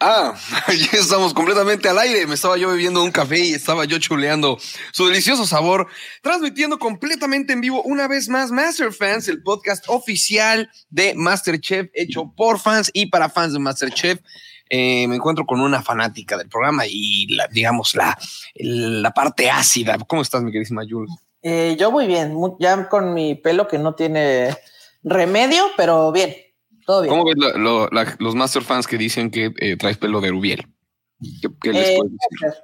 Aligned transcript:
Ah, 0.00 0.34
ya 0.68 0.98
estamos 0.98 1.32
completamente 1.32 1.88
al 1.88 1.98
aire. 1.98 2.26
Me 2.26 2.34
estaba 2.34 2.56
yo 2.58 2.68
bebiendo 2.68 3.02
un 3.02 3.10
café 3.10 3.38
y 3.38 3.52
estaba 3.52 3.84
yo 3.86 3.98
chuleando 3.98 4.58
su 4.92 5.06
delicioso 5.06 5.46
sabor, 5.46 5.86
transmitiendo 6.22 6.78
completamente 6.78 7.54
en 7.54 7.62
vivo 7.62 7.82
una 7.82 8.06
vez 8.06 8.28
más 8.28 8.50
Master 8.50 8.92
Fans, 8.92 9.28
el 9.28 9.42
podcast 9.42 9.84
oficial 9.88 10.70
de 10.90 11.14
Masterchef, 11.14 11.88
hecho 11.94 12.32
por 12.36 12.58
fans 12.58 12.90
y 12.92 13.06
para 13.06 13.30
fans 13.30 13.54
de 13.54 13.58
Masterchef. 13.58 14.20
Eh, 14.68 15.06
me 15.08 15.16
encuentro 15.16 15.46
con 15.46 15.60
una 15.60 15.80
fanática 15.82 16.36
del 16.36 16.48
programa 16.48 16.84
y 16.86 17.28
la, 17.34 17.46
digamos 17.46 17.94
la, 17.94 18.18
la 18.56 19.12
parte 19.12 19.48
ácida. 19.48 19.96
¿Cómo 20.06 20.22
estás, 20.22 20.42
mi 20.42 20.50
queridísima 20.50 20.82
Jules? 20.88 21.10
Eh, 21.42 21.76
yo 21.78 21.90
muy 21.90 22.06
bien, 22.06 22.34
ya 22.58 22.88
con 22.88 23.14
mi 23.14 23.34
pelo 23.36 23.68
que 23.68 23.78
no 23.78 23.94
tiene 23.94 24.56
remedio, 25.04 25.62
pero 25.76 26.12
bien. 26.12 26.34
Todo 26.86 27.02
bien. 27.02 27.10
¿Cómo 27.12 27.24
ves 27.26 27.34
lo, 27.36 27.58
lo, 27.58 27.88
la, 27.90 28.16
los 28.18 28.34
Master 28.34 28.62
fans 28.62 28.86
que 28.86 28.96
dicen 28.96 29.30
que 29.30 29.52
eh, 29.58 29.76
traes 29.76 29.98
pelo 29.98 30.20
de 30.22 30.30
Rubiel? 30.30 30.66
¿Qué, 31.42 31.48
qué 31.60 31.72
les 31.72 31.88
Eh, 31.88 31.96
puedes 31.98 32.12
decir? 32.12 32.62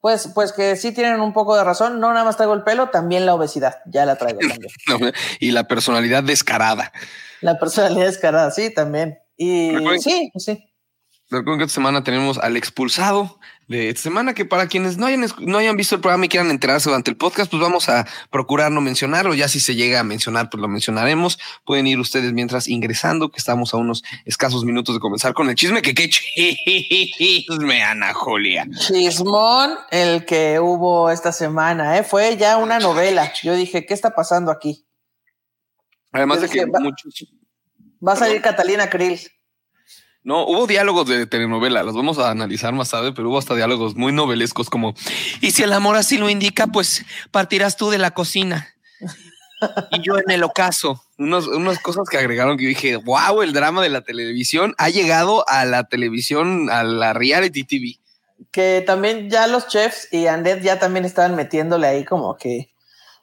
Pues, 0.00 0.28
pues 0.34 0.52
que 0.52 0.74
sí 0.74 0.92
tienen 0.92 1.20
un 1.20 1.32
poco 1.32 1.56
de 1.56 1.62
razón. 1.62 2.00
No 2.00 2.12
nada 2.12 2.24
más 2.24 2.36
traigo 2.36 2.54
el 2.54 2.64
pelo, 2.64 2.88
también 2.90 3.24
la 3.24 3.34
obesidad. 3.34 3.76
Ya 3.86 4.04
la 4.04 4.16
traigo 4.16 4.40
también. 4.40 4.60
No, 4.88 4.98
y 5.38 5.52
la 5.52 5.68
personalidad 5.68 6.24
descarada. 6.24 6.92
la 7.40 7.58
personalidad 7.58 8.06
descarada, 8.06 8.50
sí, 8.50 8.74
también. 8.74 9.18
Y 9.36 9.70
Recuerden- 9.70 10.00
sí, 10.00 10.30
sí. 10.38 10.68
Recuerden 11.30 11.58
que 11.58 11.64
esta 11.64 11.74
semana 11.76 12.02
tenemos 12.04 12.36
al 12.38 12.56
expulsado 12.56 13.38
de 13.68 13.88
esta 13.88 14.02
semana, 14.02 14.34
que 14.34 14.44
para 14.44 14.66
quienes 14.66 14.98
no 14.98 15.06
hayan, 15.06 15.24
no 15.38 15.56
hayan 15.58 15.76
visto 15.76 15.94
el 15.94 16.00
programa 16.00 16.26
y 16.26 16.28
quieran 16.28 16.50
enterarse 16.50 16.90
durante 16.90 17.10
el 17.10 17.16
podcast, 17.16 17.50
pues 17.50 17.62
vamos 17.62 17.88
a 17.88 18.06
procurar 18.30 18.70
no 18.70 18.80
mencionarlo. 18.80 19.34
Ya 19.34 19.48
si 19.48 19.60
se 19.60 19.74
llega 19.74 20.00
a 20.00 20.04
mencionar, 20.04 20.50
pues 20.50 20.60
lo 20.60 20.68
mencionaremos. 20.68 21.38
Pueden 21.64 21.86
ir 21.86 21.98
ustedes 21.98 22.32
mientras 22.32 22.68
ingresando, 22.68 23.30
que 23.30 23.38
estamos 23.38 23.72
a 23.72 23.78
unos 23.78 24.02
escasos 24.26 24.64
minutos 24.64 24.94
de 24.94 25.00
comenzar 25.00 25.32
con 25.32 25.48
el 25.48 25.54
chisme. 25.54 25.80
Que 25.80 25.94
qué 25.94 26.10
chisme, 26.10 27.82
Ana 27.82 28.12
Julia. 28.12 28.66
Chismón, 28.78 29.74
el 29.90 30.24
que 30.26 30.60
hubo 30.60 31.10
esta 31.10 31.32
semana, 31.32 31.96
¿eh? 31.98 32.02
fue 32.04 32.36
ya 32.36 32.56
una 32.58 32.78
novela. 32.78 33.32
Yo 33.42 33.54
dije, 33.54 33.86
¿qué 33.86 33.94
está 33.94 34.14
pasando 34.14 34.50
aquí? 34.50 34.84
Además 36.12 36.38
Yo 36.38 36.42
de 36.42 36.48
que 36.50 36.66
va- 36.66 36.80
muchos, 36.80 37.26
Va 38.06 38.12
a 38.14 38.16
salir 38.16 38.42
Catalina 38.42 38.90
Krill. 38.90 39.20
No, 40.24 40.44
hubo 40.46 40.66
diálogos 40.68 41.08
de 41.08 41.26
telenovela, 41.26 41.82
los 41.82 41.96
vamos 41.96 42.18
a 42.18 42.30
analizar 42.30 42.72
más 42.72 42.90
tarde, 42.90 43.12
pero 43.12 43.28
hubo 43.28 43.38
hasta 43.38 43.56
diálogos 43.56 43.96
muy 43.96 44.12
novelescos 44.12 44.70
como, 44.70 44.94
y 45.40 45.50
si 45.50 45.64
el 45.64 45.72
amor 45.72 45.96
así 45.96 46.16
lo 46.16 46.30
indica, 46.30 46.68
pues 46.68 47.04
partirás 47.32 47.76
tú 47.76 47.90
de 47.90 47.98
la 47.98 48.12
cocina. 48.12 48.68
Y 49.90 50.00
yo 50.02 50.18
en 50.18 50.30
el 50.30 50.42
ocaso. 50.42 51.04
Unas 51.18 51.78
cosas 51.80 52.08
que 52.08 52.18
agregaron 52.18 52.56
que 52.56 52.66
dije, 52.66 52.96
wow, 52.96 53.42
el 53.42 53.52
drama 53.52 53.82
de 53.82 53.90
la 53.90 54.00
televisión 54.00 54.74
ha 54.76 54.88
llegado 54.88 55.48
a 55.48 55.64
la 55.64 55.84
televisión, 55.84 56.68
a 56.68 56.82
la 56.82 57.12
reality 57.12 57.64
TV. 57.64 58.00
Que 58.50 58.82
también 58.84 59.30
ya 59.30 59.46
los 59.46 59.68
chefs 59.68 60.08
y 60.12 60.26
Andet 60.26 60.62
ya 60.62 60.80
también 60.80 61.04
estaban 61.04 61.36
metiéndole 61.36 61.86
ahí 61.86 62.04
como 62.04 62.36
que, 62.36 62.74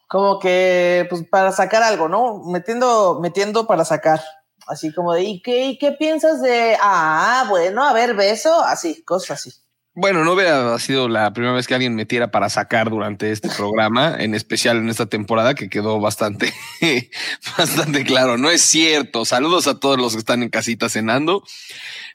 como 0.08 0.40
que, 0.40 1.06
pues 1.10 1.24
para 1.30 1.52
sacar 1.52 1.84
algo, 1.84 2.08
¿no? 2.08 2.42
Metiendo, 2.46 3.20
metiendo 3.22 3.68
para 3.68 3.84
sacar. 3.84 4.22
Así 4.70 4.94
como 4.94 5.14
de, 5.14 5.24
¿y 5.24 5.42
qué, 5.42 5.66
y 5.66 5.78
qué 5.78 5.92
piensas 5.92 6.42
de, 6.42 6.78
ah, 6.80 7.46
bueno, 7.50 7.84
a 7.84 7.92
ver, 7.92 8.16
beso? 8.16 8.64
Así, 8.64 9.02
cosas 9.04 9.40
así. 9.40 9.52
Bueno, 9.96 10.24
no 10.24 10.34
hubiera 10.34 10.78
sido 10.80 11.10
la 11.10 11.34
primera 11.34 11.54
vez 11.54 11.68
que 11.68 11.74
alguien 11.74 11.96
metiera 11.96 12.32
para 12.32 12.50
sacar 12.50 12.90
durante 12.90 13.32
este 13.32 13.50
programa, 13.58 14.16
en 14.18 14.36
especial 14.36 14.78
en 14.78 14.88
esta 14.88 15.08
temporada, 15.08 15.56
que 15.56 15.70
quedó 15.70 16.00
bastante, 16.00 16.54
bastante 17.58 18.06
claro. 18.06 18.38
No 18.38 18.50
es 18.50 18.62
cierto. 18.62 19.26
Saludos 19.26 19.68
a 19.68 19.80
todos 19.80 19.98
los 19.98 20.14
que 20.14 20.20
están 20.20 20.44
en 20.44 20.50
casita 20.50 20.88
cenando. 20.88 21.44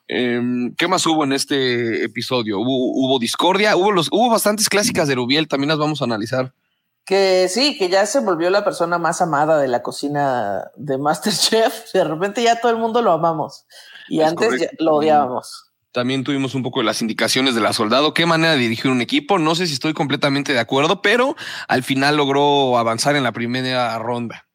Em, 0.07 0.75
¿Qué 0.77 0.89
más 0.89 1.05
hubo 1.07 1.25
en 1.25 1.33
este 1.33 2.05
episodio? 2.05 2.59
Hubo, 2.61 2.93
hubo 2.95 3.19
discordia, 3.19 3.77
hubo 3.77 3.93
los, 3.93 4.09
hubo 4.13 4.31
bastantes 4.31 4.69
clásicas 4.69 5.09
de 5.09 5.17
Rubiel, 5.17 5.49
también 5.49 5.69
las 5.69 5.79
vamos 5.79 6.01
a 6.01 6.05
analizar. 6.05 6.55
Que 7.05 7.49
sí, 7.49 7.77
que 7.77 7.89
ya 7.89 8.07
se 8.07 8.21
volvió 8.21 8.49
la 8.51 8.65
persona 8.65 8.99
más 8.99 9.21
amada 9.21 9.59
de 9.59 9.69
la 9.69 9.83
cocina 9.83 10.71
de 10.77 10.99
Masterchef. 10.99 11.91
De 11.93 12.05
repente 12.05 12.43
ya 12.43 12.61
todo 12.61 12.73
el 12.73 12.79
mundo 12.79 13.03
lo 13.03 13.13
amamos. 13.13 13.67
Y 14.09 14.21
Es 14.21 14.29
antes 14.29 14.61
ya 14.61 14.69
lo 14.79 14.97
odiábamos. 14.97 15.71
También 15.93 16.25
tuvimos 16.25 16.57
un 16.57 16.65
poco 16.65 16.81
de 16.81 16.87
las 16.87 17.03
indicaciones 17.03 17.55
de 17.55 17.61
la 17.61 17.73
soldado, 17.73 18.15
qué 18.15 18.27
manera 18.27 18.55
de 18.55 18.59
dirigir 18.59 18.91
un 18.91 19.01
equipo. 19.01 19.39
No 19.39 19.55
sé 19.55 19.69
si 19.69 19.75
estoy 19.75 19.95
completamente 19.95 20.53
de 20.53 20.59
acuerdo, 20.59 21.03
pero 21.03 21.37
al 21.69 21.85
final 21.85 22.17
logró 22.17 22.79
avanzar 22.79 23.15
en 23.15 23.23
la 23.23 23.31
primera 23.31 23.97
ronda. 23.99 24.49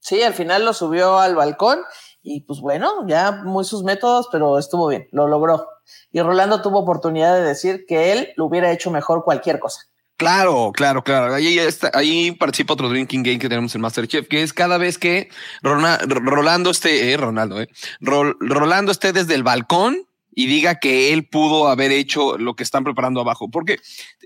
Sí, 0.00 0.22
al 0.22 0.34
final 0.34 0.66
lo 0.66 0.74
subió 0.74 1.18
al 1.18 1.34
balcón 1.34 1.78
y 2.22 2.42
pues 2.42 2.60
bueno, 2.60 3.06
ya 3.06 3.32
muy 3.32 3.64
sus 3.64 3.82
métodos, 3.84 4.28
pero 4.30 4.58
estuvo 4.58 4.88
bien, 4.88 5.08
lo 5.12 5.26
logró. 5.26 5.66
Y 6.12 6.20
Rolando 6.20 6.60
tuvo 6.60 6.80
oportunidad 6.80 7.34
de 7.34 7.42
decir 7.42 7.86
que 7.88 8.12
él 8.12 8.34
lo 8.36 8.44
hubiera 8.44 8.70
hecho 8.70 8.90
mejor 8.90 9.24
cualquier 9.24 9.60
cosa. 9.60 9.80
Claro, 10.24 10.72
claro, 10.72 11.04
claro. 11.04 11.34
Ahí, 11.34 11.58
está, 11.58 11.90
ahí 11.92 12.32
participa 12.32 12.72
otro 12.72 12.88
drinking 12.88 13.22
game 13.22 13.38
que 13.38 13.50
tenemos 13.50 13.74
en 13.74 13.82
Masterchef, 13.82 14.26
que 14.26 14.42
es 14.42 14.54
cada 14.54 14.78
vez 14.78 14.96
que 14.96 15.28
Rolando 15.62 16.70
esté, 16.70 17.12
eh, 17.12 17.16
Ronaldo, 17.18 17.60
eh, 17.60 17.68
Rol- 18.00 18.34
Rolando 18.40 18.90
esté 18.90 19.12
desde 19.12 19.34
el 19.34 19.42
balcón 19.42 19.98
y 20.34 20.46
diga 20.46 20.76
que 20.76 21.12
él 21.12 21.28
pudo 21.28 21.68
haber 21.68 21.92
hecho 21.92 22.38
lo 22.38 22.56
que 22.56 22.62
están 22.62 22.84
preparando 22.84 23.20
abajo. 23.20 23.50
Porque 23.50 23.76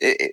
eh, 0.00 0.30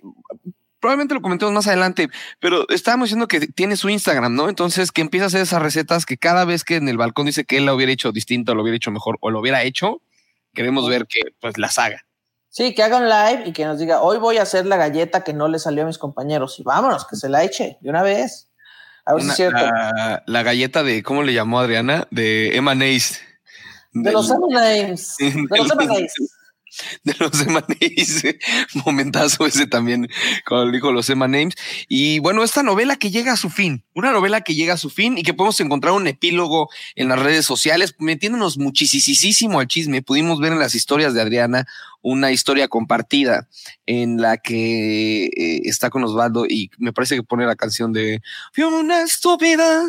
probablemente 0.78 1.14
lo 1.14 1.20
comentemos 1.20 1.52
más 1.52 1.66
adelante, 1.66 2.10
pero 2.38 2.68
estábamos 2.68 3.08
diciendo 3.08 3.26
que 3.26 3.40
tiene 3.48 3.76
su 3.76 3.88
Instagram, 3.88 4.36
¿no? 4.36 4.48
Entonces 4.48 4.92
que 4.92 5.00
empieza 5.00 5.24
a 5.24 5.26
hacer 5.26 5.40
esas 5.40 5.60
recetas 5.60 6.06
que 6.06 6.16
cada 6.16 6.44
vez 6.44 6.62
que 6.62 6.76
en 6.76 6.88
el 6.88 6.96
balcón 6.96 7.26
dice 7.26 7.44
que 7.44 7.56
él 7.56 7.66
lo 7.66 7.74
hubiera 7.74 7.90
hecho 7.90 8.12
distinto, 8.12 8.54
lo 8.54 8.62
hubiera 8.62 8.76
hecho 8.76 8.92
mejor 8.92 9.18
o 9.20 9.32
lo 9.32 9.40
hubiera 9.40 9.64
hecho, 9.64 10.00
queremos 10.54 10.88
ver 10.88 11.08
que 11.08 11.22
pues 11.40 11.58
las 11.58 11.76
haga. 11.76 12.05
Sí, 12.56 12.74
que 12.74 12.82
haga 12.82 12.96
un 12.96 13.06
live 13.06 13.42
y 13.44 13.52
que 13.52 13.66
nos 13.66 13.78
diga, 13.78 14.00
hoy 14.00 14.16
voy 14.16 14.38
a 14.38 14.42
hacer 14.42 14.64
la 14.64 14.78
galleta 14.78 15.22
que 15.22 15.34
no 15.34 15.46
le 15.46 15.58
salió 15.58 15.82
a 15.82 15.86
mis 15.86 15.98
compañeros. 15.98 16.58
Y 16.58 16.62
vámonos, 16.62 17.06
que 17.06 17.14
se 17.14 17.28
la 17.28 17.44
eche 17.44 17.76
de 17.82 17.90
una 17.90 18.02
vez. 18.02 18.48
A 19.04 19.12
ver 19.12 19.24
si 19.24 19.28
es 19.28 19.36
cierto. 19.36 19.58
La, 19.58 20.22
la 20.26 20.42
galleta 20.42 20.82
de, 20.82 21.02
¿cómo 21.02 21.22
le 21.22 21.34
llamó 21.34 21.60
Adriana? 21.60 22.08
De 22.10 22.56
M&A's. 22.56 23.20
de 23.92 24.10
los 24.10 24.30
M&M's. 24.30 25.16
De 25.18 25.58
los 25.58 25.70
M&M's. 25.70 26.14
de 27.04 27.14
los 27.18 27.40
M&A's. 27.40 28.22
Momentazo 28.86 29.46
ese 29.46 29.66
también, 29.66 30.08
cuando 30.46 30.70
dijo 30.72 30.92
los 30.92 31.08
M&A's. 31.10 31.54
Y 31.88 32.18
bueno, 32.20 32.42
esta 32.42 32.62
novela 32.62 32.96
que 32.96 33.10
llega 33.10 33.32
a 33.32 33.36
su 33.36 33.50
fin, 33.50 33.84
una 33.94 34.12
novela 34.12 34.40
que 34.40 34.54
llega 34.54 34.74
a 34.74 34.78
su 34.78 34.90
fin 34.90 35.18
y 35.18 35.22
que 35.22 35.34
podemos 35.34 35.60
encontrar 35.60 35.94
un 35.94 36.06
epílogo 36.06 36.68
en 36.94 37.08
las 37.08 37.18
redes 37.18 37.44
sociales, 37.44 37.94
metiéndonos 37.98 38.58
muchísimo 38.58 39.60
al 39.60 39.68
chisme. 39.68 40.02
Pudimos 40.02 40.40
ver 40.40 40.52
en 40.52 40.58
las 40.58 40.74
historias 40.74 41.14
de 41.14 41.20
Adriana 41.20 41.66
una 42.08 42.30
historia 42.30 42.68
compartida 42.68 43.48
en 43.84 44.20
la 44.20 44.36
que 44.36 45.24
eh, 45.26 45.60
está 45.64 45.90
con 45.90 46.04
Osvaldo 46.04 46.46
y 46.46 46.70
me 46.78 46.92
parece 46.92 47.16
que 47.16 47.24
pone 47.24 47.44
la 47.46 47.56
canción 47.56 47.92
de 47.92 48.20
Fui 48.52 48.62
una 48.62 49.02
estúpida. 49.02 49.82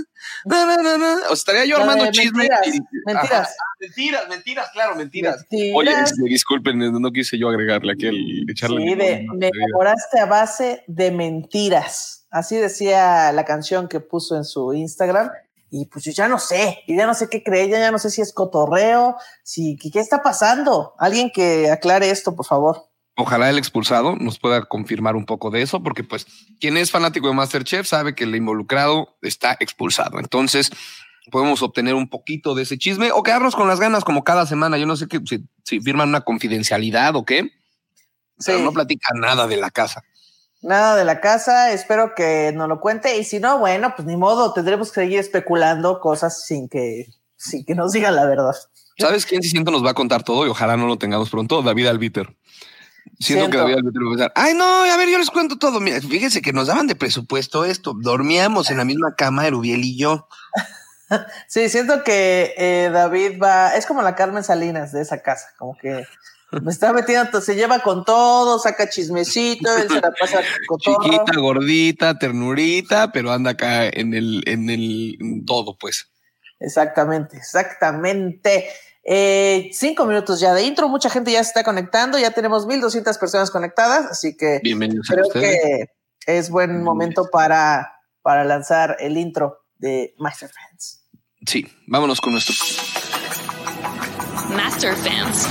na, 0.46 0.66
na, 0.66 0.78
na, 0.78 0.98
na". 0.98 1.16
O 1.30 1.34
estaría 1.34 1.66
yo 1.66 1.78
armando 1.78 2.06
de 2.06 2.12
chisme. 2.12 2.48
mentiras, 2.50 2.68
y- 2.76 2.80
mentiras. 3.06 3.32
Ajá. 3.42 3.50
Mentiras, 3.80 4.30
mentiras, 4.30 4.70
claro, 4.74 4.96
mentiras. 4.96 5.46
Oye, 5.52 5.74
Mentiras. 5.92 6.12
este, 6.12 6.24
disculpen, 6.28 6.80
no 6.80 7.12
quise 7.12 7.38
yo 7.38 7.50
agregarle 7.50 7.94
aquí 7.94 8.08
el 8.08 8.50
echarle. 8.50 8.82
Sí, 8.82 8.96
de, 8.96 9.26
me 9.36 9.50
enamoraste 9.54 10.20
a 10.20 10.26
base 10.26 10.84
de 10.88 11.12
mentiras. 11.12 12.26
Así 12.32 12.56
decía 12.56 13.32
la 13.32 13.46
canción 13.46 13.88
que 13.88 14.00
puso 14.00 14.36
en 14.36 14.44
su 14.44 14.74
Instagram. 14.74 15.30
Y 15.70 15.86
pues 15.88 16.06
yo 16.06 16.12
ya 16.12 16.28
no 16.28 16.40
sé, 16.40 16.80
yo 16.88 16.96
ya 16.96 17.06
no 17.06 17.14
sé 17.14 17.28
qué 17.30 17.44
creer, 17.44 17.70
ya, 17.70 17.80
ya 17.80 17.92
no 17.92 18.00
sé 18.00 18.10
si 18.10 18.22
es 18.22 18.32
cotorreo, 18.34 19.18
si 19.44 19.78
qué, 19.78 20.00
está 20.00 20.22
pasando. 20.22 20.94
Alguien 20.98 21.30
que 21.34 21.70
aclare 21.70 22.10
esto, 22.10 22.36
por 22.36 22.46
favor. 22.46 22.90
Ojalá 23.18 23.50
el 23.50 23.58
expulsado 23.58 24.16
nos 24.16 24.40
pueda 24.40 24.64
confirmar 24.66 25.16
un 25.16 25.26
poco 25.26 25.50
de 25.50 25.62
eso, 25.64 25.82
porque 25.82 26.04
pues 26.04 26.26
quien 26.60 26.78
es 26.78 26.92
fanático 26.92 27.28
de 27.28 27.34
Masterchef 27.34 27.88
sabe 27.88 28.16
que 28.16 28.24
el 28.26 28.36
involucrado 28.36 29.18
está 29.22 29.58
expulsado. 29.60 30.20
Entonces 30.20 30.70
podemos 31.32 31.62
obtener 31.64 31.96
un 31.96 32.10
poquito 32.10 32.56
de 32.56 32.64
ese 32.64 32.78
chisme 32.78 33.12
o 33.12 33.24
quedarnos 33.24 33.56
con 33.56 33.68
las 33.68 33.80
ganas 33.80 34.04
como 34.06 34.24
cada 34.24 34.46
semana. 34.46 34.78
Yo 34.78 34.86
no 34.86 34.96
sé 34.96 35.08
qué, 35.08 35.20
si, 35.26 35.44
si 35.66 35.82
firman 35.82 36.10
una 36.10 36.22
confidencialidad 36.22 37.16
o 37.16 37.26
qué, 37.26 37.50
pero 38.46 38.60
Sí. 38.60 38.64
no 38.64 38.72
platican 38.72 39.20
nada 39.20 39.48
de 39.48 39.58
la 39.58 39.72
casa. 39.72 40.04
Nada 40.62 40.96
de 40.96 41.06
la 41.06 41.22
casa, 41.22 41.72
espero 41.72 42.14
que 42.16 42.52
nos 42.54 42.68
lo 42.68 42.80
cuente. 42.80 43.18
Y 43.18 43.24
si 43.24 43.40
no, 43.40 43.60
bueno, 43.60 43.94
pues 43.96 44.08
ni 44.08 44.18
modo, 44.18 44.54
tendremos 44.54 44.92
que 44.92 45.02
seguir 45.02 45.20
especulando 45.20 46.00
cosas 46.00 46.46
sin 46.46 46.68
que, 46.68 47.08
sin 47.36 47.64
que 47.64 47.76
nos 47.76 47.92
digan 47.92 48.16
la 48.16 48.26
verdad. 48.26 48.56
¿Sabes 48.98 49.26
quién 49.26 49.44
sí 49.44 49.50
siento 49.50 49.72
nos 49.72 49.86
va 49.86 49.92
a 49.92 49.94
contar 49.94 50.24
todo 50.24 50.48
y 50.48 50.50
ojalá 50.50 50.76
no 50.76 50.88
lo 50.88 50.98
tengamos 50.98 51.30
pronto? 51.30 51.62
David 51.62 51.88
Albiter. 51.88 52.36
Siento, 53.20 53.46
Siento. 53.46 53.50
que 53.52 53.58
David 53.58 53.76
Albiter 53.76 54.02
va 54.02 54.08
a 54.08 54.12
pensar, 54.12 54.32
ay 54.36 54.54
no, 54.54 54.84
a 54.84 54.98
ver, 54.98 55.10
yo 55.10 55.18
les 55.20 55.30
cuento 55.30 55.58
todo. 55.58 55.80
Mira, 55.80 56.02
fíjense 56.02 56.42
que 56.42 56.54
nos 56.54 56.68
daban 56.68 56.88
de 56.88 56.96
presupuesto 56.96 57.64
esto. 57.64 57.94
Dormíamos 57.96 58.72
en 58.72 58.78
la 58.78 58.86
misma 58.86 59.16
cama, 59.16 59.48
Erubiel 59.48 59.84
y 59.84 59.98
yo. 59.98 60.28
Sí, 61.48 61.70
siento 61.70 62.04
que 62.04 62.54
eh, 62.58 62.90
David 62.92 63.40
va, 63.42 63.70
es 63.78 63.86
como 63.86 64.02
la 64.02 64.14
Carmen 64.14 64.44
Salinas 64.44 64.92
de 64.92 65.02
esa 65.02 65.22
casa, 65.22 65.48
como 65.58 65.78
que 65.78 66.06
me 66.52 66.72
está 66.72 66.94
metiendo, 66.94 67.42
se 67.42 67.56
lleva 67.56 67.80
con 67.80 68.06
todo, 68.06 68.58
saca 68.60 68.90
chismecito, 68.90 69.76
él 69.78 69.90
se 69.90 70.02
la 70.02 70.12
pasa 70.12 70.42
cotorro. 70.68 71.04
Chiquita, 71.04 71.40
gordita, 71.40 72.18
ternurita, 72.18 73.12
pero 73.12 73.32
anda 73.32 73.52
acá 73.52 73.88
en 73.88 74.14
el, 74.14 74.44
en 74.46 74.70
el 74.70 75.18
en 75.20 75.46
todo, 75.46 75.78
pues. 75.78 76.10
Exactamente, 76.60 77.38
exactamente. 77.38 78.66
Eh, 79.04 79.70
cinco 79.74 80.06
minutos 80.06 80.40
ya 80.40 80.54
de 80.54 80.64
intro, 80.64 80.90
mucha 80.90 81.10
gente 81.10 81.32
ya 81.32 81.44
se 81.44 81.50
está 81.50 81.64
conectando, 81.64 82.18
ya 82.18 82.32
tenemos 82.32 82.66
1200 82.66 83.18
personas 83.18 83.52
conectadas, 83.52 84.06
así 84.12 84.36
que 84.36 84.60
Bienvenidos 84.64 85.10
a 85.10 85.14
creo 85.14 85.30
que 85.32 85.86
es 86.26 86.50
buen 86.50 86.84
momento 86.84 87.30
para, 87.32 87.94
para 88.22 88.44
lanzar 88.44 88.98
el 89.00 89.18
intro 89.18 89.60
de 89.78 90.14
Master 90.18 90.50
Fans. 90.50 91.06
Sí, 91.46 91.66
vámonos 91.88 92.20
con 92.20 92.34
nuestro. 92.34 92.56
Master 94.50 94.96
Fans. 94.96 95.48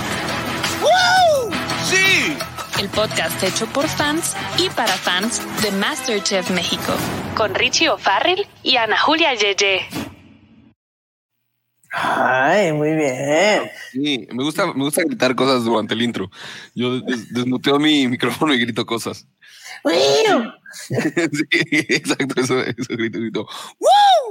El 2.80 2.88
podcast 2.90 3.42
hecho 3.42 3.66
por 3.66 3.86
fans 3.88 4.34
y 4.58 4.68
para 4.70 4.92
fans 4.92 5.40
de 5.62 5.70
MasterChef 5.72 6.50
México, 6.50 6.94
con 7.36 7.54
Richie 7.54 7.88
O'Farrill 7.88 8.46
y 8.62 8.76
Ana 8.76 8.98
Julia 8.98 9.34
Yeye. 9.34 9.86
Ay, 11.98 12.72
muy 12.72 12.94
bien. 12.94 13.62
Sí, 13.92 14.26
me 14.30 14.44
gusta, 14.44 14.66
me 14.74 14.84
gusta 14.84 15.02
gritar 15.02 15.34
cosas 15.34 15.64
durante 15.64 15.94
el 15.94 16.02
intro. 16.02 16.30
Yo 16.74 17.00
des- 17.00 17.32
desmuteo 17.32 17.78
mi 17.78 18.06
micrófono 18.08 18.52
y 18.52 18.58
grito 18.60 18.84
cosas. 18.84 19.26
Sí, 20.88 21.46
exacto, 21.88 22.38
eso, 22.40 22.60
eso 22.60 22.86
grito, 22.90 23.18
grito. 23.18 23.48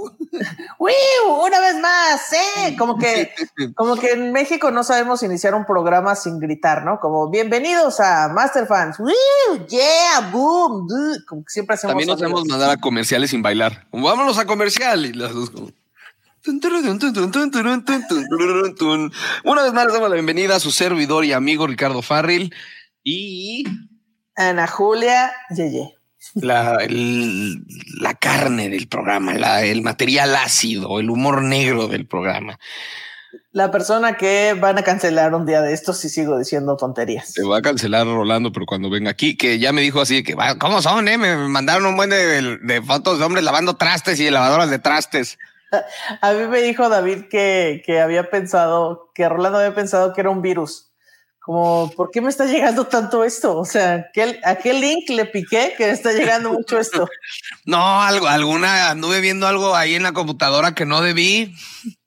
¡Wiu! 0.80 1.46
Una 1.46 1.60
vez 1.60 1.76
más, 1.82 2.34
¿eh? 2.34 2.76
Como 2.78 2.98
que, 2.98 3.32
como 3.76 3.96
que 3.96 4.12
en 4.12 4.32
México 4.32 4.72
no 4.72 4.84
sabemos 4.84 5.24
iniciar 5.24 5.56
un 5.56 5.66
programa 5.66 6.16
sin 6.16 6.40
gritar, 6.40 6.84
¿no? 6.84 7.00
Como 7.00 7.30
bienvenidos 7.30 8.00
a 8.00 8.30
Master 8.30 8.68
Fans. 8.68 9.00
¡Wiu! 9.00 9.66
¡Yeah! 9.68 10.30
¡Boom! 10.32 10.88
duh", 10.88 11.26
Como 11.28 11.44
que 11.44 11.50
siempre 11.50 11.76
hacemos. 11.76 11.92
También 11.92 12.10
nos 12.10 12.18
podemos 12.18 12.46
mandar 12.46 12.70
a 12.72 12.78
comerciales 12.78 13.30
sin 13.30 13.42
bailar. 13.42 13.88
Como, 13.92 14.08
vámonos 14.08 14.38
a 14.38 14.46
comercial. 14.46 15.06
Y 15.06 15.14
las 15.14 15.34
dos 15.34 15.50
como... 15.50 15.70
Una 19.44 19.64
vez 19.64 19.74
más 19.74 19.86
les 19.86 19.94
damos 19.94 20.10
la 20.10 20.16
bienvenida 20.16 20.56
a 20.56 20.60
su 20.60 20.70
servidor 20.70 21.26
y 21.26 21.34
amigo 21.34 21.66
Ricardo 21.66 22.04
Farril 22.04 22.54
y 23.04 23.64
Ana 24.36 24.68
Julia 24.68 25.32
Yeye. 25.50 25.96
La, 26.36 26.76
el- 26.82 27.66
la 28.00 28.14
carne 28.14 28.70
del 28.70 28.88
programa, 28.88 29.34
la- 29.34 29.64
el 29.64 29.82
material 29.82 30.36
ácido, 30.36 31.00
el 31.00 31.10
humor 31.10 31.42
negro 31.42 31.88
del 31.88 32.06
programa. 32.06 32.60
La 33.52 33.72
persona 33.72 34.18
que 34.18 34.54
van 34.60 34.78
a 34.78 34.84
cancelar 34.84 35.34
un 35.34 35.46
día 35.46 35.62
de 35.62 35.74
estos 35.74 35.98
si 36.00 36.10
sigo 36.10 36.38
diciendo 36.38 36.76
tonterías. 36.76 37.32
Se 37.34 37.44
va 37.44 37.58
a 37.58 37.62
cancelar 37.62 38.06
Rolando, 38.06 38.52
pero 38.52 38.66
cuando 38.66 38.90
venga 38.90 39.10
aquí, 39.12 39.38
que 39.38 39.60
ya 39.60 39.72
me 39.72 39.82
dijo 39.82 40.02
así 40.02 40.24
que, 40.24 40.36
"Va, 40.36 40.58
¿cómo 40.58 40.82
son? 40.82 41.08
Eh? 41.08 41.18
Me 41.18 41.36
mandaron 41.38 41.86
un 41.86 41.96
buen 41.96 42.10
de, 42.10 42.58
de 42.62 42.82
fotos 42.82 43.18
de 43.20 43.26
hombres 43.26 43.44
lavando 43.46 43.76
trastes 43.78 44.20
y 44.20 44.26
de 44.26 44.32
lavadoras 44.32 44.70
de 44.70 44.80
trastes. 44.80 45.38
A 46.22 46.34
mí 46.34 46.48
me 46.48 46.62
dijo 46.62 46.90
David 46.90 47.26
que, 47.30 47.82
que 47.86 48.00
había 48.02 48.30
pensado, 48.30 49.10
que 49.16 49.28
Rolando 49.28 49.60
había 49.60 49.74
pensado 49.74 50.14
que 50.14 50.22
era 50.22 50.30
un 50.30 50.42
virus. 50.42 50.92
Como, 51.46 51.92
¿por 51.96 52.10
qué 52.10 52.22
me 52.22 52.30
está 52.30 52.46
llegando 52.46 52.88
tanto 52.88 53.24
esto? 53.24 53.56
O 53.56 53.66
sea, 53.66 54.10
¿qué, 54.12 54.40
¿a 54.44 54.56
qué 54.56 54.74
link 54.74 55.08
le 55.10 55.26
piqué 55.26 55.76
que 55.78 55.86
me 55.86 55.92
está 55.92 56.12
llegando 56.12 56.52
mucho 56.52 56.80
esto? 56.80 57.08
No, 57.68 58.02
algo, 58.02 58.28
alguna, 58.28 58.92
anduve 58.92 59.22
viendo 59.22 59.48
algo 59.48 59.76
ahí 59.76 59.96
en 59.96 60.04
la 60.04 60.14
computadora 60.14 60.76
que 60.76 60.86
no 60.86 61.02
debí. 61.02 61.56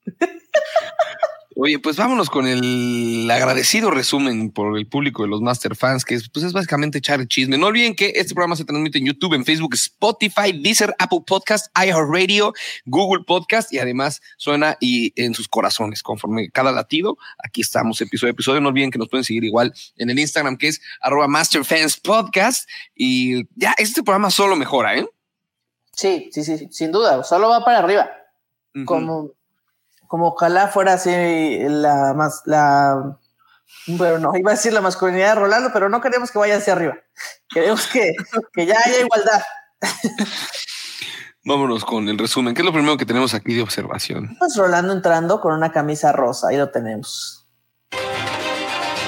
Oye, 1.61 1.77
pues 1.77 1.97
vámonos 1.97 2.29
con 2.29 2.47
el 2.47 3.29
agradecido 3.29 3.91
resumen 3.91 4.49
por 4.49 4.77
el 4.77 4.87
público 4.87 5.23
de 5.23 5.27
los 5.27 5.41
Master 5.41 5.75
Fans, 5.75 6.05
que 6.05 6.15
es, 6.15 6.29
pues 6.29 6.45
es 6.45 6.53
básicamente 6.53 6.99
echar 6.99 7.19
el 7.19 7.27
chisme. 7.27 7.57
No 7.57 7.67
olviden 7.67 7.95
que 7.95 8.13
este 8.15 8.33
programa 8.33 8.55
se 8.55 8.63
transmite 8.63 8.97
en 8.97 9.05
YouTube, 9.05 9.33
en 9.33 9.43
Facebook, 9.43 9.73
Spotify, 9.73 10.53
Deezer, 10.53 10.95
Apple 10.99 11.19
Podcast, 11.27 11.67
iHeartRadio, 11.77 12.53
Google 12.85 13.25
Podcast 13.25 13.73
y 13.73 13.79
además 13.79 14.21
suena 14.37 14.77
y 14.79 15.11
en 15.21 15.33
sus 15.33 15.49
corazones 15.49 16.01
conforme 16.01 16.49
cada 16.49 16.71
latido. 16.71 17.17
Aquí 17.43 17.59
estamos 17.59 17.99
episodio 17.99 18.29
a 18.29 18.35
episodio. 18.35 18.61
No 18.61 18.69
olviden 18.69 18.89
que 18.89 18.97
nos 18.97 19.09
pueden 19.09 19.25
seguir 19.25 19.43
igual 19.43 19.73
en 19.97 20.09
el 20.09 20.17
Instagram 20.17 20.55
que 20.55 20.69
es 20.69 20.79
arroba 21.01 21.27
Master 21.27 21.65
Fans 21.65 21.97
Podcast 21.97 22.69
y 22.95 23.49
ya 23.59 23.75
este 23.77 24.01
programa 24.01 24.31
solo 24.31 24.55
mejora, 24.55 24.97
¿eh? 24.97 25.05
Sí, 25.91 26.29
sí, 26.31 26.45
sí, 26.45 26.69
sin 26.71 26.93
duda, 26.93 27.21
solo 27.25 27.49
va 27.49 27.65
para 27.65 27.79
arriba. 27.79 28.09
Como, 28.85 29.33
como 30.09 30.29
ojalá 30.29 30.69
fuera 30.69 30.93
así 30.93 31.11
la 31.59 32.15
más, 32.15 32.41
la, 32.45 33.15
bueno, 33.85 34.17
no, 34.17 34.35
iba 34.35 34.51
a 34.51 34.55
decir 34.55 34.73
la 34.73 34.81
masculinidad 34.81 35.35
de 35.35 35.41
Rolando, 35.41 35.69
pero 35.71 35.87
no 35.87 36.01
queremos 36.01 36.31
que 36.31 36.39
vaya 36.39 36.57
hacia 36.57 36.73
arriba. 36.73 36.97
Queremos 37.49 37.85
que, 37.85 38.15
que 38.51 38.65
ya 38.65 38.75
haya 38.83 39.01
igualdad. 39.01 39.43
Vámonos 41.45 41.85
con 41.85 42.09
el 42.09 42.17
resumen. 42.17 42.55
¿Qué 42.55 42.63
es 42.63 42.65
lo 42.65 42.73
primero 42.73 42.97
que 42.97 43.05
tenemos 43.05 43.35
aquí 43.35 43.53
de 43.53 43.61
observación? 43.61 44.35
Pues 44.39 44.55
Rolando 44.55 44.93
entrando 44.93 45.39
con 45.39 45.53
una 45.53 45.71
camisa 45.71 46.11
rosa, 46.11 46.47
ahí 46.47 46.57
lo 46.57 46.71
tenemos. 46.71 47.47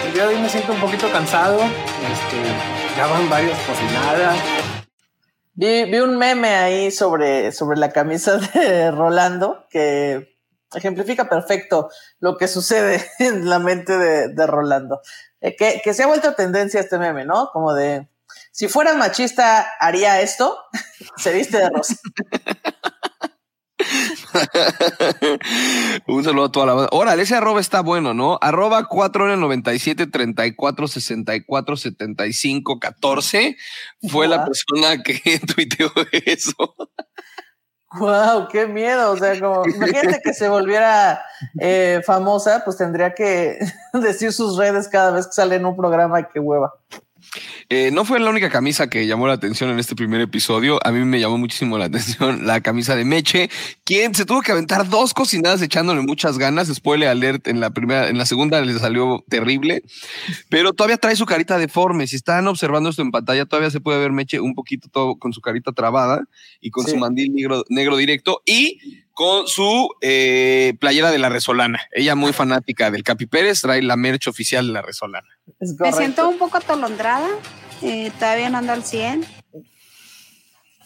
El 0.06 0.14
día 0.14 0.28
de 0.28 0.36
hoy 0.36 0.42
me 0.42 0.50
siento 0.50 0.72
un 0.74 0.82
poquito 0.82 1.12
cansado. 1.12 1.60
Este, 1.64 2.96
ya 2.96 3.08
van 3.08 3.28
varias 3.28 3.58
cocinadas. 3.62 4.38
Vi, 5.54 5.86
vi 5.86 5.98
un 5.98 6.20
meme 6.20 6.50
ahí 6.50 6.92
sobre, 6.92 7.52
sobre 7.52 7.80
la 7.80 7.92
camisa 7.92 8.38
de 8.38 8.92
Rolando 8.92 9.66
que 9.72 10.31
ejemplifica 10.74 11.30
perfecto 11.30 11.90
lo 12.20 12.38
que 12.38 12.48
sucede 12.48 13.06
en 13.20 13.50
la 13.50 13.60
mente 13.60 13.98
de, 13.98 14.30
de 14.30 14.48
Rolando. 14.48 15.02
Eh, 15.42 15.56
que, 15.56 15.82
que 15.84 15.94
se 15.94 16.04
ha 16.04 16.08
vuelto 16.08 16.36
tendencia 16.36 16.80
este 16.80 16.98
meme, 16.98 17.26
¿no? 17.26 17.50
Como 17.52 17.74
de, 17.74 18.08
si 18.52 18.68
fuera 18.68 18.94
machista, 18.94 19.68
haría 19.80 20.22
esto, 20.22 20.58
se 21.18 21.34
viste 21.34 21.58
de 21.58 21.70
rosa. 21.70 21.96
Un 26.08 26.24
saludo 26.24 26.46
a 26.46 26.52
toda 26.52 26.66
la 26.68 26.74
banda. 26.74 26.90
Órale, 26.92 27.24
ese 27.24 27.36
arroba 27.36 27.60
está 27.60 27.82
bueno, 27.82 28.14
¿no? 28.14 28.38
Arroba 28.42 28.88
4N97 28.88 30.12
34 30.12 30.88
64 30.88 31.78
75 31.78 32.80
14 32.80 33.58
fue 34.10 34.28
la 34.28 34.46
persona 34.46 35.02
que 35.04 35.40
tuiteó 35.56 35.92
eso. 36.26 36.76
¡Wow! 38.00 38.48
¡Qué 38.50 38.68
miedo! 38.68 39.12
O 39.12 39.18
sea, 39.18 39.38
como, 39.40 39.68
imagínate 39.68 40.22
que 40.24 40.34
se 40.34 40.48
volviera 40.48 41.22
eh, 41.60 42.02
famosa, 42.06 42.62
pues 42.64 42.78
tendría 42.78 43.14
que 43.14 43.60
decir 43.94 44.32
sus 44.32 44.58
redes 44.58 44.88
cada 44.88 45.12
vez 45.12 45.28
que 45.28 45.34
sale 45.34 45.56
en 45.56 45.66
un 45.66 45.76
programa, 45.76 46.28
qué 46.30 46.40
hueva. 46.40 46.74
Eh, 47.70 47.92
no 47.92 48.04
fue 48.04 48.20
la 48.20 48.30
única 48.30 48.50
camisa 48.50 48.90
que 48.90 49.08
llamó 49.08 49.28
la 49.28 49.34
atención 49.34 49.70
en 49.70 49.80
este 49.80 49.96
primer 49.96 50.20
episodio. 50.22 50.80
A 50.86 50.92
mí 50.92 51.04
me 51.06 51.20
llamó 51.20 51.38
muchísimo 51.38 51.78
la 51.78 51.86
atención 51.92 52.46
la 52.46 52.62
camisa 52.62 52.96
de 52.96 53.06
Meche, 53.06 53.50
quien 53.84 54.14
se 54.14 54.26
tuvo 54.26 54.42
que 54.42 54.52
aventar 54.52 54.90
dos 54.90 55.14
cocinadas 55.14 55.62
echándole 55.62 56.02
muchas 56.02 56.38
ganas. 56.38 56.68
Spoiler 56.68 57.08
alert, 57.10 57.48
en 57.48 57.60
la 57.60 57.70
primera, 57.70 58.10
en 58.10 58.18
la 58.18 58.26
segunda 58.26 58.60
le 58.62 58.78
salió 58.78 59.24
terrible, 59.30 59.84
pero 60.50 60.74
todavía 60.74 60.98
trae 60.98 61.16
su 61.16 61.26
carita 61.26 61.58
deforme. 61.58 62.08
Si 62.08 62.16
están 62.18 62.48
observando 62.48 62.90
esto 62.90 63.02
en 63.02 63.12
pantalla, 63.12 63.46
todavía 63.46 63.72
se 63.72 63.80
puede 63.80 64.00
ver 64.00 64.12
Meche 64.12 64.40
un 64.40 64.54
poquito 64.54 64.90
todo 64.90 65.16
con 65.16 65.32
su 65.34 65.42
carita 65.42 65.72
trabada 65.72 66.24
y 66.60 66.70
con 66.70 66.86
Sí. 66.86 66.92
su 66.92 66.98
mandil 66.98 67.34
negro, 67.34 67.64
negro 67.70 67.96
directo 67.96 68.42
y 68.46 69.02
con 69.14 69.48
su 69.48 69.90
eh, 70.02 70.74
playera 70.80 71.12
de 71.12 71.18
la 71.20 71.30
Resolana. 71.30 71.80
Ella 71.92 72.16
muy 72.16 72.34
fanática 72.34 72.92
del 72.92 73.04
Capi 73.04 73.26
Pérez, 73.26 73.62
trae 73.62 73.82
la 73.82 73.96
merch 73.98 74.28
oficial 74.28 74.68
de 74.68 74.74
la 74.74 74.82
Resolana. 74.82 75.28
Es 75.60 75.76
Me 75.80 75.92
siento 75.94 76.28
un 76.30 76.38
poco 76.38 76.58
atolondrada. 76.58 77.28
eh, 77.82 78.12
todavía 78.18 78.50
no 78.50 78.58
ando 78.60 78.74
al 78.74 78.84
100. 78.84 79.26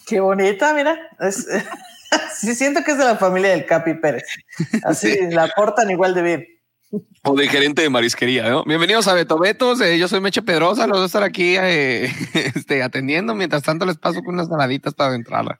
Qué 0.06 0.20
bonita, 0.20 0.72
mira. 0.74 0.96
Es, 1.20 1.46
sí, 2.40 2.54
siento 2.54 2.82
que 2.84 2.92
es 2.92 2.98
de 2.98 3.04
la 3.04 3.16
familia 3.16 3.50
del 3.50 3.66
Capi 3.66 3.94
Pérez. 3.94 4.24
Así 4.84 5.12
Sí. 5.12 5.18
la 5.30 5.48
portan 5.48 5.90
igual 5.90 6.14
de 6.14 6.22
bien. 6.22 6.46
O 7.24 7.34
de 7.34 7.48
gerente 7.48 7.82
de 7.82 7.90
marisquería, 7.90 8.48
¿no? 8.48 8.62
Bienvenidos 8.64 9.08
a 9.08 9.14
Beto 9.14 9.38
Betos. 9.38 9.80
eh, 9.80 9.98
yo 9.98 10.06
soy 10.06 10.20
Meche 10.20 10.42
Pedrosa. 10.42 10.86
Los 10.86 10.98
voy 10.98 11.02
a 11.02 11.06
estar 11.06 11.22
aquí 11.24 11.56
eh, 11.58 12.12
este, 12.54 12.82
atendiendo. 12.84 13.34
Mientras 13.34 13.64
tanto, 13.64 13.84
les 13.84 13.98
paso 13.98 14.20
con 14.22 14.34
unas 14.34 14.46
saladitas 14.48 14.94
para 14.94 15.16
entrarlas. 15.16 15.58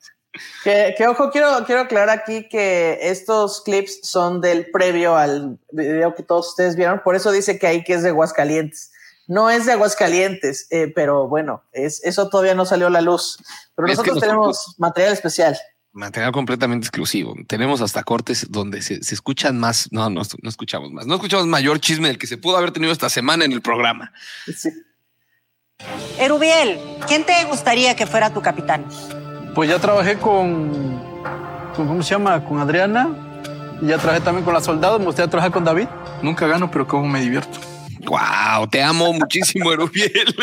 Que, 0.64 0.94
que, 0.96 1.06
ojo, 1.06 1.30
quiero, 1.30 1.64
quiero 1.64 1.82
aclarar 1.82 2.10
aquí 2.10 2.48
que 2.48 2.98
estos 3.02 3.62
clips 3.62 4.00
son 4.02 4.40
del 4.40 4.70
previo 4.70 5.16
al 5.16 5.58
video 5.72 6.14
que 6.14 6.22
todos 6.22 6.48
ustedes 6.48 6.76
vieron. 6.76 7.00
Por 7.04 7.16
eso 7.16 7.30
dice 7.32 7.58
que 7.58 7.66
ahí 7.66 7.84
que 7.84 7.94
es 7.94 8.02
de 8.02 8.10
Aguascalientes. 8.10 8.92
No 9.28 9.50
es 9.50 9.66
de 9.66 9.72
Aguascalientes, 9.72 10.68
eh, 10.70 10.92
pero 10.94 11.26
bueno, 11.28 11.64
es, 11.72 12.02
eso 12.04 12.28
todavía 12.28 12.54
no 12.54 12.64
salió 12.64 12.86
a 12.86 12.90
la 12.90 13.00
luz. 13.00 13.38
Pero 13.74 13.88
nosotros 13.88 14.14
nosotros- 14.16 14.20
tenemos 14.30 14.74
material 14.78 15.12
especial. 15.12 15.58
Material 15.92 16.30
completamente 16.30 16.86
exclusivo. 16.86 17.34
Tenemos 17.48 17.80
hasta 17.80 18.02
cortes 18.04 18.46
donde 18.50 18.82
se, 18.82 19.02
se 19.02 19.14
escuchan 19.14 19.58
más. 19.58 19.88
No, 19.90 20.10
no, 20.10 20.20
no 20.42 20.48
escuchamos 20.50 20.92
más. 20.92 21.06
No 21.06 21.14
escuchamos 21.14 21.46
mayor 21.46 21.80
chisme 21.80 22.08
del 22.08 22.18
que 22.18 22.26
se 22.26 22.36
pudo 22.36 22.58
haber 22.58 22.70
tenido 22.70 22.92
esta 22.92 23.08
semana 23.08 23.46
en 23.46 23.52
el 23.52 23.62
programa. 23.62 24.12
Sí. 24.54 24.68
Erubiel, 26.18 26.78
¿quién 27.06 27.24
te 27.24 27.44
gustaría 27.46 27.96
que 27.96 28.06
fuera 28.06 28.32
tu 28.32 28.42
capitán? 28.42 28.86
Pues 29.56 29.70
ya 29.70 29.78
trabajé 29.78 30.18
con, 30.18 31.00
con- 31.74 31.88
¿cómo 31.88 32.02
se 32.02 32.10
llama? 32.10 32.44
Con 32.44 32.58
Adriana. 32.60 33.08
Y 33.80 33.86
ya 33.86 33.96
trabajé 33.96 34.20
también 34.20 34.44
con 34.44 34.52
la 34.52 34.60
soldado. 34.60 34.98
Me 34.98 35.06
gustaría 35.06 35.30
trabajar 35.30 35.50
con 35.50 35.64
David. 35.64 35.88
Nunca 36.22 36.46
gano, 36.46 36.70
pero 36.70 36.86
cómo 36.86 37.08
me 37.08 37.22
divierto. 37.22 37.58
Wow, 38.04 38.68
te 38.70 38.82
amo 38.82 39.14
muchísimo, 39.14 39.72
Erubiel. 39.72 40.12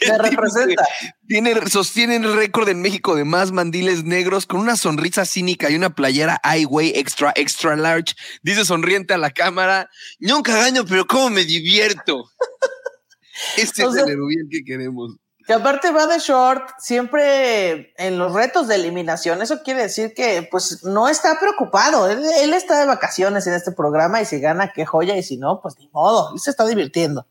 Te 0.00 0.18
representa. 0.18 0.86
Tiene, 1.26 1.68
sostiene 1.68 2.14
el 2.16 2.32
récord 2.32 2.68
en 2.68 2.80
México 2.80 3.16
de 3.16 3.24
más 3.24 3.50
mandiles 3.50 4.04
negros 4.04 4.46
con 4.46 4.60
una 4.60 4.76
sonrisa 4.76 5.24
cínica 5.24 5.68
y 5.68 5.74
una 5.74 5.90
playera 5.90 6.40
Highway 6.44 6.92
extra, 6.94 7.32
extra 7.34 7.74
large. 7.74 8.14
Dice 8.40 8.64
sonriente 8.64 9.14
a 9.14 9.18
la 9.18 9.32
cámara. 9.32 9.90
Nunca 10.20 10.56
gaño, 10.56 10.84
pero 10.86 11.08
cómo 11.08 11.28
me 11.30 11.44
divierto. 11.44 12.22
Este 13.56 13.84
O 13.84 13.90
es 13.90 13.96
el 14.02 14.08
Erubiel 14.10 14.46
que 14.48 14.64
queremos. 14.64 15.16
Que 15.48 15.54
aparte 15.54 15.90
va 15.92 16.06
de 16.06 16.18
short 16.18 16.72
siempre 16.78 17.94
en 17.96 18.18
los 18.18 18.34
retos 18.34 18.68
de 18.68 18.74
eliminación. 18.74 19.40
Eso 19.40 19.62
quiere 19.62 19.80
decir 19.80 20.12
que 20.12 20.46
pues 20.50 20.84
no 20.84 21.08
está 21.08 21.40
preocupado. 21.40 22.06
Él, 22.06 22.52
está 22.52 22.78
de 22.78 22.84
vacaciones 22.84 23.46
en 23.46 23.54
este 23.54 23.72
programa 23.72 24.20
y 24.20 24.26
si 24.26 24.40
gana, 24.40 24.72
qué 24.74 24.84
joya. 24.84 25.16
Y 25.16 25.22
si 25.22 25.38
no, 25.38 25.62
pues 25.62 25.78
ni 25.78 25.88
modo. 25.88 26.34
Él 26.34 26.38
se 26.38 26.50
está 26.50 26.66
divirtiendo. 26.66 27.26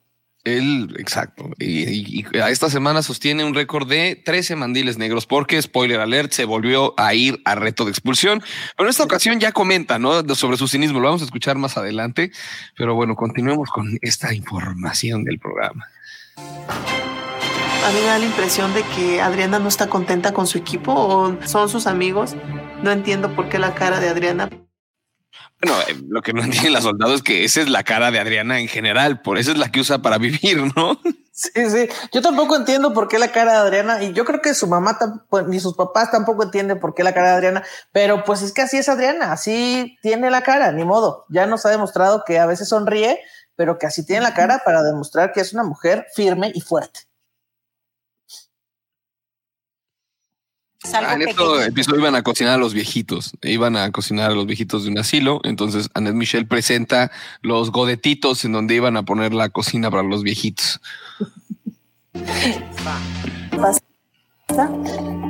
Él, 0.45 0.95
exacto. 0.97 1.43
Y, 1.59 2.21
y- 2.21 2.39
a 2.39 2.49
esta 2.49 2.71
semana 2.71 3.03
sostiene 3.03 3.45
un 3.45 3.53
récord 3.53 3.87
de 3.87 4.19
13 4.25 4.55
mandiles 4.55 4.97
negros 4.97 5.27
porque, 5.27 5.61
spoiler 5.61 5.99
alert, 5.99 6.31
se 6.31 6.45
volvió 6.45 6.95
a 6.97 7.13
ir 7.13 7.39
a 7.45 7.53
reto 7.53 7.85
de 7.85 7.91
expulsión. 7.91 8.41
Pero 8.75 8.87
en 8.87 8.89
esta 8.89 9.03
ocasión 9.03 9.39
ya 9.39 9.51
comenta, 9.51 9.99
¿no? 9.99 10.23
Sobre 10.33 10.57
su 10.57 10.67
cinismo. 10.67 10.99
Lo 10.99 11.05
vamos 11.09 11.21
a 11.21 11.25
escuchar 11.25 11.57
más 11.59 11.77
adelante. 11.77 12.31
Pero 12.75 12.95
bueno, 12.95 13.15
continuemos 13.15 13.69
con 13.69 13.99
esta 14.01 14.33
información 14.33 15.23
del 15.23 15.37
programa. 15.37 15.85
A 17.85 17.91
mí 17.91 17.99
me 18.01 18.05
da 18.07 18.19
la 18.19 18.25
impresión 18.25 18.73
de 18.73 18.83
que 18.95 19.21
Adriana 19.21 19.59
no 19.59 19.69
está 19.69 19.87
contenta 19.87 20.33
con 20.33 20.47
su 20.47 20.57
equipo 20.57 20.93
o 20.93 21.37
son 21.45 21.69
sus 21.69 21.87
amigos. 21.87 22.35
No 22.83 22.91
entiendo 22.91 23.33
por 23.35 23.49
qué 23.49 23.59
la 23.59 23.73
cara 23.75 23.99
de 23.99 24.09
Adriana. 24.09 24.49
Bueno, 25.61 25.79
eh, 25.87 25.95
lo 26.07 26.21
que 26.21 26.33
no 26.33 26.43
entienden 26.43 26.73
las 26.73 26.83
soldados 26.83 27.15
es 27.15 27.23
que 27.23 27.43
esa 27.43 27.61
es 27.61 27.69
la 27.69 27.83
cara 27.83 28.11
de 28.11 28.19
Adriana 28.19 28.59
en 28.59 28.67
general, 28.67 29.21
por 29.21 29.37
eso 29.37 29.51
es 29.51 29.57
la 29.57 29.71
que 29.71 29.79
usa 29.79 30.01
para 30.01 30.17
vivir, 30.19 30.71
¿no? 30.75 30.99
Sí, 31.31 31.69
sí. 31.69 31.87
Yo 32.11 32.21
tampoco 32.21 32.55
entiendo 32.55 32.93
por 32.93 33.07
qué 33.07 33.19
la 33.19 33.31
cara 33.31 33.53
de 33.53 33.57
Adriana, 33.59 34.03
y 34.03 34.13
yo 34.13 34.25
creo 34.25 34.41
que 34.41 34.53
su 34.53 34.67
mamá 34.67 34.97
pues, 35.29 35.47
ni 35.47 35.59
sus 35.59 35.75
papás 35.75 36.11
tampoco 36.11 36.43
entienden 36.43 36.79
por 36.79 36.93
qué 36.93 37.03
la 37.03 37.13
cara 37.13 37.29
de 37.29 37.35
Adriana, 37.35 37.63
pero 37.91 38.23
pues 38.23 38.41
es 38.41 38.53
que 38.53 38.61
así 38.61 38.77
es 38.77 38.89
Adriana, 38.89 39.31
así 39.31 39.97
tiene 40.01 40.29
la 40.29 40.41
cara, 40.41 40.71
ni 40.71 40.83
modo. 40.83 41.25
Ya 41.29 41.45
nos 41.45 41.65
ha 41.65 41.69
demostrado 41.69 42.23
que 42.25 42.39
a 42.39 42.45
veces 42.45 42.69
sonríe, 42.69 43.19
pero 43.55 43.77
que 43.77 43.87
así 43.87 44.05
tiene 44.05 44.21
la 44.21 44.33
cara 44.33 44.61
para 44.65 44.83
demostrar 44.83 45.31
que 45.31 45.41
es 45.41 45.53
una 45.53 45.63
mujer 45.63 46.05
firme 46.15 46.51
y 46.53 46.61
fuerte. 46.61 47.06
Es 50.87 50.93
algo 50.93 51.09
Ah, 51.09 51.13
en 51.15 51.19
pequeño. 51.19 51.55
este 51.55 51.69
episodio 51.69 51.99
iban 51.99 52.15
a 52.15 52.21
cocinar 52.23 52.53
a 52.53 52.57
los 52.57 52.73
viejitos, 52.73 53.33
iban 53.43 53.75
a 53.75 53.91
cocinar 53.91 54.31
a 54.31 54.33
los 54.35 54.45
viejitos 54.45 54.83
de 54.85 54.91
un 54.91 54.97
asilo. 54.99 55.41
Entonces, 55.43 55.89
Annette 55.93 56.15
Michelle 56.15 56.45
presenta 56.45 57.11
los 57.41 57.71
godetitos 57.71 58.45
en 58.45 58.53
donde 58.53 58.75
iban 58.75 58.95
a 58.95 59.03
poner 59.03 59.33
la 59.33 59.49
cocina 59.49 59.91
para 59.91 60.03
los 60.03 60.23
viejitos. 60.23 60.79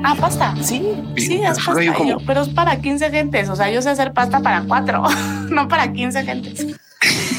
Ah, 0.03 0.15
pasta. 0.19 0.53
Sí, 0.61 0.83
Sí, 1.17 1.41
es 1.41 1.57
pasta. 1.65 1.83
Yo 1.83 1.93
como- 1.95 2.09
yo- 2.11 2.17
pero 2.25 2.41
es 2.43 2.49
para 2.49 2.79
15 2.79 3.09
gentes. 3.09 3.49
O 3.49 3.55
sea, 3.55 3.69
yo 3.71 3.81
sé 3.81 3.89
hacer 3.89 4.13
pasta 4.13 4.41
para 4.41 4.61
cuatro, 4.63 5.03
no 5.49 5.67
para 5.67 5.91
15 5.91 6.23
gentes. 6.23 6.67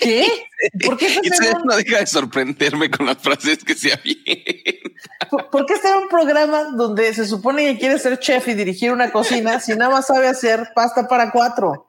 ¿Qué? 0.00 0.26
¿Por 0.86 0.96
qué, 0.96 1.20
Y 1.22 1.28
un, 1.28 1.62
no 1.66 1.76
deja 1.76 1.98
de 1.98 2.06
sorprenderme 2.06 2.90
con 2.90 3.04
las 3.06 3.18
frases 3.18 3.62
que 3.62 3.74
se 3.74 3.92
avientan. 3.92 4.92
por- 5.30 5.50
por 5.50 5.66
qué 5.66 5.74
está 5.74 5.90
en 5.90 6.02
un 6.04 6.08
programa 6.08 6.64
donde 6.74 7.12
se 7.12 7.26
supone 7.26 7.66
que 7.74 7.78
quiere 7.78 7.98
ser 7.98 8.18
chef 8.18 8.48
y 8.48 8.54
dirigir 8.54 8.90
una 8.92 9.12
cocina 9.12 9.60
si 9.60 9.74
nada 9.76 9.90
más 9.90 10.06
sabe 10.06 10.28
hacer 10.28 10.70
pasta 10.74 11.08
para 11.08 11.30
cuatro? 11.30 11.86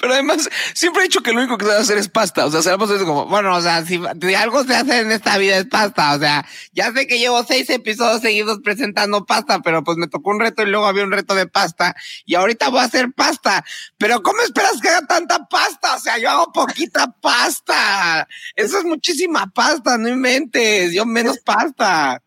Pero 0.00 0.14
además, 0.14 0.48
siempre 0.74 1.02
he 1.02 1.04
dicho 1.04 1.22
que 1.22 1.32
lo 1.32 1.40
único 1.40 1.58
que 1.58 1.66
sabe 1.66 1.78
hacer 1.80 1.98
es 1.98 2.08
pasta. 2.08 2.46
O 2.46 2.50
sea, 2.50 2.62
se 2.62 2.76
pasa 2.78 2.96
como, 3.04 3.26
bueno, 3.26 3.54
o 3.54 3.60
sea, 3.60 3.84
si, 3.84 4.00
si 4.20 4.34
algo 4.34 4.64
se 4.64 4.74
hace 4.74 5.00
en 5.00 5.12
esta 5.12 5.36
vida 5.36 5.58
es 5.58 5.66
pasta. 5.66 6.14
O 6.14 6.18
sea, 6.18 6.46
ya 6.72 6.92
sé 6.92 7.06
que 7.06 7.18
llevo 7.18 7.44
seis 7.44 7.68
episodios 7.68 8.22
seguidos 8.22 8.60
presentando 8.64 9.26
pasta, 9.26 9.60
pero 9.60 9.84
pues 9.84 9.98
me 9.98 10.08
tocó 10.08 10.30
un 10.30 10.40
reto 10.40 10.62
y 10.62 10.66
luego 10.66 10.86
había 10.86 11.04
un 11.04 11.12
reto 11.12 11.34
de 11.34 11.46
pasta. 11.46 11.94
Y 12.24 12.36
ahorita 12.36 12.70
voy 12.70 12.80
a 12.80 12.84
hacer 12.84 13.12
pasta. 13.12 13.62
Pero 13.98 14.22
¿cómo 14.22 14.40
esperas 14.40 14.80
que 14.80 14.88
haga 14.88 15.06
tanta 15.06 15.46
pasta? 15.46 15.96
O 15.96 16.00
sea, 16.00 16.16
yo 16.18 16.30
hago 16.30 16.52
poquita 16.52 17.11
pasta. 17.20 18.26
Eso 18.56 18.78
es 18.78 18.84
muchísima 18.84 19.46
pasta, 19.46 19.98
no 19.98 20.08
inventes. 20.08 20.92
Yo 20.92 21.04
menos 21.04 21.38
pasta. 21.38 22.22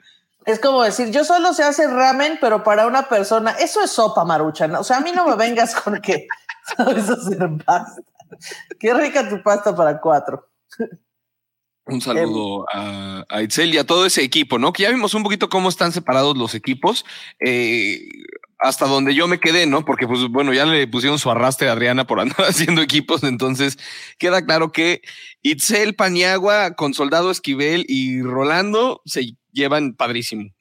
Es 0.45 0.59
como 0.59 0.83
decir, 0.83 1.09
yo 1.11 1.25
solo 1.25 1.53
sé 1.53 1.63
hacer 1.63 1.89
ramen, 1.89 2.37
pero 2.39 2.63
para 2.63 2.85
una 2.85 3.09
persona, 3.09 3.51
eso 3.51 3.81
es 3.83 3.91
sopa 3.91 4.23
marucha. 4.25 4.67
¿no? 4.67 4.81
O 4.81 4.83
sea, 4.83 4.97
a 4.97 5.01
mí 5.01 5.11
no 5.11 5.27
me 5.27 5.35
vengas 5.37 5.75
con 5.75 5.99
que 6.01 6.27
sabes 6.77 7.09
hacer 7.09 7.49
pasta. 7.65 8.01
Qué 8.79 8.93
rica 8.93 9.27
tu 9.27 9.41
pasta 9.41 9.75
para 9.75 9.99
cuatro. 9.99 10.49
Un 11.87 12.01
saludo 12.01 12.65
a, 12.73 13.23
a 13.29 13.43
Itzel 13.43 13.73
y 13.73 13.77
a 13.77 13.85
todo 13.85 14.07
ese 14.07 14.23
equipo, 14.23 14.57
¿no? 14.57 14.73
Que 14.73 14.83
ya 14.83 14.89
vimos 14.89 15.13
un 15.13 15.21
poquito 15.21 15.49
cómo 15.49 15.69
están 15.69 15.91
separados 15.91 16.35
los 16.35 16.55
equipos. 16.55 17.05
eh, 17.39 17.99
hasta 18.59 18.87
donde 18.87 19.13
yo 19.13 19.27
me 19.27 19.39
quedé, 19.39 19.65
¿no? 19.65 19.85
Porque, 19.85 20.07
pues, 20.07 20.27
bueno, 20.29 20.53
ya 20.53 20.65
le 20.65 20.87
pusieron 20.87 21.19
su 21.19 21.29
arrastre 21.29 21.69
a 21.69 21.73
Adriana 21.73 22.07
por 22.07 22.19
andar 22.19 22.37
haciendo 22.47 22.81
equipos. 22.81 23.23
Entonces, 23.23 23.77
queda 24.17 24.45
claro 24.45 24.71
que 24.71 25.01
Itzel, 25.41 25.95
Paniagua, 25.95 26.75
con 26.75 26.93
Soldado 26.93 27.31
Esquivel 27.31 27.85
y 27.87 28.21
Rolando 28.21 29.01
se 29.05 29.35
llevan 29.51 29.93
padrísimo. 29.93 30.51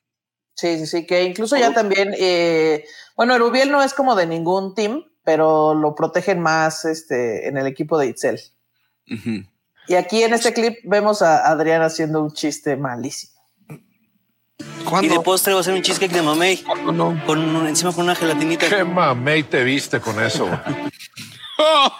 Sí, 0.56 0.78
sí, 0.78 0.86
sí, 0.86 1.06
que 1.06 1.24
incluso 1.24 1.56
ya 1.56 1.72
también, 1.74 2.14
eh, 2.16 2.84
bueno, 3.16 3.34
Erubiel 3.34 3.72
no 3.72 3.82
es 3.82 3.92
como 3.92 4.14
de 4.14 4.26
ningún 4.26 4.74
team, 4.74 5.04
pero 5.24 5.74
lo 5.74 5.96
protegen 5.96 6.40
más 6.40 6.84
este, 6.84 7.48
en 7.48 7.56
el 7.56 7.66
equipo 7.66 7.98
de 7.98 8.06
Itzel. 8.06 8.40
Y 9.88 9.94
aquí 9.96 10.22
en 10.22 10.32
este 10.32 10.52
clip 10.52 10.78
vemos 10.84 11.22
a 11.22 11.48
Adrián 11.48 11.82
haciendo 11.82 12.22
un 12.22 12.32
chiste 12.32 12.76
malísimo. 12.76 13.33
Y 14.80 14.84
¿Cuándo? 14.84 15.14
de 15.14 15.20
postre 15.20 15.54
va 15.54 15.60
a 15.60 15.62
ser 15.62 15.74
un 15.74 15.82
cheesecake 15.82 16.12
de 16.12 16.22
mamey. 16.22 16.58
¿Cuándo 16.58 16.92
no? 16.92 17.24
Con 17.26 17.38
un- 17.38 17.66
encima 17.66 17.92
con 17.92 18.04
una 18.04 18.14
gelatinita. 18.14 18.68
Qué 18.68 18.84
mamey 18.84 19.42
te 19.44 19.64
viste 19.64 20.00
con 20.00 20.22
eso. 20.22 20.48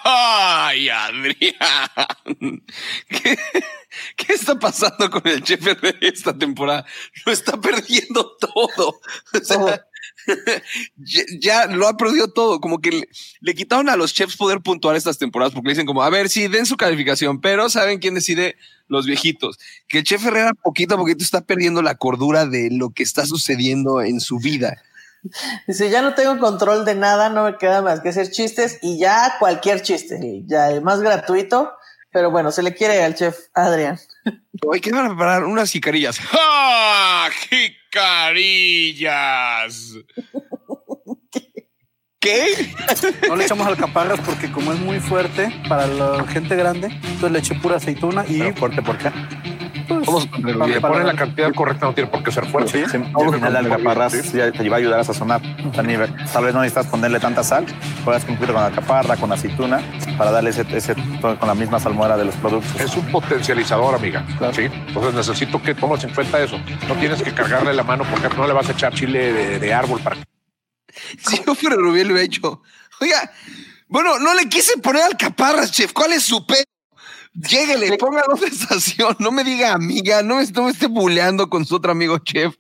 ¡Ay, 0.05 0.89
Adrián! 0.89 2.63
¿Qué, 3.09 3.39
qué 4.17 4.33
está 4.33 4.59
pasando 4.59 5.09
con 5.11 5.23
el 5.27 5.43
chef 5.43 5.65
Herrera 5.67 5.99
esta 6.01 6.37
temporada? 6.37 6.85
Lo 7.25 7.33
está 7.33 7.57
perdiendo 7.61 8.37
todo. 8.37 9.01
O 9.33 9.39
sea, 9.43 9.57
Todo. 9.59 9.81
ya, 10.97 11.23
ya 11.39 11.67
lo 11.67 11.89
ha 11.89 11.97
perdido 11.97 12.29
todo. 12.29 12.61
Como 12.61 12.81
que 12.81 12.91
le, 12.91 13.09
le 13.41 13.55
quitaron 13.55 13.89
a 13.89 13.97
los 13.97 14.15
chefs 14.15 14.37
poder 14.37 14.61
puntuar 14.61 14.97
estas 14.97 15.19
temporadas 15.19 15.55
porque 15.55 15.69
le 15.69 15.75
dicen 15.75 15.87
como, 15.87 16.03
a 16.03 16.11
ver, 16.11 16.29
sí, 16.29 16.49
den 16.49 16.67
su 16.67 16.77
calificación, 16.77 17.41
pero 17.41 17.69
¿saben 17.69 17.99
quién 17.99 18.15
decide? 18.15 18.57
Los 18.87 19.07
viejitos. 19.07 19.59
Que 19.89 19.99
el 19.99 20.05
chef 20.05 20.27
Herrera 20.27 20.53
poquito 20.55 20.95
a 20.95 20.99
poquito 20.99 21.25
está 21.25 21.41
perdiendo 21.41 21.81
la 21.81 21.95
cordura 21.95 22.47
de 22.47 22.69
lo 22.71 22.91
que 22.91 23.03
está 23.03 23.25
sucediendo 23.25 24.03
en 24.03 24.21
su 24.21 24.39
vida. 24.39 24.83
Dice, 25.67 25.91
ya 25.91 26.03
no 26.03 26.15
tengo 26.15 26.39
control 26.39 26.85
de 26.85 26.95
nada, 26.95 27.31
no 27.31 27.45
me 27.45 27.57
queda 27.57 27.81
más 27.81 28.01
que 28.01 28.11
hacer 28.11 28.31
chistes 28.31 28.79
y 28.83 28.99
ya 28.99 29.37
cualquier 29.39 29.81
chiste, 29.81 30.43
ya 30.47 30.71
el 30.71 30.83
más 30.83 31.01
gratuito, 31.01 31.73
pero 32.13 32.31
bueno, 32.31 32.53
se 32.53 32.63
le 32.63 32.75
quiere 32.75 33.03
al 33.03 33.15
chef 33.15 33.37
Adrián. 33.55 33.99
Hay 34.73 34.81
que 34.81 34.93
van 34.93 35.07
a 35.07 35.09
preparar 35.09 35.45
unas 35.45 35.71
jicarillas. 35.71 36.19
¡Ah! 36.33 37.29
¡Jicarillas! 37.95 39.95
¿Qué? 42.19 42.73
No 43.29 43.37
le 43.37 43.45
echamos 43.45 43.67
alcaparras 43.67 44.19
porque 44.21 44.51
como 44.51 44.73
es 44.73 44.81
muy 44.81 44.99
fuerte 44.99 45.53
para 45.69 45.87
la 45.87 46.27
gente 46.27 46.57
grande, 46.57 46.87
entonces 46.87 47.31
le 47.31 47.39
eché 47.39 47.55
pura 47.55 47.77
aceituna 47.77 48.25
y... 48.27 48.51
fuerte 48.53 48.83
por 48.83 48.99
qué? 48.99 49.13
Vamos 49.89 50.27
para- 50.27 50.77
a 50.77 50.81
para- 50.81 50.95
Ponen 50.95 51.07
la 51.07 51.15
cantidad 51.15 51.53
correcta, 51.55 51.87
no 51.87 51.95
tiene 51.95 52.11
por 52.11 52.23
qué 52.23 52.31
ser 52.33 52.47
fuerte. 52.47 52.85
Sí, 52.85 52.91
sí. 52.91 52.97
al 52.97 53.35
final 53.35 53.53
la 53.53 53.59
alcaparras 53.59 54.33
ya 54.33 54.51
te 54.53 54.69
va 54.69 54.77
a 54.77 54.79
ayudar 54.79 55.01
a 55.01 55.05
sazonar. 55.05 55.41
Tal 55.73 55.87
vez 56.45 56.55
no 56.55 56.61
necesitas 56.61 56.87
ponerle 56.87 57.21
tanta 57.21 57.43
sal, 57.43 57.67
puedes 58.05 58.25
poquito 58.25 58.53
con 58.53 58.63
alcaparra, 58.63 59.17
con 59.17 59.33
aceituna, 59.33 59.81
para 60.17 60.31
darle 60.31 60.51
ese, 60.51 60.65
ese 60.71 60.95
con 61.21 61.39
la 61.47 61.55
misma 61.55 61.79
salmuera 61.81 62.17
de 62.17 62.25
los 62.27 62.35
productos. 62.37 62.81
Es 62.81 62.95
un 62.97 63.07
potencializador, 63.07 63.95
amiga. 63.95 64.25
¿sí? 64.55 64.63
Entonces 64.63 65.15
necesito 65.15 65.61
que 65.63 65.75
tomes 65.75 66.03
en 66.05 66.15
cuenta 66.15 66.43
eso. 66.43 66.59
No 66.89 66.95
tienes 66.95 67.23
que 67.23 67.33
cargarle 67.33 67.73
la 67.75 67.83
mano 67.83 68.05
porque 68.11 68.35
no 68.37 68.47
le 68.47 68.53
vas 68.53 68.69
a 68.69 68.73
echar 68.73 68.93
chile 68.95 69.33
de, 69.33 69.59
de 69.59 69.75
árbol 69.75 70.01
para 70.01 70.17
que 70.17 70.23
Si 71.19 71.43
yo 71.45 71.55
fuera 71.55 71.77
Rubiel, 71.77 72.09
lo 72.09 72.17
he 72.19 72.23
hecho. 72.25 72.63
Oiga, 73.01 73.31
bueno, 73.89 74.19
no 74.19 74.35
le 74.35 74.49
quise 74.49 74.79
poner 74.79 75.03
alcaparras, 75.03 75.73
chef. 75.73 75.93
¿Cuál 75.93 76.13
es 76.13 76.23
su 76.23 76.47
pedo? 76.47 76.63
Lléguele, 77.35 77.99
póngalo 77.99 78.35
de 78.35 78.47
estación. 78.49 79.17
No 79.19 79.33
me 79.33 79.45
diga 79.45 79.73
amiga, 79.73 80.23
no 80.23 80.37
me, 80.37 80.47
no 80.47 80.65
me 80.65 80.71
esté 80.71 80.87
buleando 80.87 81.49
con 81.49 81.65
su 81.65 81.77
otro 81.77 81.93
amigo 81.93 82.19
chef. 82.19 82.55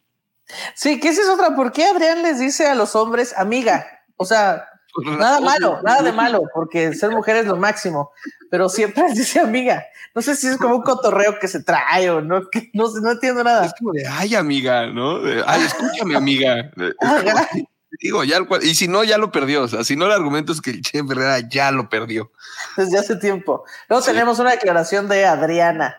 Sí, 0.74 1.00
que 1.00 1.08
esa 1.08 1.22
es 1.22 1.28
otra. 1.28 1.54
¿Por 1.54 1.72
qué 1.72 1.86
Adrián 1.86 2.22
les 2.22 2.38
dice 2.38 2.66
a 2.68 2.74
los 2.74 2.94
hombres 2.96 3.34
amiga? 3.36 3.86
O 4.16 4.24
sea, 4.24 4.68
nada 5.02 5.40
malo, 5.40 5.80
nada 5.82 6.02
de 6.02 6.12
malo, 6.12 6.42
porque 6.52 6.92
ser 6.94 7.10
mujer 7.10 7.36
es 7.36 7.46
lo 7.46 7.56
máximo, 7.56 8.12
pero 8.50 8.68
siempre 8.68 9.04
les 9.04 9.16
dice 9.16 9.40
amiga. 9.40 9.84
No 10.14 10.22
sé 10.22 10.36
si 10.36 10.46
es 10.46 10.58
como 10.58 10.76
un 10.76 10.82
cotorreo 10.82 11.38
que 11.40 11.48
se 11.48 11.62
trae 11.62 12.10
o 12.10 12.20
no, 12.20 12.40
no, 12.72 13.00
no 13.02 13.10
entiendo 13.10 13.42
nada. 13.42 13.66
Es 13.66 13.74
como 13.78 13.92
de, 13.92 14.06
ay, 14.06 14.34
amiga, 14.34 14.86
¿no? 14.86 15.18
De, 15.20 15.42
ay, 15.46 15.62
escúchame, 15.62 16.16
amiga. 16.16 16.70
Digo, 18.00 18.24
ya, 18.24 18.36
el 18.36 18.46
cual- 18.46 18.64
y 18.64 18.74
si 18.74 18.88
no, 18.88 19.04
ya 19.04 19.18
lo 19.18 19.30
perdió. 19.30 19.62
O 19.62 19.68
sea, 19.68 19.84
si 19.84 19.96
no, 19.96 20.06
el 20.06 20.12
argumento 20.12 20.52
es 20.52 20.60
que 20.60 20.70
el 20.70 20.82
Chef 20.82 21.10
Herrera 21.10 21.40
ya 21.40 21.70
lo 21.70 21.88
perdió. 21.88 22.32
Desde 22.76 22.98
hace 22.98 23.16
tiempo. 23.16 23.64
Luego 23.88 24.04
tenemos 24.04 24.38
una 24.38 24.50
declaración 24.52 25.08
de 25.08 25.24
Adriana 25.26 25.96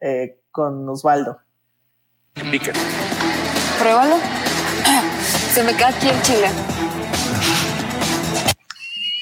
eh, 0.00 0.40
con 0.50 0.88
Osvaldo. 0.88 1.40
Pruébalo. 3.78 4.16
Se 5.52 5.62
me 5.62 5.76
queda 5.76 5.88
aquí 5.88 6.08
el 6.08 6.22
chile. 6.22 6.50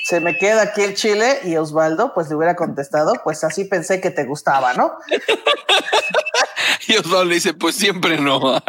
Se 0.05 0.21
me 0.21 0.37
queda 0.37 0.63
aquí 0.63 0.83
el 0.83 0.95
chile 0.95 1.41
y 1.45 1.57
Osvaldo 1.57 2.13
pues 2.13 2.29
le 2.29 2.35
hubiera 2.37 2.55
contestado, 2.57 3.15
pues 3.25 3.45
así 3.45 3.65
pensé 3.65 4.01
que 4.01 4.11
te 4.11 4.25
gustaba, 4.25 4.75
¿no? 4.75 4.93
Y 6.89 6.95
Osvaldo 6.97 7.25
le 7.27 7.35
dice, 7.37 7.55
pues 7.55 7.75
siempre 7.77 8.19
no. 8.19 8.41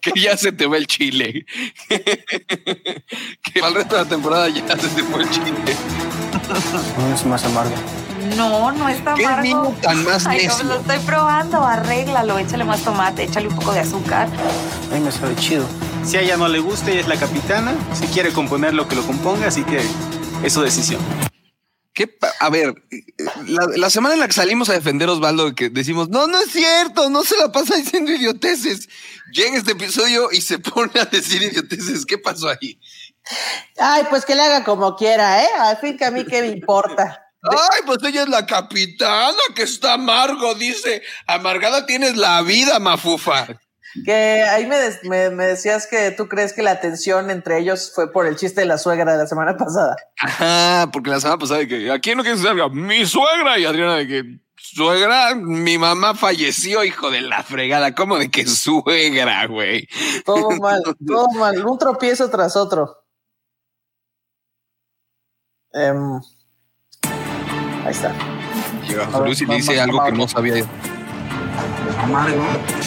que 0.00 0.12
ya 0.20 0.36
se 0.36 0.52
te 0.52 0.66
va 0.66 0.76
el 0.76 0.86
chile. 0.86 1.44
que 1.88 3.60
al 3.62 3.74
resto 3.74 3.96
de 3.96 4.02
la 4.02 4.08
temporada 4.08 4.48
ya 4.48 4.76
se 4.78 4.88
te 4.88 5.02
fue 5.04 5.22
el 5.22 5.30
chile. 5.30 5.52
No 6.98 7.14
es 7.14 7.24
más 7.26 7.44
amargo. 7.44 7.74
No, 8.36 8.72
no 8.72 8.88
está 8.88 9.14
¿Qué 9.14 9.24
amargo. 9.24 9.42
niño 9.42 9.76
tan 9.80 10.04
más 10.04 10.26
Ay, 10.26 10.46
necio? 10.46 10.64
no, 10.64 10.74
lo 10.74 10.80
estoy 10.80 10.98
probando, 11.00 11.64
arréglalo, 11.64 12.38
échale 12.38 12.64
más 12.64 12.82
tomate, 12.82 13.22
échale 13.24 13.48
un 13.48 13.54
poco 13.56 13.72
de 13.72 13.80
azúcar. 13.80 14.28
A 14.90 14.94
mí 14.94 15.00
me 15.00 15.10
sabe 15.12 15.34
chido. 15.36 15.66
Si 16.04 16.16
a 16.16 16.20
ella 16.20 16.36
no 16.36 16.48
le 16.48 16.58
gusta, 16.58 16.90
ella 16.90 17.00
es 17.00 17.08
la 17.08 17.16
capitana. 17.16 17.74
Si 17.94 18.06
quiere 18.06 18.32
componer 18.32 18.74
lo 18.74 18.86
que 18.88 18.96
lo 18.96 19.02
componga, 19.02 19.48
así 19.48 19.62
que 19.64 19.80
es 20.44 20.52
su 20.52 20.62
decisión. 20.62 21.00
¿Qué 21.98 22.16
a 22.38 22.48
ver, 22.48 22.80
la, 23.48 23.66
la 23.74 23.90
semana 23.90 24.14
en 24.14 24.20
la 24.20 24.28
que 24.28 24.32
salimos 24.32 24.68
a 24.68 24.74
defender 24.74 25.08
a 25.08 25.14
Osvaldo, 25.14 25.52
que 25.56 25.68
decimos, 25.68 26.08
no, 26.08 26.28
no 26.28 26.38
es 26.38 26.52
cierto, 26.52 27.10
no 27.10 27.24
se 27.24 27.36
la 27.36 27.50
pasa 27.50 27.74
diciendo 27.74 28.12
idioteces. 28.12 28.88
Llega 29.32 29.58
este 29.58 29.72
episodio 29.72 30.28
y 30.30 30.40
se 30.40 30.58
pone 30.60 30.92
a 31.00 31.06
decir 31.06 31.42
idioteces. 31.42 32.06
¿Qué 32.06 32.16
pasó 32.16 32.50
ahí? 32.50 32.78
Ay, 33.76 34.04
pues 34.10 34.24
que 34.24 34.36
le 34.36 34.42
haga 34.42 34.62
como 34.62 34.94
quiera, 34.94 35.42
¿eh? 35.42 35.48
Al 35.58 35.78
fin 35.78 35.98
que 35.98 36.04
a 36.04 36.12
mí 36.12 36.24
qué 36.24 36.40
me 36.40 36.46
importa. 36.46 37.20
Ay, 37.42 37.80
pues 37.84 37.98
ella 38.04 38.22
es 38.22 38.28
la 38.28 38.46
capitana 38.46 39.36
que 39.56 39.64
está 39.64 39.94
amargo, 39.94 40.54
dice. 40.54 41.02
Amargada 41.26 41.84
tienes 41.84 42.16
la 42.16 42.42
vida, 42.42 42.78
mafufa. 42.78 43.48
Que 44.04 44.42
ahí 44.42 44.66
me, 44.66 44.76
des- 44.76 45.02
me, 45.04 45.30
me 45.30 45.46
decías 45.46 45.86
que 45.86 46.10
tú 46.10 46.28
crees 46.28 46.52
que 46.52 46.62
la 46.62 46.80
tensión 46.80 47.30
entre 47.30 47.58
ellos 47.58 47.90
fue 47.94 48.12
por 48.12 48.26
el 48.26 48.36
chiste 48.36 48.60
de 48.60 48.66
la 48.66 48.78
suegra 48.78 49.12
de 49.12 49.18
la 49.18 49.26
semana 49.26 49.56
pasada. 49.56 49.96
Ajá, 50.20 50.90
porque 50.92 51.10
la 51.10 51.20
semana 51.20 51.38
pasada 51.38 51.60
de 51.60 51.68
que 51.68 51.90
aquí 51.90 52.14
no 52.14 52.22
quiere 52.22 52.38
que 52.38 52.42
salga 52.44 52.68
mi 52.68 53.06
suegra 53.06 53.58
y 53.58 53.64
Adriana 53.64 53.96
de 53.96 54.06
que 54.06 54.24
suegra, 54.56 55.34
mi 55.34 55.78
mamá 55.78 56.14
falleció, 56.14 56.84
hijo 56.84 57.10
de 57.10 57.22
la 57.22 57.42
fregada. 57.42 57.94
¿Cómo 57.94 58.18
de 58.18 58.30
que 58.30 58.46
suegra, 58.46 59.46
güey? 59.46 59.88
Todo 60.24 60.50
mal, 60.60 60.82
todo 61.06 61.28
mal. 61.30 61.64
Un 61.64 61.78
tropiezo 61.78 62.28
tras 62.30 62.56
otro. 62.56 63.04
Em, 65.72 66.20
ahí 67.84 67.90
está. 67.90 68.12
Llega 68.86 69.06
José 69.06 69.24
Luis 69.24 69.40
y 69.42 69.46
le 69.46 69.54
dice 69.56 69.80
algo 69.80 70.04
que 70.04 70.12
no 70.12 70.26
sabía. 70.28 70.64
Amargo. 71.98 72.42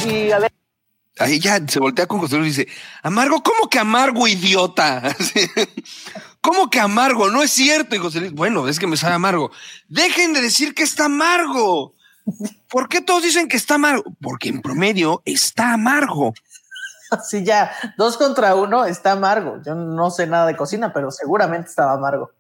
Y 0.06 0.32
a 0.32 0.40
ver, 0.40 0.51
Ahí 1.20 1.40
ya 1.40 1.60
se 1.68 1.80
voltea 1.80 2.08
con 2.08 2.20
José 2.20 2.38
Luis 2.38 2.58
y 2.58 2.62
dice, 2.66 2.74
amargo, 3.04 3.44
¿cómo 3.44 3.70
que 3.70 3.80
amargo, 3.80 4.28
idiota? 4.28 5.16
¿Cómo 6.42 6.70
que 6.70 6.80
amargo? 6.80 7.30
No 7.30 7.44
es 7.44 7.52
cierto. 7.52 7.96
Y 7.96 8.00
José 8.00 8.22
Luis, 8.22 8.32
bueno, 8.34 8.68
es 8.68 8.80
que 8.80 8.88
me 8.88 8.98
sabe 8.98 9.16
amargo. 9.16 9.52
Dejen 9.88 10.34
de 10.34 10.42
decir 10.42 10.74
que 10.74 10.84
está 10.84 11.06
amargo. 11.06 11.96
¿Por 12.70 12.88
qué 12.88 13.02
todos 13.02 13.24
dicen 13.24 13.48
que 13.48 13.58
está 13.58 13.76
amargo? 13.76 14.04
Porque 14.22 14.50
en 14.50 14.62
promedio 14.62 15.22
está 15.26 15.74
amargo. 15.74 16.34
así 17.12 17.44
ya, 17.44 17.72
dos 17.98 18.18
contra 18.18 18.56
uno 18.56 18.86
está 18.86 19.12
amargo. 19.12 19.62
Yo 19.66 19.76
no 19.76 20.10
sé 20.10 20.28
nada 20.28 20.48
de 20.48 20.56
cocina, 20.56 20.94
pero 20.94 21.12
seguramente 21.12 21.70
estaba 21.70 21.94
amargo. 21.94 22.32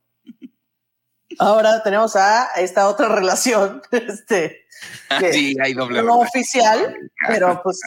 Ahora 1.39 1.81
tenemos 1.83 2.15
a 2.15 2.47
esta 2.57 2.87
otra 2.87 3.07
relación, 3.07 3.81
este, 3.91 4.65
que 5.19 5.33
Sí, 5.33 5.55
hay 5.61 5.73
doble. 5.73 6.03
no 6.03 6.19
oficial, 6.19 6.95
pero 7.27 7.61
pues 7.63 7.79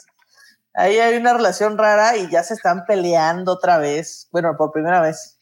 ahí 0.74 0.98
hay 0.98 1.16
una 1.16 1.32
relación 1.32 1.78
rara 1.78 2.16
y 2.16 2.28
ya 2.30 2.42
se 2.42 2.54
están 2.54 2.84
peleando 2.84 3.52
otra 3.52 3.78
vez. 3.78 4.28
Bueno, 4.30 4.56
por 4.56 4.72
primera 4.72 5.00
vez. 5.00 5.38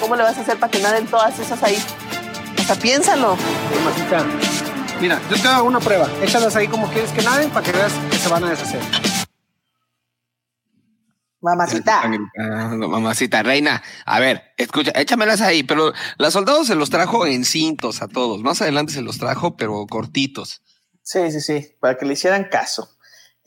¿Cómo 0.00 0.14
le 0.14 0.22
vas 0.22 0.36
a 0.36 0.42
hacer 0.42 0.58
para 0.58 0.70
que 0.70 0.80
naden 0.80 1.06
todas 1.06 1.38
esas 1.38 1.62
ahí? 1.62 1.82
O 2.58 2.62
sea, 2.62 2.76
piénsalo. 2.76 3.36
Mamacita, 3.74 4.24
mira, 5.00 5.18
yo 5.30 5.40
te 5.40 5.48
hago 5.48 5.66
una 5.66 5.80
prueba. 5.80 6.06
Échalas 6.22 6.54
ahí 6.54 6.68
como 6.68 6.88
quieres 6.90 7.10
que 7.12 7.22
naden 7.22 7.50
para 7.50 7.64
que 7.64 7.72
veas 7.72 7.92
que 8.10 8.18
se 8.18 8.28
van 8.28 8.44
a 8.44 8.50
deshacer. 8.50 8.80
Mamacita. 11.40 12.02
Mamacita, 12.36 13.42
reina. 13.42 13.82
A 14.04 14.20
ver, 14.20 14.42
escucha, 14.56 14.90
échamelas 14.96 15.40
ahí, 15.40 15.62
pero 15.62 15.92
la 16.18 16.30
soldados 16.30 16.66
se 16.66 16.74
los 16.74 16.90
trajo 16.90 17.26
en 17.26 17.44
cintos 17.44 18.02
a 18.02 18.08
todos. 18.08 18.42
Más 18.42 18.60
adelante 18.60 18.92
se 18.92 19.02
los 19.02 19.18
trajo, 19.18 19.56
pero 19.56 19.86
cortitos. 19.86 20.62
Sí, 21.02 21.30
sí, 21.30 21.40
sí, 21.40 21.74
para 21.80 21.96
que 21.96 22.04
le 22.04 22.14
hicieran 22.14 22.48
caso. 22.50 22.97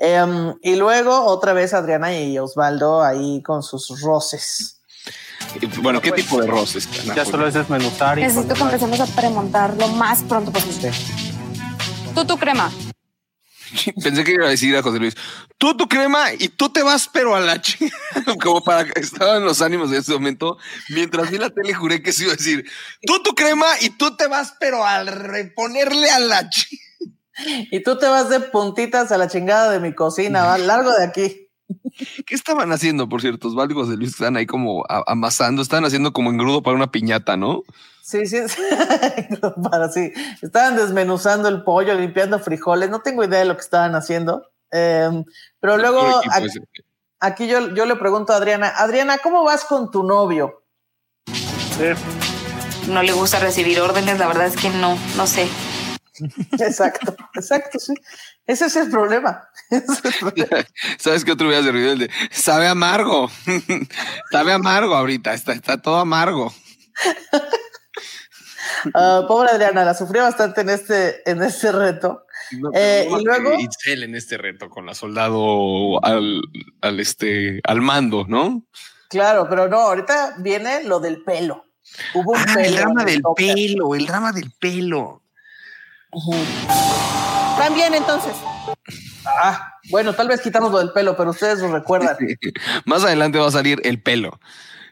Em, 0.03 0.55
y 0.63 0.77
luego 0.77 1.25
otra 1.25 1.53
vez 1.53 1.75
Adriana 1.75 2.11
y 2.17 2.39
Osvaldo 2.39 3.03
ahí 3.03 3.43
con 3.43 3.61
sus 3.61 4.01
roces. 4.01 4.81
Bueno, 5.77 6.01
¿qué 6.01 6.11
tipo 6.11 6.41
de 6.41 6.47
roces? 6.47 6.89
Ya 7.15 7.23
solo 7.23 7.45
es 7.45 7.53
desmenuzar 7.53 8.17
y 8.17 8.23
Necesito 8.23 8.55
que 8.55 8.61
empecemos 8.61 8.99
a 8.99 9.05
premontar 9.05 9.77
lo 9.77 9.87
más 9.89 10.23
pronto 10.23 10.51
posible. 10.51 10.91
Tú, 12.15 12.25
tu 12.25 12.35
crema. 12.35 12.71
Pensé 14.03 14.23
que 14.23 14.31
iba 14.33 14.47
a 14.47 14.49
decir 14.49 14.75
a 14.75 14.81
José 14.81 14.97
Luis, 14.97 15.15
tú 15.59 15.77
tu 15.77 15.87
crema 15.87 16.33
y 16.33 16.49
tú 16.49 16.69
te 16.69 16.81
vas, 16.81 17.07
pero 17.13 17.35
a 17.35 17.39
la 17.39 17.61
chica. 17.61 17.95
Como 18.41 18.63
para 18.63 18.85
que 18.85 18.99
estaban 18.99 19.45
los 19.45 19.61
ánimos 19.61 19.91
de 19.91 19.99
ese 19.99 20.13
momento. 20.13 20.57
Mientras 20.89 21.29
vi 21.29 21.37
la 21.37 21.51
tele, 21.51 21.75
juré 21.75 22.01
que 22.01 22.11
se 22.11 22.23
iba 22.23 22.33
a 22.33 22.37
decir, 22.37 22.65
tú 23.05 23.21
tu 23.21 23.35
crema 23.35 23.67
y 23.81 23.91
tú 23.91 24.15
te 24.17 24.25
vas, 24.25 24.55
pero 24.59 24.83
al 24.83 25.05
reponerle 25.05 26.09
a 26.09 26.17
la 26.17 26.49
chica. 26.49 26.90
Y 27.71 27.81
tú 27.81 27.97
te 27.97 28.07
vas 28.07 28.29
de 28.29 28.39
puntitas 28.39 29.11
a 29.11 29.17
la 29.17 29.27
chingada 29.27 29.71
de 29.71 29.79
mi 29.79 29.93
cocina, 29.93 30.43
va 30.43 30.57
largo 30.57 30.91
de 30.91 31.03
aquí. 31.03 31.47
¿Qué 32.25 32.35
estaban 32.35 32.71
haciendo, 32.71 33.07
por 33.07 33.21
cierto? 33.21 33.47
Osvaldo 33.47 33.73
y 33.73 33.77
José 33.77 33.97
Luis 33.97 34.11
están 34.11 34.37
ahí 34.37 34.45
como 34.45 34.83
amasando, 35.07 35.61
están 35.61 35.85
haciendo 35.85 36.11
como 36.11 36.29
engrudo 36.29 36.61
para 36.61 36.75
una 36.75 36.91
piñata, 36.91 37.37
¿no? 37.37 37.63
Sí, 38.01 38.25
sí, 38.25 38.39
sí. 38.47 38.61
para 39.71 39.89
sí. 39.89 40.11
Estaban 40.41 40.75
desmenuzando 40.75 41.47
el 41.47 41.63
pollo, 41.63 41.93
limpiando 41.93 42.39
frijoles. 42.39 42.89
No 42.89 43.01
tengo 43.01 43.23
idea 43.23 43.39
de 43.39 43.45
lo 43.45 43.55
que 43.55 43.61
estaban 43.61 43.95
haciendo. 43.95 44.51
Em, 44.71 45.23
pero 45.59 45.77
luego 45.77 46.21
aquí 47.19 47.47
yo, 47.47 47.73
yo 47.73 47.85
le 47.85 47.95
pregunto 47.95 48.33
a 48.33 48.37
Adriana, 48.37 48.73
Adriana, 48.75 49.17
¿cómo 49.19 49.43
vas 49.43 49.65
con 49.65 49.91
tu 49.91 50.03
novio? 50.03 50.63
No 52.87 53.03
le 53.03 53.11
gusta 53.11 53.39
recibir 53.39 53.79
órdenes, 53.79 54.17
la 54.17 54.27
verdad 54.27 54.47
es 54.47 54.55
que 54.55 54.69
no, 54.69 54.97
no 55.15 55.27
sé. 55.27 55.47
Exacto, 56.59 57.15
exacto, 57.35 57.79
sí. 57.79 57.93
Ese 58.45 58.65
es 58.65 58.75
el 58.75 58.89
problema. 58.89 59.47
Ese 59.69 59.85
es 59.93 60.05
el 60.05 60.13
problema. 60.19 60.67
¿Sabes 60.99 61.23
qué 61.23 61.31
otro 61.31 61.47
hubiera 61.47 61.63
servido? 61.63 61.93
El 61.93 61.99
de 61.99 62.09
sabe 62.31 62.67
amargo. 62.67 63.29
sabe 64.31 64.51
amargo 64.53 64.95
ahorita, 64.95 65.33
está, 65.33 65.53
está 65.53 65.81
todo 65.81 65.97
amargo. 65.97 66.53
Ah, 68.93 69.23
pobre 69.27 69.51
Adriana, 69.51 69.83
la 69.85 69.93
sufrió 69.93 70.23
bastante 70.23 70.61
en 70.61 70.69
este, 70.69 71.29
en 71.29 71.41
este 71.43 71.71
reto. 71.71 72.25
Eh, 72.73 73.07
y 73.09 73.23
luego, 73.23 73.53
Itzel 73.59 74.03
en 74.03 74.15
este 74.15 74.37
reto 74.37 74.69
con 74.69 74.85
la 74.85 74.93
soldado 74.93 76.03
al, 76.03 76.41
al 76.81 76.99
este 76.99 77.61
al 77.63 77.81
mando, 77.81 78.25
¿no? 78.27 78.63
claro, 79.07 79.47
pero 79.49 79.67
no, 79.67 79.77
ahorita 79.77 80.35
viene 80.39 80.83
lo 80.83 80.99
del 80.99 81.23
pelo. 81.23 81.65
Hubo 82.13 82.31
un 82.31 82.37
Ah, 82.39 82.53
pelo. 82.55 82.65
el 82.67 82.75
drama 82.75 83.05
del 83.05 83.21
toque. 83.21 83.53
pelo, 83.53 83.95
el 83.95 84.05
drama 84.05 84.31
del 84.31 84.51
pelo. 84.59 85.20
También 87.57 87.93
entonces. 87.93 88.33
Ah, 89.25 89.73
bueno, 89.89 90.13
tal 90.13 90.27
vez 90.27 90.41
quitamos 90.41 90.71
lo 90.71 90.79
del 90.79 90.91
pelo, 90.91 91.15
pero 91.15 91.31
ustedes 91.31 91.59
lo 91.59 91.71
recuerdan. 91.71 92.17
Más 92.85 93.03
adelante 93.03 93.37
va 93.39 93.47
a 93.47 93.51
salir 93.51 93.79
el 93.83 94.01
pelo. 94.01 94.39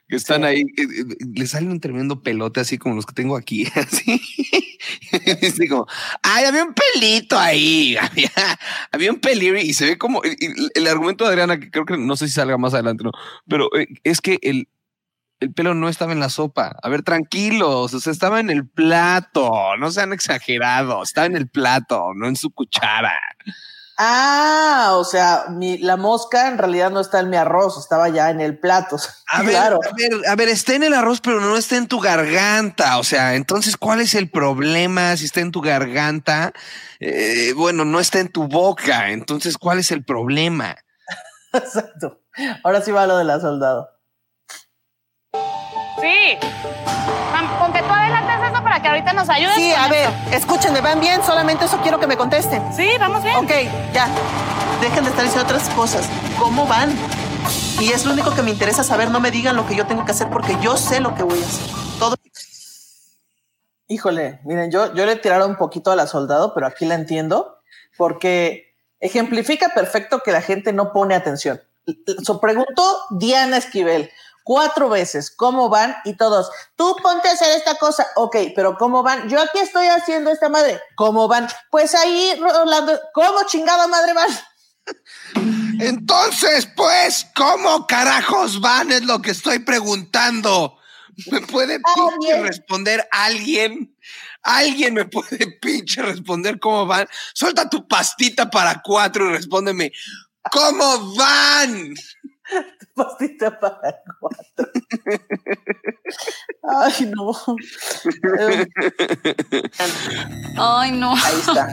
Que 0.08 0.16
están 0.16 0.44
ahí, 0.44 0.62
eh, 0.62 0.66
eh, 0.78 1.06
le 1.36 1.46
sale 1.46 1.68
un 1.68 1.80
tremendo 1.80 2.24
pelote 2.24 2.60
así 2.60 2.80
como 2.80 2.96
los 2.96 3.06
que 3.06 3.14
tengo 3.14 3.36
aquí, 3.38 3.68
así. 3.76 4.22
Así 5.46 5.68
como, 5.68 5.86
ay, 6.24 6.46
había 6.46 6.64
un 6.64 6.74
pelito 6.74 7.38
ahí, 7.38 7.98
había, 7.98 8.32
había 8.92 9.12
un 9.12 9.20
pelito 9.20 9.58
y 9.58 9.74
se 9.74 9.86
ve 9.86 9.98
como 9.98 10.24
el, 10.24 10.36
el- 10.40 10.72
el 10.74 10.88
argumento 10.88 11.26
de 11.26 11.32
Adriana, 11.32 11.60
que 11.60 11.70
creo 11.70 11.86
que 11.86 11.98
no 11.98 12.16
sé 12.16 12.28
si 12.28 12.34
salga 12.34 12.58
más 12.58 12.74
adelante, 12.74 13.04
no, 13.04 13.12
pero 13.48 13.70
eh, 13.78 13.88
es 14.04 14.22
que 14.22 14.40
el, 14.42 14.68
el 15.40 15.54
pelo 15.54 15.74
no 15.74 15.90
estaba 15.90 16.12
en 16.12 16.20
la 16.20 16.30
sopa. 16.30 16.76
A 16.82 16.90
ver, 16.90 17.04
tranquilos, 17.04 17.94
o 17.94 18.00
sea, 18.00 18.12
estaba 18.12 18.40
en 18.40 18.50
el 18.50 18.68
plato, 18.68 19.52
no 19.78 19.92
sean 19.92 20.14
exagerados, 20.14 21.10
estaba 21.10 21.28
en 21.28 21.36
el 21.36 21.48
plato, 21.48 22.14
no 22.16 22.28
en 22.28 22.36
su 22.36 22.52
cuchara. 22.52 23.14
Ah, 24.02 24.92
o 24.94 25.04
sea, 25.04 25.48
mi, 25.50 25.78
la 25.78 25.98
mosca 25.98 26.48
en 26.48 26.58
realidad 26.58 26.90
no 26.90 27.02
está 27.02 27.20
en 27.20 27.30
mi 27.30 27.36
arroz, 27.36 27.78
estaba 27.78 28.08
ya 28.08 28.30
en 28.30 28.40
el 28.40 28.58
plato. 28.58 28.98
A 29.28 29.42
ver, 29.44 29.52
claro. 29.52 29.80
a 29.84 29.94
ver, 29.94 30.28
a 30.30 30.36
ver, 30.36 30.48
está 30.48 30.74
en 30.74 30.84
el 30.84 30.94
arroz, 30.94 31.20
pero 31.20 31.42
no 31.42 31.58
está 31.58 31.76
en 31.76 31.88
tu 31.88 32.00
garganta. 32.00 32.98
O 32.98 33.04
sea, 33.04 33.36
entonces, 33.36 33.76
¿cuál 33.76 34.00
es 34.00 34.16
el 34.16 34.30
problema 34.30 35.18
si 35.18 35.26
está 35.26 35.42
en 35.42 35.52
tu 35.52 35.60
garganta? 35.60 36.54
Eh, 37.02 37.52
bueno, 37.58 37.84
no 37.84 38.00
está 38.00 38.20
en 38.20 38.30
tu 38.30 38.48
boca. 38.48 39.10
Entonces, 39.10 39.58
¿cuál 39.58 39.80
es 39.80 39.92
el 39.92 40.06
problema? 40.06 40.78
Exacto. 41.54 42.22
Ahora 42.64 42.82
sí 42.82 42.92
va 42.92 43.06
lo 43.06 43.18
de 43.18 43.26
la 43.26 43.42
soldado. 43.42 43.99
Sí. 46.02 46.38
Con 47.60 47.74
que 47.74 47.82
tú 47.82 47.90
adelantes 47.90 48.52
eso 48.52 48.64
para 48.64 48.82
que 48.82 48.88
ahorita 48.88 49.14
nos 49.14 49.30
ayudes. 49.30 49.56
Sí, 49.56 49.72
con 49.72 49.82
a 49.82 49.88
ver, 49.88 50.10
esto. 50.10 50.38
escúchenme, 50.38 50.82
¿van 50.82 51.00
bien? 51.00 51.24
Solamente 51.24 51.66
eso 51.66 51.80
quiero 51.82 52.00
que 52.00 52.08
me 52.08 52.18
contesten. 52.18 52.64
Sí, 52.74 52.90
vamos 53.00 53.24
bien. 53.24 53.36
Ok, 53.36 53.52
ya. 53.94 54.08
Dejen 54.82 55.04
de 55.04 55.10
estar 55.10 55.26
diciendo 55.26 55.46
otras 55.46 55.70
cosas. 55.70 56.08
¿Cómo 56.38 56.66
van? 56.68 56.96
Y 57.80 57.92
es 57.92 58.06
lo 58.06 58.14
único 58.14 58.34
que 58.34 58.42
me 58.42 58.52
interesa 58.52 58.84
saber. 58.84 59.12
No 59.12 59.20
me 59.20 59.32
digan 59.32 59.56
lo 59.56 59.68
que 59.68 59.76
yo 59.76 59.86
tengo 59.86 60.06
que 60.06 60.12
hacer 60.12 60.30
porque 60.30 60.58
yo 60.62 60.78
sé 60.78 61.00
lo 61.00 61.16
que 61.16 61.24
voy 61.24 61.40
a 61.42 61.46
hacer. 61.46 61.68
Todo. 62.00 62.16
Híjole, 63.88 64.40
miren, 64.44 64.72
yo, 64.72 64.94
yo 64.94 65.06
le 65.06 65.16
tiraron 65.16 65.52
un 65.52 65.58
poquito 65.58 65.92
a 65.92 65.96
la 65.96 66.06
soldado, 66.08 66.54
pero 66.54 66.68
aquí 66.68 66.86
la 66.86 66.96
entiendo 66.96 67.58
porque 67.98 68.74
ejemplifica 69.00 69.70
perfecto 69.74 70.22
que 70.24 70.32
la 70.32 70.42
gente 70.42 70.74
no 70.74 70.94
pone 70.94 71.16
atención. 71.16 71.62
So, 72.24 72.40
preguntó 72.40 72.84
Diana 73.10 73.58
Esquivel 73.58 74.12
cuatro 74.50 74.90
veces 74.90 75.30
cómo 75.30 75.70
van 75.70 75.96
y 76.06 76.18
todos, 76.18 76.50
tú 76.76 76.96
ponte 77.04 77.30
a 77.30 77.34
hacer 77.34 77.56
esta 77.56 77.76
cosa, 77.76 78.08
ok, 78.16 78.36
pero 78.56 78.78
cómo 78.80 79.04
van, 79.04 79.30
yo 79.30 79.40
aquí 79.40 79.60
estoy 79.60 79.86
haciendo 79.86 80.32
esta 80.32 80.50
madre, 80.50 80.82
¿cómo 80.96 81.28
van? 81.28 81.48
Pues 81.70 81.94
ahí, 81.94 82.34
Rolando, 82.40 83.00
¿cómo 83.14 83.44
chingada 83.46 83.88
madre 83.88 84.14
van? 84.14 84.30
Entonces, 85.80 86.68
pues, 86.76 87.28
¿cómo 87.36 87.86
carajos 87.86 88.60
van? 88.60 88.92
Es 88.92 89.04
lo 89.04 89.22
que 89.22 89.30
estoy 89.30 89.60
preguntando. 89.60 90.80
¿Me 91.30 91.42
puede 91.42 91.80
pinche 91.80 92.42
responder 92.42 93.08
alguien? 93.12 93.96
¿Alguien 94.42 94.96
me 94.96 95.06
puede 95.06 95.46
pinche 95.62 96.02
responder 96.02 96.60
cómo 96.60 96.88
van? 96.88 97.08
Suelta 97.36 97.70
tu 97.70 97.88
pastita 97.88 98.50
para 98.50 98.82
cuatro 98.82 99.30
y 99.30 99.34
respóndeme, 99.34 99.92
¿cómo 100.52 101.14
van? 101.14 101.94
Pastita 102.96 103.60
para 103.60 104.02
cuatro. 104.20 104.72
Ay, 106.82 107.12
no. 107.16 107.32
Ay, 110.58 110.92
no. 110.92 111.14
Ahí 111.16 111.40
está. 111.40 111.68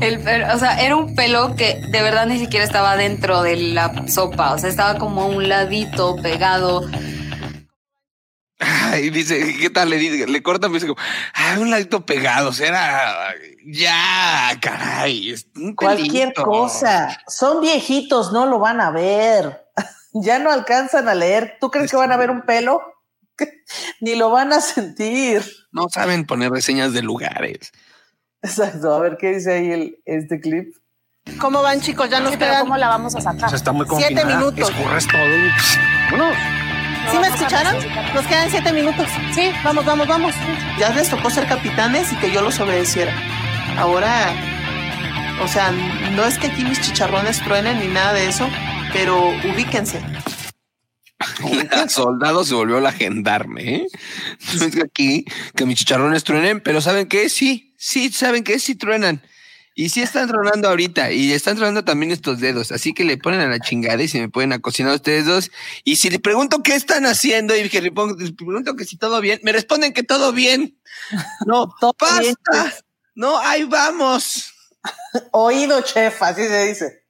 El 0.00 0.22
pelo- 0.22 0.54
o 0.54 0.58
sea, 0.58 0.80
era 0.80 0.96
un 0.96 1.14
pelo 1.14 1.54
que 1.56 1.80
de 1.90 2.02
verdad 2.02 2.26
ni 2.26 2.38
siquiera 2.38 2.64
estaba 2.64 2.96
dentro 2.96 3.42
de 3.42 3.56
la 3.56 4.06
sopa. 4.08 4.54
O 4.54 4.58
sea, 4.58 4.68
estaba 4.70 4.98
como 4.98 5.22
a 5.22 5.26
un 5.26 5.48
ladito 5.48 6.16
pegado. 6.22 6.82
Ay, 8.60 9.10
dice, 9.10 9.56
¿qué 9.60 9.70
tal? 9.70 9.90
Le, 9.90 9.98
dice, 9.98 10.26
le 10.26 10.42
cortan, 10.42 10.72
me 10.72 10.78
dice, 10.78 10.88
como, 10.88 11.00
ah, 11.34 11.56
un 11.60 11.70
ladito 11.70 12.04
pegado, 12.04 12.48
o 12.48 12.52
sea, 12.52 12.66
era, 12.68 13.34
ya, 13.64 14.58
caray, 14.60 15.30
es 15.30 15.46
un 15.54 15.76
Cualquier 15.76 16.34
cosa. 16.34 17.20
Son 17.28 17.60
viejitos, 17.60 18.32
no 18.32 18.46
lo 18.46 18.58
van 18.58 18.80
a 18.80 18.90
ver. 18.90 19.67
Ya 20.12 20.38
no 20.38 20.50
alcanzan 20.50 21.08
a 21.08 21.14
leer. 21.14 21.56
¿Tú 21.60 21.70
crees 21.70 21.90
que 21.90 21.96
van 21.96 22.12
a 22.12 22.16
ver 22.16 22.30
un 22.30 22.42
pelo? 22.42 22.80
Ni 24.00 24.14
lo 24.16 24.30
van 24.30 24.52
a 24.52 24.60
sentir. 24.60 25.42
No 25.70 25.88
saben 25.88 26.24
poner 26.26 26.50
reseñas 26.50 26.92
de 26.92 27.02
lugares. 27.02 27.72
Exacto. 28.42 28.94
A 28.94 29.00
ver 29.00 29.16
qué 29.18 29.34
dice 29.34 29.52
ahí 29.52 29.70
el, 29.70 29.96
este 30.04 30.40
clip. 30.40 30.74
¿Cómo 31.40 31.62
van, 31.62 31.80
chicos? 31.80 32.08
Ya 32.08 32.20
nos 32.20 32.32
Sí, 32.32 32.38
quedan. 32.38 32.60
¿cómo 32.62 32.76
la 32.76 32.88
vamos 32.88 33.14
a 33.14 33.20
sacar? 33.20 33.52
está 33.54 33.70
muy 33.72 33.86
Siete 33.86 34.14
confinada. 34.14 34.38
minutos. 34.38 34.70
Escurres 34.70 35.06
todo. 35.06 35.20
Bueno, 36.10 36.30
¿Sí 37.12 37.18
me 37.18 37.28
escucharon? 37.28 37.74
Nos 38.14 38.26
quedan 38.26 38.50
siete 38.50 38.72
minutos. 38.72 39.06
Sí, 39.34 39.50
vamos, 39.62 39.84
vamos, 39.84 40.06
vamos. 40.08 40.34
Ya 40.78 40.90
les 40.90 41.08
tocó 41.08 41.30
ser 41.30 41.46
capitanes 41.46 42.12
y 42.12 42.16
que 42.16 42.30
yo 42.32 42.42
los 42.42 42.58
obedeciera. 42.60 43.12
Ahora, 43.78 44.32
o 45.42 45.48
sea, 45.48 45.70
no 45.70 46.24
es 46.24 46.38
que 46.38 46.48
aquí 46.48 46.64
mis 46.64 46.80
chicharrones 46.80 47.42
truenen 47.44 47.78
ni 47.78 47.86
nada 47.88 48.12
de 48.14 48.26
eso, 48.26 48.48
pero 48.92 49.28
ubíquense. 49.28 50.00
La 51.72 51.88
soldado 51.88 52.44
se 52.44 52.54
volvió 52.54 52.80
la 52.80 52.92
gendarme. 52.92 53.74
¿eh? 53.76 53.86
No 54.58 54.64
es 54.66 54.74
que 54.74 54.82
aquí 54.82 55.24
que 55.56 55.66
mis 55.66 55.78
chicharrones 55.78 56.22
truenen, 56.24 56.60
pero 56.60 56.80
¿saben 56.80 57.08
qué? 57.08 57.28
Sí, 57.28 57.74
sí, 57.76 58.10
¿saben 58.12 58.44
qué? 58.44 58.58
Sí 58.58 58.74
truenan. 58.76 59.22
Y 59.74 59.90
sí 59.90 60.00
están 60.02 60.26
tronando 60.28 60.68
ahorita 60.68 61.12
y 61.12 61.32
están 61.32 61.56
tronando 61.56 61.84
también 61.84 62.10
estos 62.10 62.40
dedos. 62.40 62.72
Así 62.72 62.92
que 62.94 63.04
le 63.04 63.16
ponen 63.16 63.40
a 63.40 63.46
la 63.46 63.60
chingada 63.60 64.02
y 64.02 64.08
se 64.08 64.18
me 64.20 64.28
pueden 64.28 64.52
a 64.52 64.58
cocinar 64.58 64.92
ustedes 64.94 65.24
dos. 65.26 65.50
Y 65.84 65.96
si 65.96 66.10
le 66.10 66.18
pregunto 66.18 66.62
qué 66.64 66.74
están 66.74 67.06
haciendo 67.06 67.56
y 67.56 67.68
que 67.68 67.80
le 67.80 67.92
pongo- 67.92 68.16
les 68.18 68.32
pregunto 68.32 68.74
que 68.74 68.84
si 68.84 68.96
todo 68.96 69.20
bien, 69.20 69.38
me 69.44 69.52
responden 69.52 69.92
que 69.92 70.02
todo 70.02 70.32
bien. 70.32 70.80
No, 71.46 71.72
basta. 72.00 72.20
bien, 72.20 72.34
no, 73.14 73.38
ahí 73.38 73.64
vamos. 73.64 74.52
Oído, 75.32 75.80
chef, 75.82 76.22
así 76.22 76.42
se 76.46 76.66
dice. 76.66 77.04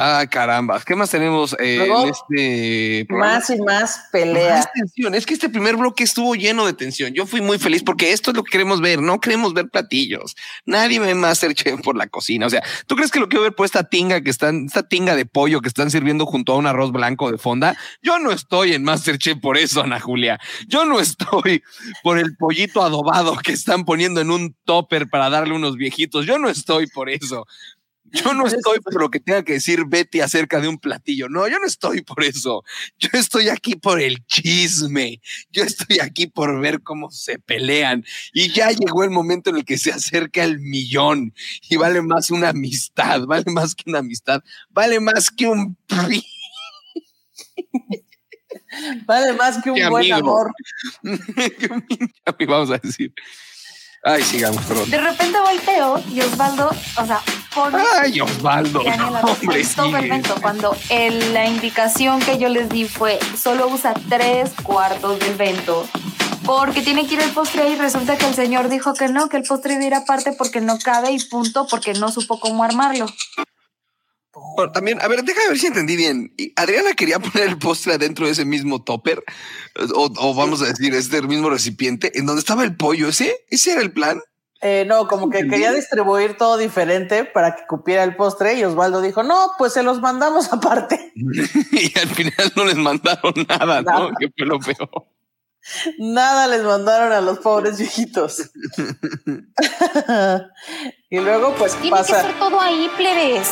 Ah, 0.00 0.24
caramba. 0.30 0.80
¿Qué 0.86 0.94
más 0.94 1.10
tenemos 1.10 1.56
eh, 1.58 1.76
Luego, 1.78 2.04
en 2.04 2.08
este 2.10 3.04
programa? 3.08 3.34
Más 3.34 3.50
y 3.50 3.60
más 3.60 4.00
pelea. 4.12 4.56
Más 4.56 4.72
tensión. 4.72 5.14
Es 5.16 5.26
que 5.26 5.34
este 5.34 5.48
primer 5.48 5.76
bloque 5.76 6.04
estuvo 6.04 6.36
lleno 6.36 6.66
de 6.66 6.72
tensión. 6.72 7.12
Yo 7.14 7.26
fui 7.26 7.40
muy 7.40 7.58
feliz 7.58 7.82
porque 7.82 8.12
esto 8.12 8.30
es 8.30 8.36
lo 8.36 8.44
que 8.44 8.52
queremos 8.52 8.80
ver. 8.80 9.02
No 9.02 9.20
queremos 9.20 9.54
ver 9.54 9.68
platillos. 9.70 10.36
Nadie 10.64 11.00
ve 11.00 11.16
Masterchef 11.16 11.80
por 11.82 11.96
la 11.96 12.06
cocina. 12.06 12.46
O 12.46 12.50
sea, 12.50 12.62
¿tú 12.86 12.94
crees 12.94 13.10
que 13.10 13.18
lo 13.18 13.28
quiero 13.28 13.42
ver 13.42 13.56
por 13.56 13.66
esta 13.66 13.82
tinga 13.82 14.20
que 14.20 14.30
están, 14.30 14.66
esta 14.66 14.86
tinga 14.86 15.16
de 15.16 15.26
pollo 15.26 15.60
que 15.60 15.68
están 15.68 15.90
sirviendo 15.90 16.26
junto 16.26 16.52
a 16.52 16.58
un 16.58 16.68
arroz 16.68 16.92
blanco 16.92 17.32
de 17.32 17.38
fonda? 17.38 17.76
Yo 18.00 18.20
no 18.20 18.30
estoy 18.30 18.74
en 18.74 18.84
Masterchef 18.84 19.38
por 19.40 19.56
eso, 19.56 19.82
Ana 19.82 19.98
Julia. 19.98 20.38
Yo 20.68 20.84
no 20.84 21.00
estoy 21.00 21.64
por 22.04 22.18
el 22.18 22.36
pollito 22.36 22.84
adobado 22.84 23.36
que 23.36 23.50
están 23.50 23.84
poniendo 23.84 24.20
en 24.20 24.30
un 24.30 24.54
topper 24.64 25.08
para 25.08 25.28
darle 25.28 25.54
unos 25.54 25.74
viejitos. 25.74 26.24
Yo 26.24 26.38
no 26.38 26.48
estoy 26.48 26.86
por 26.86 27.10
eso. 27.10 27.46
Yo 28.12 28.32
no 28.34 28.46
estoy 28.46 28.80
por 28.80 29.00
lo 29.00 29.10
que 29.10 29.20
tenga 29.20 29.42
que 29.42 29.54
decir 29.54 29.84
Betty 29.86 30.20
acerca 30.20 30.60
de 30.60 30.68
un 30.68 30.78
platillo. 30.78 31.28
No, 31.28 31.48
yo 31.48 31.58
no 31.58 31.66
estoy 31.66 32.02
por 32.02 32.22
eso. 32.24 32.64
Yo 32.98 33.10
estoy 33.12 33.48
aquí 33.48 33.76
por 33.76 34.00
el 34.00 34.24
chisme. 34.26 35.20
Yo 35.50 35.64
estoy 35.64 35.98
aquí 36.00 36.26
por 36.26 36.60
ver 36.60 36.82
cómo 36.82 37.10
se 37.10 37.38
pelean. 37.38 38.04
Y 38.32 38.50
ya 38.52 38.70
llegó 38.70 39.04
el 39.04 39.10
momento 39.10 39.50
en 39.50 39.56
el 39.56 39.64
que 39.64 39.78
se 39.78 39.92
acerca 39.92 40.44
el 40.44 40.58
millón. 40.60 41.34
Y 41.68 41.76
vale 41.76 42.02
más 42.02 42.30
una 42.30 42.50
amistad. 42.50 43.22
Vale 43.26 43.50
más 43.50 43.74
que 43.74 43.84
una 43.90 43.98
amistad. 43.98 44.42
Vale 44.70 45.00
más 45.00 45.30
que 45.30 45.46
un... 45.46 45.76
Vale 49.06 49.32
más 49.34 49.62
que 49.62 49.70
un 49.70 49.88
buen 49.90 50.12
amigo. 50.12 50.16
amor. 50.16 50.52
Vamos 52.48 52.70
a 52.70 52.78
decir. 52.78 53.12
Ay, 54.04 54.22
sigamos, 54.22 54.64
perdón. 54.64 54.90
De 54.90 54.98
repente 54.98 55.38
volteo 55.40 56.02
y 56.12 56.20
Osvaldo, 56.20 56.70
o 56.96 57.06
sea, 57.06 57.20
por 57.54 57.72
Ay, 58.00 58.20
Osvaldo. 58.20 58.82
La- 58.84 59.20
Hombre, 59.20 59.64
todo 59.74 59.96
el 59.96 60.04
evento, 60.04 60.34
cuando 60.40 60.76
el- 60.88 61.34
la 61.34 61.46
indicación 61.46 62.20
que 62.20 62.38
yo 62.38 62.48
les 62.48 62.68
di 62.68 62.84
fue 62.86 63.18
solo 63.40 63.66
usa 63.68 63.94
tres 64.08 64.50
cuartos 64.62 65.18
del 65.18 65.34
vento 65.34 65.86
porque 66.46 66.80
tiene 66.80 67.06
que 67.06 67.14
ir 67.14 67.20
el 67.20 67.30
postre 67.30 67.68
y 67.70 67.76
resulta 67.76 68.16
que 68.16 68.26
el 68.26 68.34
señor 68.34 68.68
dijo 68.68 68.94
que 68.94 69.08
no, 69.08 69.28
que 69.28 69.36
el 69.36 69.42
postre 69.42 69.74
iba 69.74 69.82
a 69.82 69.86
ir 69.86 69.94
aparte 69.94 70.32
porque 70.32 70.60
no 70.60 70.78
cabe 70.78 71.10
y 71.10 71.18
punto 71.18 71.66
porque 71.68 71.92
no 71.94 72.10
supo 72.10 72.38
cómo 72.40 72.64
armarlo. 72.64 73.06
Bueno, 74.56 74.72
también, 74.72 75.00
a 75.00 75.08
ver, 75.08 75.22
déjame 75.22 75.48
ver 75.48 75.58
si 75.58 75.66
entendí 75.66 75.96
bien. 75.96 76.34
Adriana 76.56 76.94
quería 76.94 77.18
poner 77.18 77.48
el 77.48 77.58
postre 77.58 77.98
dentro 77.98 78.26
de 78.26 78.32
ese 78.32 78.44
mismo 78.44 78.82
topper, 78.82 79.22
o, 79.94 80.10
o 80.16 80.34
vamos 80.34 80.62
a 80.62 80.66
decir, 80.66 80.94
este 80.94 81.22
mismo 81.22 81.50
recipiente, 81.50 82.18
en 82.18 82.26
donde 82.26 82.40
estaba 82.40 82.64
el 82.64 82.76
pollo. 82.76 83.08
¿Ese? 83.08 83.44
¿Ese 83.50 83.72
era 83.72 83.82
el 83.82 83.92
plan? 83.92 84.20
Eh, 84.60 84.84
no, 84.88 85.06
como 85.06 85.30
que 85.30 85.46
quería 85.46 85.72
distribuir 85.72 86.36
todo 86.36 86.56
diferente 86.56 87.24
para 87.24 87.54
que 87.54 87.64
cupiera 87.68 88.02
el 88.02 88.16
postre 88.16 88.54
y 88.54 88.64
Osvaldo 88.64 89.00
dijo, 89.00 89.22
no, 89.22 89.52
pues 89.56 89.72
se 89.72 89.84
los 89.84 90.00
mandamos 90.00 90.52
aparte. 90.52 91.12
y 91.14 91.96
al 91.98 92.08
final 92.08 92.52
no 92.56 92.64
les 92.64 92.76
mandaron 92.76 93.34
nada, 93.48 93.82
¿no? 93.82 94.10
Que 94.18 94.28
fue 94.36 94.46
lo 94.46 94.58
peor. 94.58 95.06
Nada 95.98 96.48
les 96.48 96.64
mandaron 96.64 97.12
a 97.12 97.20
los 97.20 97.38
pobres 97.38 97.78
viejitos. 97.78 98.50
y 101.10 101.20
luego 101.20 101.54
pues 101.56 101.74
Tiene 101.74 101.96
que 101.96 102.02
pasa... 102.02 102.22
ser 102.22 102.38
todo 102.38 102.60
ahí, 102.60 102.90
plebes. 102.96 103.48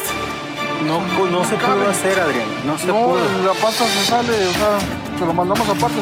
No, 0.84 1.00
no 1.30 1.44
se 1.44 1.56
pudo 1.56 1.88
hacer, 1.90 2.20
Adrián. 2.20 2.46
No 2.64 2.78
se 2.78 2.86
No, 2.86 2.94
pudo. 2.94 3.18
la 3.44 3.52
pasta 3.60 3.84
se 3.86 4.04
sale, 4.04 4.32
o 4.46 4.52
sea, 4.52 4.78
se 5.18 5.24
lo 5.26 5.32
mandamos 5.32 5.68
aparte. 5.68 5.96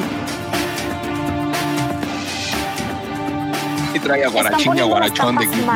Y 3.94 4.00
trae 4.00 4.24
a 4.24 4.28
guarachín 4.28 4.76
y 4.76 4.80
a 4.80 4.84
guarachón 4.84 5.36
de 5.36 5.44
equipo. 5.44 5.72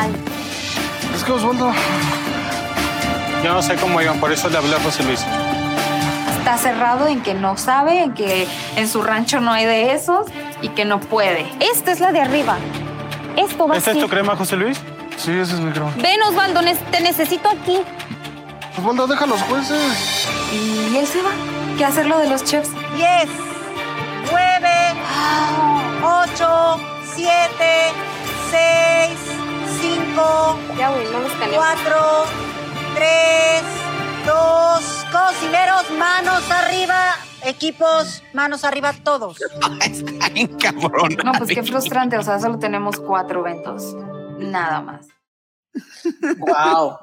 Es 1.15 1.25
que 1.25 1.33
Osvaldo. 1.33 1.73
Yo 3.45 3.55
no 3.55 3.63
sé 3.63 3.77
cómo 3.77 4.01
iban, 4.03 4.19
por 4.19 4.33
eso 4.33 4.49
le 4.49 4.59
hablé 4.59 4.75
a 4.75 4.81
José 4.81 5.05
Luis. 5.05 5.25
Está 6.39 6.59
cerrado 6.59 7.07
en 7.07 7.21
que 7.23 7.35
no 7.35 7.57
sabe, 7.57 8.03
en 8.03 8.15
que 8.15 8.49
en 8.77 8.89
su 8.89 9.03
rancho 9.03 9.41
no 9.41 9.53
hay 9.53 9.65
de 9.67 9.93
esos 9.93 10.27
y 10.61 10.71
que 10.71 10.85
no 10.85 10.99
puede. 10.99 11.47
Esta 11.61 11.93
es 11.93 12.01
la 12.01 12.11
de 12.11 12.21
arriba. 12.21 12.57
Esto 13.37 13.69
va 13.69 13.77
¿Esta 13.77 13.93
es 13.93 14.01
tu 14.01 14.09
crema, 14.09 14.35
José 14.35 14.57
Luis? 14.57 14.81
Sí, 15.17 15.31
ese 15.33 15.55
es 15.55 15.61
mi 15.61 15.71
crema. 15.71 15.93
Ven, 15.97 16.21
Osvaldo, 16.23 16.61
te 16.91 17.01
necesito 17.01 17.49
aquí. 17.49 17.79
Osvaldo, 18.79 19.07
deja 19.09 19.25
a 19.25 19.27
los 19.27 19.43
jueces. 19.43 20.29
Y 20.53 20.97
él 20.97 21.07
se 21.07 21.21
va. 21.23 21.31
¿Qué 21.77 21.85
hacer 21.85 22.07
lo 22.07 22.19
de 22.19 22.29
los 22.29 22.45
chefs? 22.45 22.71
10, 22.95 23.29
9, 24.31 24.69
8, 26.03 26.81
7, 27.15 27.31
6, 28.51 29.19
5, 29.81 30.59
4, 31.55 32.25
3, 32.95 33.63
2, 34.27 35.07
cocineros, 35.13 35.91
manos 35.99 36.51
arriba. 36.51 37.17
Equipos, 37.45 38.23
manos 38.33 38.65
arriba, 38.65 38.93
todos. 38.93 39.39
Está 39.81 40.29
bien 40.29 40.57
cabrón. 40.59 41.17
No, 41.25 41.33
pues 41.33 41.51
qué 41.51 41.63
frustrante. 41.63 42.17
O 42.17 42.23
sea, 42.23 42.39
solo 42.39 42.59
tenemos 42.59 42.97
cuatro 43.01 43.41
eventos. 43.41 43.97
Nada 44.39 44.81
más. 44.83 45.18
Wow. 46.39 46.99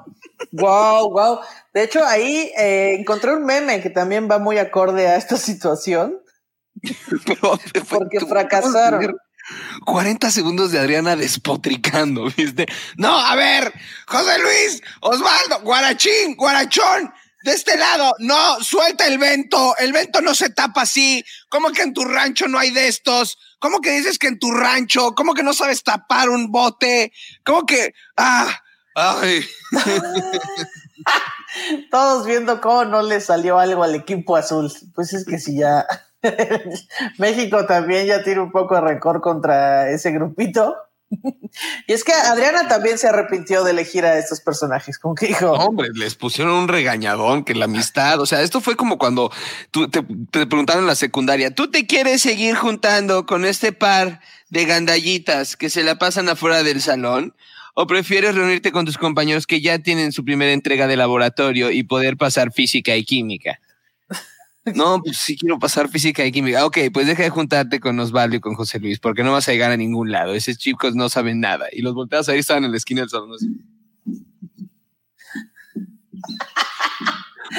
Wow, 0.52 1.10
wow. 1.10 1.40
De 1.72 1.84
hecho, 1.84 2.04
ahí 2.04 2.52
eh, 2.58 2.96
encontré 2.98 3.34
un 3.34 3.44
meme 3.44 3.80
que 3.80 3.90
también 3.90 4.28
va 4.30 4.38
muy 4.38 4.58
acorde 4.58 5.06
a 5.06 5.16
esta 5.16 5.36
situación. 5.36 6.20
Porque 7.88 8.20
fracasaron. 8.20 9.16
40 9.84 10.30
segundos 10.30 10.72
de 10.72 10.78
Adriana 10.78 11.14
despotricando, 11.16 12.24
¿viste? 12.36 12.66
No, 12.96 13.16
a 13.16 13.34
ver, 13.36 13.72
José 14.06 14.38
Luis, 14.40 14.82
Osvaldo, 15.00 15.60
Guarachín, 15.62 16.34
Guarachón, 16.36 17.12
de 17.44 17.52
este 17.52 17.76
lado, 17.76 18.12
no, 18.18 18.60
suelta 18.60 19.06
el 19.06 19.18
vento, 19.18 19.76
el 19.78 19.92
vento 19.92 20.20
no 20.20 20.34
se 20.34 20.50
tapa 20.50 20.82
así, 20.82 21.24
¿cómo 21.48 21.70
que 21.70 21.82
en 21.82 21.94
tu 21.94 22.04
rancho 22.04 22.48
no 22.48 22.58
hay 22.58 22.70
de 22.70 22.88
estos? 22.88 23.38
¿Cómo 23.58 23.80
que 23.80 23.92
dices 23.92 24.18
que 24.18 24.28
en 24.28 24.38
tu 24.38 24.50
rancho? 24.50 25.14
¿Cómo 25.14 25.34
que 25.34 25.42
no 25.42 25.52
sabes 25.52 25.82
tapar 25.82 26.28
un 26.28 26.50
bote? 26.50 27.12
¿Cómo 27.44 27.64
que, 27.64 27.94
ah, 28.16 28.48
ay? 28.94 29.44
Todos 31.90 32.26
viendo 32.26 32.60
cómo 32.60 32.84
no 32.84 33.02
le 33.02 33.20
salió 33.20 33.58
algo 33.58 33.82
al 33.82 33.94
equipo 33.94 34.36
azul. 34.36 34.72
Pues 34.94 35.12
es 35.12 35.24
que 35.24 35.38
si 35.38 35.58
ya 35.58 35.86
México 37.18 37.66
también 37.66 38.06
ya 38.06 38.22
tiene 38.22 38.40
un 38.40 38.50
poco 38.50 38.74
de 38.74 38.82
rencor 38.82 39.20
contra 39.20 39.90
ese 39.90 40.10
grupito. 40.10 40.76
y 41.86 41.92
es 41.92 42.04
que 42.04 42.12
Adriana 42.12 42.68
también 42.68 42.98
se 42.98 43.08
arrepintió 43.08 43.64
de 43.64 43.70
elegir 43.70 44.04
a 44.04 44.18
estos 44.18 44.40
personajes, 44.40 44.98
como 44.98 45.14
que 45.14 45.28
dijo. 45.28 45.52
Hombre, 45.52 45.90
les 45.94 46.14
pusieron 46.14 46.54
un 46.54 46.68
regañadón 46.68 47.44
que 47.44 47.54
la 47.54 47.66
amistad, 47.66 48.20
o 48.20 48.26
sea, 48.26 48.42
esto 48.42 48.60
fue 48.60 48.76
como 48.76 48.98
cuando 48.98 49.30
tú 49.70 49.88
te, 49.88 50.02
te 50.30 50.46
preguntaron 50.46 50.84
en 50.84 50.88
la 50.88 50.94
secundaria, 50.94 51.54
¿tú 51.54 51.70
te 51.70 51.86
quieres 51.86 52.22
seguir 52.22 52.56
juntando 52.56 53.26
con 53.26 53.44
este 53.44 53.72
par 53.72 54.20
de 54.50 54.64
gandallitas 54.64 55.56
que 55.56 55.70
se 55.70 55.82
la 55.82 55.96
pasan 55.98 56.28
afuera 56.28 56.62
del 56.62 56.80
salón? 56.80 57.34
¿O 57.78 57.86
prefieres 57.86 58.34
reunirte 58.34 58.72
con 58.72 58.86
tus 58.86 58.96
compañeros 58.96 59.46
que 59.46 59.60
ya 59.60 59.78
tienen 59.78 60.10
su 60.10 60.24
primera 60.24 60.52
entrega 60.52 60.86
de 60.86 60.96
laboratorio 60.96 61.70
y 61.70 61.82
poder 61.82 62.16
pasar 62.16 62.50
física 62.50 62.96
y 62.96 63.04
química? 63.04 63.60
No, 64.74 65.00
pues 65.02 65.18
sí 65.18 65.36
quiero 65.36 65.58
pasar 65.58 65.88
física 65.88 66.24
y 66.24 66.32
química. 66.32 66.66
Ok, 66.66 66.78
pues 66.92 67.06
deja 67.06 67.22
de 67.22 67.30
juntarte 67.30 67.78
con 67.78 67.98
Osvaldo 68.00 68.36
y 68.36 68.40
con 68.40 68.54
José 68.54 68.80
Luis, 68.80 68.98
porque 68.98 69.22
no 69.22 69.32
vas 69.32 69.48
a 69.48 69.52
llegar 69.52 69.70
a 69.70 69.76
ningún 69.76 70.10
lado. 70.10 70.34
Esos 70.34 70.58
chicos 70.58 70.94
no 70.94 71.08
saben 71.08 71.40
nada. 71.40 71.66
Y 71.72 71.82
los 71.82 71.94
volteas 71.94 72.28
ahí, 72.28 72.40
estaban 72.40 72.64
en 72.64 72.72
la 72.72 72.76
esquina 72.76 73.02
del 73.02 73.10
salón. 73.10 73.32
así. 73.34 73.46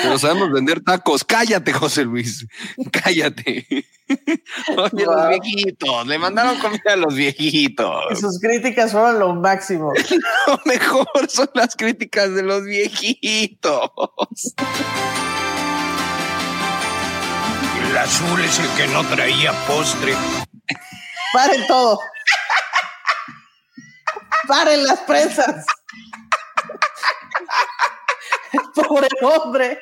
Pero 0.04 0.20
sabemos 0.20 0.52
vender 0.52 0.82
tacos. 0.82 1.24
Cállate, 1.24 1.74
José 1.74 2.04
Luis. 2.04 2.46
Cállate. 2.92 3.66
Oye, 4.78 5.06
los 5.06 5.30
viejitos. 5.30 6.08
Le 6.08 6.20
mandaron 6.20 6.60
comida 6.60 6.94
a 6.94 6.96
los 6.96 7.16
viejitos. 7.16 8.04
Y 8.12 8.16
sus 8.16 8.40
críticas 8.40 8.92
fueron 8.92 9.20
lo 9.20 9.34
máximo. 9.34 9.94
Lo 10.48 10.60
mejor 10.66 11.30
son 11.30 11.50
las 11.54 11.76
críticas 11.76 12.34
de 12.34 12.44
los 12.44 12.64
viejitos. 12.64 13.92
El 17.88 17.98
azul 17.98 18.44
es 18.44 18.60
el 18.60 18.68
que 18.76 18.88
no 18.88 19.02
traía 19.08 19.54
postre. 19.66 20.14
Paren 21.32 21.66
todo. 21.68 22.02
Paren 24.46 24.86
las 24.86 25.00
presas. 25.00 25.66
Pobre 28.76 29.08
hombre. 29.22 29.82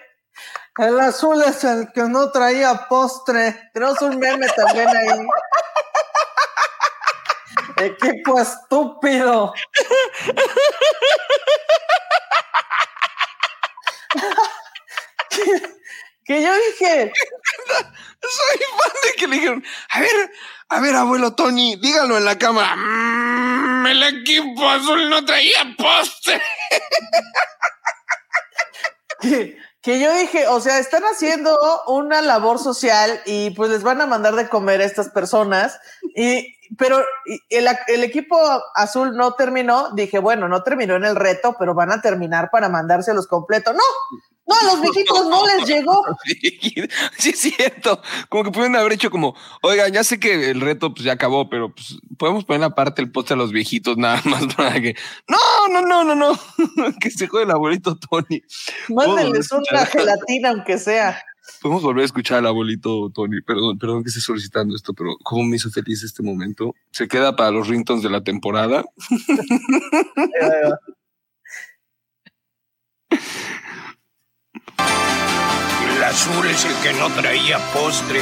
El 0.77 0.99
azul 0.99 1.41
es 1.43 1.63
el 1.63 1.91
que 1.93 2.03
no 2.03 2.31
traía 2.31 2.87
postre. 2.87 3.71
Tenemos 3.73 3.99
un 4.03 4.19
meme 4.19 4.47
también 4.49 4.87
ahí. 4.87 5.27
Equipo 7.77 8.39
estúpido. 8.39 9.51
que 16.23 16.43
yo 16.43 16.53
dije. 16.53 17.11
Soy 18.21 18.59
fan 18.59 18.93
de 19.03 19.11
que 19.17 19.27
le 19.27 19.35
dijeron, 19.35 19.63
a 19.89 19.99
ver, 19.99 20.31
a 20.69 20.79
ver, 20.79 20.95
abuelo 20.95 21.35
Tony, 21.35 21.75
dígalo 21.75 22.17
en 22.17 22.25
la 22.25 22.37
cámara. 22.37 22.75
"Mm, 22.75 23.85
el 23.87 24.03
equipo 24.03 24.67
azul 24.69 25.09
no 25.09 25.23
traía 25.25 25.75
postre. 25.77 26.41
que, 29.81 29.99
yo 29.99 30.13
dije, 30.15 30.47
o 30.47 30.59
sea, 30.59 30.79
están 30.79 31.03
haciendo 31.03 31.57
una 31.87 32.21
labor 32.21 32.59
social 32.59 33.21
y 33.25 33.51
pues 33.51 33.69
les 33.69 33.83
van 33.83 34.01
a 34.01 34.07
mandar 34.07 34.35
de 34.35 34.49
comer 34.49 34.81
a 34.81 34.85
estas 34.85 35.09
personas. 35.09 35.79
Y, 36.15 36.55
pero 36.77 37.03
el, 37.49 37.67
el 37.87 38.03
equipo 38.03 38.37
azul 38.73 39.15
no 39.15 39.33
terminó. 39.33 39.91
Dije, 39.93 40.17
bueno, 40.19 40.47
no 40.47 40.63
terminó 40.63 40.95
en 40.95 41.05
el 41.05 41.15
reto, 41.15 41.55
pero 41.59 41.75
van 41.75 41.91
a 41.91 42.01
terminar 42.01 42.49
para 42.51 42.69
mandárselos 42.69 43.27
completo. 43.27 43.73
No, 43.73 43.83
no, 44.47 44.55
a 44.55 44.63
los 44.63 44.81
viejitos 44.81 45.27
no 45.27 45.45
les 45.47 45.67
llegó. 45.67 46.03
Sí, 47.17 47.29
es 47.29 47.39
cierto. 47.39 48.01
Como 48.29 48.43
que 48.43 48.51
pueden 48.51 48.75
haber 48.75 48.93
hecho 48.93 49.09
como, 49.09 49.35
oigan, 49.61 49.91
ya 49.91 50.03
sé 50.03 50.19
que 50.19 50.51
el 50.51 50.61
reto 50.61 50.93
pues 50.93 51.03
ya 51.03 51.13
acabó, 51.13 51.49
pero 51.49 51.73
pues 51.73 51.97
podemos 52.17 52.45
poner 52.45 52.63
aparte 52.63 53.01
el 53.01 53.11
poste 53.11 53.33
a 53.33 53.37
los 53.37 53.51
viejitos 53.51 53.97
nada 53.97 54.21
más 54.25 54.45
para 54.55 54.79
que. 54.79 54.95
No, 55.27 55.37
no, 55.71 55.81
no, 55.81 56.03
no, 56.03 56.15
no. 56.15 56.39
que 56.99 57.09
se 57.09 57.27
jode 57.27 57.43
el 57.43 57.51
abuelito 57.51 57.97
Tony. 57.97 58.41
Mándenles 58.89 59.51
una 59.51 59.85
gelatina, 59.85 60.49
aunque 60.49 60.77
sea. 60.77 61.23
Podemos 61.61 61.83
volver 61.83 62.03
a 62.03 62.05
escuchar 62.05 62.39
al 62.39 62.47
abuelito 62.47 63.09
Tony. 63.13 63.41
Perdón, 63.41 63.77
perdón 63.79 64.03
que 64.03 64.09
esté 64.09 64.21
solicitando 64.21 64.75
esto, 64.75 64.93
pero 64.93 65.15
cómo 65.23 65.43
me 65.43 65.55
hizo 65.55 65.69
feliz 65.69 66.03
este 66.03 66.23
momento. 66.23 66.75
Se 66.91 67.07
queda 67.07 67.35
para 67.35 67.51
los 67.51 67.67
ringtones 67.67 68.03
de 68.03 68.09
la 68.09 68.23
temporada. 68.23 68.83
El 74.77 76.03
azul 76.03 76.45
es 76.47 76.65
el 76.65 76.75
que 76.83 76.93
no 76.93 77.09
traía 77.13 77.57
postre. 77.73 78.21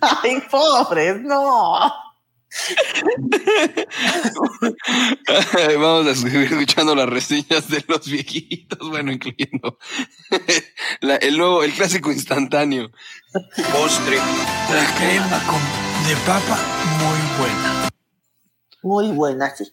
Ay, 0.00 0.40
pobres, 0.50 1.20
no. 1.22 1.92
Vamos 5.78 6.06
a 6.06 6.14
seguir 6.14 6.42
escuchando 6.42 6.94
las 6.94 7.08
reseñas 7.08 7.68
de 7.68 7.84
los 7.88 8.06
viejitos, 8.06 8.78
bueno, 8.90 9.10
incluyendo 9.10 9.76
la- 11.00 11.16
el 11.16 11.36
nuevo, 11.36 11.64
el 11.64 11.72
clásico 11.72 12.12
instantáneo. 12.12 12.90
Postre. 13.72 14.18
La 14.18 14.94
crema 14.96 15.42
con, 15.46 15.60
de 16.08 16.14
papa 16.24 16.58
muy 17.00 17.18
buena. 17.38 17.88
Muy 18.82 19.10
buena, 19.16 19.50
sí. 19.56 19.64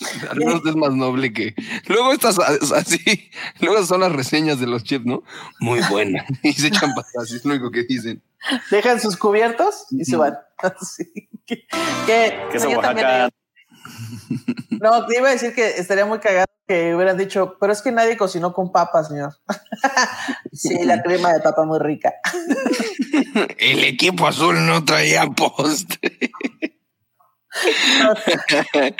Al 0.30 0.38
menos 0.38 0.62
es 0.66 0.76
más 0.76 0.92
noble 0.94 1.32
que. 1.32 1.54
Luego 1.86 2.12
estas 2.12 2.38
así, 2.38 3.30
luego 3.60 3.84
son 3.84 4.00
las 4.00 4.12
reseñas 4.12 4.58
de 4.60 4.66
los 4.66 4.84
chefs, 4.84 5.04
¿no? 5.06 5.22
Muy 5.60 5.80
buena. 5.90 6.24
Y 6.42 6.52
se 6.52 6.68
echan 6.68 6.94
para 6.94 7.06
atrás, 7.08 7.30
es 7.32 7.44
lo 7.44 7.52
único 7.52 7.70
que 7.70 7.84
dicen. 7.84 8.22
Dejan 8.70 9.00
sus 9.00 9.16
cubiertos 9.16 9.86
y 9.90 10.04
se 10.04 10.16
van. 10.16 10.38
Que, 11.46 11.66
que- 12.06 12.58
Oaxaca. 12.76 13.28
digo- 13.28 14.78
No, 14.80 15.06
te 15.06 15.18
iba 15.18 15.28
a 15.28 15.32
decir 15.32 15.54
que 15.54 15.70
estaría 15.70 16.06
muy 16.06 16.18
cagado 16.20 16.46
que 16.68 16.94
hubieran 16.94 17.18
dicho, 17.18 17.56
pero 17.60 17.72
es 17.72 17.82
que 17.82 17.90
nadie 17.90 18.16
cocinó 18.16 18.52
con 18.52 18.70
papa, 18.70 19.02
señor. 19.04 19.34
sí, 20.52 20.84
la 20.84 21.02
crema 21.02 21.32
de 21.32 21.40
papa 21.40 21.64
muy 21.64 21.78
rica. 21.80 22.12
El 23.58 23.82
equipo 23.84 24.26
azul 24.28 24.64
no 24.66 24.84
traía 24.84 25.26
postre. 25.26 26.30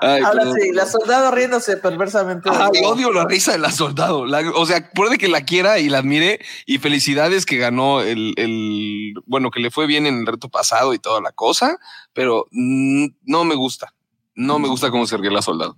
Ay, 0.00 0.22
Ahora 0.22 0.40
perdón. 0.42 0.56
sí, 0.60 0.72
la 0.72 0.86
soldado 0.86 1.30
riéndose 1.30 1.76
perversamente. 1.76 2.50
Ay, 2.52 2.82
odio 2.84 3.12
la 3.12 3.24
risa 3.24 3.52
de 3.52 3.58
la 3.58 3.70
soldado. 3.70 4.26
La- 4.26 4.50
o 4.54 4.66
sea, 4.66 4.90
puede 4.92 5.18
que 5.18 5.28
la 5.28 5.44
quiera 5.44 5.78
y 5.78 5.88
la 5.88 5.98
admire. 5.98 6.40
Y 6.66 6.78
felicidades 6.78 7.46
que 7.46 7.56
ganó 7.58 8.00
el, 8.00 8.34
el- 8.36 9.14
bueno, 9.26 9.50
que 9.50 9.60
le 9.60 9.70
fue 9.70 9.86
bien 9.86 10.06
en 10.06 10.20
el 10.20 10.26
reto 10.26 10.48
pasado 10.48 10.94
y 10.94 10.98
toda 10.98 11.20
la 11.20 11.32
cosa, 11.32 11.78
pero 12.12 12.46
no 12.50 13.44
me 13.44 13.54
gusta. 13.54 13.94
No 14.34 14.58
me 14.58 14.68
gusta 14.68 14.90
cómo 14.90 15.06
se 15.06 15.16
ríe 15.18 15.30
la 15.30 15.42
soldado. 15.42 15.76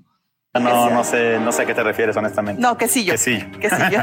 No, 0.60 0.88
no 0.88 1.02
sé, 1.02 1.40
no 1.40 1.50
sé 1.50 1.62
a 1.62 1.66
qué 1.66 1.74
te 1.74 1.82
refieres, 1.82 2.16
honestamente. 2.16 2.62
No, 2.62 2.78
quesillo. 2.78 3.14
Quesillo. 3.14 3.44
Quesillo. 3.58 4.02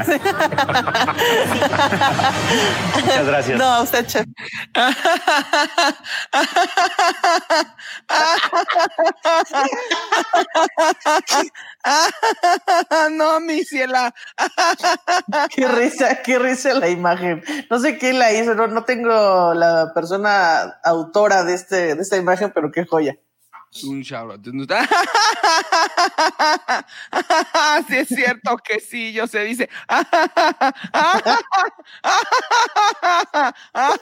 Muchas 2.94 3.26
gracias. 3.26 3.58
No, 3.58 3.64
a 3.64 3.80
usted, 3.80 4.06
chef. 4.06 4.26
no, 13.12 13.40
mi 13.40 13.64
ciela. 13.64 14.12
qué 15.54 15.66
risa, 15.68 16.22
qué 16.22 16.38
risa 16.38 16.74
la 16.74 16.90
imagen. 16.90 17.42
No 17.70 17.78
sé 17.78 17.96
quién 17.96 18.18
la 18.18 18.30
hizo, 18.30 18.54
no, 18.54 18.66
no 18.66 18.84
tengo 18.84 19.54
la 19.54 19.92
persona 19.94 20.78
autora 20.84 21.44
de, 21.44 21.54
este, 21.54 21.94
de 21.94 22.02
esta 22.02 22.18
imagen, 22.18 22.52
pero 22.54 22.70
qué 22.70 22.84
joya. 22.84 23.16
Un 23.84 24.02
shout 24.02 24.30
out. 24.30 24.44
sí, 27.88 27.96
es 27.96 28.08
cierto 28.08 28.58
que 28.58 28.80
sí, 28.80 29.12
yo 29.12 29.26
se 29.26 29.44
dice. 29.44 29.68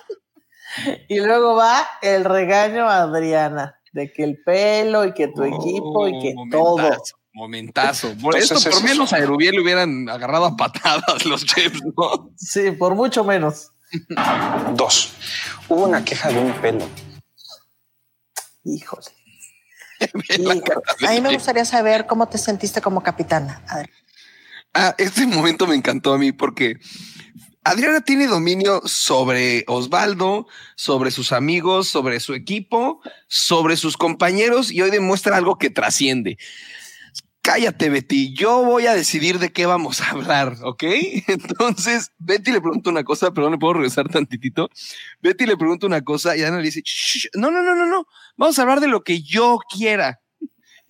Y 1.08 1.20
luego 1.20 1.56
va 1.56 1.84
el 2.00 2.24
regaño 2.24 2.88
a 2.88 3.02
Adriana 3.02 3.80
de 3.92 4.12
que 4.12 4.22
el 4.22 4.40
pelo 4.42 5.04
y 5.04 5.12
que 5.12 5.28
tu 5.28 5.42
equipo 5.42 6.08
y 6.08 6.18
que 6.20 6.34
todo. 6.50 6.96
momentazo. 7.32 8.14
Por 8.22 8.36
Entonces, 8.36 8.66
eso, 8.66 8.70
por 8.70 8.88
menos 8.88 9.12
a 9.12 9.18
Erubiel 9.18 9.56
le 9.56 9.62
hubieran 9.62 10.08
agarrado 10.08 10.44
a 10.44 10.56
patadas 10.56 11.26
los 11.26 11.44
chefs, 11.44 11.80
¿no? 11.96 12.30
Sí, 12.36 12.70
por 12.72 12.94
mucho 12.94 13.24
menos. 13.24 13.72
Dos. 14.74 15.12
Hubo 15.68 15.86
una 15.86 16.04
queja 16.04 16.30
de 16.30 16.38
un 16.38 16.52
pelo. 16.54 16.86
Híjole. 18.64 19.19
A 21.06 21.10
mí 21.12 21.20
me 21.20 21.34
gustaría 21.34 21.64
saber 21.64 22.06
cómo 22.06 22.28
te 22.28 22.38
sentiste 22.38 22.80
como 22.80 23.02
capitana. 23.02 23.62
Adri. 23.68 23.90
Ah, 24.72 24.94
este 24.98 25.26
momento 25.26 25.66
me 25.66 25.74
encantó 25.74 26.12
a 26.12 26.18
mí 26.18 26.32
porque 26.32 26.78
Adriana 27.64 28.00
tiene 28.00 28.26
dominio 28.26 28.82
sobre 28.86 29.64
Osvaldo, 29.66 30.46
sobre 30.76 31.10
sus 31.10 31.32
amigos, 31.32 31.88
sobre 31.88 32.20
su 32.20 32.34
equipo, 32.34 33.00
sobre 33.28 33.76
sus 33.76 33.96
compañeros 33.96 34.70
y 34.70 34.80
hoy 34.80 34.90
demuestra 34.90 35.36
algo 35.36 35.58
que 35.58 35.70
trasciende. 35.70 36.38
Cállate, 37.42 37.88
Betty. 37.88 38.34
Yo 38.34 38.62
voy 38.64 38.86
a 38.86 38.94
decidir 38.94 39.38
de 39.38 39.50
qué 39.50 39.64
vamos 39.64 40.00
a 40.00 40.10
hablar, 40.10 40.56
¿ok? 40.62 40.82
Entonces, 41.28 42.12
Betty 42.18 42.52
le 42.52 42.60
pregunta 42.60 42.90
una 42.90 43.02
cosa, 43.02 43.32
perdón, 43.32 43.52
le 43.52 43.58
puedo 43.58 43.74
regresar 43.74 44.08
tantitito. 44.08 44.68
Betty 45.22 45.46
le 45.46 45.56
pregunta 45.56 45.86
una 45.86 46.02
cosa 46.02 46.36
y 46.36 46.42
Ana 46.42 46.58
le 46.58 46.64
dice, 46.64 46.82
"Shh, 46.84 47.28
no, 47.34 47.50
no, 47.50 47.62
no, 47.62 47.74
no, 47.74 47.86
no. 47.86 48.06
Vamos 48.36 48.58
a 48.58 48.62
hablar 48.62 48.80
de 48.80 48.88
lo 48.88 49.02
que 49.02 49.22
yo 49.22 49.58
quiera. 49.70 50.20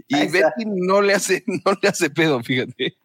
Y 0.09 0.27
Betty 0.27 0.65
no 0.67 1.01
le 1.01 1.15
hace, 1.15 1.45
no 1.65 1.73
le 1.81 1.89
hace 1.89 2.11
pedo, 2.11 2.43
fíjate. 2.43 2.97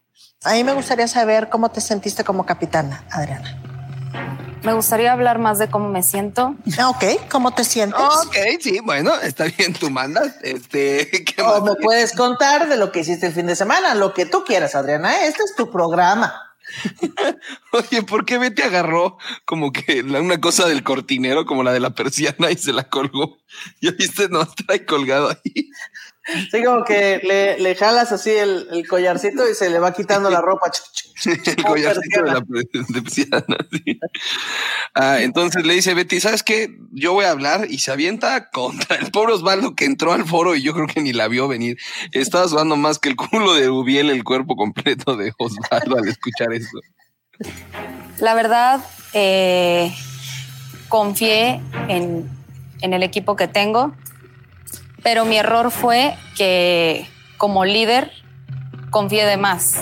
A 0.42 0.54
mí 0.54 0.64
me 0.64 0.72
gustaría 0.72 1.06
saber 1.06 1.48
cómo 1.48 1.70
te 1.70 1.80
sentiste 1.80 2.24
como 2.24 2.44
capitana, 2.44 3.04
Adriana. 3.10 4.55
Me 4.66 4.72
gustaría 4.72 5.12
hablar 5.12 5.38
más 5.38 5.60
de 5.60 5.68
cómo 5.70 5.88
me 5.88 6.02
siento. 6.02 6.56
Ok, 6.88 7.04
¿cómo 7.30 7.54
te 7.54 7.62
sientes? 7.62 8.00
Ok, 8.00 8.34
sí, 8.60 8.80
bueno, 8.80 9.14
está 9.22 9.44
bien, 9.44 9.72
tú 9.72 9.90
mandas. 9.90 10.34
Este, 10.42 11.08
¿qué 11.24 11.40
O 11.40 11.64
me 11.64 11.76
puedes 11.76 12.12
contar 12.12 12.68
de 12.68 12.76
lo 12.76 12.90
que 12.90 12.98
hiciste 13.00 13.28
el 13.28 13.32
fin 13.32 13.46
de 13.46 13.54
semana, 13.54 13.94
lo 13.94 14.12
que 14.12 14.26
tú 14.26 14.42
quieras, 14.44 14.74
Adriana. 14.74 15.24
Este 15.24 15.44
es 15.44 15.54
tu 15.54 15.70
programa. 15.70 16.42
Oye, 17.72 18.02
¿por 18.02 18.24
qué 18.24 18.38
Betty 18.38 18.62
agarró 18.62 19.18
como 19.44 19.70
que 19.70 20.02
la- 20.02 20.20
una 20.20 20.40
cosa 20.40 20.66
del 20.66 20.82
cortinero, 20.82 21.46
como 21.46 21.62
la 21.62 21.72
de 21.72 21.78
la 21.78 21.90
persiana, 21.94 22.50
y 22.50 22.56
se 22.56 22.72
la 22.72 22.88
colgó? 22.88 23.38
¿Ya 23.80 23.92
viste? 23.92 24.28
No, 24.28 24.44
trae 24.46 24.84
colgado 24.84 25.30
ahí. 25.30 25.70
Sí, 26.50 26.64
como 26.64 26.84
que 26.84 27.20
le, 27.22 27.58
le 27.60 27.74
jalas 27.76 28.10
así 28.10 28.30
el, 28.30 28.66
el 28.72 28.88
collarcito 28.88 29.48
y 29.48 29.54
se 29.54 29.70
le 29.70 29.78
va 29.78 29.92
quitando 29.92 30.28
la 30.28 30.40
ropa. 30.40 30.70
El 31.24 31.62
collarcito 31.64 32.22
de 32.22 32.32
la 32.32 32.40
per- 32.40 32.66
de 32.88 33.02
persiana, 33.02 33.56
sí. 33.70 34.00
Ah, 34.94 35.18
entonces 35.20 35.64
le 35.64 35.74
dice 35.74 35.94
Betty, 35.94 36.20
¿sabes 36.20 36.42
qué? 36.42 36.76
Yo 36.90 37.12
voy 37.12 37.26
a 37.26 37.30
hablar 37.30 37.66
y 37.70 37.78
se 37.78 37.92
avienta 37.92 38.50
contra 38.50 38.96
el 38.96 39.10
pobre 39.12 39.34
Osvaldo 39.34 39.74
que 39.76 39.84
entró 39.84 40.12
al 40.12 40.24
foro 40.24 40.56
y 40.56 40.62
yo 40.62 40.74
creo 40.74 40.86
que 40.88 41.00
ni 41.00 41.12
la 41.12 41.28
vio 41.28 41.46
venir. 41.48 41.76
Estaba 42.12 42.48
sudando 42.48 42.76
más 42.76 42.98
que 42.98 43.08
el 43.08 43.16
culo 43.16 43.54
de 43.54 43.68
Ubiel 43.70 44.10
el 44.10 44.24
cuerpo 44.24 44.56
completo 44.56 45.16
de 45.16 45.32
Osvaldo 45.38 45.96
al 45.96 46.08
escuchar 46.08 46.52
eso. 46.52 46.80
La 48.18 48.34
verdad, 48.34 48.80
eh, 49.12 49.94
confié 50.88 51.60
en, 51.88 52.28
en 52.80 52.92
el 52.94 53.02
equipo 53.02 53.36
que 53.36 53.46
tengo, 53.48 53.94
pero 55.06 55.24
mi 55.24 55.38
error 55.38 55.70
fue 55.70 56.18
que 56.36 57.08
como 57.38 57.64
líder 57.64 58.10
confié 58.90 59.24
de 59.24 59.36
más. 59.36 59.76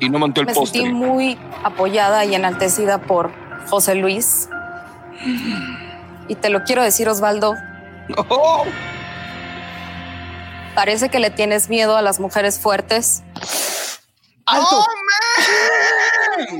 Y 0.00 0.08
no 0.08 0.18
montó 0.18 0.40
el 0.40 0.46
Me 0.46 0.54
postre. 0.54 0.80
sentí 0.80 0.94
muy 0.94 1.38
apoyada 1.64 2.24
y 2.24 2.34
enaltecida 2.34 2.96
por 2.96 3.30
José 3.68 3.94
Luis. 3.94 4.48
Y 6.28 6.34
te 6.36 6.48
lo 6.48 6.64
quiero 6.64 6.82
decir, 6.82 7.10
Osvaldo. 7.10 7.56
Parece 10.74 11.10
que 11.10 11.18
le 11.18 11.28
tienes 11.28 11.68
miedo 11.68 11.98
a 11.98 12.00
las 12.00 12.18
mujeres 12.18 12.58
fuertes. 12.58 13.22
¡Alto! 14.46 14.82
¡Alto 16.38 16.56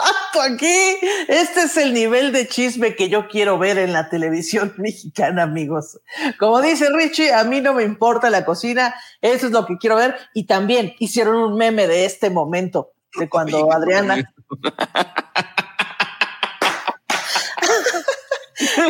aquí! 0.42 0.96
Este 1.28 1.62
es 1.62 1.76
el 1.76 1.92
nivel 1.94 2.32
de 2.32 2.48
chisme 2.48 2.94
que 2.96 3.08
yo 3.08 3.28
quiero 3.28 3.58
ver 3.58 3.78
en 3.78 3.92
la 3.92 4.08
televisión 4.08 4.74
mexicana, 4.78 5.42
amigos. 5.44 5.98
Como 6.38 6.60
dice 6.60 6.88
Richie, 6.92 7.32
a 7.32 7.44
mí 7.44 7.60
no 7.60 7.74
me 7.74 7.82
importa 7.84 8.30
la 8.30 8.44
cocina, 8.44 8.94
eso 9.20 9.46
es 9.46 9.52
lo 9.52 9.66
que 9.66 9.76
quiero 9.78 9.96
ver. 9.96 10.16
Y 10.34 10.46
también 10.46 10.94
hicieron 10.98 11.36
un 11.36 11.56
meme 11.56 11.86
de 11.86 12.04
este 12.04 12.30
momento, 12.30 12.92
de 13.18 13.28
cuando 13.28 13.72
Adriana 13.72 14.16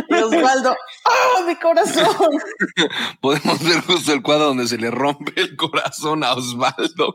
y 0.09 0.15
Osvaldo, 0.15 0.77
¡oh, 1.05 1.45
mi 1.47 1.55
corazón! 1.57 2.17
Podemos 3.21 3.63
ver 3.63 3.81
justo 3.83 4.13
el 4.13 4.23
cuadro 4.23 4.47
donde 4.47 4.67
se 4.67 4.79
le 4.79 4.91
rompe 4.91 5.33
el 5.41 5.55
corazón 5.57 6.25
a 6.25 6.33
Osvaldo. 6.35 7.15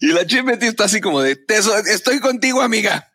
Y 0.00 0.08
la 0.08 0.26
Chef 0.26 0.44
Betty 0.44 0.66
está 0.66 0.84
así 0.84 1.00
como 1.00 1.20
de, 1.20 1.36
"Te 1.36 1.62
so- 1.62 1.76
estoy 1.78 2.18
contigo, 2.20 2.60
amiga. 2.60 3.11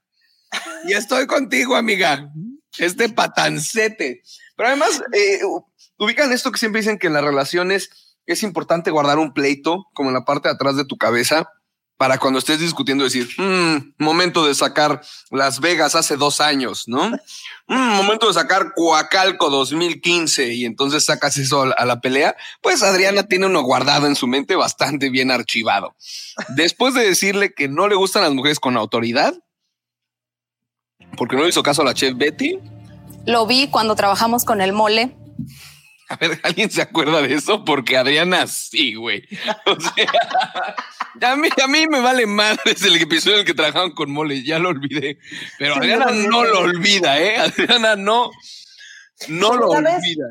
Y 0.86 0.94
estoy 0.94 1.28
contigo, 1.28 1.76
amiga. 1.76 2.32
Este 2.78 3.10
patancete. 3.10 4.22
Pero 4.56 4.70
además, 4.70 5.02
eh, 5.14 5.40
ubican 5.98 6.32
esto 6.32 6.52
que 6.52 6.60
siempre 6.60 6.82
dicen 6.82 6.98
que 6.98 7.08
en 7.08 7.14
las 7.14 7.24
relaciones 7.24 8.18
es 8.26 8.44
importante 8.44 8.92
guardar 8.92 9.20
un 9.20 9.34
pleito 9.34 9.86
como 9.94 10.10
en 10.10 10.16
la 10.16 10.26
parte 10.26 10.50
de 10.50 10.56
atrás 10.56 10.76
de 10.76 10.86
tu 10.86 10.98
cabeza 10.98 11.50
para 11.98 12.20
cuando 12.20 12.38
estés 12.38 12.60
discutiendo 12.60 13.04
decir, 13.04 13.28
"Mm, 13.38 13.96
momento 13.98 14.46
de 14.46 14.54
sacar 14.54 15.02
Las 15.32 15.60
Vegas 15.60 15.96
hace 15.96 16.16
dos 16.16 16.42
años, 16.42 16.84
¿no? 16.88 17.10
"Mm, 17.68 17.96
momento 17.96 18.28
de 18.28 18.34
sacar 18.36 18.74
Coacalco 18.76 19.50
2015 19.50 20.54
y 20.54 20.66
entonces 20.66 21.06
sacas 21.06 21.38
eso 21.38 21.64
a 21.76 21.86
la 21.86 22.00
pelea, 22.00 22.36
pues 22.62 22.84
Adriana 22.84 23.24
tiene 23.24 23.48
uno 23.48 23.64
guardado 23.64 24.06
en 24.06 24.16
su 24.16 24.28
mente 24.28 24.56
bastante 24.56 25.10
bien 25.10 25.32
archivado. 25.32 25.96
Después 26.50 26.94
de 26.94 27.04
decirle 27.04 27.54
que 27.56 27.68
no 27.68 27.88
le 27.88 27.96
gustan 27.96 28.22
las 28.22 28.34
mujeres 28.34 28.60
con 28.60 28.78
autoridad, 28.78 29.34
porque 31.18 31.36
no 31.36 31.44
le 31.44 31.50
hizo 31.50 31.64
caso 31.64 31.82
a 31.82 31.86
la 31.86 31.94
chef 31.94 32.16
Betty, 32.16 32.60
Lo 33.26 33.46
vi 33.46 33.68
cuando 33.68 33.96
trabajamos 33.96 34.46
con 34.46 34.62
el 34.62 34.72
mole. 34.72 35.16
a 36.10 36.16
ver, 36.16 36.40
¿alguien 36.44 36.72
se 36.72 36.82
acuerda 36.82 37.22
de 37.22 37.34
eso? 37.34 37.66
Porque 37.66 37.98
Adriana 37.98 38.48
sí, 38.48 38.94
güey. 38.96 39.24
O 39.66 39.78
sea, 39.80 41.32
a 41.32 41.36
mí, 41.36 41.50
a 41.62 41.68
mí 41.68 41.88
me 41.88 42.00
vale 42.00 42.26
más 42.26 42.58
desde 42.64 42.88
el 42.88 43.02
episodio 43.02 43.36
en 43.36 43.40
el 43.42 43.46
que 43.46 43.54
trabajaban 43.54 43.92
con 43.92 44.12
mole, 44.12 44.44
ya 44.44 44.60
lo 44.60 44.70
olvidé. 44.70 45.20
Pero 45.60 45.74
Sí, 45.74 45.80
Adriana 45.80 46.06
no 46.12 46.46
lo 46.46 46.60
olvida, 46.62 47.20
¿eh? 47.20 47.38
Adriana 47.38 47.96
no, 47.96 48.32
no 49.28 49.54
lo 49.56 49.74
¿La 49.74 49.82
ves? 49.82 49.96
olvida. 49.98 50.26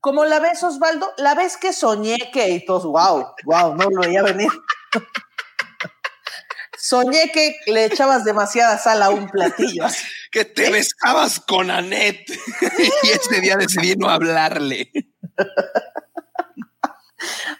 Como 0.00 0.24
la 0.24 0.40
ves, 0.40 0.62
Osvaldo, 0.62 1.12
la 1.18 1.34
vez 1.34 1.58
que 1.58 1.74
soñé 1.74 2.16
que 2.32 2.48
y 2.48 2.64
todos, 2.64 2.84
wow, 2.84 3.26
wow, 3.44 3.76
no 3.76 3.90
lo 3.90 4.00
veía 4.00 4.22
venir. 4.22 4.48
soñé 6.78 7.30
que 7.32 7.56
le 7.66 7.84
echabas 7.84 8.24
demasiada 8.24 8.78
sal 8.78 9.02
a 9.02 9.10
un 9.10 9.28
platillo. 9.28 9.84
así. 9.84 10.02
Que 10.30 10.44
te 10.44 10.70
besabas 10.70 11.40
con 11.40 11.70
Anet. 11.70 12.20
y 13.02 13.08
ese 13.08 13.40
día 13.40 13.56
decidí 13.56 13.96
no 13.96 14.08
hablarle. 14.08 14.92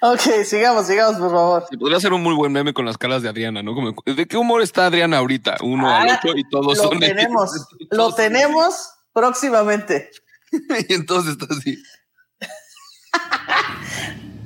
Ok, 0.02 0.20
sigamos, 0.44 0.86
sigamos, 0.86 1.20
por 1.20 1.30
favor. 1.30 1.66
Se 1.68 1.76
podría 1.76 1.98
hacer 1.98 2.12
un 2.12 2.22
muy 2.22 2.34
buen 2.34 2.52
meme 2.52 2.72
con 2.72 2.86
las 2.86 2.96
caras 2.96 3.22
de 3.22 3.28
Adriana, 3.28 3.62
¿no? 3.62 3.74
Como, 3.74 3.92
¿De 4.06 4.26
qué 4.26 4.36
humor 4.36 4.62
está 4.62 4.86
Adriana 4.86 5.18
ahorita? 5.18 5.58
Uno 5.62 5.90
al 5.94 6.08
Ah, 6.08 6.20
ocho 6.22 6.34
y 6.36 6.48
todos 6.48 6.78
lo 6.78 6.82
son 6.84 6.98
tenemos, 7.00 7.50
lo 7.90 8.14
tenemos 8.14 8.90
próximamente. 9.12 10.10
y 10.88 10.94
entonces 10.94 11.32
está 11.32 11.46
así. 11.54 11.76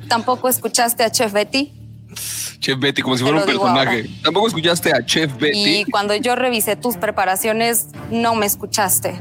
Tampoco 0.08 0.48
escuchaste 0.48 1.04
a 1.04 1.10
Chef 1.10 1.32
Betty. 1.32 1.83
Chef 2.14 2.78
Betty, 2.78 3.02
como 3.02 3.16
si 3.16 3.22
fuera 3.22 3.38
un 3.38 3.44
personaje. 3.44 4.08
Tampoco 4.22 4.48
escuchaste 4.48 4.92
a 4.92 5.04
Chef 5.04 5.36
Betty. 5.38 5.80
Y 5.80 5.84
cuando 5.84 6.14
yo 6.14 6.34
revisé 6.36 6.76
tus 6.76 6.96
preparaciones, 6.96 7.88
no 8.10 8.34
me 8.34 8.46
escuchaste. 8.46 9.20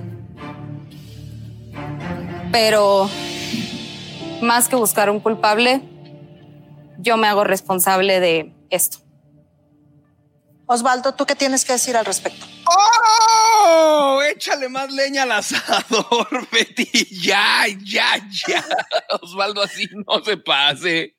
Pero 2.52 3.10
más 4.42 4.68
que 4.68 4.76
buscar 4.76 5.10
un 5.10 5.20
culpable, 5.20 5.82
yo 7.00 7.18
me 7.18 7.28
hago 7.28 7.44
responsable 7.44 8.20
de 8.20 8.54
esto. 8.70 9.00
Osvaldo, 10.66 11.14
¿tú 11.14 11.26
qué 11.26 11.36
tienes 11.36 11.66
que 11.66 11.74
decir 11.74 11.98
al 11.98 12.06
respecto? 12.06 12.46
¡Oh! 12.66 14.22
Échale 14.24 14.70
más 14.70 14.92
leña 14.92 15.24
al 15.24 15.34
asador, 15.34 16.48
Betty. 16.52 17.08
Ya, 17.22 17.66
ya, 17.84 18.18
ya. 18.48 18.66
Osvaldo, 19.22 19.62
así 19.62 19.88
no 20.08 20.24
se 20.24 20.38
pase. 20.38 21.18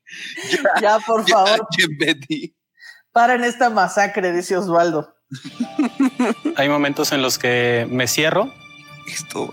Ya, 0.80 0.98
por 1.06 1.28
favor, 1.28 1.66
Chef 1.70 1.88
Betty. 1.98 2.54
paren 3.12 3.44
esta 3.44 3.70
masacre, 3.70 4.32
dice 4.32 4.56
Osvaldo. 4.56 5.14
Hay 6.56 6.68
momentos 6.68 7.12
en 7.12 7.22
los 7.22 7.38
que 7.38 7.86
me 7.90 8.06
cierro, 8.06 8.52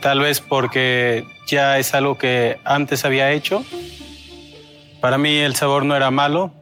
tal 0.01 0.19
vez 0.19 0.41
porque 0.41 1.25
ya 1.47 1.79
es 1.79 1.93
algo 1.93 2.17
que 2.17 2.59
antes 2.63 3.03
había 3.05 3.31
hecho 3.31 3.65
Para 5.01 5.17
mí 5.17 5.35
el 5.37 5.55
sabor 5.55 5.83
no 5.85 5.95
era 5.95 6.11
malo. 6.11 6.53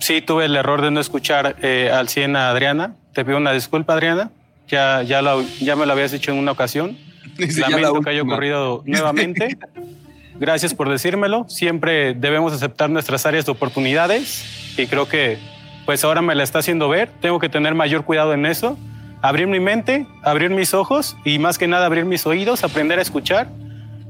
Sí 0.00 0.20
tuve 0.20 0.44
el 0.44 0.54
error 0.56 0.82
de 0.82 0.90
no 0.90 1.00
escuchar 1.00 1.56
eh, 1.62 1.90
al 1.92 2.08
100 2.10 2.36
a 2.36 2.50
Adriana. 2.50 2.96
Te 3.14 3.24
pido 3.24 3.38
una 3.38 3.52
disculpa, 3.52 3.94
Adriana. 3.94 4.30
Ya, 4.68 5.02
ya, 5.02 5.22
la- 5.22 5.42
ya 5.60 5.74
me 5.76 5.86
lo 5.86 5.92
habías 5.92 6.12
dicho 6.12 6.30
en 6.32 6.38
una 6.38 6.52
ocasión. 6.52 6.98
Dice, 7.38 7.60
ya 7.62 7.70
la 7.70 7.78
Lamento 7.78 8.00
que 8.02 8.10
haya 8.10 8.22
ocurrido 8.22 8.82
nuevamente. 8.84 9.56
Gracias 10.38 10.74
por 10.74 10.90
decírmelo. 10.90 11.46
Siempre 11.48 12.14
debemos 12.14 12.52
aceptar 12.52 12.90
nuestras 12.90 13.24
áreas 13.26 13.46
de 13.46 13.52
oportunidades 13.52 14.44
y 14.76 14.86
creo 14.86 15.08
que 15.08 15.38
pues 15.86 16.04
ahora 16.04 16.20
me 16.20 16.34
la 16.34 16.42
está 16.42 16.58
haciendo 16.58 16.88
ver. 16.88 17.10
Tengo 17.20 17.38
que 17.38 17.48
tener 17.48 17.74
mayor 17.74 18.04
cuidado 18.04 18.34
en 18.34 18.44
eso. 18.44 18.76
Abrir 19.22 19.46
mi 19.46 19.60
mente, 19.60 20.06
abrir 20.22 20.50
mis 20.50 20.74
ojos 20.74 21.16
y 21.24 21.38
más 21.38 21.56
que 21.56 21.68
nada 21.68 21.86
abrir 21.86 22.04
mis 22.04 22.26
oídos, 22.26 22.64
aprender 22.64 22.98
a 22.98 23.02
escuchar 23.02 23.48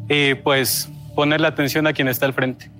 y 0.09 0.35
pues 0.35 0.89
poner 1.15 1.41
la 1.41 1.49
atención 1.49 1.87
a 1.87 1.93
quien 1.93 2.09
está 2.09 2.27
al 2.27 2.33
frente. 2.33 2.71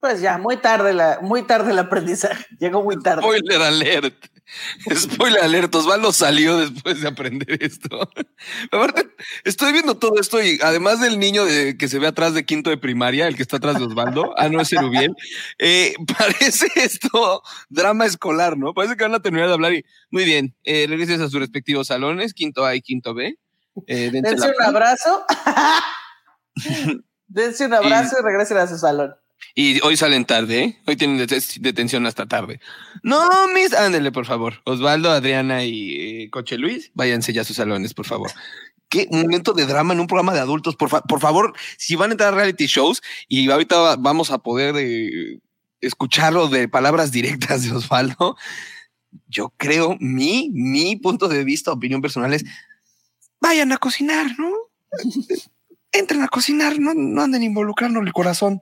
Pues 0.00 0.22
ya, 0.22 0.38
muy 0.38 0.56
tarde, 0.56 0.94
la, 0.94 1.18
muy 1.20 1.42
tarde 1.42 1.72
el 1.72 1.78
aprendizaje. 1.78 2.46
Llegó 2.58 2.82
muy 2.82 2.98
tarde. 3.00 3.22
Spoiler 3.22 3.60
alert. 3.60 4.14
Spoiler 4.94 5.42
alert. 5.42 5.74
Osvaldo 5.74 6.12
salió 6.12 6.58
después 6.58 7.00
de 7.00 7.08
aprender 7.08 7.62
esto. 7.62 8.10
Aparte, 8.72 9.08
estoy 9.44 9.72
viendo 9.72 9.96
todo 9.98 10.20
esto 10.20 10.42
y 10.42 10.58
además 10.62 11.00
del 11.00 11.18
niño 11.18 11.44
de- 11.44 11.76
que 11.76 11.88
se 11.88 11.98
ve 11.98 12.06
atrás 12.06 12.34
de 12.34 12.44
quinto 12.44 12.70
de 12.70 12.76
primaria, 12.78 13.26
el 13.28 13.36
que 13.36 13.42
está 13.42 13.58
atrás 13.58 13.78
de 13.78 13.84
Osvaldo, 13.84 14.34
ah, 14.38 14.48
no 14.48 14.60
es 14.60 14.72
Erubiel, 14.72 15.14
eh, 15.58 15.94
parece 16.18 16.66
esto 16.76 17.42
drama 17.68 18.06
escolar, 18.06 18.56
¿no? 18.56 18.74
Parece 18.74 18.96
que 18.96 19.04
van 19.04 19.14
a 19.14 19.22
terminar 19.22 19.48
de 19.48 19.54
hablar 19.54 19.72
y 19.74 19.84
muy 20.10 20.24
bien, 20.24 20.54
eh, 20.64 20.86
regresen 20.88 21.22
a 21.22 21.28
sus 21.28 21.40
respectivos 21.40 21.86
salones, 21.88 22.34
quinto 22.34 22.64
A 22.64 22.74
y 22.74 22.82
quinto 22.82 23.14
B. 23.14 23.38
Eh, 23.86 24.10
dense 24.12 24.34
un 24.34 24.62
abrazo. 24.62 25.24
Dense 27.28 27.66
un 27.66 27.74
abrazo 27.74 28.16
y 28.20 28.24
regresen 28.24 28.56
a 28.58 28.66
su 28.66 28.76
salón. 28.76 29.14
Y 29.54 29.80
hoy 29.84 29.96
salen 29.96 30.24
tarde, 30.24 30.62
¿eh? 30.62 30.78
Hoy 30.86 30.96
tienen 30.96 31.18
det- 31.26 31.58
detención 31.60 32.06
hasta 32.06 32.26
tarde. 32.26 32.60
No, 33.02 33.20
mis. 33.54 33.72
Ándele, 33.74 34.12
por 34.12 34.26
favor. 34.26 34.62
Osvaldo, 34.64 35.10
Adriana 35.10 35.64
y 35.64 36.22
eh, 36.24 36.30
Coche 36.30 36.56
Luis, 36.58 36.90
váyanse 36.94 37.32
ya 37.32 37.42
a 37.42 37.44
sus 37.44 37.56
salones, 37.56 37.92
por 37.94 38.06
favor. 38.06 38.30
Qué 38.88 39.06
momento 39.10 39.52
de 39.52 39.66
drama 39.66 39.92
en 39.94 40.00
un 40.00 40.06
programa 40.06 40.34
de 40.34 40.40
adultos. 40.40 40.76
Por, 40.76 40.88
fa- 40.88 41.02
por 41.02 41.20
favor, 41.20 41.54
si 41.78 41.96
van 41.96 42.10
a 42.10 42.12
entrar 42.14 42.32
a 42.32 42.36
reality 42.36 42.66
shows 42.66 43.02
y 43.28 43.50
ahorita 43.50 43.76
va- 43.78 43.96
vamos 43.96 44.30
a 44.30 44.38
poder 44.38 44.74
eh, 44.78 45.40
escucharlo 45.80 46.48
de 46.48 46.68
palabras 46.68 47.10
directas 47.12 47.62
de 47.64 47.72
Osvaldo, 47.72 48.36
yo 49.28 49.52
creo, 49.56 49.96
mi, 50.00 50.50
mi 50.52 50.96
punto 50.96 51.28
de 51.28 51.42
vista, 51.44 51.72
opinión 51.72 52.00
personal 52.02 52.32
es, 52.34 52.44
vayan 53.40 53.72
a 53.72 53.78
cocinar, 53.78 54.26
¿no? 54.38 54.52
Entren 55.92 56.22
a 56.22 56.28
cocinar, 56.28 56.78
no, 56.78 56.94
no 56.94 57.22
anden 57.22 57.42
involucrando 57.42 57.98
el 58.00 58.12
corazón. 58.12 58.60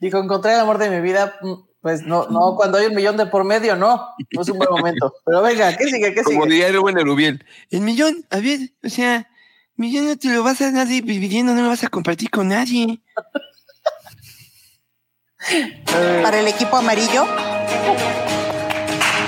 Dijo, 0.00 0.18
encontré 0.18 0.54
el 0.54 0.60
amor 0.60 0.78
de 0.78 0.90
mi 0.90 1.00
vida. 1.00 1.34
Pues 1.80 2.02
no, 2.02 2.26
no, 2.28 2.54
cuando 2.56 2.78
hay 2.78 2.86
un 2.86 2.94
millón 2.94 3.16
de 3.16 3.26
por 3.26 3.44
medio, 3.44 3.76
no. 3.76 4.08
No 4.32 4.42
es 4.42 4.48
un 4.48 4.58
buen 4.58 4.70
momento. 4.70 5.12
Pero 5.24 5.42
venga, 5.42 5.76
¿qué 5.76 5.84
sigue? 5.86 6.14
¿Qué 6.14 6.22
Como 6.22 6.42
sigue? 6.44 6.54
diría 6.54 6.68
el 6.68 6.80
buen 6.80 6.98
Erubiel. 6.98 7.44
El 7.70 7.80
millón, 7.80 8.24
a 8.30 8.38
ver, 8.38 8.60
o 8.84 8.88
sea, 8.88 9.28
millón 9.76 10.06
no 10.06 10.16
te 10.16 10.28
lo 10.28 10.42
vas 10.42 10.60
a 10.62 10.70
nadie 10.70 11.02
viviendo, 11.02 11.54
no 11.54 11.62
lo 11.62 11.68
vas 11.68 11.84
a 11.84 11.88
compartir 11.88 12.30
con 12.30 12.48
nadie. 12.48 13.00
Para 16.22 16.38
el 16.38 16.46
equipo 16.46 16.76
amarillo, 16.76 17.26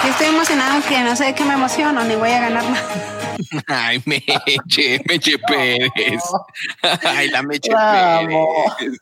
Yo 0.05 0.11
estoy 0.11 0.29
emocionada 0.29 0.81
que 0.89 1.01
no 1.01 1.17
sé 1.17 1.25
de 1.25 1.35
qué 1.35 1.45
me 1.45 1.55
emociono, 1.55 2.05
ni 2.05 2.15
voy 2.15 2.31
a 2.31 2.41
ganar 2.41 2.63
nada. 2.65 3.11
Ay, 3.67 4.01
Meche, 4.07 5.01
Meche 5.09 5.37
Pérez. 5.39 6.23
Ay, 7.03 7.31
la 7.31 7.43
Meche 7.43 7.73
Vamos. 7.73 8.49
Pérez. 8.79 8.99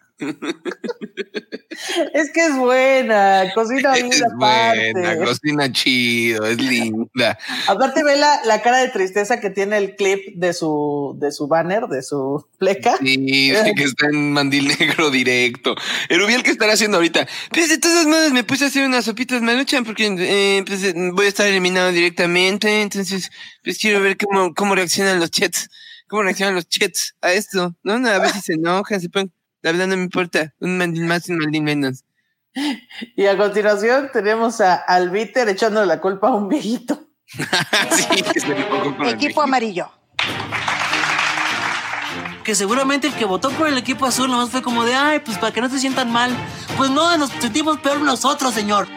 Es 2.12 2.31
que 2.33 2.47
es 2.47 2.57
buena, 2.57 3.51
cocina 3.55 3.95
bien 3.95 4.12
Es 4.12 4.23
aparte. 4.23 4.93
buena, 4.93 5.16
cocina 5.25 5.73
chido, 5.73 6.47
es 6.47 6.59
linda. 6.59 7.39
Aparte 7.66 8.05
ve 8.05 8.16
la, 8.16 8.41
la 8.45 8.62
cara 8.62 8.79
de 8.79 8.89
tristeza 8.89 9.41
que 9.41 9.51
tiene 9.51 9.79
el 9.79 9.97
clip 9.97 10.35
de 10.37 10.53
su, 10.53 11.16
de 11.18 11.33
su 11.33 11.49
banner, 11.49 11.87
de 11.87 12.03
su 12.03 12.47
pleca. 12.59 12.97
Sí, 12.99 13.51
de 13.51 13.75
que 13.75 13.85
está 13.85 14.07
en 14.07 14.33
mandil 14.33 14.68
negro 14.79 15.11
directo. 15.11 15.75
Erubiel, 16.09 16.43
¿qué 16.43 16.51
estará 16.51 16.75
haciendo 16.75 16.99
ahorita? 16.99 17.27
Pues 17.51 17.68
de 17.68 17.79
todas 17.79 18.07
maneras 18.07 18.33
me 18.33 18.45
puse 18.45 18.64
a 18.64 18.68
hacer 18.68 18.85
unas 18.85 19.05
sopitas 19.05 19.41
maruchan 19.43 19.85
porque 19.85 20.07
eh, 20.18 20.62
pues, 20.66 20.85
eh, 20.85 20.95
voy 21.12 21.27
a 21.27 21.29
estar 21.29 21.47
eliminado 21.47 21.91
directamente. 21.91 22.83
Entonces, 22.83 23.31
pues 23.64 23.79
quiero 23.79 24.01
ver 24.01 24.16
cómo, 24.18 24.55
cómo 24.55 24.75
reaccionan 24.75 25.20
los 25.20 25.31
chats. 25.31 25.68
¿Cómo 26.09 26.23
reaccionan 26.25 26.55
los 26.55 26.68
chats 26.68 27.14
a 27.23 27.33
esto? 27.33 27.75
¿No? 27.83 27.95
A 27.95 28.18
ver 28.18 28.31
si 28.31 28.41
se 28.43 28.53
enojan, 28.55 29.01
se 29.01 29.09
ponen. 29.09 29.33
La 29.63 29.73
verdad 29.73 29.87
no 29.87 29.97
me 29.97 30.03
importa. 30.03 30.53
Un 30.61 30.77
mandil 30.79 31.05
más, 31.05 31.29
un 31.29 31.39
mandil 31.39 31.63
menos. 31.63 32.05
Y 33.17 33.27
a 33.27 33.37
continuación 33.37 34.11
tenemos 34.13 34.61
a 34.61 34.75
Albiter 34.75 35.49
echándole 35.49 35.87
la 35.87 36.01
culpa 36.01 36.29
a 36.29 36.35
un 36.35 36.49
viejito. 36.49 37.09
sí, 37.29 38.23
que 38.23 38.41
se 38.41 38.55
equipo 39.09 39.41
amarillo. 39.41 39.91
Que 42.45 42.55
seguramente 42.55 43.07
el 43.07 43.15
que 43.15 43.25
votó 43.25 43.51
por 43.51 43.69
el 43.69 43.79
equipo 43.79 44.05
azul 44.05 44.29
nomás 44.29 44.51
fue 44.51 44.63
como 44.63 44.85
de, 44.85 44.95
ay, 44.95 45.21
pues 45.21 45.39
para 45.39 45.53
que 45.53 45.61
no 45.61 45.71
se 45.71 45.79
sientan 45.79 46.11
mal. 46.11 46.37
Pues 46.77 46.91
no, 46.91 47.17
nos 47.17 47.31
sentimos 47.31 47.79
peor 47.79 48.01
nosotros, 48.01 48.53
señor. 48.53 48.89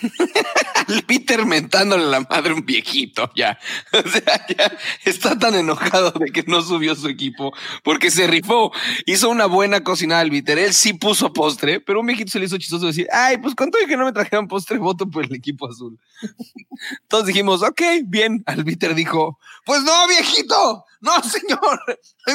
Peter 1.06 1.44
mentándole 1.46 2.04
la 2.04 2.20
madre 2.20 2.52
a 2.52 2.54
un 2.54 2.64
viejito, 2.64 3.30
ya. 3.34 3.58
O 3.92 4.08
sea, 4.08 4.46
ya 4.48 4.78
está 5.04 5.38
tan 5.38 5.54
enojado 5.54 6.12
de 6.12 6.30
que 6.30 6.44
no 6.46 6.62
subió 6.62 6.94
su 6.94 7.08
equipo 7.08 7.52
porque 7.82 8.10
se 8.10 8.26
rifó. 8.26 8.72
Hizo 9.06 9.30
una 9.30 9.46
buena 9.46 9.82
cocinada 9.82 10.20
al 10.20 10.30
Peter. 10.30 10.58
Él 10.58 10.74
sí 10.74 10.92
puso 10.92 11.32
postre, 11.32 11.80
pero 11.80 12.00
un 12.00 12.06
viejito 12.06 12.30
se 12.30 12.38
le 12.38 12.46
hizo 12.46 12.58
chistoso 12.58 12.86
decir, 12.86 13.08
ay, 13.12 13.38
pues 13.38 13.54
con 13.54 13.70
todo 13.70 13.86
que 13.86 13.96
no 13.96 14.04
me 14.04 14.12
trajeron 14.12 14.48
postre, 14.48 14.78
voto 14.78 15.08
por 15.08 15.24
el 15.24 15.34
equipo 15.34 15.68
azul. 15.68 15.98
Todos 17.08 17.26
dijimos, 17.26 17.62
ok, 17.62 17.82
bien. 18.04 18.42
Al 18.46 18.64
Peter 18.64 18.94
dijo, 18.94 19.38
pues 19.66 19.82
no, 19.82 20.06
viejito. 20.08 20.84
No, 21.00 21.22
señor. 21.28 21.80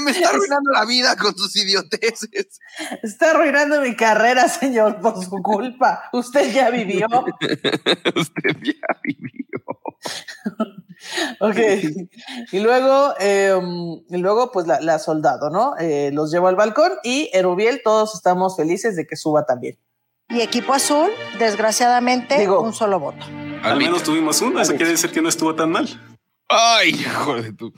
Me 0.04 0.12
está 0.12 0.30
arruinando 0.30 0.72
la 0.72 0.86
vida 0.86 1.16
con 1.16 1.36
sus 1.36 1.56
idioteces. 1.56 2.60
Está 3.02 3.32
arruinando 3.32 3.82
mi 3.82 3.96
carrera, 3.96 4.48
señor, 4.50 5.00
por 5.00 5.24
su 5.24 5.42
culpa. 5.42 6.10
Usted 6.12 6.54
ya 6.54 6.70
vivió. 6.70 7.08
Usted 8.16 8.58
ya 8.64 9.00
vivió. 9.04 9.42
Ok. 11.40 11.58
Y 12.52 12.60
luego, 12.60 13.14
eh, 13.20 13.60
y 14.10 14.18
luego 14.18 14.52
pues 14.52 14.68
la, 14.68 14.82
la 14.82 15.00
soldado, 15.00 15.50
¿no? 15.50 15.76
Eh, 15.80 16.12
los 16.14 16.32
llevo 16.32 16.48
al 16.48 16.56
balcón 16.56 16.92
y 17.04 17.30
Erubiel, 17.34 17.82
todos 17.84 18.14
estamos 18.14 18.58
felices 18.58 18.96
de 18.96 19.08
que 19.08 19.16
suba 19.16 19.46
también. 19.46 19.80
Y 20.30 20.42
equipo 20.42 20.74
azul, 20.74 21.10
desgraciadamente, 21.40 22.50
un 22.50 22.74
solo 22.74 23.00
voto. 23.00 23.26
Al 23.64 23.78
menos 23.78 24.04
tuvimos 24.04 24.42
uno, 24.42 24.62
eso 24.62 24.76
quiere 24.76 24.92
decir 24.92 25.12
que 25.12 25.22
no 25.22 25.30
estuvo 25.30 25.56
tan 25.56 25.72
mal. 25.72 26.11
Ay, 26.52 26.90
hijo 26.90 27.42
de 27.42 27.54
tu. 27.54 27.74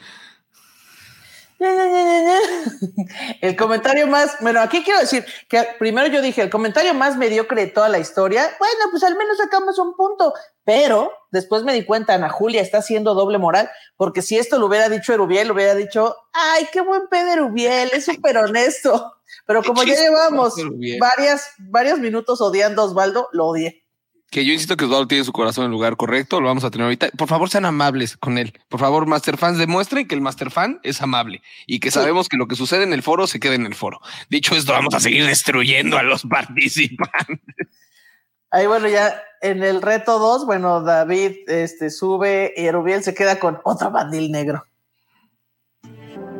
El 3.41 3.55
comentario 3.55 4.07
más, 4.07 4.35
bueno, 4.41 4.59
aquí 4.59 4.83
quiero 4.83 4.99
decir 4.99 5.25
que 5.47 5.65
primero 5.79 6.07
yo 6.07 6.21
dije, 6.21 6.41
el 6.41 6.49
comentario 6.49 6.93
más 6.93 7.15
mediocre 7.15 7.61
de 7.65 7.71
toda 7.71 7.87
la 7.89 7.99
historia, 7.99 8.53
bueno, 8.59 8.85
pues 8.91 9.03
al 9.03 9.15
menos 9.15 9.37
sacamos 9.37 9.79
un 9.79 9.95
punto, 9.95 10.33
pero 10.65 11.11
después 11.31 11.63
me 11.63 11.73
di 11.73 11.85
cuenta, 11.85 12.15
Ana 12.15 12.29
Julia 12.29 12.61
está 12.61 12.79
haciendo 12.79 13.13
doble 13.13 13.37
moral, 13.37 13.69
porque 13.95 14.21
si 14.21 14.37
esto 14.37 14.59
lo 14.59 14.65
hubiera 14.65 14.89
dicho 14.89 15.13
Erubiel, 15.13 15.47
lo 15.47 15.53
hubiera 15.53 15.75
dicho, 15.75 16.15
ay, 16.33 16.67
qué 16.71 16.81
buen 16.81 17.07
pedo 17.07 17.31
Erubiel, 17.31 17.91
es 17.93 18.05
súper 18.05 18.37
honesto, 18.37 19.13
pero 19.45 19.63
como 19.63 19.83
ya 19.83 19.95
llevamos 19.95 20.55
varias, 20.99 21.47
varios 21.59 21.99
minutos 21.99 22.41
odiando 22.41 22.81
a 22.81 22.85
Osvaldo, 22.85 23.29
lo 23.31 23.47
odié. 23.47 23.82
Que 24.33 24.43
yo 24.43 24.51
insisto 24.51 24.75
que 24.75 24.85
Osvaldo 24.85 25.07
tiene 25.07 25.23
su 25.23 25.31
corazón 25.31 25.65
en 25.65 25.67
el 25.67 25.73
lugar 25.73 25.95
correcto, 25.95 26.41
lo 26.41 26.47
vamos 26.47 26.63
a 26.63 26.71
tener 26.71 26.85
ahorita. 26.85 27.09
Por 27.15 27.27
favor, 27.27 27.51
sean 27.51 27.65
amables 27.65 28.17
con 28.17 28.39
él. 28.39 28.51
Por 28.67 28.79
favor, 28.79 29.05
Master 29.05 29.37
Fans, 29.37 29.59
demuestren 29.59 30.07
que 30.07 30.15
el 30.15 30.21
Master 30.21 30.49
Fan 30.49 30.79
es 30.81 31.03
amable 31.03 31.43
y 31.67 31.79
que 31.79 31.91
sabemos 31.91 32.29
que 32.29 32.37
lo 32.37 32.47
que 32.47 32.55
sucede 32.55 32.81
en 32.81 32.93
el 32.93 33.03
foro 33.03 33.27
se 33.27 33.39
queda 33.39 33.53
en 33.53 33.67
el 33.67 33.75
foro. 33.75 34.01
Dicho 34.31 34.55
esto, 34.55 34.71
vamos 34.71 34.95
a 34.95 34.99
seguir 34.99 35.27
destruyendo 35.27 35.99
a 35.99 36.01
los 36.01 36.23
participantes. 36.23 37.67
Ahí 38.49 38.65
bueno, 38.65 38.87
ya 38.87 39.21
en 39.43 39.61
el 39.61 39.83
reto 39.83 40.17
2, 40.17 40.47
bueno, 40.47 40.81
David 40.81 41.47
este, 41.47 41.91
sube 41.91 42.55
y 42.57 42.65
Erubiel 42.65 43.03
se 43.03 43.13
queda 43.13 43.37
con 43.37 43.59
otro 43.63 43.91
bandil 43.91 44.31
negro. 44.31 44.65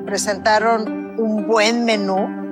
Presentaron 0.04 1.20
un 1.20 1.46
buen 1.46 1.86
menú, 1.86 2.43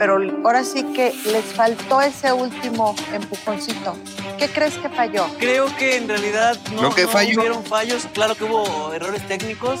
pero 0.00 0.16
ahora 0.46 0.64
sí 0.64 0.82
que 0.94 1.12
les 1.26 1.44
faltó 1.44 2.00
ese 2.00 2.32
último 2.32 2.96
empujoncito. 3.12 3.94
¿Qué 4.38 4.48
crees 4.48 4.78
que 4.78 4.88
falló? 4.88 5.26
Creo 5.38 5.66
que 5.76 5.96
en 5.96 6.08
realidad 6.08 6.58
no, 6.74 6.80
Lo 6.84 6.94
que 6.94 7.02
no 7.02 7.08
falló. 7.10 7.38
hubieron 7.40 7.62
fallos. 7.66 8.08
Claro 8.14 8.34
que 8.34 8.44
hubo 8.44 8.94
errores 8.94 9.28
técnicos. 9.28 9.80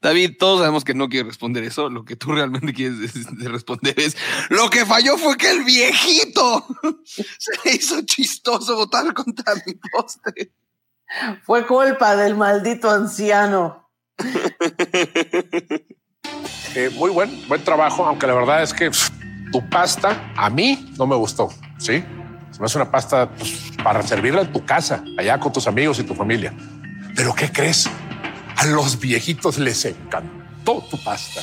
David, 0.00 0.36
todos 0.38 0.60
sabemos 0.60 0.84
que 0.84 0.94
no 0.94 1.08
quiere 1.08 1.26
responder 1.26 1.64
eso. 1.64 1.90
Lo 1.90 2.04
que 2.04 2.14
tú 2.14 2.30
realmente 2.30 2.72
quieres 2.72 3.00
es- 3.00 3.26
de 3.38 3.48
responder 3.48 3.98
es 3.98 4.16
lo 4.50 4.70
que 4.70 4.86
falló 4.86 5.18
fue 5.18 5.36
que 5.36 5.50
el 5.50 5.64
viejito 5.64 6.64
se 7.04 7.50
le 7.64 7.72
hizo 7.74 8.02
chistoso 8.02 8.76
votar 8.76 9.12
contra 9.14 9.52
mi 9.66 9.74
postre. 9.74 10.52
Fue 11.42 11.66
culpa 11.66 12.14
del 12.14 12.36
maldito 12.36 12.88
anciano. 12.88 13.90
Eh, 16.76 16.90
muy 16.90 17.10
buen, 17.10 17.48
buen 17.48 17.64
trabajo, 17.64 18.04
aunque 18.04 18.26
la 18.26 18.34
verdad 18.34 18.62
es 18.62 18.74
que 18.74 18.90
pff, 18.90 19.08
tu 19.50 19.66
pasta 19.70 20.30
a 20.36 20.50
mí 20.50 20.92
no 20.98 21.06
me 21.06 21.16
gustó, 21.16 21.48
¿sí? 21.78 22.04
Se 22.50 22.60
me 22.60 22.66
hace 22.66 22.76
una 22.76 22.90
pasta 22.90 23.30
pues, 23.30 23.72
para 23.82 24.02
servirla 24.02 24.42
en 24.42 24.52
tu 24.52 24.62
casa, 24.66 25.02
allá 25.16 25.40
con 25.40 25.54
tus 25.54 25.66
amigos 25.66 25.98
y 26.00 26.02
tu 26.02 26.14
familia. 26.14 26.54
Pero 27.14 27.34
¿qué 27.34 27.50
crees? 27.50 27.88
A 28.56 28.66
los 28.66 29.00
viejitos 29.00 29.56
les 29.56 29.86
encantó 29.86 30.86
tu 30.90 31.02
pasta. 31.02 31.40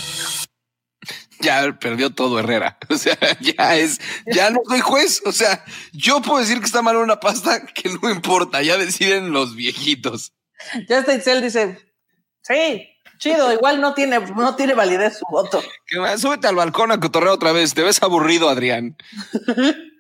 Ya 1.39 1.79
perdió 1.79 2.11
todo 2.11 2.37
Herrera. 2.37 2.77
O 2.89 2.95
sea, 2.95 3.17
ya 3.41 3.75
es, 3.75 3.99
ya 4.27 4.51
no 4.51 4.61
soy 4.69 4.81
juez. 4.81 5.23
O 5.25 5.31
sea, 5.31 5.65
yo 5.93 6.21
puedo 6.21 6.41
decir 6.41 6.59
que 6.59 6.65
está 6.65 6.83
mal 6.83 6.95
una 6.97 7.19
pasta 7.19 7.65
que 7.65 7.89
no 7.89 8.11
importa. 8.11 8.61
Ya 8.61 8.77
deciden 8.77 9.31
los 9.31 9.55
viejitos. 9.55 10.31
Ya 10.87 10.99
está 10.99 11.15
Itzel 11.15 11.41
dice, 11.41 11.79
sí, 12.43 12.92
chido, 13.23 13.53
igual 13.53 13.79
no 13.79 13.93
tiene, 13.93 14.19
no 14.19 14.55
tiene 14.55 14.73
validez 14.73 15.19
su 15.19 15.25
voto. 15.29 15.61
Que 15.87 16.17
Súbete 16.17 16.47
al 16.47 16.55
balcón 16.55 16.91
a 16.91 16.99
cotorrear 16.99 17.33
otra 17.33 17.51
vez. 17.51 17.73
Te 17.73 17.81
ves 17.81 18.01
aburrido, 18.03 18.49
Adrián. 18.49 18.97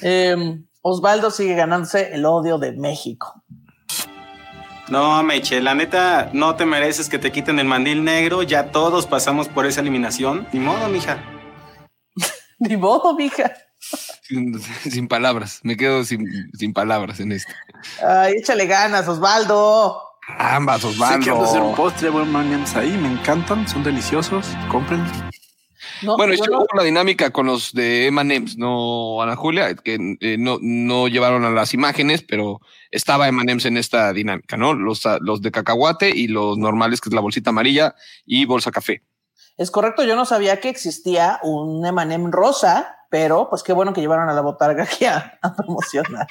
Eh, 0.00 0.36
Osvaldo 0.80 1.32
sigue 1.32 1.56
ganándose 1.56 2.14
el 2.14 2.24
odio 2.24 2.56
de 2.58 2.70
México. 2.70 3.42
No, 4.88 5.20
Meche, 5.24 5.60
la 5.60 5.74
neta, 5.74 6.30
no 6.32 6.54
te 6.54 6.66
mereces 6.66 7.08
que 7.08 7.18
te 7.18 7.32
quiten 7.32 7.58
el 7.58 7.66
mandil 7.66 8.04
negro. 8.04 8.44
Ya 8.44 8.70
todos 8.70 9.06
pasamos 9.06 9.48
por 9.48 9.66
esa 9.66 9.80
eliminación. 9.80 10.46
Ni 10.52 10.60
modo, 10.60 10.88
mija. 10.88 11.18
Ni 12.60 12.76
modo, 12.76 13.12
mija. 13.14 13.52
Sin, 14.22 14.60
sin 14.60 15.08
palabras. 15.08 15.58
Me 15.64 15.76
quedo 15.76 16.04
sin, 16.04 16.24
sin 16.56 16.72
palabras 16.72 17.18
en 17.18 17.32
esto. 17.32 17.52
Ay, 18.06 18.34
échale 18.34 18.66
ganas, 18.66 19.08
Osvaldo. 19.08 20.07
Ambas, 20.36 20.84
Osvaldo. 20.84 21.16
Sí, 21.16 21.22
quiero 21.22 21.44
hacer 21.44 21.62
un 21.62 21.74
postre, 21.74 22.10
buen 22.10 22.28
M&M's 22.28 22.76
ahí, 22.76 22.90
me 22.96 23.10
encantan, 23.10 23.66
son 23.66 23.82
deliciosos, 23.82 24.46
compren. 24.70 25.04
bueno, 26.02 26.34
yo 26.34 26.58
hubo 26.58 26.66
la 26.76 26.82
dinámica 26.82 27.30
con 27.30 27.46
los 27.46 27.72
de 27.72 28.06
M&M's, 28.08 28.58
no 28.58 29.22
Ana 29.22 29.36
Julia, 29.36 29.74
que 29.74 30.16
eh, 30.20 30.36
no, 30.38 30.58
no 30.60 31.08
llevaron 31.08 31.44
a 31.44 31.50
las 31.50 31.72
imágenes, 31.72 32.22
pero 32.22 32.60
estaba 32.90 33.28
M&M's 33.28 33.64
en 33.64 33.78
esta 33.78 34.12
dinámica, 34.12 34.56
¿no? 34.56 34.74
Los, 34.74 35.06
ah, 35.06 35.18
los 35.20 35.40
de 35.40 35.50
cacahuate 35.50 36.10
y 36.10 36.28
los 36.28 36.58
normales, 36.58 37.00
que 37.00 37.08
es 37.08 37.14
la 37.14 37.20
bolsita 37.22 37.50
amarilla 37.50 37.94
y 38.26 38.44
bolsa 38.44 38.70
café. 38.70 39.02
Es 39.56 39.70
correcto, 39.70 40.04
yo 40.04 40.14
no 40.14 40.24
sabía 40.24 40.60
que 40.60 40.68
existía 40.68 41.40
un 41.42 41.84
M&M 41.84 42.30
rosa, 42.30 42.96
pero 43.10 43.48
pues 43.48 43.62
qué 43.62 43.72
bueno 43.72 43.92
que 43.92 44.00
llevaron 44.00 44.28
a 44.28 44.34
la 44.34 44.42
botarga 44.42 44.84
aquí 44.84 45.06
a, 45.06 45.38
a 45.42 45.54
promocionar. 45.54 46.28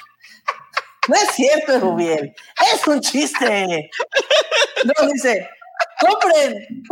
No 1.08 1.14
es 1.14 1.30
cierto, 1.34 1.80
Rubiel. 1.80 2.34
Es 2.74 2.86
un 2.86 3.00
chiste. 3.00 3.90
No, 4.84 5.08
dice, 5.12 5.48
compren. 6.00 6.84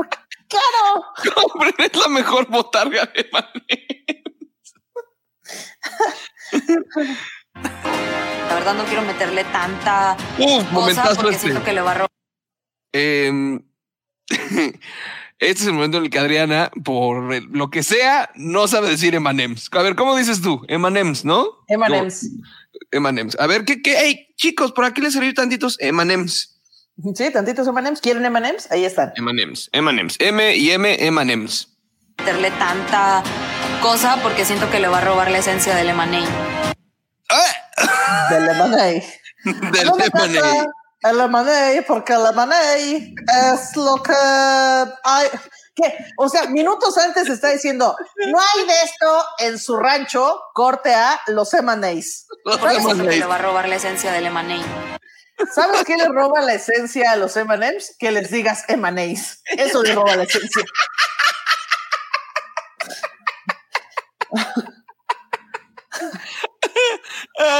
Claro. 0.48 1.04
Compren, 1.34 1.74
es 1.78 1.96
la 1.96 2.08
mejor 2.08 2.48
botarga 2.48 3.06
de 3.06 3.28
La 8.48 8.54
verdad 8.54 8.74
no 8.74 8.84
quiero 8.84 9.02
meterle 9.02 9.44
tanta 9.44 10.16
Uh, 10.38 10.62
cosa 10.72 11.14
porque 11.14 11.30
este. 11.30 11.48
siento 11.48 11.64
que 11.64 11.72
le 11.72 11.80
va 11.80 11.90
a 11.92 11.94
robar. 11.94 12.10
Em, 12.92 13.60
este 15.38 15.62
es 15.62 15.66
el 15.68 15.74
momento 15.74 15.98
en 15.98 16.04
el 16.04 16.10
que 16.10 16.18
Adriana, 16.18 16.70
por 16.84 17.32
el- 17.32 17.44
lo 17.52 17.70
que 17.70 17.82
sea, 17.82 18.30
no 18.36 18.68
sabe 18.68 18.88
decir 18.88 19.14
M&M's. 19.14 19.68
A 19.72 19.82
ver, 19.82 19.94
¿cómo 19.96 20.16
dices 20.16 20.40
tú? 20.42 20.62
M&M's, 20.68 21.24
¿no? 21.24 21.46
M&M's. 21.68 22.28
M&M's. 22.92 23.36
A 23.38 23.46
ver, 23.46 23.64
¿qué, 23.64 23.82
qué? 23.82 23.96
Hey, 23.98 24.28
chicos, 24.36 24.72
por 24.72 24.84
aquí 24.84 25.00
les 25.00 25.12
serví 25.12 25.32
tantitos 25.34 25.76
M&M's. 25.80 26.52
Sí, 27.14 27.30
tantitos 27.30 27.68
M&M's. 27.68 28.00
¿Quieren 28.00 28.24
M&M's? 28.24 28.70
Ahí 28.70 28.84
están. 28.84 29.12
M&M's. 29.16 29.68
M&M's. 29.72 30.16
M 30.20 30.56
y 30.56 30.70
M, 30.70 30.96
M&M's. 31.06 31.68
meterle 32.18 32.50
tanta 32.52 33.22
cosa 33.82 34.18
porque 34.22 34.44
siento 34.46 34.70
que 34.70 34.80
le 34.80 34.88
va 34.88 34.98
a 34.98 35.00
robar 35.02 35.30
la 35.30 35.38
esencia 35.38 35.74
del 35.76 35.90
M&A. 35.90 36.24
Del 38.30 38.46
lemonade. 38.46 39.04
Del 39.44 39.54
me 39.62 39.80
lemonade. 40.04 40.10
pasa 40.10 40.66
El 41.02 41.18
lemonade, 41.18 41.82
porque 41.82 42.14
el 42.14 42.24
lemonade 42.24 43.14
es 43.52 43.76
lo 43.76 44.02
que 44.02 44.12
hay. 44.12 45.28
¿Qué? 45.74 45.94
O 46.16 46.28
sea, 46.28 46.46
minutos 46.46 46.96
antes 46.96 47.28
está 47.28 47.50
diciendo, 47.50 47.94
no 48.16 48.38
hay 48.40 48.66
de 48.66 48.82
esto 48.82 49.24
en 49.40 49.58
su 49.58 49.76
rancho, 49.76 50.40
corte 50.54 50.94
a 50.94 51.20
los 51.26 51.52
M&A's. 51.52 52.26
Le 52.44 53.26
va 53.26 53.34
a 53.34 53.38
robar 53.38 53.68
la 53.68 53.76
esencia 53.76 54.10
del 54.12 54.26
M&A. 54.26 54.96
¿Sabes 55.54 55.84
qué 55.84 55.98
le 55.98 56.08
roba 56.08 56.40
la 56.40 56.54
esencia 56.54 57.10
a 57.10 57.16
los 57.16 57.36
M&M's? 57.36 57.94
Que 57.98 58.10
les 58.10 58.30
digas 58.30 58.64
M&A's. 58.68 59.42
Eso 59.44 59.82
le 59.82 59.94
roba 59.94 60.16
la 60.16 60.22
esencia. 60.22 60.64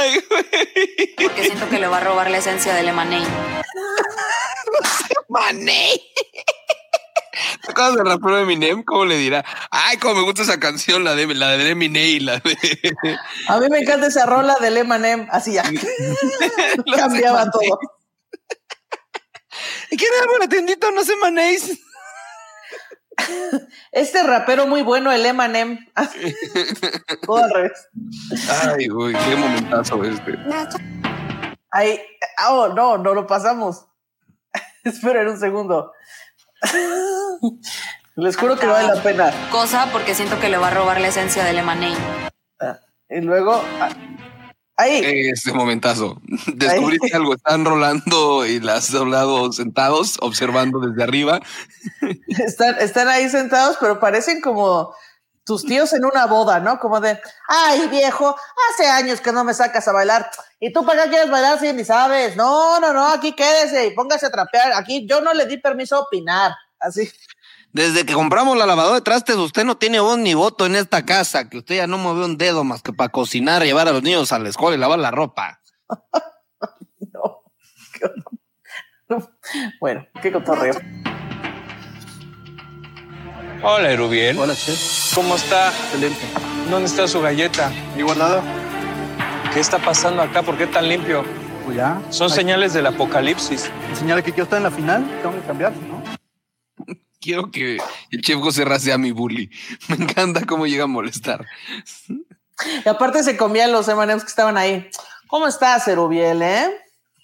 Ay, 0.07 1.15
Porque 1.17 1.43
siento 1.43 1.69
que 1.69 1.79
le 1.79 1.87
va 1.87 1.97
a 1.97 2.01
robar 2.01 2.29
la 2.29 2.37
esencia 2.37 2.73
del 2.73 2.89
M&A. 2.89 3.53
Mané. 5.29 6.01
¿Te 7.63 7.71
acuerdas 7.71 7.95
del 7.95 8.05
rapero 8.05 8.37
de 8.37 8.43
Eminem? 8.43 8.83
¿Cómo 8.83 9.05
le 9.05 9.17
dirá? 9.17 9.45
Ay, 9.69 9.97
cómo 9.97 10.15
me 10.15 10.21
gusta 10.21 10.41
esa 10.41 10.59
canción, 10.59 11.03
la 11.03 11.15
de 11.15 11.27
la 11.35 11.49
de 11.57 11.69
Eminem, 11.69 12.23
la 12.23 12.39
de 12.39 12.95
A 13.47 13.59
mí 13.59 13.67
me 13.69 13.79
encanta 13.79 14.07
esa 14.07 14.25
rola 14.25 14.55
del 14.59 14.77
M&M. 14.77 15.27
Así 15.31 15.53
ya. 15.53 15.63
Cambiaba 16.95 17.49
todo. 17.51 17.79
¿Y 19.91 19.97
quién 19.97 20.11
era 20.13 20.39
la 20.39 20.47
tiendita? 20.47 20.91
No 20.91 21.03
sé, 21.03 21.15
manéis. 21.17 21.79
Este 23.91 24.23
rapero 24.23 24.67
muy 24.67 24.83
bueno, 24.83 25.11
el. 25.11 25.25
Todo 27.25 27.37
al 27.37 27.51
revés. 27.51 27.87
Ay, 28.63 28.87
güey, 28.87 29.13
qué 29.13 29.35
momentazo 29.35 30.03
este. 30.03 30.37
Ay, 31.71 31.99
oh, 32.49 32.69
no, 32.69 32.97
no 32.97 33.13
lo 33.13 33.27
pasamos. 33.27 33.87
Esperen 34.83 35.27
un 35.27 35.39
segundo. 35.39 35.91
Les 38.15 38.37
juro 38.37 38.57
que 38.57 38.65
vale 38.65 38.87
la 38.87 39.01
pena. 39.01 39.31
Cosa 39.51 39.89
porque 39.91 40.15
siento 40.15 40.39
que 40.39 40.49
le 40.49 40.57
va 40.57 40.67
a 40.67 40.71
robar 40.71 41.01
la 41.01 41.07
esencia 41.07 41.43
del 41.43 41.59
M&A. 41.59 42.29
Y 43.09 43.21
luego, 43.21 43.63
ah, 43.79 43.89
ahí. 44.77 45.29
Este 45.31 45.51
momentazo. 45.51 46.21
Descubriste 46.55 47.15
algo, 47.15 47.35
están 47.35 47.65
rolando 47.65 48.45
y 48.45 48.59
las 48.59 48.89
has 48.89 48.95
hablado 48.95 49.51
sentados, 49.51 50.17
observando 50.21 50.79
desde 50.79 51.03
arriba. 51.03 51.41
Están, 52.27 52.75
están 52.79 53.07
ahí 53.07 53.29
sentados, 53.29 53.77
pero 53.79 53.99
parecen 53.99 54.41
como 54.41 54.93
tus 55.47 55.65
tíos 55.65 55.93
en 55.93 56.03
una 56.03 56.25
boda, 56.25 56.59
¿no? 56.59 56.77
Como 56.77 56.99
de, 56.99 57.19
ay, 57.47 57.87
viejo, 57.87 58.35
hace 58.69 58.85
años 58.85 59.21
que 59.21 59.31
no 59.31 59.45
me 59.45 59.53
sacas 59.53 59.87
a 59.87 59.93
bailar. 59.93 60.29
¿Y 60.59 60.73
tú 60.73 60.85
para 60.85 61.03
qué 61.03 61.11
quieres 61.11 61.31
bailar 61.31 61.57
si 61.57 61.71
ni 61.71 61.85
sabes? 61.85 62.35
No, 62.35 62.81
no, 62.81 62.91
no, 62.91 63.07
aquí 63.07 63.31
quédese 63.31 63.87
y 63.87 63.91
póngase 63.91 64.25
a 64.25 64.29
trapear. 64.29 64.73
Aquí 64.73 65.07
yo 65.07 65.21
no 65.21 65.33
le 65.33 65.45
di 65.45 65.57
permiso 65.57 65.95
a 65.95 65.99
opinar. 66.01 66.53
Así. 66.79 67.09
Desde 67.73 68.05
que 68.05 68.13
compramos 68.13 68.57
la 68.57 68.65
lavadora 68.65 68.95
de 68.95 69.01
trastes, 69.01 69.35
usted 69.35 69.63
no 69.63 69.77
tiene 69.77 69.99
voz 69.99 70.17
ni 70.17 70.33
voto 70.33 70.65
en 70.65 70.75
esta 70.75 71.05
casa, 71.05 71.49
que 71.49 71.59
usted 71.59 71.75
ya 71.75 71.87
no 71.87 71.97
mueve 71.97 72.25
un 72.25 72.37
dedo 72.37 72.63
más 72.63 72.81
que 72.81 72.93
para 72.93 73.09
cocinar, 73.09 73.63
llevar 73.63 73.87
a 73.87 73.91
los 73.91 74.03
niños 74.03 74.31
a 74.31 74.39
la 74.39 74.49
escuela 74.49 74.75
y 74.75 74.79
lavar 74.79 74.99
la 74.99 75.11
ropa. 75.11 75.61
Bueno, 79.79 80.05
qué 80.21 80.31
cotorreo. 80.31 80.75
Hola, 83.63 83.91
Erubiel. 83.91 84.37
Hola, 84.37 84.55
chef. 84.55 85.15
¿Cómo 85.15 85.35
está? 85.35 85.69
Excelente. 85.69 86.21
¿Dónde 86.69 86.85
está 86.87 87.07
su 87.07 87.21
galleta? 87.21 87.71
¿Y 87.97 88.01
guardado? 88.01 88.41
¿Qué 89.53 89.59
está 89.59 89.79
pasando 89.79 90.21
acá? 90.21 90.43
¿Por 90.43 90.57
qué 90.57 90.67
tan 90.67 90.87
limpio? 90.87 91.23
Pues 91.65 91.77
ya. 91.77 92.01
Son 92.09 92.29
Ay. 92.29 92.35
señales 92.35 92.73
del 92.73 92.85
apocalipsis. 92.85 93.71
Señala 93.93 94.21
que 94.21 94.31
quiero 94.31 94.43
estar 94.43 94.57
en 94.57 94.63
la 94.63 94.71
final, 94.71 95.05
tengo 95.21 95.33
que 95.35 95.47
cambiar, 95.47 95.73
¿no? 95.73 96.16
Quiero 97.19 97.51
que 97.51 97.77
el 98.11 98.21
chef 98.21 98.39
José 98.39 98.65
Ra 98.65 98.79
sea 98.79 98.97
mi 98.97 99.11
bully. 99.11 99.49
Me 99.89 99.95
encanta 99.95 100.45
cómo 100.45 100.67
llega 100.67 100.85
a 100.85 100.87
molestar. 100.87 101.45
Y 102.07 102.89
aparte 102.89 103.23
se 103.23 103.37
comían 103.37 103.71
los 103.71 103.87
M&M's 103.87 104.23
que 104.23 104.29
estaban 104.29 104.57
ahí. 104.57 104.89
¿Cómo 105.27 105.47
estás, 105.47 105.87
Erubiel, 105.87 106.41
eh? 106.41 106.69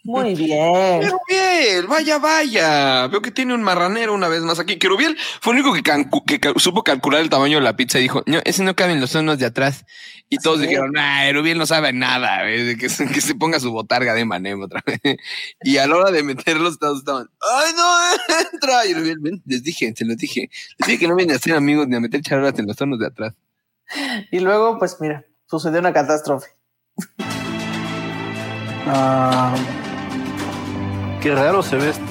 Muy 0.06 0.36
bien. 0.36 1.00
Querubiel, 1.02 1.88
vaya, 1.88 2.18
vaya. 2.20 3.08
Veo 3.08 3.22
que 3.22 3.32
tiene 3.32 3.54
un 3.54 3.64
marranero 3.64 4.14
una 4.14 4.28
vez 4.28 4.42
más 4.42 4.60
aquí. 4.60 4.78
Querubiel 4.78 5.18
fue 5.42 5.54
el 5.54 5.60
único 5.62 5.74
que, 5.74 5.82
cancu- 5.82 6.24
que 6.26 6.40
ca- 6.40 6.54
supo 6.58 6.84
calcular 6.84 7.22
el 7.22 7.30
tamaño 7.30 7.58
de 7.58 7.64
la 7.64 7.76
pizza 7.78 8.00
y 8.00 8.04
dijo, 8.04 8.22
no, 8.26 8.40
ese 8.44 8.64
no 8.64 8.76
cabe 8.76 8.92
en 8.94 9.00
los 9.02 9.12
zonos 9.12 9.40
de 9.40 9.46
atrás. 9.46 9.86
Y 10.30 10.40
todos 10.40 10.60
Sí. 10.60 10.68
dijeron, 10.68 10.98
ah, 10.98 11.26
Erubiel 11.28 11.58
no 11.58 11.66
sabe 11.66 11.94
nada, 11.94 12.50
eh, 12.50 12.64
de 12.64 12.78
que, 12.78 12.90
se- 12.90 13.08
que 13.08 13.22
se 13.22 13.36
ponga 13.36 13.60
su 13.62 13.72
botarga 13.72 14.14
de 14.14 14.26
manem 14.26 14.62
otra 14.62 14.84
vez. 14.86 15.00
Y 15.64 15.78
a 15.78 15.88
la 15.88 15.96
hora 15.96 16.12
de 16.12 16.24
meterlos, 16.24 16.80
todos 16.80 17.00
estaban, 17.00 17.30
ay, 17.40 17.72
no, 17.78 18.36
entra. 18.54 18.86
Y 18.86 18.92
Erubiel, 18.92 19.20
ven, 19.20 19.42
les 19.46 19.64
dije, 19.64 19.94
se 19.96 20.04
los 20.06 20.18
dije. 20.18 20.50
Les 20.80 20.88
dije 20.88 21.00
que 21.00 21.08
no 21.08 21.16
vienen 21.16 21.36
a 21.36 21.40
ser 21.40 21.54
amigos 21.56 21.88
ni 21.88 21.96
a 21.96 22.00
meter 22.02 22.22
charolas 22.22 22.58
en 22.60 22.68
los 22.68 22.76
zonos 22.76 23.00
de 23.00 23.08
atrás. 23.08 23.34
Y 24.32 24.40
luego, 24.40 24.80
pues 24.80 24.98
mira, 25.00 25.24
sucedió 25.50 25.80
una 25.80 25.94
catástrofe. 25.94 26.48
Ah, 28.86 29.56
qué 31.24 31.34
raro 31.34 31.64
se 31.64 31.78
ve 31.78 31.90
esto. 31.90 32.04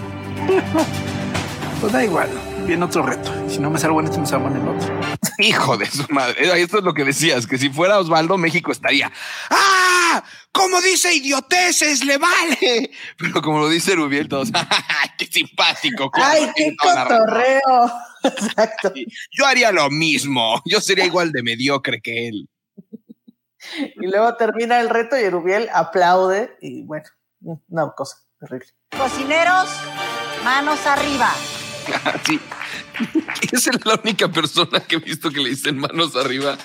pues 1.81 1.93
da 1.93 2.03
igual, 2.03 2.31
viene 2.67 2.83
otro 2.83 3.03
reto. 3.03 3.31
Si 3.47 3.59
no 3.59 3.69
me 3.69 3.79
salgo 3.79 4.01
en 4.01 4.07
este, 4.07 4.19
me 4.19 4.27
salgo 4.27 4.49
en 4.49 4.57
el 4.57 4.67
otro. 4.67 5.01
Hijo 5.39 5.77
de 5.77 5.85
su 5.87 6.07
madre. 6.09 6.61
Esto 6.61 6.79
es 6.79 6.85
lo 6.85 6.95
que 6.95 7.05
decías, 7.05 7.47
que 7.47 7.59
si 7.59 7.69
fuera 7.69 7.99
Osvaldo, 7.99 8.39
México 8.39 8.73
estaría. 8.73 9.13
¡Ah! 9.51 10.25
Como 10.51 10.81
dice 10.81 11.15
idioteces, 11.15 12.05
le 12.05 12.17
vale. 12.17 12.91
Pero 13.19 13.43
como 13.43 13.59
lo 13.59 13.69
dice 13.69 13.95
Rubiel, 13.95 14.29
todos. 14.29 14.51
¡Ay, 14.55 15.11
qué 15.19 15.27
simpático! 15.27 16.11
Ay, 16.15 16.47
qué 16.47 16.53
tiene 16.55 16.77
toda 16.83 16.95
la 16.95 17.05
razón". 17.05 17.19
cotorreo. 17.27 17.93
Exacto. 18.25 18.93
Yo 19.31 19.45
haría 19.45 19.73
lo 19.73 19.91
mismo. 19.91 20.63
Yo 20.65 20.81
sería 20.81 21.05
igual 21.05 21.33
de 21.33 21.43
mediocre 21.43 22.01
que 22.01 22.29
él. 22.29 22.49
Y 23.77 24.07
luego 24.07 24.37
termina 24.37 24.81
el 24.81 24.89
reto 24.89 25.19
y 25.19 25.23
Erubiel 25.23 25.69
aplaude 25.73 26.57
y 26.63 26.83
bueno, 26.83 27.05
una 27.69 27.91
cosa 27.91 28.17
terrible. 28.41 28.73
Cocineros, 28.97 29.69
manos 30.45 30.87
arriba. 30.87 31.33
Sí. 32.27 32.39
Es 33.51 33.69
la 33.85 33.99
única 34.03 34.29
persona 34.29 34.81
que 34.81 34.97
he 34.97 34.99
visto 34.99 35.31
que 35.31 35.41
le 35.41 35.51
dicen 35.51 35.79
manos 35.79 36.15
arriba. 36.15 36.57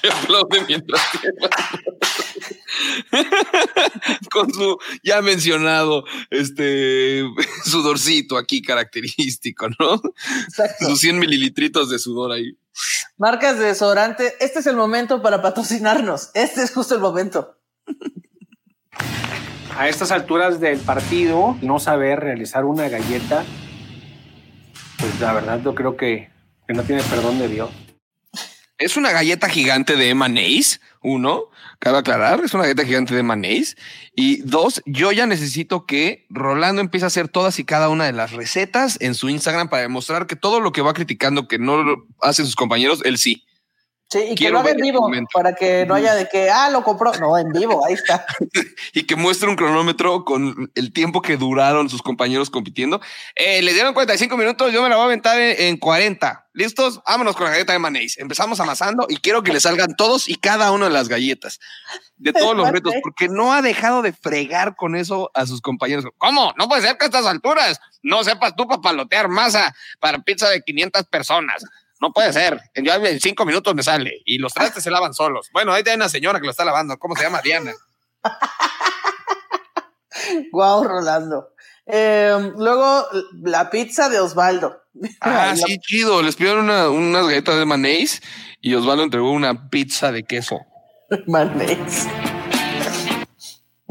Se 0.00 0.08
aplaude 0.08 0.64
mientras 0.66 1.00
con 4.30 4.52
su 4.52 4.78
ya 5.02 5.20
mencionado 5.20 6.04
este 6.30 7.24
sudorcito 7.64 8.38
aquí 8.38 8.62
característico, 8.62 9.68
¿no? 9.78 10.00
Sus 10.80 11.00
100 11.00 11.18
mililitritos 11.18 11.90
de 11.90 11.98
sudor 11.98 12.32
ahí. 12.32 12.56
Marcas 13.18 13.58
de 13.58 13.66
desodorante, 13.66 14.34
este 14.40 14.60
es 14.60 14.66
el 14.66 14.76
momento 14.76 15.20
para 15.20 15.42
patrocinarnos. 15.42 16.30
Este 16.34 16.62
es 16.62 16.72
justo 16.72 16.94
el 16.94 17.00
momento. 17.00 17.58
A 19.76 19.88
estas 19.88 20.12
alturas 20.12 20.60
del 20.60 20.78
partido, 20.80 21.56
no 21.62 21.80
saber 21.80 22.20
realizar 22.20 22.64
una 22.64 22.88
galleta, 22.88 23.44
pues 24.98 25.18
la 25.20 25.32
verdad 25.32 25.60
yo 25.64 25.74
creo 25.74 25.96
que, 25.96 26.30
que 26.66 26.74
no 26.74 26.82
tiene 26.82 27.02
perdón 27.02 27.38
de 27.38 27.48
Dios. 27.48 27.70
Es 28.78 28.96
una 28.96 29.12
galleta 29.12 29.48
gigante 29.48 29.96
de 29.96 30.14
mayonnaise, 30.14 30.80
uno, 31.02 31.44
cabe 31.78 31.98
aclarar, 31.98 32.40
es 32.44 32.52
una 32.52 32.64
galleta 32.64 32.84
gigante 32.84 33.14
de 33.14 33.22
mayonnaise. 33.22 33.76
Y 34.14 34.42
dos, 34.42 34.82
yo 34.84 35.10
ya 35.10 35.26
necesito 35.26 35.86
que 35.86 36.26
Rolando 36.28 36.80
empiece 36.80 37.04
a 37.04 37.08
hacer 37.08 37.28
todas 37.28 37.58
y 37.58 37.64
cada 37.64 37.88
una 37.88 38.04
de 38.04 38.12
las 38.12 38.32
recetas 38.32 38.98
en 39.00 39.14
su 39.14 39.28
Instagram 39.30 39.68
para 39.68 39.82
demostrar 39.82 40.26
que 40.26 40.36
todo 40.36 40.60
lo 40.60 40.72
que 40.72 40.82
va 40.82 40.94
criticando 40.94 41.48
que 41.48 41.58
no 41.58 41.82
lo 41.82 42.06
hacen 42.20 42.44
sus 42.44 42.56
compañeros, 42.56 43.00
él 43.04 43.18
sí. 43.18 43.46
Sí, 44.12 44.18
y 44.32 44.34
que 44.34 44.50
lo 44.50 44.58
haga 44.58 44.72
en 44.72 44.76
vivo 44.76 45.10
para 45.32 45.54
que 45.54 45.86
no 45.86 45.94
haya 45.94 46.14
de 46.14 46.28
que, 46.28 46.50
ah, 46.50 46.68
lo 46.68 46.82
compró. 46.82 47.14
No, 47.14 47.38
en 47.38 47.50
vivo, 47.50 47.82
ahí 47.86 47.94
está. 47.94 48.26
y 48.92 49.04
que 49.04 49.16
muestre 49.16 49.48
un 49.48 49.56
cronómetro 49.56 50.26
con 50.26 50.70
el 50.74 50.92
tiempo 50.92 51.22
que 51.22 51.38
duraron 51.38 51.88
sus 51.88 52.02
compañeros 52.02 52.50
compitiendo. 52.50 53.00
Eh, 53.34 53.62
le 53.62 53.72
dieron 53.72 53.94
45 53.94 54.36
minutos, 54.36 54.70
yo 54.70 54.82
me 54.82 54.90
la 54.90 54.96
voy 54.96 55.04
a 55.04 55.06
aventar 55.06 55.40
en, 55.40 55.68
en 55.68 55.76
40. 55.78 56.46
¿Listos? 56.52 57.00
Vámonos 57.06 57.34
con 57.34 57.46
la 57.46 57.52
galleta 57.52 57.72
de 57.72 57.78
mayonnaise. 57.78 58.20
Empezamos 58.20 58.60
amasando 58.60 59.06
y 59.08 59.16
quiero 59.16 59.42
que 59.42 59.54
le 59.54 59.60
salgan 59.60 59.96
todos 59.96 60.28
y 60.28 60.34
cada 60.34 60.70
una 60.72 60.88
de 60.88 60.92
las 60.92 61.08
galletas 61.08 61.58
de 62.18 62.34
todos 62.34 62.54
los 62.54 62.68
retos, 62.70 62.92
porque 63.02 63.28
no 63.28 63.54
ha 63.54 63.62
dejado 63.62 64.02
de 64.02 64.12
fregar 64.12 64.76
con 64.76 64.94
eso 64.94 65.30
a 65.32 65.46
sus 65.46 65.62
compañeros. 65.62 66.04
¿Cómo? 66.18 66.52
No 66.58 66.68
puede 66.68 66.82
ser 66.82 66.98
que 66.98 67.06
a 67.06 67.08
estas 67.08 67.24
alturas 67.24 67.80
no 68.02 68.22
sepas 68.24 68.54
tú 68.56 68.66
papalotear 68.68 69.28
masa 69.28 69.74
para 69.98 70.18
pizza 70.18 70.50
de 70.50 70.60
500 70.60 71.04
personas. 71.04 71.64
No 72.02 72.12
puede 72.12 72.32
ser. 72.32 72.60
Yo 72.74 72.92
en 72.94 73.20
cinco 73.20 73.46
minutos 73.46 73.72
me 73.76 73.84
sale 73.84 74.22
y 74.24 74.38
los 74.38 74.52
trastes 74.52 74.82
se 74.82 74.90
lavan 74.90 75.14
solos. 75.14 75.48
Bueno, 75.52 75.72
ahí 75.72 75.84
hay 75.86 75.94
una 75.94 76.08
señora 76.08 76.40
que 76.40 76.46
lo 76.46 76.50
está 76.50 76.64
lavando. 76.64 76.98
¿Cómo 76.98 77.14
se 77.14 77.22
llama? 77.22 77.40
Diana. 77.42 77.72
Guau, 80.50 80.84
Rolando. 80.84 81.48
Eh, 81.86 82.52
luego, 82.56 83.06
la 83.42 83.70
pizza 83.70 84.08
de 84.08 84.20
Osvaldo. 84.20 84.82
Ah, 85.20 85.54
sí, 85.66 85.78
chido. 85.78 86.22
Les 86.22 86.36
pidieron 86.36 86.64
una- 86.64 86.88
unas 86.90 87.26
galletas 87.26 87.56
de 87.56 87.64
mayonnaise 87.64 88.20
y 88.60 88.74
Osvaldo 88.74 89.04
entregó 89.04 89.30
una 89.30 89.70
pizza 89.70 90.12
de 90.12 90.24
queso. 90.24 90.60
Mayonnaise. 91.26 92.08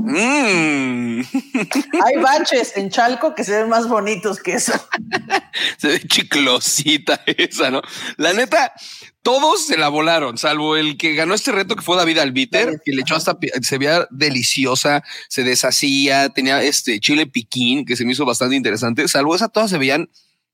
Mm. 0.04 1.22
Hay 2.06 2.18
baches 2.22 2.74
en 2.76 2.90
Chalco 2.90 3.36
que 3.36 3.44
se 3.44 3.60
ven 3.60 3.70
más 3.70 3.88
bonitos 3.88 4.40
que 4.40 4.54
eso. 4.54 4.74
Se 5.78 5.88
ve 5.88 6.02
chiclosita 6.02 7.22
esa, 7.26 7.70
¿no? 7.70 7.82
La 8.18 8.34
neta, 8.34 8.74
todos 9.22 9.66
se 9.66 9.78
la 9.78 9.90
volaron, 9.90 10.38
salvo 10.38 10.76
el 10.76 10.98
que 10.98 11.14
ganó 11.14 11.34
este 11.34 11.52
reto 11.52 11.76
que 11.76 11.82
fue 11.82 11.98
David 11.98 12.20
Albiter, 12.20 12.82
que 12.84 12.92
le 12.92 13.02
echó 13.02 13.16
hasta, 13.16 13.38
se 13.62 13.78
veía 13.78 14.08
deliciosa, 14.10 15.04
se 15.28 15.44
deshacía, 15.44 16.30
tenía 16.30 16.62
este 16.64 17.00
chile 17.00 17.28
piquín, 17.28 17.86
que 17.86 17.96
se 17.96 18.06
me 18.06 18.14
hizo 18.14 18.26
bastante 18.26 18.56
interesante. 18.56 19.08
Salvo 19.08 19.36
esa, 19.36 19.50
todas 19.50 19.70
se 19.70 19.78
veían 19.78 20.10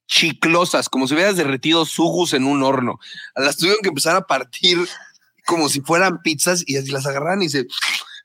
chiclosas, 0.07 0.89
como 0.89 1.07
si 1.07 1.13
hubieras 1.13 1.37
derretido 1.37 1.85
sugus 1.85 2.33
en 2.33 2.45
un 2.45 2.63
horno. 2.63 2.99
Las 3.35 3.57
tuvieron 3.57 3.81
que 3.81 3.89
empezar 3.89 4.15
a 4.15 4.25
partir 4.25 4.79
como 5.45 5.69
si 5.69 5.81
fueran 5.81 6.21
pizzas 6.21 6.63
y 6.65 6.77
así 6.77 6.91
las 6.91 7.05
agarraban 7.05 7.41
y 7.41 7.49
se, 7.49 7.67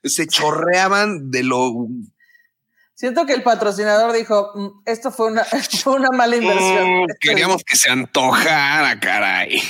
se 0.03 0.27
chorreaban 0.27 1.31
de 1.31 1.43
lo 1.43 1.87
Siento 2.95 3.25
que 3.25 3.33
el 3.33 3.43
patrocinador 3.43 4.13
dijo, 4.13 4.51
"Mm, 4.55 4.81
esto 4.85 5.11
fue 5.11 5.27
una, 5.27 5.43
fue 5.83 5.95
una 5.95 6.09
mala 6.11 6.35
inversión. 6.35 7.03
Mm, 7.03 7.07
queríamos 7.19 7.63
que 7.63 7.75
se 7.75 7.89
antojara, 7.89 8.99
caray. 8.99 9.61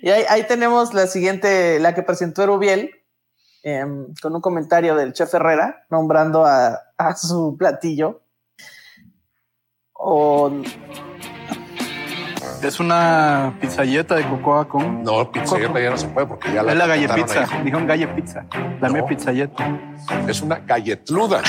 Y 0.00 0.10
ahí, 0.10 0.24
ahí 0.28 0.46
tenemos 0.46 0.92
la 0.94 1.06
siguiente, 1.06 1.78
la 1.78 1.94
que 1.94 2.02
presentó 2.02 2.42
Erubiel, 2.42 2.90
em, 3.62 4.12
con 4.20 4.34
un 4.34 4.40
comentario 4.40 4.96
del 4.96 5.12
chef 5.12 5.32
Herrera, 5.34 5.86
nombrando 5.90 6.44
a, 6.44 6.80
a 6.96 7.16
su 7.16 7.56
platillo. 7.58 8.22
O 9.92 10.50
Es 12.62 12.78
una 12.80 13.56
pizzalleta 13.60 14.14
de 14.14 14.28
cocoa 14.28 14.68
con. 14.68 15.02
No, 15.02 15.30
pizzalleta 15.32 15.80
ya 15.80 15.90
no 15.90 15.96
se 15.98 16.06
puede 16.08 16.26
porque 16.26 16.52
ya 16.52 16.62
la 16.62 16.72
Es 16.72 16.78
la 16.78 16.86
galle 16.86 17.08
pizza. 17.08 17.40
ahí. 17.40 17.64
Dijeron 17.64 17.86
galle 17.86 18.06
pizza. 18.08 18.46
La 18.80 18.88
mía 18.88 19.04
pizzalleta. 19.04 19.80
Es 20.28 20.40
una 20.42 20.58
galletluda. 20.60 21.42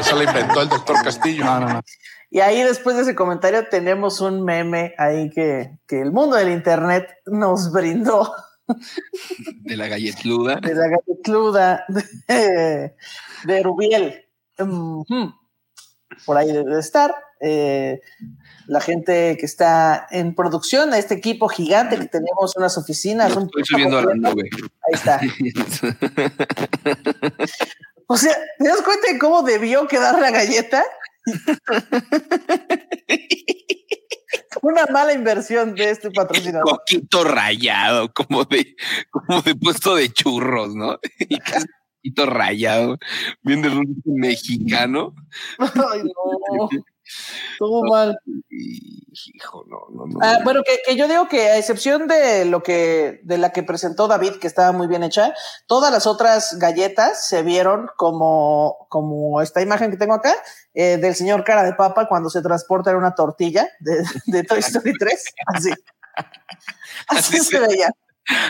Esa 0.00 0.14
la 0.16 0.24
inventó 0.24 0.62
el 0.62 0.68
doctor 0.68 0.96
Castillo. 1.04 1.44
No, 1.44 1.60
no, 1.60 1.68
no. 1.68 1.80
Y 2.30 2.40
ahí 2.40 2.62
después 2.62 2.96
de 2.96 3.02
ese 3.02 3.14
comentario 3.14 3.68
tenemos 3.68 4.20
un 4.20 4.42
meme 4.44 4.94
ahí 4.98 5.30
que, 5.30 5.78
que 5.86 6.00
el 6.00 6.12
mundo 6.12 6.36
del 6.36 6.50
internet 6.50 7.08
nos 7.26 7.70
brindó 7.72 8.32
De 9.60 9.76
la 9.76 9.86
galletluda. 9.86 10.56
de 10.56 10.74
la 10.74 10.88
galletluda 10.88 11.84
de, 11.88 12.94
de 13.44 13.62
Rubiel. 13.62 14.24
Por 16.24 16.36
ahí 16.36 16.50
debe 16.52 16.74
de 16.74 16.80
estar. 16.80 17.14
Eh, 17.40 18.00
la 18.66 18.80
gente 18.80 19.36
que 19.38 19.46
está 19.46 20.06
en 20.10 20.34
producción, 20.34 20.92
a 20.92 20.98
este 20.98 21.14
equipo 21.14 21.48
gigante 21.48 21.98
que 21.98 22.06
tenemos 22.06 22.56
unas 22.56 22.76
oficinas. 22.78 23.36
un 23.36 23.44
Estoy 23.44 23.64
subiendo 23.64 23.98
a 23.98 24.02
la 24.02 24.14
nube. 24.14 24.48
Ahí 24.52 24.92
está. 24.92 25.20
O 28.08 28.16
sea, 28.16 28.36
¿te 28.58 28.68
das 28.68 28.82
cuenta 28.82 29.12
de 29.12 29.18
cómo 29.18 29.42
debió 29.42 29.88
quedar 29.88 30.20
la 30.20 30.30
galleta? 30.30 30.84
Una 34.62 34.86
mala 34.86 35.12
inversión 35.12 35.74
de 35.74 35.90
este 35.90 36.10
patrocinador. 36.10 36.64
Coquito 36.70 37.24
rayado, 37.24 38.12
como 38.12 38.44
de, 38.44 38.76
como 39.10 39.42
de 39.42 39.56
puesto 39.56 39.96
de 39.96 40.12
churros, 40.12 40.74
¿no? 40.74 40.98
Y 41.28 41.38
casi 41.38 41.66
rayado, 42.14 42.98
bien 43.42 43.62
de 43.62 43.68
rumbo 43.68 44.00
mexicano. 44.04 45.12
Ay, 45.58 46.02
no. 46.04 46.68
Todo 47.58 47.82
mal. 47.84 48.18
Hijo, 49.34 49.64
no, 49.68 49.78
no, 49.90 50.06
no. 50.06 50.18
Ah, 50.22 50.38
bueno, 50.44 50.62
que, 50.64 50.78
que 50.84 50.96
yo 50.96 51.08
digo 51.08 51.28
que 51.28 51.48
a 51.48 51.58
excepción 51.58 52.06
de 52.06 52.44
lo 52.44 52.62
que, 52.62 53.20
de 53.24 53.38
la 53.38 53.50
que 53.50 53.62
presentó 53.62 54.08
David, 54.08 54.36
que 54.40 54.46
estaba 54.46 54.72
muy 54.72 54.86
bien 54.86 55.02
hecha, 55.02 55.34
todas 55.66 55.90
las 55.90 56.06
otras 56.06 56.58
galletas 56.58 57.26
se 57.26 57.42
vieron 57.42 57.88
como, 57.96 58.86
como 58.88 59.40
esta 59.40 59.62
imagen 59.62 59.90
que 59.90 59.96
tengo 59.96 60.14
acá, 60.14 60.34
eh, 60.74 60.98
del 60.98 61.14
señor 61.14 61.44
cara 61.44 61.62
de 61.62 61.74
papa 61.74 62.08
cuando 62.08 62.30
se 62.30 62.42
transporta 62.42 62.90
en 62.90 62.96
una 62.96 63.14
tortilla 63.14 63.68
de, 63.80 64.04
de 64.26 64.44
Toy 64.44 64.60
Story 64.60 64.92
3. 64.98 65.24
Así. 65.46 65.70
Así 67.08 67.38
se 67.38 67.60
veía. 67.60 67.90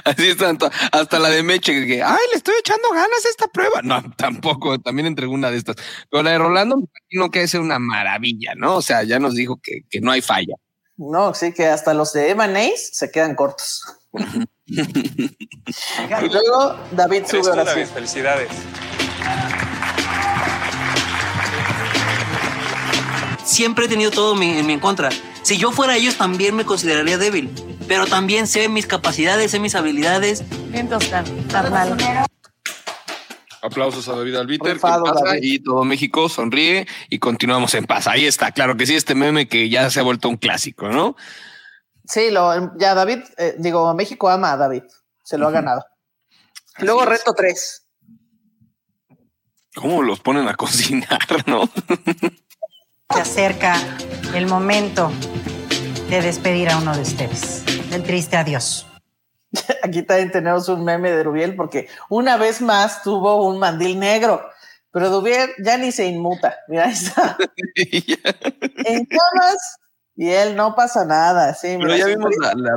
Así 0.04 0.28
están, 0.28 0.56
to- 0.58 0.70
hasta 0.92 1.18
la 1.18 1.28
de 1.28 1.42
Meche, 1.42 1.86
que, 1.86 2.02
ay, 2.02 2.18
le 2.30 2.36
estoy 2.38 2.54
echando 2.60 2.88
ganas 2.90 3.24
a 3.24 3.28
esta 3.28 3.46
prueba. 3.48 3.80
No, 3.82 4.02
tampoco, 4.16 4.78
también 4.78 5.06
entregó 5.06 5.32
una 5.34 5.50
de 5.50 5.58
estas. 5.58 5.76
Pero 6.10 6.22
la 6.22 6.30
de 6.30 6.38
Rolando, 6.38 6.76
me 6.78 6.84
imagino 7.10 7.30
que 7.30 7.42
es 7.42 7.54
una 7.54 7.78
maravilla, 7.78 8.54
¿no? 8.56 8.76
O 8.76 8.82
sea, 8.82 9.02
ya 9.02 9.18
nos 9.18 9.34
dijo 9.34 9.60
que, 9.62 9.82
que 9.90 10.00
no 10.00 10.10
hay 10.12 10.22
falla. 10.22 10.54
No, 10.96 11.34
sí, 11.34 11.52
que 11.52 11.66
hasta 11.66 11.92
los 11.92 12.12
de 12.14 12.30
Emaneis 12.30 12.90
se 12.96 13.10
quedan 13.10 13.34
cortos. 13.34 13.82
y 14.66 16.28
luego 16.32 16.78
David 16.92 17.24
sube 17.26 17.42
tú, 17.42 17.48
ahora 17.50 17.64
David, 17.64 17.84
sí. 17.86 17.90
felicidades. 17.92 18.48
Siempre 23.44 23.84
he 23.86 23.88
tenido 23.88 24.10
todo 24.10 24.34
mi- 24.34 24.58
en 24.58 24.66
mi 24.66 24.72
en 24.74 24.80
contra. 24.80 25.10
Si 25.42 25.56
yo 25.56 25.70
fuera 25.70 25.96
ellos, 25.96 26.16
también 26.16 26.54
me 26.56 26.64
consideraría 26.64 27.16
débil. 27.18 27.50
Pero 27.88 28.06
también 28.06 28.46
sé 28.46 28.68
mis 28.68 28.86
capacidades, 28.86 29.50
sé 29.50 29.60
mis 29.60 29.74
habilidades. 29.74 30.42
Bien 30.70 30.88
tostan, 30.88 31.24
carnal. 31.48 31.96
Aplausos 33.62 34.08
a 34.08 34.16
David 34.16 34.36
Albiter, 34.36 34.78
y 35.40 35.58
todo 35.58 35.84
México 35.84 36.28
sonríe 36.28 36.86
y 37.08 37.18
continuamos 37.18 37.74
en 37.74 37.84
paz. 37.84 38.06
Ahí 38.06 38.26
está, 38.26 38.52
claro 38.52 38.76
que 38.76 38.86
sí, 38.86 38.94
este 38.94 39.14
meme 39.14 39.48
que 39.48 39.68
ya 39.68 39.90
se 39.90 40.00
ha 40.00 40.04
vuelto 40.04 40.28
un 40.28 40.36
clásico, 40.36 40.88
¿no? 40.88 41.16
Sí, 42.04 42.30
lo, 42.30 42.76
ya 42.78 42.94
David, 42.94 43.20
eh, 43.38 43.56
digo, 43.58 43.92
México 43.94 44.28
ama 44.28 44.52
a 44.52 44.56
David. 44.56 44.84
Se 45.24 45.38
lo 45.38 45.48
ha 45.48 45.50
ganado. 45.50 45.84
Luego 46.78 47.04
reto 47.04 47.34
3. 47.34 47.86
¿Cómo 49.74 50.02
los 50.02 50.20
ponen 50.20 50.48
a 50.48 50.54
cocinar, 50.56 51.20
no? 51.46 51.68
Se 53.12 53.20
acerca 53.20 53.76
el 54.34 54.46
momento 54.46 55.10
de 56.10 56.20
despedir 56.22 56.68
a 56.70 56.78
uno 56.78 56.94
de 56.94 57.02
ustedes. 57.02 57.64
Del 57.90 58.02
triste 58.02 58.36
adiós. 58.36 58.86
Aquí 59.82 60.02
también 60.02 60.30
tenemos 60.30 60.68
un 60.68 60.84
meme 60.84 61.10
de 61.10 61.22
Rubiel 61.22 61.54
porque 61.56 61.88
una 62.08 62.36
vez 62.36 62.60
más 62.60 63.02
tuvo 63.02 63.46
un 63.48 63.58
mandil 63.58 63.98
negro. 63.98 64.42
Pero 64.92 65.10
Dubier 65.10 65.50
ya 65.62 65.76
ni 65.76 65.92
se 65.92 66.06
inmuta. 66.06 66.56
Mira, 66.68 66.86
ahí 66.86 66.92
está. 66.92 67.36
en 67.76 69.06
llamas 69.10 69.78
y 70.16 70.28
él 70.28 70.56
no 70.56 70.74
pasa 70.74 71.04
nada. 71.04 71.52
Sí, 71.54 71.68
Pero 71.78 71.78
mira, 71.80 71.96
ya 71.98 72.06
vimos 72.06 72.30
la, 72.40 72.54
la- 72.54 72.76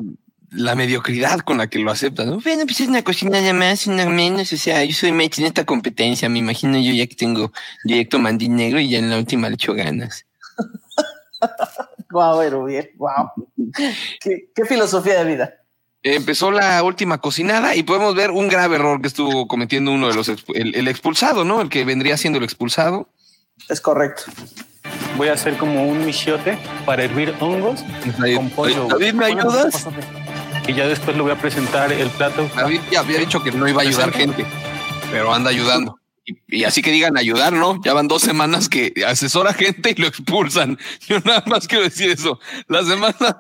la 0.52 0.74
mediocridad 0.74 1.40
con 1.42 1.60
la 1.60 1.68
que 1.68 1.78
lo 1.78 1.92
aceptan. 1.92 2.28
¿no? 2.32 2.40
Bueno, 2.40 2.66
pues 2.66 2.82
es 2.82 2.88
una 2.88 3.04
cocina 3.04 3.40
nada 3.40 3.54
más, 3.54 3.86
una 3.86 4.06
menos. 4.08 4.52
O 4.52 4.58
sea, 4.58 4.84
yo 4.84 4.94
soy 4.94 5.12
match 5.12 5.38
en 5.40 5.46
esta 5.46 5.64
competencia. 5.64 6.28
Me 6.28 6.40
imagino 6.40 6.78
yo 6.80 6.92
ya 6.92 7.06
que 7.06 7.16
tengo 7.16 7.52
directo 7.84 8.18
mandil 8.18 8.56
negro 8.56 8.80
y 8.80 8.90
ya 8.90 8.98
en 8.98 9.12
la 9.12 9.18
última 9.18 9.48
le 9.48 9.54
echo 9.56 9.76
ganas. 9.76 10.26
Guau, 12.10 12.50
Rubiel, 12.50 12.92
guau. 12.96 13.32
¿Qué, 14.20 14.50
qué 14.54 14.66
filosofía 14.66 15.24
de 15.24 15.32
vida. 15.32 15.54
Empezó 16.02 16.50
la 16.50 16.82
última 16.82 17.20
cocinada 17.20 17.76
y 17.76 17.84
podemos 17.84 18.16
ver 18.16 18.32
un 18.32 18.48
grave 18.48 18.76
error 18.76 19.02
que 19.02 19.08
estuvo 19.08 19.48
cometiendo 19.48 19.92
uno 19.92 20.08
de 20.08 20.16
los 20.16 20.30
el, 20.30 20.76
el 20.76 20.88
expulsado, 20.88 21.44
¿no? 21.44 21.62
El 21.62 21.70
que 21.70 21.84
vendría 21.84 22.16
siendo 22.16 22.38
el 22.38 22.46
expulsado. 22.46 23.10
Es 23.68 23.82
correcto. 23.82 24.24
Voy 25.18 25.28
a 25.28 25.34
hacer 25.34 25.58
como 25.58 25.86
un 25.86 26.06
michiote 26.06 26.58
para 26.86 27.04
hervir 27.04 27.36
hongos 27.42 27.84
con 28.36 28.50
pollo. 28.52 28.88
David, 28.88 29.14
¿me 29.14 29.26
ayudas? 29.26 29.88
Y 30.68 30.74
ya 30.74 30.88
después 30.88 31.18
le 31.18 31.24
voy 31.24 31.32
a 31.32 31.36
presentar 31.36 31.92
el 31.92 32.10
plato. 32.12 32.50
David 32.56 32.80
ya 32.90 33.02
había 33.02 33.20
dicho 33.20 33.44
que 33.44 33.52
no 33.52 33.68
iba 33.68 33.82
a 33.82 33.86
ayudar 33.86 34.14
gente, 34.14 34.46
pero 35.12 35.34
anda 35.34 35.50
ayudando. 35.50 35.99
Y, 36.30 36.60
y 36.60 36.64
así 36.64 36.82
que 36.82 36.92
digan 36.92 37.18
ayudar, 37.18 37.54
¿no? 37.54 37.82
Ya 37.84 37.94
van 37.94 38.08
dos 38.08 38.22
semanas 38.22 38.70
que 38.70 38.94
asesora 39.08 39.54
gente 39.54 39.92
y 39.96 40.02
lo 40.02 40.08
expulsan. 40.08 40.78
Yo 41.08 41.20
nada 41.22 41.44
más 41.48 41.68
quiero 41.68 41.84
decir 41.84 42.12
eso. 42.12 42.40
La 42.68 42.84
semana, 42.84 43.16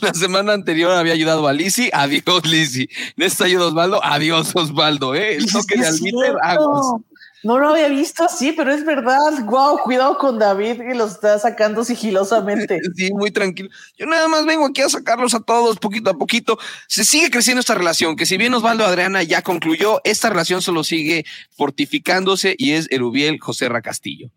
la 0.00 0.14
semana 0.14 0.52
anterior 0.52 0.92
había 0.92 1.14
ayudado 1.14 1.48
a 1.48 1.52
Lisi, 1.52 1.90
adiós 1.92 2.44
Lisi. 2.44 2.88
En 3.16 3.24
esta 3.24 3.44
ayuda 3.44 3.66
Osvaldo, 3.66 4.04
adiós 4.04 4.52
Osvaldo, 4.54 5.14
¿eh? 5.14 5.36
El 5.36 5.50
toque 5.50 5.78
de 5.78 5.86
albiter, 5.86 6.36
aguas. 6.42 7.02
No 7.46 7.60
lo 7.60 7.68
había 7.68 7.86
visto 7.86 8.24
así, 8.24 8.50
pero 8.50 8.74
es 8.74 8.84
verdad. 8.84 9.44
Guau, 9.44 9.78
cuidado 9.78 10.18
con 10.18 10.36
David 10.36 10.78
que 10.78 10.96
lo 10.96 11.06
está 11.06 11.38
sacando 11.38 11.84
sigilosamente. 11.84 12.80
Sí, 12.96 13.12
muy 13.12 13.30
tranquilo. 13.30 13.68
Yo 13.96 14.06
nada 14.06 14.26
más 14.26 14.46
vengo 14.46 14.66
aquí 14.66 14.80
a 14.80 14.88
sacarlos 14.88 15.34
a 15.34 15.40
todos 15.40 15.78
poquito 15.78 16.10
a 16.10 16.14
poquito. 16.14 16.58
Se 16.88 17.04
sigue 17.04 17.30
creciendo 17.30 17.60
esta 17.60 17.74
relación, 17.74 18.16
que 18.16 18.26
si 18.26 18.36
bien 18.36 18.54
Osvaldo 18.54 18.84
Adriana 18.84 19.22
ya 19.22 19.42
concluyó, 19.42 20.00
esta 20.02 20.30
relación 20.30 20.62
solo 20.62 20.82
sigue 20.82 21.24
fortificándose 21.56 22.56
y 22.58 22.72
es 22.72 22.88
Erubiel 22.90 23.38
José 23.38 23.68
Castillo. 23.82 24.30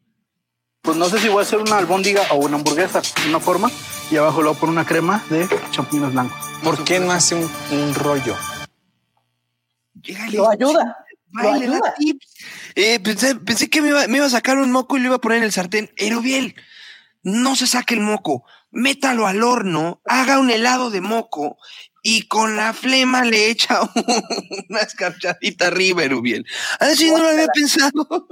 Pues 0.81 0.97
no 0.97 1.09
sé 1.09 1.19
si 1.19 1.29
voy 1.29 1.39
a 1.39 1.41
hacer 1.43 1.59
una 1.59 1.77
albóndiga 1.77 2.21
o 2.31 2.35
una 2.35 2.57
hamburguesa, 2.57 3.01
de 3.23 3.29
una 3.29 3.39
forma, 3.39 3.71
y 4.11 4.17
abajo 4.17 4.47
a 4.47 4.53
poner 4.53 4.73
una 4.73 4.85
crema 4.85 5.23
de 5.29 5.47
champiñones 5.71 6.13
blancos. 6.13 6.37
¿Por 6.63 6.83
qué 6.83 6.99
no 6.99 7.11
hace 7.11 7.35
un, 7.35 7.49
un 7.71 7.95
rollo? 7.95 8.35
Lo 10.31 10.49
ayuda. 10.49 11.05
Lo 11.31 11.53
Ay, 11.53 11.59
le 11.61 11.67
da 11.67 11.93
tips. 11.97 12.33
Eh, 12.75 12.99
pensé, 12.99 13.35
pensé 13.35 13.69
que 13.69 13.81
me 13.81 13.89
iba, 13.89 14.07
me 14.07 14.17
iba 14.17 14.25
a 14.25 14.31
sacar 14.31 14.57
un 14.57 14.71
moco 14.71 14.97
y 14.97 14.99
lo 14.99 15.07
iba 15.07 15.15
a 15.15 15.21
poner 15.21 15.39
en 15.39 15.43
el 15.43 15.51
sartén. 15.51 15.91
Erubiel, 15.97 16.55
no 17.23 17.55
se 17.55 17.67
saque 17.67 17.93
el 17.93 18.01
moco. 18.01 18.43
Métalo 18.71 19.27
al 19.27 19.43
horno, 19.43 20.01
haga 20.05 20.39
un 20.39 20.51
helado 20.51 20.91
de 20.91 21.01
moco 21.01 21.57
y 22.01 22.27
con 22.27 22.55
la 22.55 22.73
flema 22.73 23.23
le 23.23 23.49
echa 23.49 23.81
una 24.69 24.79
escarchadita 24.79 25.67
arriba, 25.67 26.03
Erubiel. 26.03 26.45
Así 26.79 27.09
no 27.11 27.17
lo 27.17 27.29
había 27.29 27.47
pensado. 27.47 28.27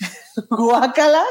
Guácala, 0.50 1.24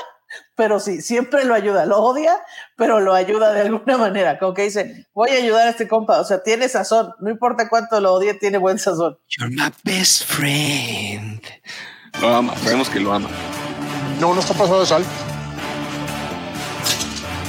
pero 0.59 0.81
sí, 0.81 1.01
siempre 1.01 1.45
lo 1.45 1.53
ayuda. 1.53 1.85
Lo 1.85 1.99
odia, 1.99 2.33
pero 2.75 2.99
lo 2.99 3.13
ayuda 3.13 3.53
de 3.53 3.61
alguna 3.61 3.97
manera. 3.97 4.37
Como 4.37 4.53
que 4.53 4.63
dice, 4.63 5.07
voy 5.13 5.29
a 5.29 5.35
ayudar 5.35 5.67
a 5.67 5.69
este 5.69 5.87
compa. 5.87 6.19
O 6.19 6.25
sea, 6.25 6.43
tiene 6.43 6.67
sazón. 6.67 7.13
No 7.21 7.29
importa 7.29 7.69
cuánto 7.69 8.01
lo 8.01 8.11
odie, 8.15 8.33
tiene 8.33 8.57
buen 8.57 8.77
sazón. 8.77 9.17
You're 9.29 9.55
my 9.55 9.71
best 9.85 10.25
friend. 10.25 11.41
Lo 12.19 12.27
ama, 12.35 12.57
sabemos 12.57 12.89
que 12.89 12.99
lo 12.99 13.13
ama. 13.13 13.29
No, 14.19 14.33
no 14.33 14.41
está 14.41 14.53
pasado 14.53 14.81
de 14.81 14.85
sal. 14.85 15.05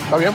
¿Está 0.04 0.16
bien? 0.16 0.32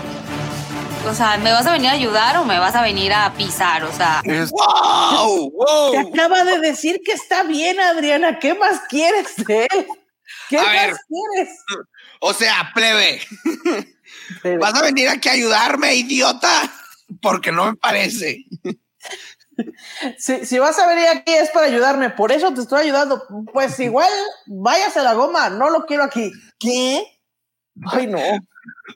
O 1.10 1.14
sea, 1.14 1.38
¿me 1.38 1.54
vas 1.54 1.66
a 1.66 1.72
venir 1.72 1.88
a 1.92 1.94
ayudar 1.94 2.36
o 2.36 2.44
me 2.44 2.60
vas 2.60 2.76
a 2.76 2.82
venir 2.82 3.14
a 3.14 3.32
pisar? 3.38 3.86
O 3.86 3.94
sea, 3.94 4.22
¡Wow! 4.26 5.50
¡Wow! 5.50 5.92
Te 5.94 6.00
acaba 6.00 6.44
de 6.44 6.60
decir 6.60 7.00
que 7.06 7.14
está 7.14 7.44
bien, 7.44 7.80
Adriana. 7.80 8.38
¿Qué 8.38 8.54
más 8.54 8.82
quieres 8.90 9.34
de 9.48 9.66
él? 9.74 9.88
¿Qué 10.50 10.58
A 10.60 10.64
más 10.64 10.72
ver. 10.74 10.96
quieres? 11.08 11.64
O 12.20 12.34
sea, 12.34 12.72
plebe. 12.76 13.22
¿Vas 14.60 14.74
a 14.76 14.82
venir 14.82 15.10
aquí 15.10 15.30
a 15.30 15.34
ayudarme, 15.34 15.96
idiota? 15.96 16.50
Porque 17.22 17.52
no 17.52 17.66
me 17.72 17.76
parece. 17.78 18.46
Si, 20.18 20.46
si 20.46 20.60
vas 20.60 20.78
a 20.80 20.88
venir 20.88 21.06
aquí 21.08 21.32
es 21.34 21.50
para 21.52 21.68
ayudarme, 21.68 22.10
por 22.10 22.32
eso 22.32 22.54
te 22.54 22.62
estoy 22.62 22.84
ayudando. 22.84 23.24
Pues 23.54 23.80
igual, 23.80 24.12
váyase 24.48 25.00
a 25.00 25.04
la 25.04 25.14
goma, 25.14 25.50
no 25.50 25.70
lo 25.70 25.86
quiero 25.86 26.04
aquí. 26.04 26.32
¿Qué? 26.60 27.04
Ay, 27.86 28.08
no. 28.08 28.20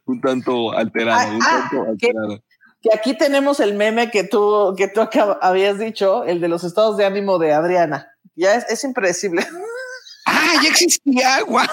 Un 0.05 0.19
tanto 0.21 0.71
alterado, 0.73 1.29
un 1.35 1.41
Ah, 1.43 1.69
tanto 1.69 1.83
ah, 1.83 1.93
¿qué? 1.99 2.07
alterado. 2.07 2.43
Que 2.81 2.89
aquí 2.93 3.13
tenemos 3.17 3.59
el 3.59 3.73
meme 3.75 4.09
que 4.09 4.23
tú, 4.23 4.73
que 4.77 4.87
tú 4.87 5.01
acab- 5.01 5.37
habías 5.41 5.77
dicho, 5.79 6.23
el 6.23 6.39
de 6.41 6.47
los 6.47 6.63
estados 6.63 6.97
de 6.97 7.05
ánimo 7.05 7.37
de 7.37 7.53
Adriana. 7.53 8.13
Ya 8.35 8.55
es, 8.55 8.65
es 8.69 8.83
impredecible. 8.83 9.45
¡Ah, 10.31 10.53
ya 10.61 10.69
existía 10.69 11.35
agua! 11.37 11.67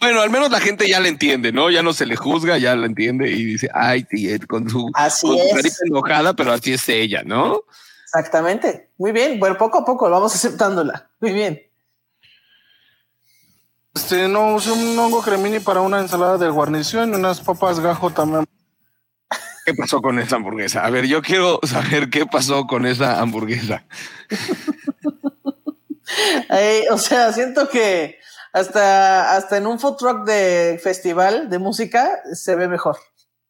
Bueno, 0.00 0.20
al 0.22 0.30
menos 0.30 0.50
la 0.50 0.60
gente 0.60 0.88
ya 0.88 1.00
la 1.00 1.08
entiende, 1.08 1.52
¿no? 1.52 1.70
Ya 1.70 1.82
no 1.82 1.92
se 1.92 2.06
le 2.06 2.16
juzga, 2.16 2.56
ya 2.58 2.74
la 2.74 2.86
entiende 2.86 3.30
y 3.30 3.44
dice, 3.44 3.68
ay, 3.74 4.06
sí, 4.10 4.28
eh, 4.30 4.38
con 4.40 4.68
su, 4.68 4.90
Así 4.94 5.26
con 5.26 5.36
su 5.36 5.42
es. 5.44 5.54
carita 5.54 5.76
enojada, 5.86 6.34
pero 6.34 6.52
así 6.52 6.72
es 6.72 6.88
ella, 6.88 7.22
¿no? 7.24 7.62
Exactamente. 8.04 8.90
Muy 8.96 9.12
bien. 9.12 9.38
Bueno, 9.38 9.58
poco 9.58 9.78
a 9.78 9.84
poco 9.84 10.08
vamos 10.08 10.34
aceptándola. 10.34 11.10
Muy 11.20 11.32
bien. 11.32 11.60
Este, 13.94 14.26
no, 14.28 14.54
usé 14.54 14.72
un 14.72 14.98
hongo 14.98 15.22
cremini 15.22 15.60
para 15.60 15.80
una 15.82 16.00
ensalada 16.00 16.38
de 16.38 16.48
guarnición 16.48 17.12
y 17.12 17.16
unas 17.16 17.40
papas 17.40 17.80
gajo 17.80 18.10
también. 18.10 18.46
¿Qué 19.64 19.74
pasó 19.74 20.02
con 20.02 20.18
esa 20.18 20.36
hamburguesa? 20.36 20.84
A 20.84 20.90
ver, 20.90 21.06
yo 21.06 21.22
quiero 21.22 21.58
saber 21.62 22.10
qué 22.10 22.26
pasó 22.26 22.66
con 22.66 22.84
esa 22.86 23.20
hamburguesa. 23.20 23.84
O 26.90 26.98
sea, 26.98 27.32
siento 27.32 27.68
que 27.68 28.18
hasta, 28.52 29.36
hasta 29.36 29.56
en 29.56 29.66
un 29.66 29.78
food 29.80 29.96
truck 29.96 30.24
de 30.26 30.78
festival 30.82 31.48
de 31.50 31.58
música 31.58 32.08
se 32.32 32.54
ve 32.56 32.68
mejor. 32.68 32.98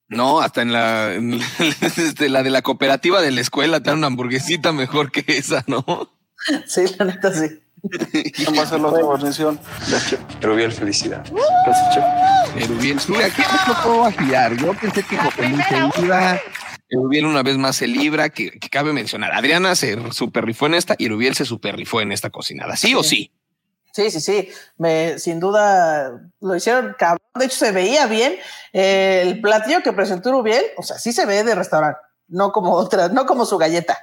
No, 0.09 0.41
hasta 0.41 0.63
en 0.63 0.73
la, 0.73 1.15
en 1.15 1.39
la- 1.39 1.47
este, 1.81 2.29
la 2.29 2.43
de 2.43 2.51
la 2.51 2.63
cooperativa 2.63 3.21
de 3.21 3.31
la 3.33 3.41
escuela 3.41 3.81
te 3.81 3.91
dan 3.91 3.99
una 3.99 4.07
hamburguesita 4.09 4.73
mejor 4.73 5.11
que 5.11 5.25
esa, 5.27 5.65
¿no? 5.67 5.85
Sí, 6.67 6.83
la 6.99 7.07
neta 7.07 7.33
sí. 7.33 7.61
Va 8.57 8.63
a 8.63 8.67
ser 8.67 8.81
la 8.81 8.89
otra 8.89 9.03
guarnición. 9.03 9.61
Rubiel, 10.41 10.73
felicidad. 10.73 11.25
Erubiel, 12.57 12.99
mira, 13.09 13.31
¿qué 13.31 13.43
me 13.43 13.75
tocó 13.75 14.05
a 14.05 14.13
girar? 14.13 14.57
Yo 14.57 14.73
pensé 14.75 15.03
que 15.03 15.17
se 15.17 16.01
libra. 16.01 16.41
Erubiel 16.89 17.27
una 17.27 17.43
vez 17.43 17.57
más 17.59 17.77
se 17.77 17.87
libra, 17.87 18.29
que, 18.31 18.53
que 18.53 18.69
cabe 18.69 18.93
mencionar. 18.93 19.33
Adriana 19.33 19.75
se 19.75 20.13
super 20.13 20.45
rifó 20.45 20.67
en 20.67 20.75
esta 20.75 20.95
y 20.99 21.07
Erubiel 21.07 21.35
se 21.35 21.45
super 21.45 21.77
rifó 21.77 22.01
en 22.01 22.13
esta 22.13 22.31
cocinada. 22.31 22.77
¿Sí 22.77 22.95
o 22.95 23.03
sí? 23.03 23.33
Sí, 23.93 24.11
sí, 24.11 24.21
sí. 24.21 24.49
Me, 24.77 25.19
sin 25.19 25.39
duda 25.39 26.21
lo 26.41 26.57
hicieron 26.57 26.95
cabrón. 26.99 27.27
De 27.35 27.47
hecho, 27.47 27.57
se 27.57 27.73
veía 27.73 28.07
bien 28.07 28.35
Eh, 28.73 29.23
el 29.25 29.41
platillo 29.41 29.83
que 29.83 29.93
presentó 29.93 30.33
Rubiel. 30.33 30.65
O 30.77 30.83
sea, 30.83 30.99
sí 30.99 31.13
se 31.13 31.27
ve 31.27 31.45
de 31.45 31.55
restaurante, 31.55 32.01
no 32.29 32.51
como 32.51 32.73
otras, 32.73 33.13
no 33.13 33.27
como 33.27 33.47
su 33.47 33.57
galleta. 33.57 33.99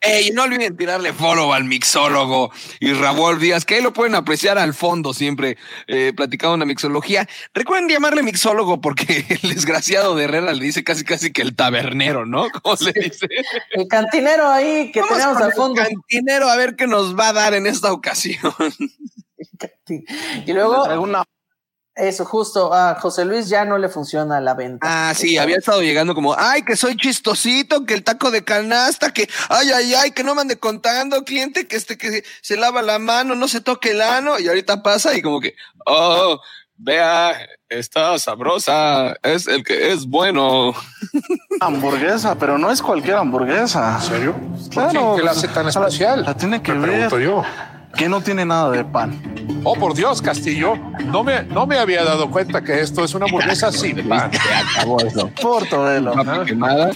Ey, 0.00 0.30
no 0.30 0.44
olviden 0.44 0.76
tirarle 0.76 1.12
follow 1.12 1.52
al 1.52 1.64
mixólogo 1.64 2.52
y 2.80 2.92
Raúl 2.92 3.38
Díaz, 3.40 3.64
que 3.64 3.76
ahí 3.76 3.82
lo 3.82 3.92
pueden 3.92 4.14
apreciar 4.14 4.58
al 4.58 4.74
fondo 4.74 5.14
siempre, 5.14 5.56
eh, 5.86 6.12
platicando 6.14 6.54
una 6.54 6.64
mixología. 6.64 7.28
Recuerden 7.52 7.88
llamarle 7.88 8.22
mixólogo 8.22 8.80
porque 8.80 9.24
el 9.42 9.54
desgraciado 9.54 10.14
de 10.14 10.24
Herrera 10.24 10.52
le 10.52 10.64
dice 10.64 10.84
casi 10.84 11.04
casi 11.04 11.32
que 11.32 11.42
el 11.42 11.54
tabernero, 11.56 12.26
¿no? 12.26 12.48
¿Cómo 12.62 12.76
le 12.80 12.92
dice? 12.92 13.26
El 13.72 13.88
cantinero 13.88 14.48
ahí 14.48 14.90
que 14.92 15.00
Vamos 15.00 15.16
tenemos 15.18 15.36
al 15.38 15.48
el 15.48 15.54
fondo. 15.54 15.82
cantinero 15.82 16.48
a 16.48 16.56
ver 16.56 16.76
qué 16.76 16.86
nos 16.86 17.18
va 17.18 17.28
a 17.28 17.32
dar 17.32 17.54
en 17.54 17.66
esta 17.66 17.92
ocasión. 17.92 18.52
Y 20.46 20.52
luego, 20.52 20.84
Traigo 20.84 21.02
una 21.02 21.24
Eso, 21.96 22.24
justo 22.24 22.74
a 22.74 22.96
José 22.96 23.24
Luis 23.24 23.48
ya 23.48 23.64
no 23.64 23.78
le 23.78 23.88
funciona 23.88 24.40
la 24.40 24.54
venta. 24.54 24.84
Ah, 25.10 25.14
sí, 25.14 25.38
había 25.38 25.58
estado 25.58 25.80
llegando 25.80 26.12
como, 26.14 26.34
ay, 26.36 26.62
que 26.62 26.74
soy 26.74 26.96
chistosito, 26.96 27.86
que 27.86 27.94
el 27.94 28.02
taco 28.02 28.32
de 28.32 28.42
canasta, 28.42 29.12
que, 29.12 29.28
ay, 29.48 29.70
ay, 29.70 29.94
ay, 29.94 30.10
que 30.10 30.24
no 30.24 30.34
me 30.34 30.40
ande 30.40 30.58
contando, 30.58 31.24
cliente, 31.24 31.68
que 31.68 31.76
este, 31.76 31.96
que 31.96 32.24
se 32.42 32.56
lava 32.56 32.82
la 32.82 32.98
mano, 32.98 33.36
no 33.36 33.46
se 33.46 33.60
toque 33.60 33.92
el 33.92 34.00
ano, 34.00 34.40
y 34.40 34.48
ahorita 34.48 34.82
pasa 34.82 35.16
y 35.16 35.22
como 35.22 35.40
que, 35.40 35.54
oh, 35.86 36.40
vea, 36.76 37.32
está 37.68 38.18
sabrosa, 38.18 39.14
es 39.22 39.46
el 39.46 39.62
que 39.62 39.92
es 39.92 40.06
bueno. 40.06 40.74
Hamburguesa, 41.60 42.34
pero 42.36 42.58
no 42.58 42.72
es 42.72 42.82
cualquier 42.82 43.16
hamburguesa. 43.16 43.98
¿En 44.00 44.02
serio? 44.02 44.34
Claro. 44.70 45.14
qué 45.16 45.22
la 45.22 45.30
hace 45.30 45.46
tan 45.46 45.68
especial? 45.68 46.24
La, 46.24 46.36
tiene 46.36 46.60
que 46.60 46.72
Me 46.72 46.80
ver. 46.80 47.08
pregunto 47.08 47.20
yo. 47.20 47.44
Que 47.96 48.08
no 48.08 48.20
tiene 48.20 48.44
nada 48.44 48.70
de 48.70 48.84
pan. 48.84 49.20
Oh, 49.62 49.74
por 49.74 49.94
Dios, 49.94 50.20
Castillo. 50.20 50.76
No 51.04 51.22
me, 51.22 51.42
no 51.44 51.66
me 51.66 51.78
había 51.78 52.04
dado 52.04 52.30
cuenta 52.30 52.62
que 52.62 52.80
esto 52.80 53.04
es 53.04 53.14
una 53.14 53.26
hamburguesa 53.26 53.70
sin 53.72 54.08
pan. 54.08 54.30
acabó 54.74 55.00
eso. 55.00 55.30
Portobelo. 55.40 56.12
quemada. 56.44 56.90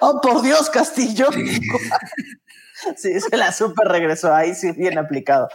Oh, 0.00 0.20
por 0.20 0.42
Dios, 0.42 0.70
Castillo. 0.70 1.28
sí, 2.96 3.20
se 3.20 3.36
la 3.36 3.52
super 3.52 3.88
regresó 3.88 4.34
ahí, 4.34 4.54
sí, 4.54 4.72
bien 4.72 4.98
aplicado. 4.98 5.48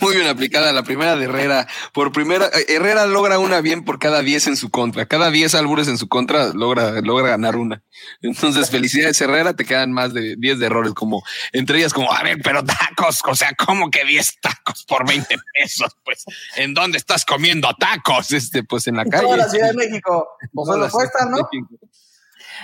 Muy 0.00 0.14
bien 0.16 0.26
aplicada 0.28 0.72
la 0.72 0.82
primera 0.82 1.16
de 1.16 1.24
Herrera. 1.24 1.66
Por 1.92 2.12
primera, 2.12 2.46
eh, 2.46 2.64
Herrera 2.68 3.06
logra 3.06 3.38
una 3.38 3.60
bien 3.60 3.84
por 3.84 3.98
cada 3.98 4.22
10 4.22 4.46
en 4.48 4.56
su 4.56 4.70
contra. 4.70 5.06
Cada 5.06 5.30
10 5.30 5.54
albures 5.54 5.88
en 5.88 5.98
su 5.98 6.08
contra 6.08 6.48
logra, 6.54 7.00
logra 7.02 7.28
ganar 7.28 7.56
una. 7.56 7.82
Entonces, 8.22 8.70
felicidades 8.70 9.20
Herrera, 9.20 9.54
te 9.54 9.64
quedan 9.64 9.92
más 9.92 10.12
de 10.14 10.36
10 10.38 10.58
de 10.58 10.66
errores, 10.66 10.94
como 10.94 11.22
entre 11.52 11.78
ellas, 11.78 11.92
como, 11.92 12.12
a 12.12 12.22
ver, 12.22 12.38
pero 12.42 12.64
tacos, 12.64 13.20
o 13.26 13.34
sea, 13.34 13.52
¿cómo 13.54 13.90
que 13.90 14.04
10 14.04 14.40
tacos 14.40 14.84
por 14.84 15.06
20 15.06 15.36
pesos? 15.54 15.94
Pues, 16.04 16.24
¿en 16.56 16.74
dónde 16.74 16.98
estás 16.98 17.24
comiendo 17.24 17.68
tacos? 17.78 18.32
Este, 18.32 18.64
pues 18.64 18.86
en 18.86 18.96
la 18.96 19.04
calle. 19.04 19.24
toda 19.24 19.36
la 19.36 19.48
Ciudad 19.48 19.68
de 19.70 19.74
México. 19.74 20.28
Pues 20.52 20.66
Toda 20.66 20.74
solo 20.74 20.84
la 20.86 20.90
cuesta, 20.90 21.24
¿no? 21.26 21.48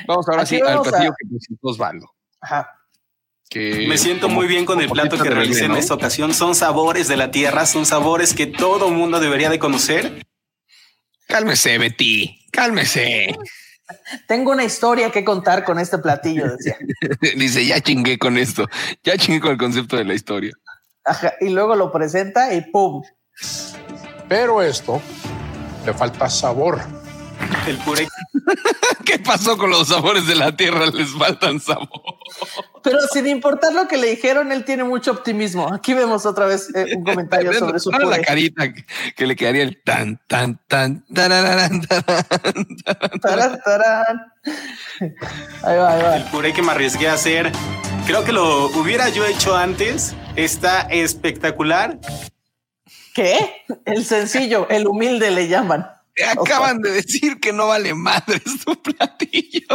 Vamos 0.07 0.27
ahora 0.29 0.43
Aquí 0.43 0.57
sí 0.57 0.61
al 0.63 0.67
vamos 0.69 0.87
a- 0.87 0.91
platillo 0.91 1.13
que 1.19 1.29
presentó 1.29 1.69
Osvaldo. 1.69 2.11
Ajá. 2.41 2.80
Que 3.51 3.87
Me 3.89 3.99
siento 3.99 4.29
como- 4.29 4.37
muy 4.37 4.47
bien 4.47 4.65
con 4.65 4.81
el 4.81 4.89
plato 4.89 5.19
que 5.19 5.29
realicé 5.29 5.65
en 5.65 5.73
esta 5.77 5.93
ocasión. 5.95 6.33
Son 6.33 6.55
sabores 6.55 7.09
de 7.09 7.17
la 7.17 7.33
tierra, 7.33 7.67
son 7.67 7.85
sabores 7.85 8.33
que 8.33 8.47
todo 8.47 8.91
mundo 8.91 9.19
debería 9.19 9.51
de 9.51 9.59
conocer. 9.59 10.25
Cálmese, 11.27 11.77
Betty, 11.79 12.47
cálmese. 12.53 13.37
Tengo 14.29 14.53
una 14.53 14.63
historia 14.63 15.11
que 15.11 15.25
contar 15.25 15.65
con 15.65 15.81
este 15.81 15.99
platillo, 15.99 16.45
decía. 16.57 16.77
Dice, 17.37 17.67
ya 17.67 17.81
chingué 17.81 18.19
con 18.19 18.39
esto, 18.39 18.67
ya 19.03 19.19
chingué 19.19 19.41
con 19.41 19.51
el 19.51 19.59
concepto 19.59 19.97
de 19.97 20.05
la 20.05 20.15
historia. 20.15 20.53
Ajá, 21.05 21.35
y 21.41 21.49
luego 21.49 21.75
lo 21.75 21.91
presenta 21.91 22.55
y 22.55 22.61
¡pum! 22.71 23.03
Pero 24.29 24.63
esto 24.63 25.03
le 25.85 25.93
falta 25.93 26.31
sabor. 26.31 26.81
El 27.67 27.79
puré. 27.79 28.07
¿Qué 29.05 29.19
pasó 29.19 29.57
con 29.59 29.71
los 29.71 29.89
sabores 29.89 30.25
de 30.29 30.37
la 30.37 30.55
tierra? 30.57 30.87
Les 30.87 31.09
faltan 31.11 31.59
sabor. 31.59 31.91
Pero 32.83 32.99
sin 33.13 33.27
importar 33.27 33.73
lo 33.75 33.87
que 33.89 33.97
le 33.97 34.09
dijeron, 34.11 34.53
él 34.53 34.65
tiene 34.65 34.85
mucho 34.85 35.11
optimismo. 35.13 35.73
Aquí 35.73 35.93
vemos 35.95 36.25
otra 36.27 36.47
vez 36.47 36.69
eh, 36.75 36.95
un 36.97 37.05
comentario 37.05 37.53
sobre 37.53 37.79
su 37.79 37.91
Ahora 37.93 38.07
la 38.07 38.23
carita 38.23 38.73
que- 38.73 38.85
que 39.17 39.27
le 39.27 39.37
quedaría 39.37 39.63
el 39.63 39.83
tan, 39.83 40.19
tan, 40.27 40.61
tan, 40.67 41.05
tarararán, 41.13 41.81
tararán. 41.83 42.67
Tarán, 43.21 43.61
tarán. 43.65 44.33
Ahí 45.63 45.77
va, 45.77 45.93
ahí 45.95 46.03
va. 46.03 46.17
El 46.17 46.25
puré 46.25 46.53
que 46.53 46.63
me 46.63 46.73
arriesgué 46.73 47.09
a 47.09 47.15
hacer. 47.15 47.53
Creo 48.07 48.25
que 48.25 48.33
lo 48.33 48.67
hubiera 48.69 49.09
yo 49.11 49.25
hecho 49.27 49.57
antes. 49.57 50.15
Está 50.37 50.83
espectacular. 50.83 51.99
¿Qué? 53.15 53.65
El 53.85 54.05
sencillo, 54.05 54.69
el 54.71 54.87
humilde 54.87 55.31
le 55.31 55.49
llaman. 55.49 55.87
Acaban 56.39 56.81
de 56.83 56.91
decir 56.91 57.41
que 57.41 57.53
no 57.53 57.67
vale 57.69 57.95
madres 57.95 58.43
tu 58.65 58.81
platillo. 58.81 59.67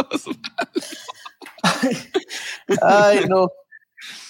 Ay, 2.82 3.20
no. 3.28 3.48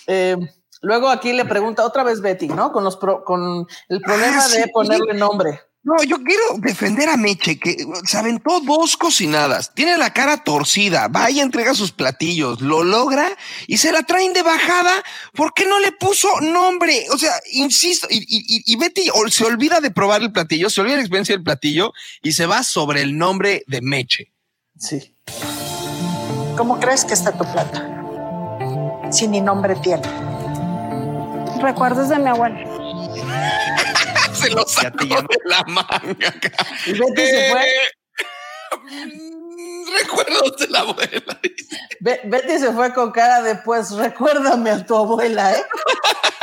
Eh, 0.07 0.37
luego 0.83 1.09
aquí 1.09 1.33
le 1.33 1.45
pregunta 1.45 1.85
otra 1.85 2.03
vez 2.05 2.21
Betty, 2.21 2.49
¿no? 2.49 2.73
Con 2.73 2.85
los 2.85 2.97
pro- 2.97 3.25
con 3.25 3.67
el 3.89 4.01
problema 4.01 4.43
Ah, 4.45 4.49
de 4.49 4.63
sí. 4.65 4.71
ponerle 4.73 5.15
nombre. 5.15 5.61
No, 5.83 6.03
yo 6.03 6.17
quiero 6.25 6.43
defender 6.57 7.09
a 7.09 7.17
Meche, 7.17 7.61
que 7.61 7.77
se 8.07 8.19
aventó 8.19 8.59
dos 8.61 8.97
cocinadas. 8.97 9.73
Tiene 9.73 9.97
la 9.97 10.13
cara 10.13 10.43
torcida. 10.43 11.07
Va 11.07 11.31
y 11.31 11.39
entrega 11.39 11.75
sus 11.75 11.93
platillos. 11.93 12.61
Lo 12.61 12.83
logra 12.83 13.29
y 13.69 13.77
se 13.79 13.93
la 13.93 14.03
traen 14.03 14.33
de 14.33 14.43
bajada. 14.43 14.93
¿Por 15.33 15.55
qué 15.55 15.65
no 15.65 15.79
le 15.79 15.93
puso 15.93 16.41
nombre? 16.41 17.07
O 17.13 17.19
sea, 17.19 17.35
insisto. 17.53 18.09
Y, 18.11 18.17
y- 18.17 18.63
y 18.67 18.77
Betty 18.77 19.09
se 19.31 19.45
olvida 19.45 19.81
de 19.81 19.93
probar 19.93 20.23
el 20.23 20.33
platillo, 20.33 20.71
se 20.71 20.81
olvida 20.81 20.97
la 20.97 21.03
experiencia 21.03 21.37
del 21.37 21.45
platillo 21.45 21.93
y 22.21 22.33
se 22.33 22.47
va 22.47 22.65
sobre 22.65 23.03
el 23.03 23.17
nombre 23.17 23.63
de 23.69 23.81
Meche. 23.81 24.33
Sí. 24.77 25.15
¿Cómo 26.57 26.79
crees 26.81 27.05
que 27.05 27.15
está 27.15 27.33
tu 27.33 27.45
plato? 27.45 27.81
Si 29.11 29.29
ni 29.29 29.41
nombre 29.41 29.75
tiene. 29.77 30.03
Recuerdos 31.61 32.09
de 32.09 32.19
mi 32.19 32.29
abuela. 32.29 32.59
se 34.33 34.51
lo 34.51 34.67
sacó 34.67 35.05
de 35.05 35.39
la 35.45 35.63
manga. 35.67 35.95
Y 36.87 36.93
Betty 36.93 37.27
se 37.27 37.51
fue. 37.51 37.67
Recuerdos 40.01 40.57
de 40.59 40.69
la 40.69 40.81
abuela. 40.81 41.41
Be- 42.01 42.21
Betty 42.25 42.59
se 42.59 42.73
fue 42.73 42.93
con 42.93 43.11
cara 43.13 43.43
de 43.43 43.57
pues 43.57 43.91
recuérdame 43.93 44.71
a 44.71 44.85
tu 44.85 44.97
abuela, 44.97 45.53
¿eh? 45.53 45.65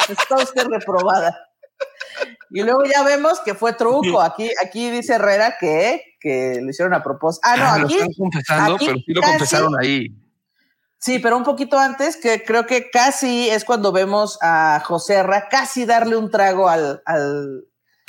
Está 0.09 0.35
usted 0.37 0.65
reprobada. 0.69 1.37
Y 2.51 2.61
luego 2.61 2.83
ya 2.85 3.03
vemos 3.03 3.39
que 3.41 3.53
fue 3.55 3.73
truco. 3.73 4.21
Aquí, 4.21 4.49
aquí 4.63 4.89
dice 4.91 5.13
Herrera 5.15 5.55
que, 5.59 6.03
que 6.19 6.59
lo 6.61 6.69
hicieron 6.69 6.93
a 6.93 7.01
propósito. 7.03 7.47
Ah, 7.47 7.57
no, 7.57 7.65
Ah, 7.65 7.77
lo 7.79 7.85
aquí. 7.85 7.95
están 7.95 8.13
confesando, 8.17 8.75
aquí 8.75 8.85
pero 8.85 8.97
sí 8.99 9.13
lo 9.13 9.21
casi- 9.21 9.31
confesaron 9.33 9.73
ahí. 9.81 10.07
Sí, 10.99 11.19
pero 11.19 11.35
un 11.35 11.43
poquito 11.43 11.77
antes, 11.77 12.15
que 12.15 12.43
creo 12.43 12.65
que 12.65 12.89
casi 12.89 13.49
es 13.49 13.65
cuando 13.65 13.91
vemos 13.91 14.37
a 14.41 14.81
José 14.85 15.15
Herrera 15.15 15.47
casi 15.49 15.85
darle 15.85 16.15
un 16.15 16.29
trago 16.31 16.69
al. 16.69 17.01
al 17.05 17.65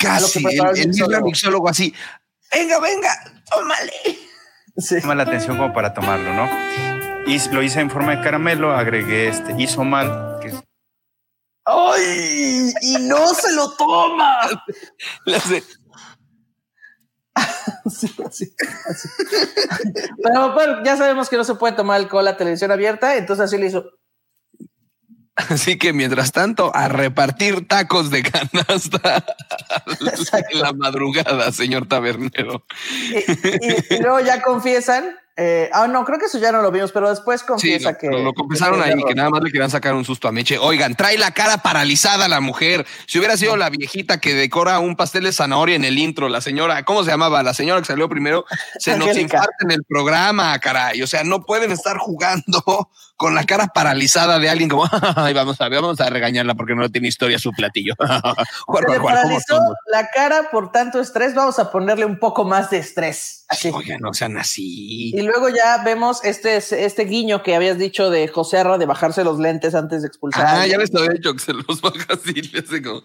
a 0.07 0.19
lo 0.19 0.27
que 0.27 0.43
Casi, 0.43 0.45
el, 0.45 0.77
el 0.77 0.87
mismo 0.89 1.07
mixólogo. 1.21 1.67
así. 1.69 1.93
Venga, 2.53 2.79
venga, 2.79 3.09
tómale. 3.49 3.91
Llama 4.77 5.15
la 5.15 5.23
atención 5.23 5.57
como 5.57 5.73
para 5.73 5.93
tomarlo, 5.93 6.33
¿no? 6.33 6.47
Y 7.27 7.39
lo 7.49 7.63
hice 7.63 7.79
en 7.79 7.89
forma 7.89 8.15
de 8.15 8.21
caramelo, 8.21 8.75
agregué 8.75 9.29
este 9.29 9.53
isomal, 9.57 10.37
que 10.41 10.49
es 10.49 10.55
¡Ay! 11.65 12.71
Y 12.81 12.95
no 13.07 13.27
se 13.33 13.51
lo 13.53 13.71
toma. 13.73 14.39
Le 15.25 15.35
hace- 15.37 15.63
Sí, 17.89 18.09
así, 18.25 18.53
así. 18.89 19.07
Pero 20.23 20.53
bueno, 20.53 20.83
ya 20.83 20.97
sabemos 20.97 21.29
que 21.29 21.37
no 21.37 21.43
se 21.43 21.55
puede 21.55 21.75
tomar 21.75 21.97
alcohol 21.97 22.27
a 22.27 22.37
televisión 22.37 22.71
abierta, 22.71 23.15
entonces 23.17 23.45
así 23.45 23.57
le 23.57 23.67
hizo. 23.67 23.91
Así 25.35 25.77
que 25.77 25.91
mientras 25.91 26.31
tanto, 26.31 26.71
a 26.73 26.87
repartir 26.87 27.67
tacos 27.67 28.09
de 28.09 28.23
canasta 28.23 29.25
en 30.49 30.61
la 30.61 30.71
madrugada, 30.71 31.51
señor 31.51 31.87
tabernero. 31.87 32.65
Y, 33.11 33.95
y 33.95 33.99
luego 33.99 34.21
ya 34.21 34.41
confiesan. 34.41 35.15
Eh, 35.37 35.69
ah, 35.73 35.87
no, 35.87 36.05
creo 36.05 36.17
que 36.17 36.25
eso 36.27 36.37
ya 36.37 36.51
no 36.51 36.61
lo 36.61 36.71
vimos, 36.71 36.91
pero 36.91 37.09
después 37.09 37.41
Sí, 37.41 37.47
confiesa 37.47 37.91
lo, 37.91 37.97
que. 37.97 38.07
lo- 38.07 38.23
lo 38.23 38.33
confesaron 38.33 38.81
que- 38.81 38.89
ahí, 38.89 39.03
que 39.03 39.15
nada 39.15 39.29
más 39.29 39.41
le 39.43 39.51
querían 39.51 39.69
sacar 39.69 39.93
un 39.93 40.05
susto 40.05 40.27
a 40.27 40.31
Meche. 40.31 40.57
Oigan, 40.57 40.95
trae 40.95 41.17
la 41.17 41.31
cara 41.31 41.57
paralizada 41.57 42.27
la 42.27 42.39
mujer. 42.39 42.85
Si 43.05 43.17
hubiera 43.19 43.35
sido 43.35 43.57
la 43.57 43.69
viejita 43.69 44.19
que 44.19 44.33
decora 44.33 44.79
un 44.79 44.95
pastel 44.95 45.25
de 45.25 45.31
zanahoria 45.33 45.75
en 45.75 45.83
el 45.85 45.97
intro, 45.99 46.29
la 46.29 46.39
señora, 46.41 46.83
¿cómo 46.85 47.03
se 47.03 47.11
llamaba? 47.11 47.43
La 47.43 47.53
señora 47.53 47.81
que 47.81 47.85
salió 47.87 48.07
primero, 48.07 48.45
se 48.79 48.97
nos 48.97 49.15
infarta 49.17 49.55
en 49.61 49.71
el 49.71 49.83
programa, 49.83 50.57
caray. 50.59 51.01
O 51.01 51.07
sea, 51.07 51.23
no 51.23 51.43
pueden 51.43 51.71
estar 51.71 51.97
jugando 51.97 52.89
con 53.17 53.33
la 53.33 53.45
cara 53.45 53.67
paralizada 53.67 54.39
de 54.39 54.49
alguien 54.49 54.69
como, 54.69 54.83
ay, 55.15 55.33
vamos 55.33 55.59
a 55.61 55.69
ver, 55.69 55.81
vamos 55.81 55.99
a 56.01 56.09
regañarla 56.09 56.55
porque 56.55 56.75
no 56.75 56.89
tiene 56.89 57.07
historia 57.07 57.39
su 57.39 57.51
platillo. 57.51 57.93
Se 57.99 58.05
le 58.05 58.19
juar, 58.19 58.43
juar, 58.65 58.85
¿cómo 58.85 59.05
paralizó 59.05 59.59
la 59.91 60.09
cara 60.13 60.49
por 60.51 60.71
tanto 60.71 60.99
estrés. 60.99 61.33
Vamos 61.33 61.59
a 61.59 61.71
ponerle 61.71 62.05
un 62.05 62.19
poco 62.19 62.43
más 62.43 62.69
de 62.69 62.77
estrés. 62.77 63.45
Así. 63.47 63.71
Oigan, 63.73 64.01
no 64.01 64.13
sean 64.13 64.37
así. 64.37 65.11
Y 65.15 65.21
luego 65.21 65.49
ya 65.49 65.83
vemos 65.83 66.23
este, 66.23 66.57
este 66.57 67.05
guiño 67.05 67.43
que 67.43 67.55
habías 67.55 67.77
dicho 67.77 68.09
de 68.09 68.27
José 68.27 68.57
Arra 68.57 68.77
de 68.77 68.85
bajarse 68.85 69.23
los 69.23 69.39
lentes 69.39 69.75
antes 69.75 70.01
de 70.01 70.07
expulsar. 70.07 70.45
Ah, 70.45 70.67
ya 70.67 70.77
te 70.77 70.97
había 70.97 71.11
dicho 71.11 71.33
que 71.33 71.39
se 71.39 71.53
los 71.53 71.81
baja 71.81 72.13
así, 72.13 72.33
le 72.33 72.59
hace 72.59 72.81
como. 72.81 73.03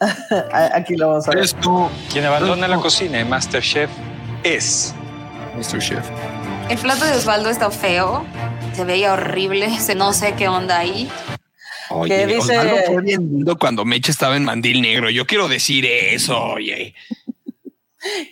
Aquí 0.74 0.96
lo 0.96 1.08
vamos 1.08 1.28
a 1.28 1.32
ver. 1.32 1.48
Quien 2.12 2.24
abandona 2.24 2.68
la 2.68 2.76
cocina 2.76 3.18
en 3.18 3.28
Masterchef 3.28 3.90
es 4.44 4.94
Masterchef. 5.56 6.08
El 6.68 6.78
plato 6.78 7.04
de 7.04 7.12
Osvaldo 7.12 7.48
está 7.50 7.70
feo. 7.70 8.26
Se 8.74 8.84
veía 8.84 9.12
horrible. 9.14 9.78
Se 9.80 9.94
no 9.94 10.12
sé 10.12 10.34
qué 10.34 10.48
onda 10.48 10.78
ahí. 10.78 11.10
Oye, 11.90 12.14
¿Qué 12.14 12.26
dice? 12.26 12.58
Osvaldo 12.58 12.76
fue 12.86 13.02
bien 13.02 13.20
lindo 13.30 13.58
cuando 13.58 13.84
Meche 13.84 14.10
estaba 14.10 14.36
en 14.36 14.44
mandil 14.44 14.82
negro. 14.82 15.08
Yo 15.10 15.26
quiero 15.26 15.48
decir 15.48 15.86
eso, 15.86 16.38
oye. 16.42 16.94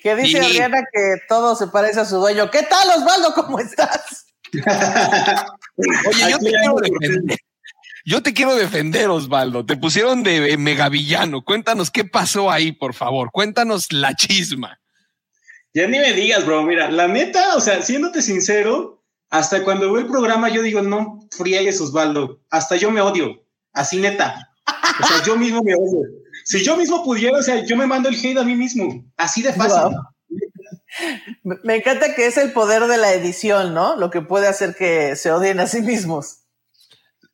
Que 0.03 0.15
dice 0.17 0.43
Sí. 0.43 0.47
Adriana 0.47 0.83
que 0.93 1.17
todo 1.29 1.57
se 1.57 1.67
parece 1.69 2.01
a 2.01 2.05
su 2.05 2.17
dueño. 2.19 2.51
¿Qué 2.51 2.63
tal, 2.63 2.89
Osvaldo? 3.01 3.35
¿Cómo 3.35 3.59
estás? 3.59 4.27
Oye, 4.55 6.31
yo 6.31 6.39
te 6.39 6.51
quiero 6.51 6.77
defender. 6.77 7.39
Yo 8.05 8.23
te 8.23 8.33
quiero 8.33 8.55
defender, 8.55 9.09
Osvaldo. 9.11 9.67
Te 9.67 9.77
pusieron 9.77 10.23
de 10.23 10.53
eh, 10.53 10.57
megavillano. 10.57 11.43
Cuéntanos 11.43 11.91
qué 11.91 12.05
pasó 12.05 12.51
ahí, 12.51 12.71
por 12.71 12.95
favor. 12.95 13.31
Cuéntanos 13.33 13.93
la 13.93 14.15
chisma. 14.15 14.79
Ya 15.77 15.87
ni 15.87 15.99
me 15.99 16.15
digas, 16.15 16.47
bro. 16.47 16.63
Mira, 16.63 16.91
la 16.91 17.07
neta, 17.07 17.55
o 17.55 17.61
sea, 17.61 17.83
siéndote 17.83 18.23
sincero, 18.23 19.05
hasta 19.29 19.63
cuando 19.63 19.93
veo 19.93 20.01
el 20.01 20.11
programa, 20.11 20.49
yo 20.49 20.63
digo, 20.63 20.81
no 20.81 21.29
friegues, 21.31 21.79
Osvaldo. 21.83 22.41
Hasta 22.49 22.77
yo 22.77 22.91
me 22.91 23.03
odio. 23.03 23.45
Así 23.75 23.99
neta. 23.99 24.55
O 24.67 25.07
sea, 25.07 25.23
yo 25.23 25.37
mismo 25.37 25.63
me 25.63 25.75
odio. 25.75 26.01
Si 26.47 26.65
yo 26.65 26.79
mismo 26.79 27.05
pudiera, 27.05 27.37
o 27.37 27.43
sea, 27.43 27.63
yo 27.63 27.77
me 27.77 27.87
mando 27.87 28.09
el 28.09 28.15
hate 28.15 28.39
a 28.39 28.43
mí 28.43 28.55
mismo. 28.55 29.05
Así 29.19 29.43
de 29.43 29.53
fácil. 29.53 29.95
Me 31.43 31.57
me 31.63 31.77
encanta 31.77 32.15
que 32.15 32.25
es 32.25 32.39
el 32.39 32.55
poder 32.55 32.87
de 32.87 32.97
la 32.97 33.13
edición, 33.13 33.75
¿no? 33.75 33.97
Lo 33.97 34.09
que 34.09 34.23
puede 34.23 34.47
hacer 34.47 34.75
que 34.77 35.15
se 35.15 35.31
odien 35.31 35.61
a 35.61 35.67
sí 35.67 35.83
mismos. 35.83 36.39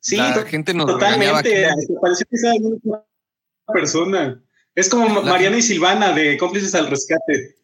Sí, 0.01 0.17
La 0.17 0.43
gente 0.43 0.73
nos 0.73 0.87
totalmente. 0.87 1.69
Pareció 2.01 2.25
que 2.29 2.37
viendo 2.41 2.77
una 2.83 3.03
persona. 3.73 4.43
Es 4.75 4.89
como 4.89 5.21
Mariana 5.21 5.59
y 5.59 5.61
Silvana 5.61 6.11
de 6.11 6.37
cómplices 6.37 6.75
al 6.75 6.87
rescate. 6.87 7.62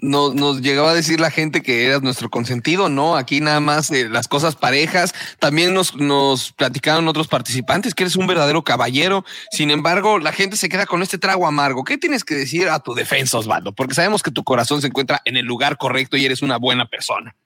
Nos, 0.00 0.34
nos 0.34 0.60
llegaba 0.60 0.90
a 0.90 0.94
decir 0.94 1.20
la 1.20 1.30
gente 1.30 1.62
que 1.62 1.86
eras 1.86 2.02
nuestro 2.02 2.30
consentido, 2.30 2.88
¿no? 2.88 3.16
Aquí 3.16 3.40
nada 3.40 3.60
más 3.60 3.90
eh, 3.90 4.08
las 4.08 4.26
cosas 4.26 4.56
parejas. 4.56 5.14
También 5.38 5.72
nos, 5.72 5.94
nos 5.94 6.52
platicaron 6.52 7.06
otros 7.06 7.28
participantes 7.28 7.94
que 7.94 8.04
eres 8.04 8.16
un 8.16 8.26
verdadero 8.26 8.64
caballero. 8.64 9.24
Sin 9.52 9.70
embargo, 9.70 10.18
la 10.18 10.32
gente 10.32 10.56
se 10.56 10.68
queda 10.68 10.86
con 10.86 11.02
este 11.02 11.18
trago 11.18 11.46
amargo. 11.46 11.84
¿Qué 11.84 11.96
tienes 11.96 12.24
que 12.24 12.34
decir 12.34 12.68
a 12.68 12.80
tu 12.80 12.94
defensa, 12.94 13.38
Osvaldo? 13.38 13.72
Porque 13.72 13.94
sabemos 13.94 14.22
que 14.22 14.32
tu 14.32 14.42
corazón 14.42 14.80
se 14.80 14.88
encuentra 14.88 15.22
en 15.24 15.36
el 15.36 15.46
lugar 15.46 15.78
correcto 15.78 16.16
y 16.16 16.24
eres 16.24 16.42
una 16.42 16.56
buena 16.56 16.88
persona. 16.88 17.36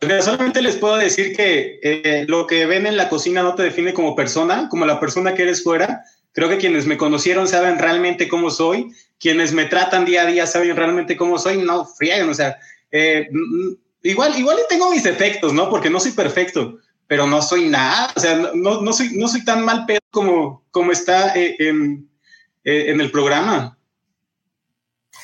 Solamente 0.00 0.62
les 0.62 0.76
puedo 0.76 0.96
decir 0.96 1.34
que 1.36 1.80
eh, 1.82 2.24
lo 2.28 2.46
que 2.46 2.66
ven 2.66 2.86
en 2.86 2.96
la 2.96 3.08
cocina 3.08 3.42
no 3.42 3.56
te 3.56 3.64
define 3.64 3.92
como 3.92 4.14
persona, 4.14 4.68
como 4.68 4.86
la 4.86 5.00
persona 5.00 5.34
que 5.34 5.42
eres 5.42 5.64
fuera. 5.64 6.04
Creo 6.32 6.48
que 6.48 6.58
quienes 6.58 6.86
me 6.86 6.96
conocieron 6.96 7.48
saben 7.48 7.78
realmente 7.78 8.28
cómo 8.28 8.50
soy, 8.50 8.90
quienes 9.18 9.52
me 9.52 9.64
tratan 9.64 10.04
día 10.04 10.22
a 10.22 10.26
día 10.26 10.46
saben 10.46 10.76
realmente 10.76 11.16
cómo 11.16 11.38
soy, 11.38 11.58
no 11.58 11.84
friegan, 11.84 12.28
o 12.28 12.34
sea, 12.34 12.58
eh, 12.90 13.28
mm, 13.30 13.72
igual, 14.02 14.38
igual 14.38 14.58
y 14.58 14.68
tengo 14.68 14.90
mis 14.90 15.02
defectos, 15.02 15.52
¿no? 15.52 15.68
Porque 15.70 15.90
no 15.90 16.00
soy 16.00 16.12
perfecto, 16.12 16.78
pero 17.06 17.26
no 17.26 17.42
soy 17.42 17.68
nada, 17.68 18.12
o 18.14 18.20
sea, 18.20 18.50
no, 18.54 18.82
no 18.82 18.92
soy, 18.92 19.10
no 19.14 19.28
soy 19.28 19.44
tan 19.44 19.64
mal 19.64 19.86
pedo 19.86 20.00
como, 20.10 20.64
como 20.70 20.92
está 20.92 21.34
eh, 21.34 21.56
en, 21.58 22.08
eh, 22.64 22.86
en 22.88 23.00
el 23.00 23.10
programa. 23.10 23.77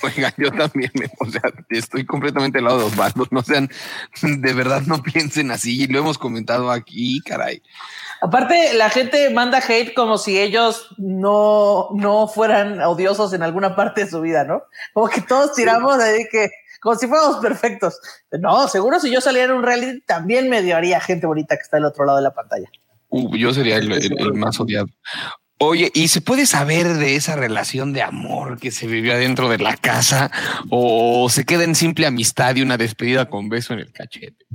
Oiga, 0.04 0.32
yo 0.36 0.50
también, 0.52 0.90
me- 0.94 1.10
o 1.18 1.30
sea, 1.30 1.42
estoy 1.70 2.04
completamente 2.06 2.58
al 2.58 2.64
lado 2.64 2.78
de 2.78 2.84
Osvaldo. 2.84 3.26
No 3.30 3.42
sean, 3.42 3.70
de 4.22 4.52
verdad 4.52 4.82
no 4.86 5.02
piensen 5.02 5.50
así. 5.50 5.86
Lo 5.86 5.98
hemos 5.98 6.18
comentado 6.18 6.70
aquí, 6.70 7.20
caray. 7.20 7.62
Aparte, 8.20 8.72
la 8.74 8.90
gente 8.90 9.30
manda 9.30 9.58
hate 9.58 9.92
como 9.94 10.16
si 10.18 10.38
ellos 10.38 10.88
no, 10.98 11.88
no 11.94 12.26
fueran 12.28 12.80
odiosos 12.80 13.32
en 13.34 13.42
alguna 13.42 13.76
parte 13.76 14.04
de 14.04 14.10
su 14.10 14.20
vida, 14.20 14.44
¿no? 14.44 14.62
Como 14.92 15.08
que 15.08 15.20
todos 15.20 15.54
tiramos 15.54 15.98
ahí 15.98 16.24
que, 16.30 16.48
como 16.80 16.96
si 16.96 17.06
fuéramos 17.06 17.36
perfectos. 17.38 17.98
No, 18.32 18.66
seguro 18.68 18.98
si 19.00 19.10
yo 19.10 19.20
saliera 19.20 19.52
en 19.52 19.58
un 19.58 19.64
reality 19.64 20.00
también 20.06 20.48
me 20.48 20.60
odiaría 20.60 21.00
gente 21.00 21.26
bonita 21.26 21.56
que 21.56 21.62
está 21.62 21.76
del 21.76 21.86
otro 21.86 22.04
lado 22.06 22.18
de 22.18 22.24
la 22.24 22.32
pantalla. 22.34 22.68
Uh, 23.08 23.36
yo 23.36 23.52
sería 23.52 23.76
el, 23.76 23.92
el- 23.92 24.18
el 24.18 24.32
más 24.34 24.58
odiado. 24.58 24.86
Oye, 25.66 25.90
¿y 25.94 26.08
se 26.08 26.20
puede 26.20 26.46
saber 26.46 26.94
de 26.94 27.16
esa 27.16 27.36
relación 27.36 27.92
de 27.92 28.02
amor 28.02 28.58
que 28.58 28.70
se 28.70 28.86
vivió 28.86 29.14
adentro 29.14 29.48
de 29.48 29.58
la 29.58 29.76
casa 29.76 30.30
o 30.70 31.28
se 31.30 31.44
queda 31.44 31.64
en 31.64 31.74
simple 31.74 32.06
amistad 32.06 32.56
y 32.56 32.62
una 32.62 32.76
despedida 32.76 33.28
con 33.28 33.48
beso 33.48 33.72
en 33.74 33.80
el 33.80 33.92
cachete? 33.92 34.46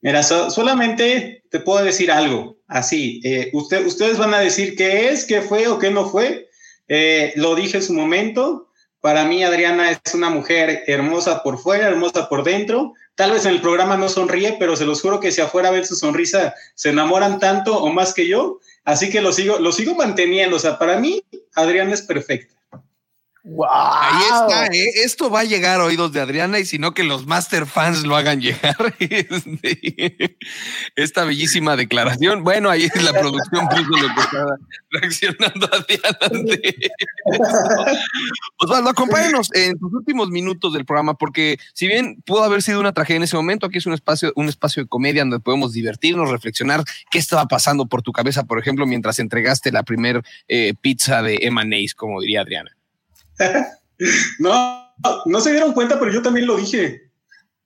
Mira, 0.00 0.22
so- 0.22 0.50
solamente 0.50 1.44
te 1.50 1.60
puedo 1.60 1.84
decir 1.84 2.10
algo, 2.10 2.58
así, 2.68 3.20
eh, 3.24 3.50
usted, 3.54 3.86
ustedes 3.86 4.18
van 4.18 4.34
a 4.34 4.38
decir 4.40 4.76
qué 4.76 5.08
es, 5.08 5.24
qué 5.24 5.40
fue 5.40 5.66
o 5.68 5.78
qué 5.78 5.90
no 5.90 6.08
fue. 6.08 6.48
Eh, 6.88 7.32
lo 7.36 7.54
dije 7.54 7.78
en 7.78 7.82
su 7.82 7.94
momento, 7.94 8.68
para 9.00 9.24
mí 9.24 9.42
Adriana 9.44 9.90
es 9.90 10.14
una 10.14 10.28
mujer 10.28 10.82
hermosa 10.86 11.42
por 11.42 11.58
fuera, 11.58 11.88
hermosa 11.88 12.28
por 12.28 12.44
dentro. 12.44 12.92
Tal 13.14 13.30
vez 13.30 13.46
en 13.46 13.52
el 13.52 13.60
programa 13.62 13.96
no 13.96 14.08
sonríe, 14.08 14.56
pero 14.58 14.76
se 14.76 14.84
los 14.84 15.00
juro 15.00 15.20
que 15.20 15.30
si 15.32 15.40
afuera 15.40 15.70
ven 15.70 15.86
su 15.86 15.94
sonrisa, 15.94 16.52
se 16.74 16.90
enamoran 16.90 17.38
tanto 17.38 17.78
o 17.78 17.90
más 17.92 18.12
que 18.12 18.26
yo. 18.28 18.60
Así 18.84 19.10
que 19.10 19.20
lo 19.20 19.32
sigo, 19.32 19.58
lo 19.58 19.72
sigo 19.72 19.94
manteniendo. 19.94 20.56
O 20.56 20.60
sea, 20.60 20.78
para 20.78 20.98
mí, 20.98 21.22
Adriana 21.54 21.94
es 21.94 22.02
perfecta. 22.02 22.54
Ahí 23.70 24.22
está, 24.22 24.66
¿eh? 24.68 25.04
esto 25.04 25.28
va 25.28 25.40
a 25.40 25.44
llegar 25.44 25.78
a 25.78 25.84
oídos 25.84 26.12
de 26.12 26.20
Adriana 26.20 26.58
y 26.60 26.64
si 26.64 26.78
no 26.78 26.94
que 26.94 27.04
los 27.04 27.26
master 27.26 27.66
fans 27.66 28.02
lo 28.04 28.16
hagan 28.16 28.40
llegar. 28.40 28.76
Este, 29.04 30.38
Esta 30.96 31.24
bellísima 31.24 31.76
declaración. 31.76 32.42
Bueno, 32.42 32.70
ahí 32.70 32.88
la 33.02 33.12
producción 33.12 33.68
puso 33.68 33.90
lo 33.90 34.14
que 34.14 34.20
estaba 34.20 34.56
reaccionando 34.90 35.68
Adriana 35.72 36.18
ante 36.20 36.86
eso. 36.86 36.94
Osvaldo, 38.58 38.90
acompáñanos 38.90 39.50
en 39.52 39.78
tus 39.78 39.92
últimos 39.92 40.30
minutos 40.30 40.72
del 40.72 40.86
programa, 40.86 41.14
porque 41.14 41.58
si 41.74 41.86
bien 41.86 42.22
pudo 42.24 42.44
haber 42.44 42.62
sido 42.62 42.80
una 42.80 42.92
tragedia 42.92 43.18
en 43.18 43.22
ese 43.24 43.36
momento, 43.36 43.66
aquí 43.66 43.78
es 43.78 43.86
un 43.86 43.92
espacio, 43.92 44.32
un 44.36 44.48
espacio 44.48 44.82
de 44.82 44.88
comedia 44.88 45.22
donde 45.22 45.40
podemos 45.40 45.72
divertirnos, 45.72 46.30
reflexionar 46.30 46.82
qué 47.10 47.18
estaba 47.18 47.46
pasando 47.46 47.86
por 47.86 48.00
tu 48.02 48.12
cabeza, 48.12 48.44
por 48.44 48.58
ejemplo, 48.58 48.86
mientras 48.86 49.18
entregaste 49.18 49.70
la 49.70 49.82
primer 49.82 50.22
eh, 50.48 50.74
pizza 50.80 51.22
de 51.22 51.40
Emaneis, 51.42 51.94
como 51.94 52.20
diría 52.20 52.40
Adriana. 52.40 52.74
No, 54.38 54.92
no 55.26 55.40
se 55.40 55.50
dieron 55.50 55.72
cuenta, 55.72 55.98
pero 55.98 56.12
yo 56.12 56.22
también 56.22 56.46
lo 56.46 56.56
dije. 56.56 57.10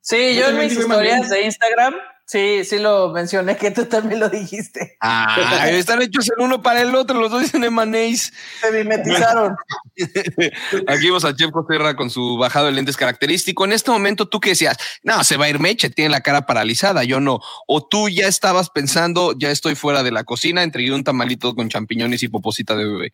Sí, 0.00 0.34
yo, 0.34 0.42
Yo 0.42 0.48
en 0.48 0.58
mis 0.58 0.72
historias 0.72 1.28
de 1.28 1.42
Instagram, 1.42 1.94
sí, 2.24 2.64
sí 2.64 2.78
lo 2.78 3.10
mencioné 3.10 3.56
que 3.56 3.70
tú 3.70 3.84
también 3.84 4.20
lo 4.20 4.30
dijiste. 4.30 4.96
Ah, 5.00 5.68
están 5.68 6.00
hechos 6.00 6.30
el 6.30 6.42
uno 6.42 6.62
para 6.62 6.80
el 6.80 6.94
otro, 6.94 7.20
los 7.20 7.30
dos 7.30 7.42
dicen 7.42 7.64
Emaneis. 7.64 8.32
Se 8.60 8.72
mimetizaron. 8.72 9.54
Aquí 10.86 11.06
vemos 11.06 11.26
a 11.26 11.36
Chef 11.36 11.50
Costerra 11.50 11.94
con 11.94 12.08
su 12.08 12.38
bajado 12.38 12.66
de 12.66 12.72
lentes 12.72 12.96
característico. 12.96 13.66
En 13.66 13.72
este 13.72 13.90
momento, 13.90 14.28
¿tú 14.28 14.40
qué 14.40 14.50
decías? 14.50 14.78
No, 15.02 15.22
se 15.24 15.36
va 15.36 15.46
a 15.46 15.50
ir 15.50 15.60
Meche, 15.60 15.90
tiene 15.90 16.08
la 16.08 16.22
cara 16.22 16.46
paralizada, 16.46 17.04
yo 17.04 17.20
no. 17.20 17.40
O 17.66 17.86
tú 17.86 18.08
ya 18.08 18.28
estabas 18.28 18.70
pensando, 18.70 19.34
ya 19.36 19.50
estoy 19.50 19.74
fuera 19.74 20.02
de 20.02 20.12
la 20.12 20.24
cocina, 20.24 20.62
entregué 20.62 20.92
un 20.92 21.04
tamalito 21.04 21.54
con 21.54 21.68
champiñones 21.68 22.22
y 22.22 22.28
poposita 22.28 22.76
de 22.76 22.84
bebé. 22.86 23.12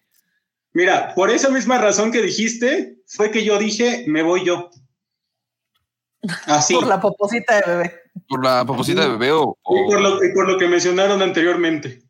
Mira, 0.75 1.15
por 1.15 1.31
esa 1.31 1.49
misma 1.51 1.79
razón 1.79 2.11
que 2.13 2.21
dijiste, 2.21 2.99
fue 3.07 3.31
que 3.31 3.45
yo 3.45 3.59
dije, 3.59 4.05
me 4.09 4.23
voy 4.23 4.45
yo. 4.45 4.71
Así. 6.47 6.75
Por 6.75 6.87
la 6.87 7.01
poposita 7.01 7.61
de 7.61 7.63
bebé. 7.67 8.01
¿Por 8.29 8.45
la 8.45 8.65
poposita 8.65 9.03
de 9.03 9.09
bebé 9.09 9.33
o...? 9.33 9.57
Y 9.63 9.91
por 9.91 10.01
lo, 10.01 10.25
y 10.25 10.33
por 10.33 10.49
lo 10.49 10.59
que 10.59 10.67
mencionaron 10.69 11.23
anteriormente. 11.23 12.03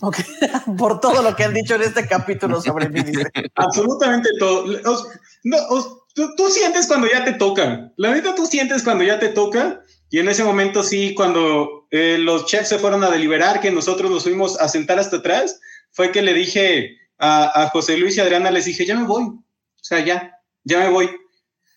Por 0.78 0.98
todo 0.98 1.22
lo 1.22 1.36
que 1.36 1.44
han 1.44 1.54
dicho 1.54 1.76
en 1.76 1.82
este 1.82 2.08
capítulo 2.08 2.60
sobre 2.60 2.88
mí. 2.88 3.02
dice. 3.02 3.24
Absolutamente 3.54 4.30
todo. 4.38 4.64
Os- 4.90 5.06
no, 5.44 5.56
os- 5.68 5.98
tú, 6.14 6.34
tú 6.34 6.48
sientes 6.48 6.88
cuando 6.88 7.06
ya 7.06 7.24
te 7.24 7.34
toca. 7.34 7.92
La 7.96 8.10
neta, 8.12 8.34
tú 8.34 8.46
sientes 8.46 8.82
cuando 8.82 9.04
ya 9.04 9.20
te 9.20 9.28
toca. 9.28 9.80
Y 10.10 10.18
en 10.18 10.28
ese 10.28 10.42
momento 10.42 10.82
sí, 10.82 11.14
cuando 11.14 11.86
eh, 11.92 12.18
los 12.18 12.46
chefs 12.46 12.68
se 12.70 12.78
fueron 12.80 13.04
a 13.04 13.10
deliberar, 13.10 13.60
que 13.60 13.70
nosotros 13.70 14.10
nos 14.10 14.24
fuimos 14.24 14.60
a 14.60 14.68
sentar 14.68 14.98
hasta 14.98 15.18
atrás, 15.18 15.60
fue 15.92 16.10
que 16.10 16.22
le 16.22 16.34
dije 16.34 16.96
a, 17.22 17.62
a 17.62 17.68
José 17.68 17.96
Luis 17.96 18.16
y 18.16 18.20
Adriana, 18.20 18.50
les 18.50 18.64
dije, 18.64 18.84
ya 18.84 18.96
me 18.96 19.06
voy. 19.06 19.22
O 19.22 19.44
sea, 19.80 20.04
ya, 20.04 20.38
ya 20.64 20.80
me 20.80 20.88
voy. 20.90 21.08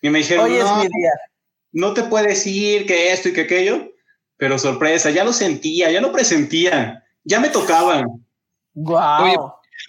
Y 0.02 0.10
me 0.10 0.18
dijeron, 0.18 0.46
Hoy 0.46 0.56
es 0.56 0.64
no, 0.64 0.76
mi 0.76 0.82
día. 0.82 1.12
no 1.72 1.94
te 1.94 2.02
puedes 2.02 2.44
ir, 2.46 2.84
que 2.84 3.12
esto 3.12 3.28
y 3.28 3.32
que 3.32 3.42
aquello. 3.42 3.92
Pero 4.36 4.58
sorpresa, 4.58 5.10
ya 5.10 5.24
lo 5.24 5.32
sentía, 5.32 5.90
ya 5.90 6.00
lo 6.00 6.12
presentía, 6.12 7.04
ya 7.24 7.38
me 7.40 7.48
tocaban. 7.48 8.06
Wow. 8.74 9.22
Oye, 9.22 9.36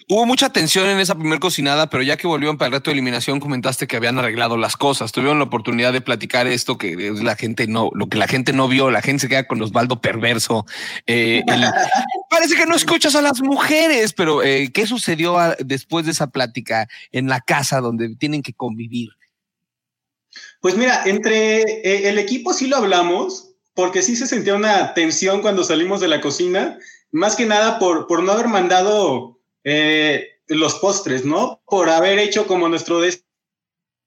hubo 0.08 0.26
mucha 0.26 0.50
tensión 0.50 0.86
en 0.88 0.98
esa 1.00 1.14
primer 1.14 1.38
cocinada, 1.38 1.90
pero 1.90 2.02
ya 2.02 2.16
que 2.16 2.26
volvieron 2.26 2.56
para 2.58 2.68
el 2.68 2.72
reto 2.74 2.90
de 2.90 2.94
eliminación, 2.94 3.40
comentaste 3.40 3.86
que 3.86 3.96
habían 3.96 4.18
arreglado 4.18 4.56
las 4.56 4.76
cosas. 4.76 5.12
Tuvieron 5.12 5.38
la 5.38 5.44
oportunidad 5.44 5.92
de 5.92 6.00
platicar 6.00 6.46
esto 6.46 6.78
que 6.78 6.96
la 7.22 7.36
gente 7.36 7.66
no, 7.66 7.90
lo 7.94 8.08
que 8.08 8.18
la 8.18 8.28
gente 8.28 8.52
no 8.52 8.68
vio, 8.68 8.90
la 8.90 9.02
gente 9.02 9.22
se 9.22 9.28
queda 9.28 9.46
con 9.46 9.60
Osvaldo 9.62 10.00
perverso. 10.00 10.66
Eh, 11.06 11.42
el- 11.46 11.64
parece 12.30 12.56
que 12.56 12.66
no 12.66 12.74
escuchas 12.74 13.14
a 13.14 13.22
las 13.22 13.40
mujeres, 13.40 14.12
pero 14.12 14.42
eh, 14.42 14.70
¿qué 14.72 14.86
sucedió 14.86 15.38
a- 15.38 15.56
después 15.58 16.04
de 16.06 16.12
esa 16.12 16.28
plática 16.28 16.88
en 17.12 17.28
la 17.28 17.40
casa 17.40 17.80
donde 17.80 18.14
tienen 18.16 18.42
que 18.42 18.52
convivir? 18.52 19.10
Pues 20.60 20.76
mira, 20.76 21.02
entre 21.06 21.62
eh, 21.62 22.08
el 22.08 22.18
equipo 22.18 22.52
sí 22.52 22.66
lo 22.66 22.76
hablamos, 22.76 23.50
porque 23.74 24.02
sí 24.02 24.16
se 24.16 24.26
sentía 24.26 24.54
una 24.54 24.92
tensión 24.94 25.40
cuando 25.40 25.64
salimos 25.64 26.00
de 26.00 26.08
la 26.08 26.20
cocina, 26.20 26.78
más 27.12 27.36
que 27.36 27.46
nada 27.46 27.78
por, 27.78 28.06
por 28.06 28.22
no 28.22 28.32
haber 28.32 28.48
mandado 28.48 29.37
eh, 29.68 30.28
los 30.46 30.74
postres, 30.76 31.24
¿no? 31.24 31.62
Por 31.66 31.88
haber 31.88 32.18
hecho 32.18 32.46
como 32.46 32.68
nuestro 32.68 33.00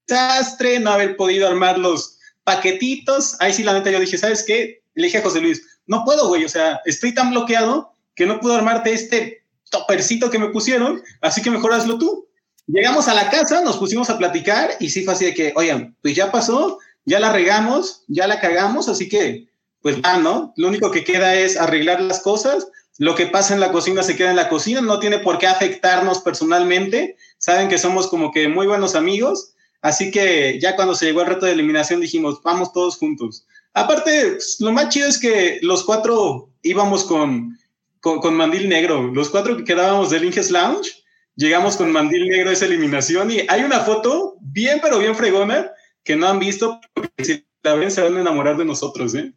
desastre, 0.08 0.80
no 0.80 0.90
haber 0.90 1.16
podido 1.16 1.48
armar 1.48 1.78
los 1.78 2.18
paquetitos. 2.44 3.36
Ahí 3.40 3.52
sí, 3.52 3.62
la 3.62 3.74
neta, 3.74 3.90
yo 3.90 4.00
dije, 4.00 4.18
¿sabes 4.18 4.44
qué? 4.44 4.82
Le 4.94 5.06
dije 5.06 5.18
a 5.18 5.22
José 5.22 5.40
Luis, 5.40 5.80
no 5.86 6.04
puedo, 6.04 6.28
güey, 6.28 6.44
o 6.44 6.48
sea, 6.48 6.80
estoy 6.84 7.14
tan 7.14 7.30
bloqueado 7.30 7.92
que 8.14 8.26
no 8.26 8.40
puedo 8.40 8.54
armarte 8.54 8.92
este 8.92 9.44
topercito 9.70 10.30
que 10.30 10.38
me 10.38 10.50
pusieron, 10.50 11.02
así 11.20 11.42
que 11.42 11.50
mejor 11.50 11.72
hazlo 11.72 11.98
tú. 11.98 12.28
Llegamos 12.66 13.08
a 13.08 13.14
la 13.14 13.30
casa, 13.30 13.62
nos 13.62 13.78
pusimos 13.78 14.10
a 14.10 14.18
platicar 14.18 14.70
y 14.78 14.90
sí 14.90 15.04
fue 15.04 15.14
así 15.14 15.24
de 15.24 15.34
que, 15.34 15.52
oigan, 15.56 15.96
pues 16.02 16.14
ya 16.14 16.30
pasó, 16.30 16.78
ya 17.04 17.18
la 17.18 17.32
regamos, 17.32 18.04
ya 18.08 18.26
la 18.26 18.40
cagamos, 18.40 18.88
así 18.88 19.08
que 19.08 19.48
pues 19.82 19.96
ah, 20.04 20.18
¿no? 20.18 20.54
Lo 20.56 20.68
único 20.68 20.90
que 20.90 21.04
queda 21.04 21.34
es 21.34 21.56
arreglar 21.56 22.00
las 22.00 22.20
cosas. 22.20 22.68
Lo 22.98 23.14
que 23.14 23.26
pasa 23.26 23.54
en 23.54 23.60
la 23.60 23.72
cocina 23.72 24.02
se 24.02 24.16
queda 24.16 24.30
en 24.30 24.36
la 24.36 24.48
cocina, 24.48 24.80
no 24.80 24.98
tiene 24.98 25.18
por 25.18 25.38
qué 25.38 25.46
afectarnos 25.46 26.20
personalmente. 26.20 27.16
Saben 27.38 27.68
que 27.68 27.78
somos 27.78 28.08
como 28.08 28.32
que 28.32 28.48
muy 28.48 28.66
buenos 28.66 28.94
amigos. 28.94 29.54
Así 29.80 30.10
que 30.10 30.60
ya 30.60 30.76
cuando 30.76 30.94
se 30.94 31.06
llegó 31.06 31.22
el 31.22 31.28
reto 31.28 31.46
de 31.46 31.52
eliminación 31.52 32.00
dijimos, 32.00 32.40
vamos 32.42 32.72
todos 32.72 32.96
juntos. 32.96 33.46
Aparte, 33.74 34.38
lo 34.60 34.72
más 34.72 34.90
chido 34.90 35.08
es 35.08 35.18
que 35.18 35.58
los 35.62 35.84
cuatro 35.84 36.50
íbamos 36.62 37.04
con, 37.04 37.58
con, 38.00 38.34
mandil 38.34 38.68
negro. 38.68 39.10
Los 39.12 39.30
cuatro 39.30 39.56
que 39.56 39.64
quedábamos 39.64 40.10
del 40.10 40.24
Inges 40.24 40.50
Lounge, 40.50 40.90
llegamos 41.34 41.76
con 41.76 41.90
mandil 41.90 42.28
negro 42.28 42.50
a 42.50 42.52
esa 42.52 42.66
eliminación 42.66 43.30
y 43.30 43.40
hay 43.48 43.62
una 43.62 43.80
foto 43.80 44.36
bien, 44.40 44.80
pero 44.82 44.98
bien 44.98 45.16
fregona 45.16 45.70
que 46.04 46.16
no 46.16 46.28
han 46.28 46.38
visto, 46.38 46.80
porque 46.92 47.24
si 47.24 47.46
la 47.62 47.74
ven 47.74 47.90
se 47.90 48.02
van 48.02 48.16
a 48.16 48.20
enamorar 48.20 48.56
de 48.56 48.64
nosotros, 48.64 49.14
¿eh? 49.14 49.32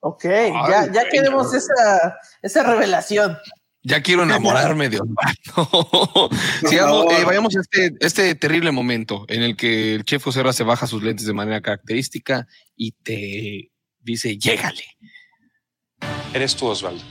Ok, 0.00 0.24
ya, 0.24 0.90
ya 0.92 1.08
queremos 1.10 1.52
esa, 1.54 2.16
esa 2.42 2.62
revelación. 2.62 3.36
Ya 3.82 4.02
quiero 4.02 4.22
enamorarme 4.24 4.88
de 4.90 5.00
Osvaldo. 5.00 6.30
Sigamos, 6.68 7.12
eh, 7.12 7.24
vayamos 7.24 7.56
a 7.56 7.60
este, 7.60 7.94
este 8.00 8.34
terrible 8.34 8.72
momento 8.72 9.24
en 9.28 9.42
el 9.42 9.56
que 9.56 9.94
el 9.94 10.04
chef 10.04 10.26
Serra 10.32 10.52
se 10.52 10.64
baja 10.64 10.86
sus 10.86 11.02
lentes 11.02 11.26
de 11.26 11.32
manera 11.32 11.60
característica 11.62 12.46
y 12.76 12.92
te 12.92 13.70
dice, 14.00 14.36
llégale. 14.38 14.84
Eres 16.34 16.56
tú, 16.56 16.66
Osvaldo. 16.66 17.02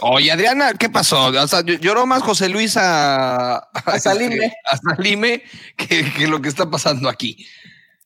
Oye, 0.00 0.30
Adriana, 0.30 0.74
¿qué 0.74 0.88
pasó? 0.88 1.26
O 1.26 1.48
sea, 1.48 1.60
ll- 1.60 1.80
lloró 1.80 2.06
más 2.06 2.22
José 2.22 2.48
Luis 2.48 2.76
a, 2.76 3.56
a, 3.56 3.98
Salime. 3.98 4.52
a 4.70 4.76
Salime 4.76 5.42
que, 5.76 6.12
que 6.12 6.28
lo 6.28 6.40
que 6.40 6.48
está 6.48 6.70
pasando 6.70 7.08
aquí. 7.08 7.44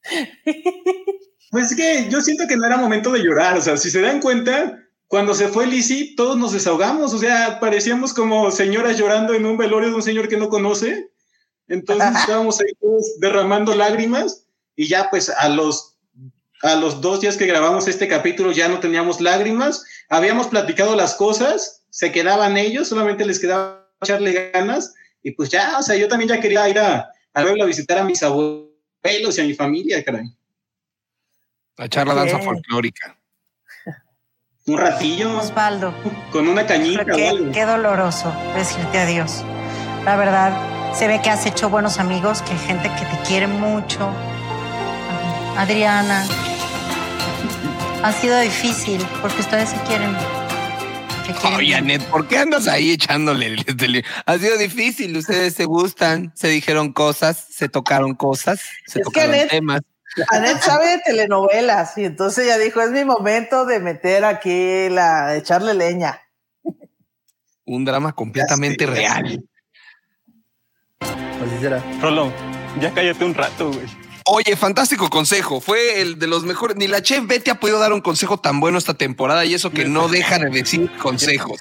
Pues 1.52 1.70
es 1.70 1.76
que 1.76 2.08
yo 2.08 2.22
siento 2.22 2.46
que 2.48 2.56
no 2.56 2.64
era 2.64 2.78
momento 2.78 3.12
de 3.12 3.22
llorar, 3.22 3.58
o 3.58 3.60
sea, 3.60 3.76
si 3.76 3.90
se 3.90 4.00
dan 4.00 4.20
cuenta, 4.20 4.82
cuando 5.06 5.34
se 5.34 5.48
fue 5.48 5.66
Lizzie, 5.66 6.14
todos 6.16 6.38
nos 6.38 6.52
desahogamos, 6.52 7.12
o 7.12 7.18
sea, 7.18 7.60
parecíamos 7.60 8.14
como 8.14 8.50
señoras 8.50 8.96
llorando 8.96 9.34
en 9.34 9.44
un 9.44 9.58
velorio 9.58 9.90
de 9.90 9.94
un 9.94 10.02
señor 10.02 10.28
que 10.28 10.38
no 10.38 10.48
conoce, 10.48 11.10
entonces 11.68 12.08
estábamos 12.20 12.58
ahí 12.58 12.72
todos 12.80 13.20
derramando 13.20 13.74
lágrimas 13.74 14.46
y 14.76 14.88
ya 14.88 15.10
pues 15.10 15.28
a 15.28 15.50
los, 15.50 15.98
a 16.62 16.74
los 16.76 17.02
dos 17.02 17.20
días 17.20 17.36
que 17.36 17.44
grabamos 17.44 17.86
este 17.86 18.08
capítulo 18.08 18.50
ya 18.52 18.68
no 18.68 18.80
teníamos 18.80 19.20
lágrimas, 19.20 19.84
habíamos 20.08 20.46
platicado 20.46 20.96
las 20.96 21.16
cosas, 21.16 21.84
se 21.90 22.12
quedaban 22.12 22.56
ellos, 22.56 22.88
solamente 22.88 23.26
les 23.26 23.38
quedaba 23.38 23.90
echarle 24.00 24.50
ganas 24.54 24.94
y 25.22 25.32
pues 25.32 25.50
ya, 25.50 25.76
o 25.78 25.82
sea, 25.82 25.96
yo 25.96 26.08
también 26.08 26.30
ya 26.30 26.40
quería 26.40 26.66
ir 26.70 26.78
a, 26.78 27.10
a 27.34 27.40
a 27.42 27.66
visitar 27.66 27.98
a 27.98 28.04
mis 28.04 28.22
abuelos 28.22 28.71
y 29.04 29.40
a 29.40 29.44
mi 29.44 29.54
familia, 29.54 30.02
caray. 30.04 30.32
A 31.78 31.86
echar 31.86 32.06
la 32.06 32.14
danza 32.14 32.38
folclórica. 32.38 33.16
Un 34.66 34.78
ratillo. 34.78 35.38
Osvaldo. 35.38 35.92
Con 36.30 36.48
una 36.48 36.66
cañita 36.66 37.02
o 37.02 37.16
qué, 37.16 37.28
algo. 37.28 37.52
qué 37.52 37.64
doloroso 37.64 38.32
decirte 38.54 38.98
adiós. 38.98 39.42
La 40.04 40.16
verdad, 40.16 40.94
se 40.94 41.08
ve 41.08 41.20
que 41.22 41.30
has 41.30 41.44
hecho 41.46 41.68
buenos 41.68 41.98
amigos, 41.98 42.42
que 42.42 42.52
hay 42.52 42.58
gente 42.58 42.88
que 42.90 43.04
te 43.04 43.22
quiere 43.26 43.46
mucho. 43.46 44.08
Adriana, 45.56 46.24
ha 48.02 48.12
sido 48.12 48.38
difícil 48.40 49.04
porque 49.20 49.40
ustedes 49.40 49.70
se 49.70 49.76
quieren. 49.82 50.16
Oye, 51.56 51.74
Anet, 51.74 52.02
¿por 52.04 52.28
qué 52.28 52.38
andas 52.38 52.68
ahí 52.68 52.92
echándole? 52.92 53.56
Ha 54.26 54.38
sido 54.38 54.56
difícil, 54.58 55.16
ustedes 55.16 55.54
se 55.54 55.64
gustan, 55.64 56.32
se 56.34 56.48
dijeron 56.48 56.92
cosas, 56.92 57.46
se 57.50 57.68
tocaron 57.68 58.14
cosas, 58.14 58.60
se 58.86 59.00
Es 59.00 59.04
que 59.08 59.20
tocaron 59.20 59.34
Anet- 59.34 59.48
temas. 59.50 59.80
Anet 60.28 60.60
sabe 60.62 60.88
de 60.88 60.98
telenovelas 60.98 61.96
y 61.96 62.04
entonces 62.04 62.44
ella 62.44 62.58
dijo, 62.58 62.80
es 62.82 62.90
mi 62.90 63.04
momento 63.04 63.64
de 63.64 63.80
meter 63.80 64.24
aquí 64.24 64.88
la, 64.90 65.28
de 65.28 65.38
echarle 65.38 65.74
leña. 65.74 66.20
Un 67.64 67.84
drama 67.84 68.12
completamente 68.12 68.86
real. 68.86 69.42
Así 71.00 71.58
será. 71.60 71.82
Rolo, 72.00 72.32
ya 72.80 72.92
cállate 72.92 73.24
un 73.24 73.34
rato, 73.34 73.72
güey. 73.72 73.86
Oye, 74.26 74.56
fantástico 74.56 75.10
consejo. 75.10 75.60
Fue 75.60 76.00
el 76.00 76.18
de 76.18 76.26
los 76.26 76.44
mejores. 76.44 76.76
Ni 76.76 76.86
la 76.86 77.02
chef 77.02 77.26
Betty 77.26 77.50
ha 77.50 77.60
podido 77.60 77.78
dar 77.78 77.92
un 77.92 78.00
consejo 78.00 78.38
tan 78.38 78.60
bueno 78.60 78.78
esta 78.78 78.94
temporada 78.94 79.44
y 79.44 79.54
eso 79.54 79.70
que 79.70 79.84
no 79.84 80.08
deja 80.08 80.38
de 80.38 80.50
decir 80.50 80.90
consejos. 80.98 81.60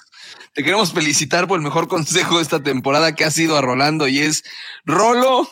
Te 0.53 0.64
queremos 0.64 0.93
felicitar 0.93 1.47
por 1.47 1.57
el 1.57 1.64
mejor 1.64 1.88
consejo 1.88 2.38
de 2.38 2.43
esta 2.43 2.62
temporada 2.62 3.16
que 3.16 3.24
ha 3.24 3.32
sido 3.32 3.57
a 3.57 3.62
Rolando 3.62 4.07
y 4.07 4.20
es 4.20 4.43
Rolo. 4.86 5.49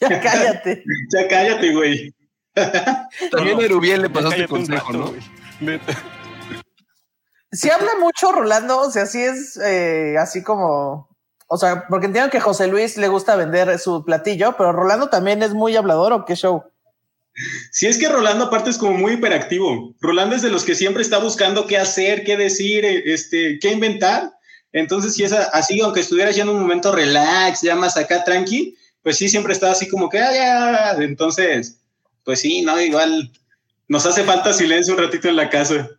Ya 0.00 0.20
cállate. 0.20 0.84
Ya 1.12 1.28
cállate, 1.28 1.74
güey. 1.74 2.14
También 3.30 3.60
a 3.60 3.62
Erubiel 3.62 4.02
le 4.02 4.10
pasaste 4.10 4.46
consejo, 4.48 4.92
rato, 4.92 5.14
¿no? 5.60 5.80
Si 7.52 7.68
habla 7.68 7.90
mucho 7.98 8.30
Rolando, 8.30 8.78
o 8.78 8.90
sea, 8.92 9.06
sí 9.06 9.20
es 9.20 9.56
eh, 9.56 10.14
así 10.16 10.40
como, 10.44 11.09
o 11.52 11.56
sea, 11.56 11.86
porque 11.88 12.06
entiendo 12.06 12.30
que 12.30 12.38
José 12.38 12.68
Luis 12.68 12.96
le 12.96 13.08
gusta 13.08 13.34
vender 13.34 13.76
su 13.80 14.04
platillo, 14.04 14.54
pero 14.56 14.70
Rolando 14.70 15.08
también 15.08 15.42
es 15.42 15.52
muy 15.52 15.74
hablador 15.74 16.12
o 16.12 16.24
qué 16.24 16.36
show. 16.36 16.62
Si 17.72 17.88
es 17.88 17.98
que 17.98 18.08
Rolando 18.08 18.44
aparte 18.44 18.70
es 18.70 18.78
como 18.78 18.92
muy 18.92 19.14
hiperactivo. 19.14 19.92
Rolando 20.00 20.36
es 20.36 20.42
de 20.42 20.50
los 20.50 20.62
que 20.62 20.76
siempre 20.76 21.02
está 21.02 21.18
buscando 21.18 21.66
qué 21.66 21.76
hacer, 21.76 22.22
qué 22.22 22.36
decir, 22.36 22.84
eh, 22.84 23.02
este, 23.04 23.58
qué 23.60 23.72
inventar. 23.72 24.30
Entonces, 24.72 25.14
si 25.14 25.24
es 25.24 25.32
así, 25.32 25.80
aunque 25.80 25.98
estuvieras 25.98 26.36
ya 26.36 26.44
en 26.44 26.50
un 26.50 26.60
momento 26.60 26.92
relax, 26.92 27.62
ya 27.62 27.74
más 27.74 27.96
acá 27.96 28.22
tranqui, 28.22 28.76
pues 29.02 29.16
sí, 29.16 29.28
siempre 29.28 29.52
está 29.52 29.72
así 29.72 29.88
como 29.88 30.08
que, 30.08 30.20
"Ah, 30.20 30.32
ya". 30.32 31.02
entonces, 31.02 31.80
pues 32.24 32.38
sí, 32.38 32.62
no, 32.62 32.80
igual 32.80 33.32
nos 33.88 34.06
hace 34.06 34.22
falta 34.22 34.52
silencio 34.52 34.94
un 34.94 35.00
ratito 35.00 35.28
en 35.28 35.34
la 35.34 35.50
casa. 35.50 35.90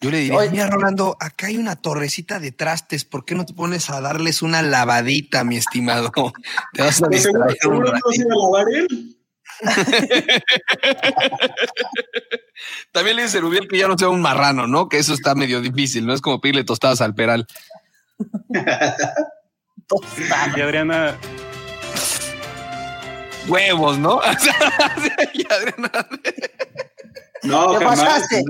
Yo 0.00 0.10
le 0.10 0.18
diría, 0.18 0.38
mira, 0.50 0.66
Rolando, 0.68 1.16
acá 1.20 1.46
hay 1.46 1.56
una 1.56 1.76
torrecita 1.76 2.38
de 2.38 2.52
trastes. 2.52 3.04
¿Por 3.06 3.24
qué 3.24 3.34
no 3.34 3.46
te 3.46 3.54
pones 3.54 3.88
a 3.88 4.00
darles 4.00 4.42
una 4.42 4.60
lavadita, 4.62 5.42
mi 5.42 5.56
estimado? 5.56 6.12
Te 6.74 6.82
vas 6.82 7.02
a 7.02 7.06
seguro, 7.06 7.10
distraer 7.10 7.46
un 7.46 7.56
seguro 7.60 7.92
no 7.92 8.00
se 8.12 8.20
iba 8.20 8.34
a 8.34 8.38
lavar 8.44 8.66
él. 8.74 9.12
También 12.92 13.16
le 13.16 13.22
dice 13.22 13.40
Rubiel 13.40 13.68
que 13.68 13.78
ya 13.78 13.88
no 13.88 13.96
sea 13.96 14.10
un 14.10 14.20
marrano, 14.20 14.66
¿no? 14.66 14.88
Que 14.90 14.98
eso 14.98 15.14
está 15.14 15.34
medio 15.34 15.62
difícil, 15.62 16.06
¿no? 16.06 16.12
Es 16.12 16.20
como 16.20 16.40
pedirle 16.42 16.64
tostadas 16.64 17.00
al 17.00 17.14
peral. 17.14 17.46
Y 20.56 20.60
Adriana, 20.60 21.16
Huevos, 23.46 23.98
¿no? 23.98 24.20
Y 25.32 25.46
Adriana- 25.48 26.08
No, 27.46 27.68
¿Qué 27.70 27.84
jamás. 27.84 28.00
pasaste? 28.00 28.44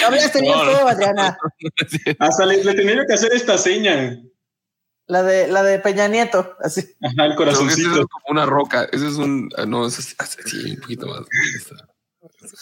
No 0.00 0.06
hablaste 0.06 0.40
bien 0.40 0.52
No, 0.52 0.64
feo, 0.64 0.88
Adriana. 0.88 1.38
Hasta 2.18 2.46
le, 2.46 2.64
le 2.64 2.74
tenía 2.74 3.04
que 3.06 3.14
hacer 3.14 3.32
esta 3.32 3.56
seña. 3.58 4.20
La 5.06 5.22
de, 5.24 5.48
la 5.48 5.62
de 5.64 5.78
Peña 5.80 6.06
Nieto, 6.08 6.56
así. 6.62 6.94
Ajá, 7.02 7.24
el 7.24 7.30
ese 7.32 7.36
corazoncito. 7.36 7.88
es 8.00 8.06
como 8.06 8.24
una 8.28 8.46
roca. 8.46 8.84
Ese 8.92 9.08
es 9.08 9.14
un. 9.14 9.48
ah, 9.56 9.66
No, 9.66 9.86
ese 9.86 10.00
es 10.02 10.16
sí, 10.46 10.72
un 10.74 10.80
poquito 10.80 11.06
más. 11.08 11.20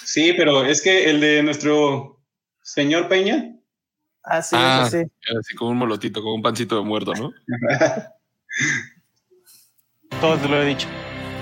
Sí, 0.05 0.33
pero 0.35 0.65
es 0.65 0.81
que 0.81 1.11
el 1.11 1.21
de 1.21 1.43
nuestro 1.43 2.21
señor 2.63 3.09
Peña. 3.09 3.55
Así, 4.23 4.57
Ah, 4.59 4.83
así. 4.83 4.99
así 5.39 5.55
como 5.57 5.71
un 5.73 5.77
molotito, 5.79 6.21
como 6.23 6.35
un 6.37 6.43
pancito 6.43 6.77
de 6.77 6.83
muerto, 6.85 7.13
¿no? 7.15 7.33
todos 10.21 10.41
te 10.43 10.49
lo 10.49 10.63
he 10.63 10.67
dicho. 10.67 10.89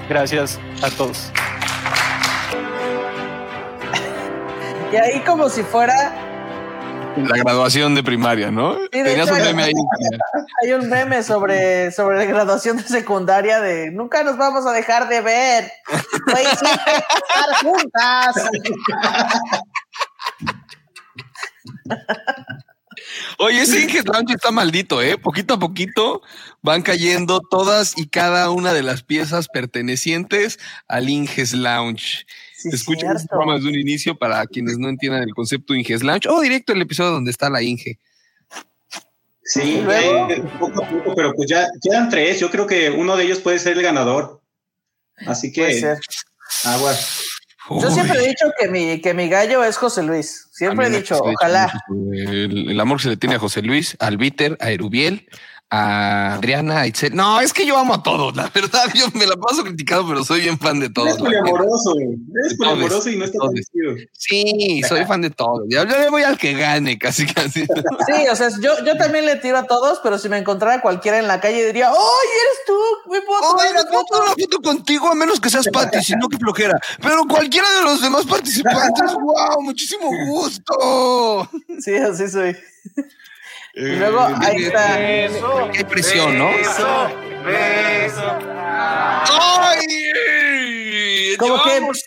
Gracias 0.08 0.58
a 0.82 0.90
todos. 0.90 1.30
Y 4.92 4.96
ahí 4.96 5.20
como 5.20 5.48
si 5.48 5.62
fuera, 5.62 6.14
La 7.16 7.36
graduación 7.38 7.94
de 7.94 8.02
primaria, 8.02 8.50
¿no? 8.50 8.74
Sí, 8.74 8.88
Tenías 8.92 9.26
hecho, 9.26 9.34
un 9.34 9.40
hay- 9.40 9.46
meme 9.54 9.62
ahí. 9.64 9.72
hay 10.62 10.72
un 10.74 10.88
meme 10.90 11.22
sobre, 11.22 11.90
sobre 11.90 12.18
la 12.18 12.24
graduación 12.26 12.76
de 12.76 12.82
secundaria 12.84 13.60
de 13.60 13.90
nunca 13.90 14.22
nos 14.22 14.36
vamos 14.36 14.66
a 14.66 14.72
dejar 14.72 15.08
de 15.08 15.20
ver. 15.22 15.72
Siempre 15.88 16.42
estar 16.52 17.56
juntas. 17.62 18.50
Oye, 23.38 23.60
ese 23.62 23.80
Inges 23.82 24.04
Lounge 24.06 24.34
está 24.34 24.50
maldito, 24.50 25.02
¿eh? 25.02 25.18
Poquito 25.18 25.54
a 25.54 25.58
poquito 25.58 26.22
van 26.62 26.82
cayendo 26.82 27.40
todas 27.40 27.96
y 27.96 28.08
cada 28.08 28.50
una 28.50 28.72
de 28.72 28.82
las 28.82 29.02
piezas 29.02 29.48
pertenecientes 29.48 30.58
al 30.88 31.08
Inges 31.08 31.52
Lounge. 31.52 32.26
Escuchen 32.72 33.08
este 33.10 33.18
cierto. 33.20 33.28
programa 33.28 33.54
desde 33.56 33.68
un 33.68 33.74
inicio 33.76 34.16
para 34.16 34.44
quienes 34.46 34.78
no 34.78 34.88
entiendan 34.88 35.22
el 35.22 35.34
concepto 35.34 35.74
Inges 35.74 36.02
Lounge 36.02 36.28
o 36.28 36.40
directo 36.40 36.72
el 36.72 36.82
episodio 36.82 37.10
donde 37.12 37.30
está 37.30 37.48
la 37.50 37.62
Inge. 37.62 37.98
Sí, 39.44 39.80
luego? 39.84 40.28
eh, 40.30 40.42
poco 40.58 40.84
a 40.84 40.88
poco, 40.88 41.14
pero 41.14 41.32
pues 41.34 41.48
ya 41.48 41.68
quedan 41.82 42.08
tres. 42.08 42.40
Yo 42.40 42.50
creo 42.50 42.66
que 42.66 42.90
uno 42.90 43.16
de 43.16 43.24
ellos 43.24 43.38
puede 43.38 43.58
ser 43.60 43.76
el 43.76 43.82
ganador. 43.82 44.40
Así 45.26 45.50
Puede 45.50 45.68
que 45.74 45.80
ser. 45.80 45.98
aguas. 46.64 47.22
Yo 47.68 47.90
siempre 47.90 48.22
he 48.22 48.28
dicho 48.28 48.46
que 48.58 48.68
mi, 48.68 49.00
que 49.00 49.12
mi 49.14 49.28
gallo 49.28 49.64
es 49.64 49.76
José 49.76 50.02
Luis. 50.02 50.48
Siempre 50.52 50.86
he 50.86 50.90
dicho, 50.90 51.18
ojalá. 51.20 51.72
El, 52.12 52.70
el 52.70 52.80
amor 52.80 52.98
que 52.98 53.04
se 53.04 53.08
le 53.10 53.16
tiene 53.16 53.36
a 53.36 53.38
José 53.40 53.62
Luis, 53.62 53.96
al 53.98 54.16
Víter, 54.18 54.56
a 54.60 54.70
Erubiel, 54.70 55.28
a 55.68 56.34
Adriana, 56.34 56.80
a 56.80 56.86
Itzel. 56.86 57.14
No, 57.14 57.40
es 57.40 57.52
que 57.52 57.66
yo 57.66 57.76
amo 57.76 57.94
a 57.94 58.02
todos, 58.02 58.36
la 58.36 58.48
verdad. 58.54 58.84
Yo 58.94 59.06
me 59.14 59.26
la 59.26 59.36
paso 59.36 59.64
criticado, 59.64 60.06
pero 60.06 60.24
soy 60.24 60.42
bien 60.42 60.58
fan 60.58 60.78
de 60.78 60.90
todos. 60.90 61.10
Es 61.10 61.16
poliamoroso, 61.16 61.94
es 62.46 62.54
poliamoroso 62.56 63.10
y 63.10 63.16
no 63.16 63.24
está 63.24 63.38
convencido. 63.38 63.94
Sí, 64.12 64.82
soy 64.88 65.04
fan 65.04 65.22
de 65.22 65.30
todos. 65.30 65.64
Yo, 65.68 65.84
yo 65.84 65.98
le 65.98 66.08
voy 66.08 66.22
al 66.22 66.38
que 66.38 66.52
gane, 66.54 66.98
casi 66.98 67.26
casi. 67.26 67.64
Sí, 67.64 68.28
o 68.30 68.36
sea, 68.36 68.48
yo, 68.60 68.72
yo 68.84 68.96
también 68.96 69.26
le 69.26 69.36
tiro 69.36 69.58
a 69.58 69.66
todos, 69.66 70.00
pero 70.02 70.18
si 70.18 70.28
me 70.28 70.38
encontrara 70.38 70.80
cualquiera 70.80 71.18
en 71.18 71.26
la 71.26 71.40
calle 71.40 71.66
diría, 71.66 71.88
¡Ay, 71.88 71.94
eres 71.96 72.58
tú! 72.66 73.10
¿Me 73.10 73.20
puedo 73.22 73.40
tomar 73.40 73.70
una 73.70 73.82
foto?" 73.82 74.22
una 74.22 74.30
foto 74.30 74.58
contigo 74.62 75.08
a 75.08 75.14
menos 75.14 75.40
que 75.40 75.50
seas 75.50 75.66
Pati, 75.72 76.02
si 76.02 76.14
no 76.14 76.28
que 76.28 76.38
flojera. 76.38 76.78
Pero 77.02 77.24
cualquiera 77.26 77.66
de 77.78 77.84
los 77.84 78.00
demás 78.00 78.24
participantes, 78.26 79.14
wow, 79.14 79.60
muchísimo 79.62 80.10
gusto. 80.26 81.50
Sí, 81.80 81.96
así 81.96 82.28
soy. 82.28 82.56
Y 83.78 83.96
luego, 83.96 84.26
ahí 84.40 84.64
está. 84.64 84.96
Qué 85.72 85.84
presión, 85.84 86.38
¿no? 86.38 86.48
¡Ay! 89.28 91.36
Como 91.38 91.62
que- 91.62 91.70
Llevamos 91.74 92.00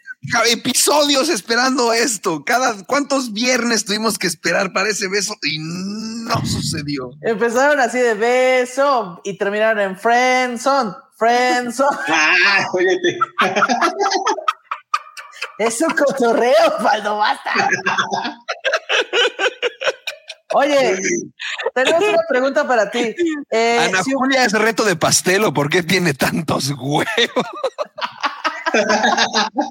episodios 0.52 1.30
esperando 1.30 1.94
esto. 1.94 2.44
Cada 2.44 2.84
cuántos 2.86 3.32
viernes 3.34 3.86
tuvimos 3.86 4.18
que 4.18 4.26
esperar 4.28 4.74
para 4.74 4.90
ese 4.90 5.08
beso 5.08 5.36
y 5.44 5.60
no 5.60 6.44
sucedió. 6.46 7.12
Empezaron 7.22 7.80
así 7.80 8.00
de 8.00 8.16
beso 8.16 9.22
y 9.24 9.38
terminaron 9.38 9.80
en 9.80 9.98
friendzone, 9.98 10.92
friendzone. 11.18 11.98
Ah, 12.08 12.66
óyete. 12.74 13.18
Es 15.60 15.80
un 15.82 15.92
cotorreo, 15.92 16.56
Osvaldo, 16.78 17.18
basta. 17.18 17.54
Oye, 20.54 20.98
tenemos 21.76 22.04
una 22.10 22.24
pregunta 22.28 22.68
para 22.68 22.90
ti. 22.90 23.16
Eh, 23.52 23.80
Ana 23.80 24.04
si- 24.04 24.14
Julia 24.14 24.46
es 24.46 24.54
reto 24.54 24.84
de 24.84 24.96
pastel 24.96 25.44
o 25.44 25.54
por 25.54 25.70
qué 25.70 25.84
tiene 25.84 26.14
tantos 26.14 26.72
huevos. 26.78 27.06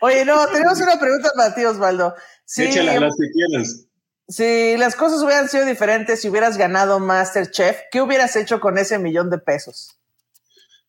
Oye, 0.00 0.24
no, 0.24 0.46
tenemos 0.48 0.80
una 0.80 0.98
pregunta 0.98 1.30
para 1.36 1.54
ti, 1.54 1.64
Osvaldo. 1.64 2.14
Si, 2.44 2.64
Échala 2.64 2.98
las 3.00 3.14
que 3.16 3.28
quieras. 3.30 3.86
si 4.28 4.76
las 4.76 4.96
cosas 4.96 5.22
hubieran 5.22 5.48
sido 5.48 5.64
diferentes, 5.64 6.20
si 6.20 6.28
hubieras 6.28 6.56
ganado 6.56 6.98
Masterchef, 7.00 7.78
¿qué 7.90 8.00
hubieras 8.02 8.34
hecho 8.36 8.60
con 8.60 8.78
ese 8.78 8.98
millón 8.98 9.30
de 9.30 9.38
pesos? 9.38 9.96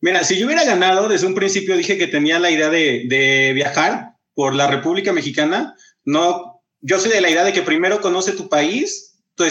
Mira, 0.02 0.24
si 0.24 0.38
yo 0.38 0.46
hubiera 0.48 0.66
ganado, 0.66 1.08
desde 1.08 1.28
un 1.28 1.36
principio 1.36 1.78
dije 1.78 1.98
que 1.98 2.08
tenía 2.08 2.38
la 2.40 2.50
idea 2.52 2.70
de, 2.70 3.06
de 3.08 3.54
viajar 3.54 4.16
por 4.36 4.54
la 4.54 4.68
República 4.68 5.14
Mexicana. 5.14 5.76
No, 6.04 6.53
yo 6.84 7.00
soy 7.00 7.12
de 7.12 7.22
la 7.22 7.30
idea 7.30 7.44
de 7.44 7.54
que 7.54 7.62
primero 7.62 8.02
conoce 8.02 8.34
tu 8.34 8.50
país, 8.50 9.16
tu, 9.36 9.46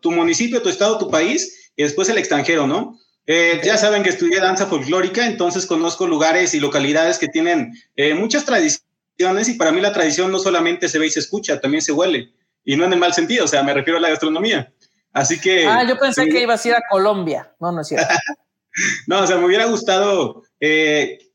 tu 0.00 0.10
municipio, 0.12 0.62
tu 0.62 0.68
estado, 0.68 0.98
tu 0.98 1.10
país, 1.10 1.72
y 1.76 1.82
después 1.82 2.08
el 2.08 2.16
extranjero, 2.16 2.66
¿no? 2.66 2.98
Eh, 3.26 3.60
Ya 3.64 3.76
saben 3.76 4.04
que 4.04 4.10
estudié 4.10 4.38
danza 4.38 4.66
folclórica, 4.66 5.26
entonces 5.26 5.66
conozco 5.66 6.06
lugares 6.06 6.54
y 6.54 6.60
localidades 6.60 7.18
que 7.18 7.26
tienen 7.26 7.74
eh, 7.96 8.14
muchas 8.14 8.44
tradiciones 8.44 9.48
y 9.48 9.54
para 9.54 9.72
mí 9.72 9.80
la 9.80 9.92
tradición 9.92 10.30
no 10.30 10.38
solamente 10.38 10.88
se 10.88 11.00
ve 11.00 11.08
y 11.08 11.10
se 11.10 11.20
escucha, 11.20 11.60
también 11.60 11.82
se 11.82 11.92
huele. 11.92 12.32
Y 12.64 12.76
no 12.76 12.84
en 12.84 12.92
el 12.92 13.00
mal 13.00 13.12
sentido, 13.12 13.44
o 13.44 13.48
sea, 13.48 13.64
me 13.64 13.74
refiero 13.74 13.98
a 13.98 14.00
la 14.00 14.10
gastronomía. 14.10 14.72
Así 15.12 15.40
que... 15.40 15.66
Ah, 15.66 15.84
yo 15.88 15.98
pensé 15.98 16.24
sí. 16.24 16.30
que 16.30 16.42
ibas 16.42 16.64
a 16.64 16.68
ir 16.68 16.74
a 16.74 16.82
Colombia. 16.88 17.52
No, 17.60 17.72
no 17.72 17.80
es 17.80 17.88
cierto. 17.88 18.08
No, 19.06 19.22
o 19.22 19.26
sea, 19.26 19.38
me 19.38 19.46
hubiera 19.46 19.64
gustado 19.64 20.42
eh, 20.60 21.30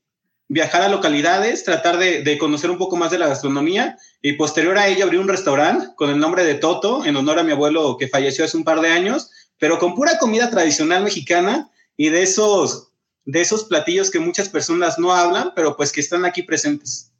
viajar 0.46 0.82
a 0.82 0.88
localidades, 0.88 1.64
tratar 1.64 1.98
de, 1.98 2.22
de 2.22 2.38
conocer 2.38 2.70
un 2.70 2.78
poco 2.78 2.96
más 2.96 3.10
de 3.10 3.18
la 3.18 3.26
gastronomía 3.26 3.98
y 4.22 4.34
posterior 4.34 4.78
a 4.78 4.86
ello 4.86 5.04
abrir 5.04 5.18
un 5.18 5.28
restaurante 5.28 5.88
con 5.96 6.08
el 6.08 6.18
nombre 6.18 6.44
de 6.44 6.54
Toto 6.54 7.04
en 7.04 7.16
honor 7.16 7.40
a 7.40 7.42
mi 7.42 7.50
abuelo 7.50 7.96
que 7.98 8.08
falleció 8.08 8.44
hace 8.44 8.56
un 8.56 8.62
par 8.62 8.80
de 8.80 8.88
años, 8.88 9.30
pero 9.58 9.80
con 9.80 9.96
pura 9.96 10.16
comida 10.18 10.48
tradicional 10.48 11.02
mexicana 11.02 11.70
y 11.96 12.08
de 12.08 12.22
esos, 12.22 12.92
de 13.24 13.40
esos 13.40 13.64
platillos 13.64 14.10
que 14.12 14.20
muchas 14.20 14.48
personas 14.48 14.96
no 14.98 15.12
hablan, 15.12 15.52
pero 15.56 15.76
pues 15.76 15.90
que 15.90 16.00
están 16.00 16.24
aquí 16.24 16.42
presentes. 16.42 17.10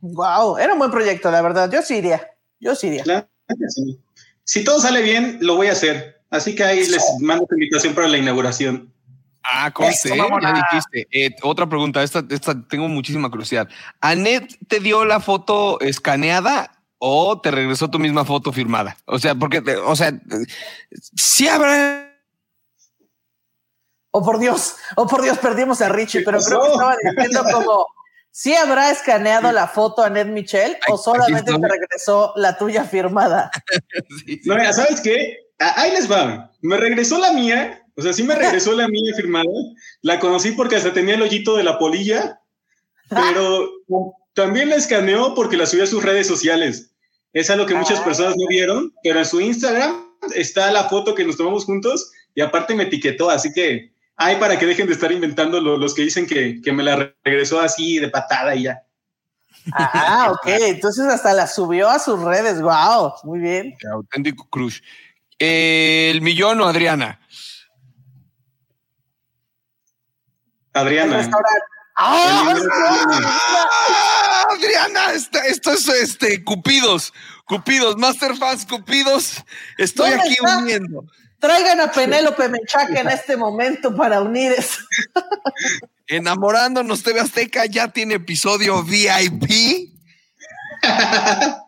Wow, 0.00 0.56
era 0.58 0.72
un 0.72 0.78
buen 0.78 0.92
proyecto, 0.92 1.30
la 1.32 1.42
verdad. 1.42 1.70
Yo 1.72 1.82
sí 1.82 1.96
iría. 1.96 2.30
Yo 2.60 2.76
sí 2.76 2.86
iría. 2.86 3.02
Claro 3.02 3.26
que 3.48 3.68
sí. 3.68 3.98
Si 4.44 4.62
todo 4.62 4.80
sale 4.80 5.02
bien, 5.02 5.38
lo 5.40 5.56
voy 5.56 5.66
a 5.66 5.72
hacer. 5.72 6.22
Así 6.30 6.54
que 6.54 6.62
ahí 6.62 6.86
les 6.86 7.02
mando 7.20 7.46
tu 7.46 7.54
invitación 7.54 7.94
para 7.94 8.06
la 8.06 8.18
inauguración. 8.18 8.92
Ah, 9.44 9.68
¿eh? 9.68 10.16
vámonos. 10.16 10.42
ya 10.42 10.52
dijiste. 10.54 11.08
Eh, 11.12 11.36
otra 11.42 11.68
pregunta, 11.68 12.02
esta, 12.02 12.24
esta 12.30 12.66
tengo 12.66 12.88
muchísima 12.88 13.30
curiosidad. 13.30 13.68
¿Anet 14.00 14.56
te 14.68 14.80
dio 14.80 15.04
la 15.04 15.20
foto 15.20 15.78
escaneada 15.80 16.82
o 16.98 17.40
te 17.40 17.50
regresó 17.50 17.90
tu 17.90 17.98
misma 17.98 18.24
foto 18.24 18.52
firmada? 18.52 18.96
O 19.04 19.18
sea, 19.18 19.34
porque, 19.34 19.58
o 19.84 19.94
sea, 19.94 20.12
sí 21.14 21.46
habrá. 21.46 22.10
Oh, 24.12 24.24
por 24.24 24.38
Dios, 24.38 24.76
oh, 24.96 25.06
por 25.06 25.22
Dios, 25.22 25.38
perdimos 25.38 25.82
a 25.82 25.88
Richie, 25.88 26.22
pero 26.22 26.38
creo 26.38 26.62
que 26.62 26.68
estaba 26.68 26.96
diciendo 27.02 27.44
como, 27.52 27.86
¿sí 28.30 28.54
habrá 28.54 28.90
escaneado 28.90 29.50
la 29.52 29.66
foto 29.66 30.04
a 30.04 30.08
Ned 30.08 30.26
Michel 30.26 30.78
o 30.88 30.96
solamente 30.96 31.52
te 31.52 31.68
regresó 31.68 32.32
la 32.36 32.56
tuya 32.56 32.84
firmada? 32.84 33.50
No, 34.44 34.54
mira, 34.54 34.72
¿sabes 34.72 35.00
qué? 35.00 35.38
Ahí 35.58 35.90
les 35.92 36.10
va. 36.10 36.50
Me 36.62 36.76
regresó 36.76 37.18
la 37.18 37.32
mía. 37.32 37.83
O 37.96 38.02
sea, 38.02 38.12
sí 38.12 38.22
me 38.24 38.34
regresó 38.34 38.72
la 38.72 38.88
mía 38.88 39.12
firmada. 39.16 39.44
La 40.02 40.18
conocí 40.18 40.52
porque 40.52 40.76
hasta 40.76 40.92
tenía 40.92 41.14
el 41.14 41.22
hoyito 41.22 41.56
de 41.56 41.64
la 41.64 41.78
polilla, 41.78 42.40
pero 43.08 43.70
también 44.34 44.68
la 44.70 44.76
escaneó 44.76 45.34
porque 45.34 45.56
la 45.56 45.66
subió 45.66 45.84
a 45.84 45.88
sus 45.88 46.02
redes 46.02 46.26
sociales. 46.26 46.90
Es 47.32 47.50
algo 47.50 47.66
que 47.66 47.74
muchas 47.74 48.00
personas 48.00 48.34
no 48.36 48.46
vieron, 48.48 48.92
pero 49.02 49.18
en 49.18 49.24
su 49.26 49.40
Instagram 49.40 50.04
está 50.34 50.70
la 50.72 50.84
foto 50.88 51.14
que 51.14 51.24
nos 51.24 51.36
tomamos 51.36 51.64
juntos 51.64 52.10
y 52.34 52.40
aparte 52.40 52.74
me 52.74 52.84
etiquetó. 52.84 53.30
Así 53.30 53.52
que 53.52 53.92
hay 54.16 54.36
para 54.36 54.58
que 54.58 54.66
dejen 54.66 54.86
de 54.86 54.92
estar 54.92 55.10
inventando 55.12 55.60
lo- 55.60 55.76
los 55.76 55.94
que 55.94 56.02
dicen 56.02 56.26
que, 56.26 56.60
que 56.62 56.72
me 56.72 56.82
la 56.82 57.12
regresó 57.24 57.60
así 57.60 57.98
de 57.98 58.08
patada 58.08 58.54
y 58.54 58.64
ya. 58.64 58.80
Ah, 59.72 60.30
ok, 60.32 60.46
entonces 60.46 61.06
hasta 61.06 61.32
la 61.32 61.46
subió 61.46 61.88
a 61.88 61.98
sus 61.98 62.20
redes, 62.22 62.60
wow, 62.60 63.14
muy 63.24 63.38
bien. 63.40 63.74
Qué 63.78 63.86
auténtico 63.88 64.46
crush. 64.50 64.80
Eh, 65.38 66.10
el 66.12 66.20
millón 66.20 66.60
o 66.60 66.66
Adriana. 66.66 67.18
Adriana. 70.74 71.30
¡Ah! 71.96 72.42
Tiene- 72.54 72.68
Ah, 72.76 74.46
Adriana, 74.50 75.12
esta- 75.12 75.46
esto 75.46 75.72
es 75.72 75.88
este 75.88 76.42
Cupidos, 76.42 77.12
Cupidos, 77.46 77.96
Masterfans 77.96 78.66
Cupidos. 78.66 79.44
Estoy 79.78 80.10
¿Dónde 80.10 80.24
aquí 80.24 80.32
está? 80.34 80.58
uniendo. 80.58 81.04
Traigan 81.38 81.80
a 81.80 81.92
Penélope 81.92 82.48
Menchaca 82.48 83.00
en 83.00 83.08
este 83.10 83.36
momento 83.36 83.94
para 83.94 84.20
unir 84.22 84.52
eso. 84.52 84.80
Enamorándonos 86.06 87.02
TV 87.02 87.20
Azteca 87.20 87.66
ya 87.66 87.88
tiene 87.88 88.14
episodio 88.14 88.82
VIP. 88.82 89.92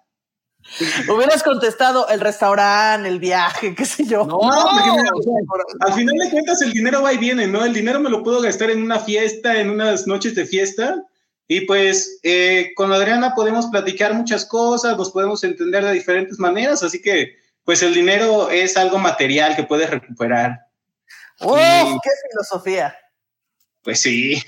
Hubieras 1.14 1.42
contestado 1.42 2.08
el 2.08 2.20
restaurante, 2.20 3.08
el 3.08 3.18
viaje, 3.18 3.74
qué 3.74 3.84
sé 3.84 4.04
yo. 4.04 4.24
No, 4.24 4.38
porque 4.38 4.90
mira, 4.90 5.10
o 5.14 5.22
sea, 5.22 5.32
al 5.80 5.92
final 5.94 6.16
de 6.16 6.30
cuentas 6.30 6.62
el 6.62 6.72
dinero 6.72 7.02
va 7.02 7.12
y 7.12 7.18
viene, 7.18 7.46
¿no? 7.46 7.64
El 7.64 7.72
dinero 7.72 8.00
me 8.00 8.10
lo 8.10 8.22
puedo 8.22 8.40
gastar 8.40 8.70
en 8.70 8.82
una 8.82 9.00
fiesta, 9.00 9.60
en 9.60 9.70
unas 9.70 10.06
noches 10.06 10.34
de 10.34 10.46
fiesta. 10.46 11.02
Y 11.48 11.62
pues 11.62 12.18
eh, 12.22 12.72
con 12.74 12.92
Adriana 12.92 13.34
podemos 13.34 13.66
platicar 13.66 14.14
muchas 14.14 14.44
cosas, 14.44 14.96
nos 14.96 15.12
podemos 15.12 15.44
entender 15.44 15.84
de 15.84 15.92
diferentes 15.92 16.38
maneras, 16.38 16.82
así 16.82 17.00
que 17.00 17.36
pues 17.64 17.82
el 17.82 17.94
dinero 17.94 18.50
es 18.50 18.76
algo 18.76 18.98
material 18.98 19.54
que 19.54 19.62
puedes 19.62 19.88
recuperar. 19.88 20.58
¡Uf! 21.40 21.58
Y, 21.58 21.98
¡Qué 22.02 22.10
filosofía! 22.30 22.96
pues 23.86 24.00
sí. 24.00 24.42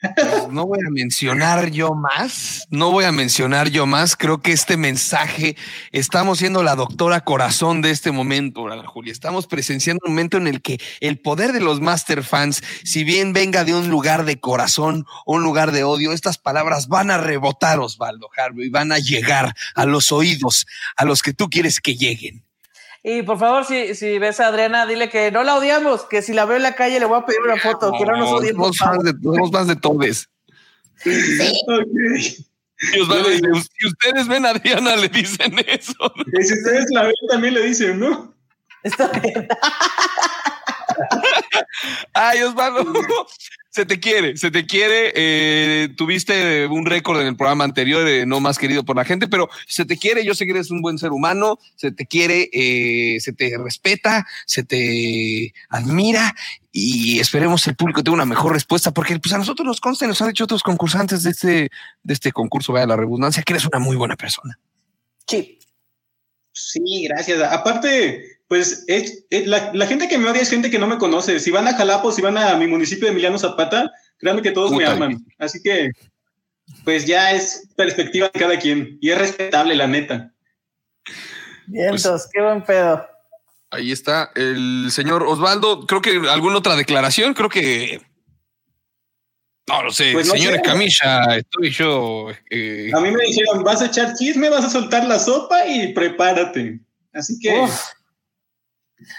Pues 0.00 0.48
no 0.48 0.66
voy 0.66 0.78
a 0.86 0.90
mencionar 0.90 1.70
yo 1.70 1.94
más, 1.94 2.66
no 2.70 2.90
voy 2.90 3.04
a 3.04 3.12
mencionar 3.12 3.68
yo 3.68 3.86
más. 3.86 4.16
Creo 4.16 4.40
que 4.40 4.52
este 4.52 4.76
mensaje 4.76 5.56
estamos 5.92 6.38
siendo 6.38 6.62
la 6.62 6.74
doctora 6.74 7.20
corazón 7.20 7.82
de 7.82 7.90
este 7.90 8.10
momento, 8.10 8.66
Julia. 8.86 9.12
Estamos 9.12 9.46
presenciando 9.46 10.00
un 10.06 10.12
momento 10.12 10.38
en 10.38 10.46
el 10.46 10.62
que 10.62 10.80
el 11.00 11.18
poder 11.18 11.52
de 11.52 11.60
los 11.60 11.80
master 11.80 12.24
fans, 12.24 12.62
si 12.82 13.04
bien 13.04 13.32
venga 13.32 13.64
de 13.64 13.74
un 13.74 13.88
lugar 13.88 14.24
de 14.24 14.40
corazón 14.40 15.06
un 15.26 15.42
lugar 15.42 15.72
de 15.72 15.84
odio, 15.84 16.12
estas 16.12 16.38
palabras 16.38 16.88
van 16.88 17.10
a 17.10 17.18
rebotar, 17.18 17.78
Osvaldo 17.78 18.28
Harvey, 18.36 18.66
y 18.66 18.70
van 18.70 18.92
a 18.92 18.98
llegar 18.98 19.54
a 19.74 19.84
los 19.84 20.12
oídos 20.12 20.66
a 20.96 21.04
los 21.04 21.22
que 21.22 21.32
tú 21.32 21.48
quieres 21.50 21.80
que 21.80 21.96
lleguen. 21.96 22.42
Y 23.02 23.22
por 23.22 23.38
favor, 23.38 23.64
si, 23.64 23.94
si 23.94 24.18
ves 24.18 24.40
a 24.40 24.48
Adriana, 24.48 24.86
dile 24.86 25.08
que 25.08 25.30
no 25.30 25.42
la 25.42 25.56
odiamos, 25.56 26.02
que 26.04 26.20
si 26.20 26.34
la 26.34 26.44
veo 26.44 26.56
en 26.56 26.62
la 26.62 26.74
calle 26.74 27.00
le 27.00 27.06
voy 27.06 27.18
a 27.18 27.24
pedir 27.24 27.40
una 27.40 27.56
foto, 27.56 27.92
que 27.98 28.04
no 28.04 28.16
nos 28.16 28.30
odien. 28.32 28.56
por 28.56 28.74
somos 28.74 28.78
fans 28.78 29.04
de, 29.04 29.12
somos 29.22 29.50
fans 29.50 29.68
de 29.68 29.76
todes. 29.76 30.28
Y 32.92 33.00
Osvaldo 33.00 33.28
dice, 33.28 33.68
si 33.78 33.86
ustedes 33.86 34.28
ven 34.28 34.44
a 34.44 34.50
Adriana, 34.50 34.96
le 34.96 35.08
dicen 35.08 35.54
eso. 35.66 36.12
Y 36.38 36.42
si 36.42 36.54
ustedes 36.54 36.86
la 36.90 37.04
ven, 37.04 37.14
también 37.30 37.54
le 37.54 37.62
dicen, 37.62 37.98
¿no? 37.98 38.34
Está 38.82 39.08
bien. 39.08 39.48
Ay, 42.14 42.42
Osvaldo, 42.42 42.84
se 43.70 43.86
te 43.86 44.00
quiere, 44.00 44.36
se 44.36 44.50
te 44.50 44.66
quiere. 44.66 45.12
eh, 45.14 45.88
tuviste 45.96 46.66
un 46.66 46.84
récord 46.86 47.20
en 47.20 47.28
el 47.28 47.36
programa 47.36 47.64
anterior 47.64 48.04
de 48.04 48.26
no 48.26 48.40
más 48.40 48.58
querido 48.58 48.84
por 48.84 48.96
la 48.96 49.04
gente, 49.04 49.28
pero 49.28 49.48
se 49.66 49.84
te 49.84 49.96
quiere. 49.96 50.24
Yo 50.24 50.34
sé 50.34 50.44
que 50.44 50.50
eres 50.50 50.70
un 50.70 50.82
buen 50.82 50.98
ser 50.98 51.12
humano, 51.12 51.58
se 51.76 51.92
te 51.92 52.06
quiere, 52.06 52.50
eh, 52.52 53.20
se 53.20 53.32
te 53.32 53.56
respeta, 53.58 54.26
se 54.46 54.64
te 54.64 55.54
admira 55.68 56.34
y 56.72 57.18
esperemos 57.20 57.66
el 57.66 57.76
público 57.76 58.02
tenga 58.02 58.14
una 58.14 58.24
mejor 58.24 58.52
respuesta 58.52 58.92
porque 58.92 59.18
pues 59.18 59.32
a 59.34 59.38
nosotros 59.38 59.66
nos 59.66 59.80
consta 59.80 60.06
nos 60.06 60.22
han 60.22 60.28
dicho 60.28 60.44
otros 60.44 60.62
concursantes 60.62 61.22
de 61.24 61.30
este, 61.30 61.70
de 62.02 62.14
este 62.14 62.32
concurso, 62.32 62.72
vaya 62.72 62.86
la 62.86 62.96
redundancia, 62.96 63.42
que 63.42 63.52
eres 63.52 63.66
una 63.66 63.78
muy 63.78 63.96
buena 63.96 64.16
persona. 64.16 64.58
Sí. 65.26 65.58
Sí, 66.52 67.04
gracias. 67.08 67.40
Aparte, 67.40 68.39
pues 68.50 68.82
es, 68.88 69.24
es- 69.30 69.46
la, 69.46 69.70
la 69.72 69.86
gente 69.86 70.08
que 70.08 70.18
me 70.18 70.28
odia 70.28 70.42
es 70.42 70.50
gente 70.50 70.70
que 70.72 70.78
no 70.80 70.88
me 70.88 70.98
conoce. 70.98 71.38
Si 71.38 71.52
van 71.52 71.68
a 71.68 71.74
Jalapa, 71.74 72.10
si 72.10 72.20
van 72.20 72.36
a 72.36 72.56
mi 72.56 72.66
municipio 72.66 73.04
de 73.06 73.12
Emiliano 73.12 73.38
Zapata, 73.38 73.88
créanme 74.18 74.42
que 74.42 74.50
todos 74.50 74.72
me 74.72 74.84
aman. 74.84 75.24
Así 75.38 75.62
que, 75.62 75.90
pues 76.84 77.06
ya 77.06 77.30
es 77.30 77.68
perspectiva 77.76 78.28
de 78.34 78.40
cada 78.40 78.58
quien 78.58 78.98
y 79.00 79.10
es 79.10 79.18
respetable, 79.18 79.76
la 79.76 79.86
neta. 79.86 80.32
Vientos, 81.68 82.28
qué 82.32 82.42
buen 82.42 82.64
pedo. 82.64 83.06
Ahí 83.70 83.92
está 83.92 84.32
el 84.34 84.88
señor 84.90 85.22
Osvaldo. 85.22 85.86
Creo 85.86 86.02
que 86.02 86.20
alguna 86.28 86.56
otra 86.58 86.74
declaración, 86.74 87.34
creo 87.34 87.48
que. 87.48 88.02
No 89.68 89.84
lo 89.84 89.92
sé, 89.92 90.10
Pues 90.12 90.26
no 90.26 90.32
señor 90.32 90.54
sé. 90.56 90.62
Camilla, 90.62 91.36
estoy 91.36 91.70
yo. 91.70 92.30
eh, 92.50 92.90
A 92.92 92.98
mí 92.98 93.12
me 93.12 93.22
dijeron, 93.24 93.62
vas 93.62 93.80
a 93.80 93.86
echar 93.86 94.14
chisme, 94.16 94.50
vas 94.50 94.64
a 94.64 94.70
soltar 94.70 95.06
la 95.06 95.20
sopa 95.20 95.64
y 95.68 95.92
prepárate. 95.92 96.80
Así 97.12 97.38
que, 97.38 97.60
Uf. 97.60 97.80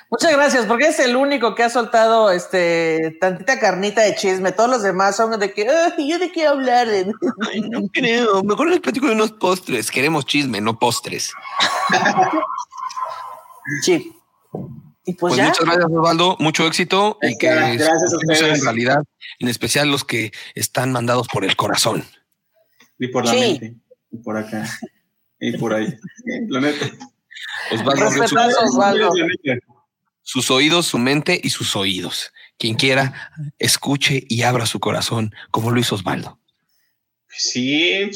Muchas 0.09 0.31
gracias, 0.33 0.65
porque 0.65 0.87
es 0.87 0.99
el 0.99 1.15
único 1.15 1.55
que 1.55 1.63
ha 1.63 1.69
soltado 1.69 2.31
este 2.31 3.17
tantita 3.19 3.59
carnita 3.59 4.01
de 4.01 4.15
chisme. 4.15 4.51
Todos 4.51 4.69
los 4.69 4.83
demás 4.83 5.15
son 5.15 5.39
de 5.39 5.53
que, 5.53 5.67
"Ay, 5.69 6.09
¿yo 6.09 6.19
de 6.19 6.31
qué 6.31 6.45
hablar? 6.45 6.87
Ay, 6.89 7.61
no 7.61 7.87
creo. 7.91 8.43
Mejor 8.43 8.69
les 8.69 8.79
platico 8.79 9.07
de 9.07 9.13
unos 9.13 9.31
postres. 9.31 9.89
Queremos 9.91 10.25
chisme, 10.25 10.61
no 10.61 10.77
postres. 10.77 11.31
Sí. 13.83 14.11
Y 15.05 15.13
pues, 15.13 15.31
Pues 15.33 15.35
ya. 15.37 15.47
muchas 15.47 15.65
gracias, 15.65 15.85
Osvaldo. 15.85 16.35
Mucho 16.39 16.65
éxito 16.67 17.17
y 17.21 17.37
que 17.37 17.47
Gracias 17.47 17.89
a 17.91 18.47
en 18.55 18.61
realidad, 18.63 19.03
en 19.39 19.47
especial 19.47 19.89
los 19.89 20.03
que 20.03 20.31
están 20.55 20.91
mandados 20.91 21.27
por 21.27 21.45
el 21.45 21.55
corazón. 21.55 22.03
y 22.99 23.07
por 23.07 23.25
la 23.25 23.31
Sí. 23.33 23.39
mente, 23.39 23.75
y 24.11 24.17
por 24.17 24.37
acá, 24.37 24.63
y 25.39 25.57
por 25.57 25.73
ahí. 25.73 25.97
La 26.49 26.59
neta. 26.61 26.85
Osvaldo 27.71 29.11
sus 30.23 30.51
oídos, 30.51 30.85
su 30.85 30.97
mente 30.97 31.39
y 31.43 31.49
sus 31.49 31.75
oídos. 31.75 32.31
Quien 32.57 32.75
quiera, 32.75 33.31
escuche 33.57 34.23
y 34.29 34.43
abra 34.43 34.65
su 34.65 34.79
corazón, 34.79 35.33
como 35.49 35.71
lo 35.71 35.79
hizo 35.79 35.95
Osvaldo. 35.95 36.39
Sí, 37.27 38.11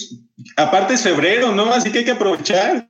aparte 0.57 0.93
es 0.93 1.01
febrero, 1.01 1.51
¿no? 1.53 1.71
Así 1.73 1.91
que 1.91 1.99
hay 1.99 2.05
que 2.05 2.11
aprovechar. 2.11 2.89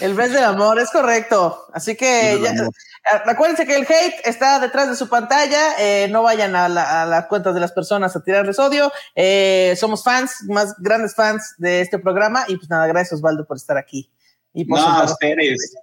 El 0.00 0.14
mes 0.14 0.32
del 0.32 0.44
amor, 0.44 0.78
es 0.78 0.90
correcto. 0.90 1.66
Así 1.72 1.96
que 1.96 2.38
ya- 2.42 2.50
eh, 2.52 3.22
acuérdense 3.26 3.66
que 3.66 3.76
el 3.76 3.82
hate 3.82 4.14
está 4.24 4.58
detrás 4.60 4.88
de 4.90 4.96
su 4.96 5.08
pantalla. 5.08 5.74
eh, 5.78 6.08
no 6.10 6.22
vayan 6.22 6.54
a, 6.56 6.68
la- 6.68 7.02
a 7.02 7.06
las 7.06 7.26
cuentas 7.26 7.54
de 7.54 7.60
las 7.60 7.72
personas 7.72 8.14
a 8.14 8.22
tirarles 8.22 8.58
odio. 8.58 8.92
Eh, 9.14 9.74
somos 9.78 10.02
fans, 10.04 10.42
más 10.48 10.74
grandes 10.78 11.14
fans 11.14 11.54
de 11.58 11.80
este 11.80 11.98
programa. 11.98 12.44
Y 12.48 12.56
pues 12.56 12.68
nada, 12.68 12.86
gracias 12.86 13.14
Osvaldo 13.14 13.46
por 13.46 13.56
estar 13.56 13.76
aquí. 13.78 14.10
Y 14.56 14.64
por 14.64 14.80
No, 14.80 15.04
ustedes. 15.04 15.74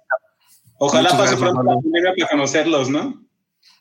Ojalá 0.78 1.02
Muchas 1.04 1.18
pase 1.18 1.36
gracias, 1.36 1.40
pronto 1.40 1.72
la 1.72 1.80
primera 1.80 2.12
para 2.14 2.28
conocerlos, 2.28 2.90
¿no? 2.90 3.24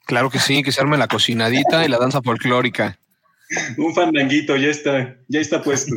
Claro 0.05 0.29
que 0.29 0.39
sí, 0.39 0.61
que 0.61 0.71
se 0.71 0.79
arme 0.79 0.97
la 0.97 1.07
cocinadita 1.07 1.83
y 1.83 1.89
la 1.89 1.97
danza 1.97 2.21
folclórica. 2.21 2.97
Un 3.77 3.93
fandanguito, 3.95 4.55
ya 4.55 4.69
está, 4.69 5.17
ya 5.27 5.39
está 5.39 5.61
puesto. 5.61 5.95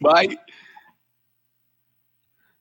Bye. 0.00 0.38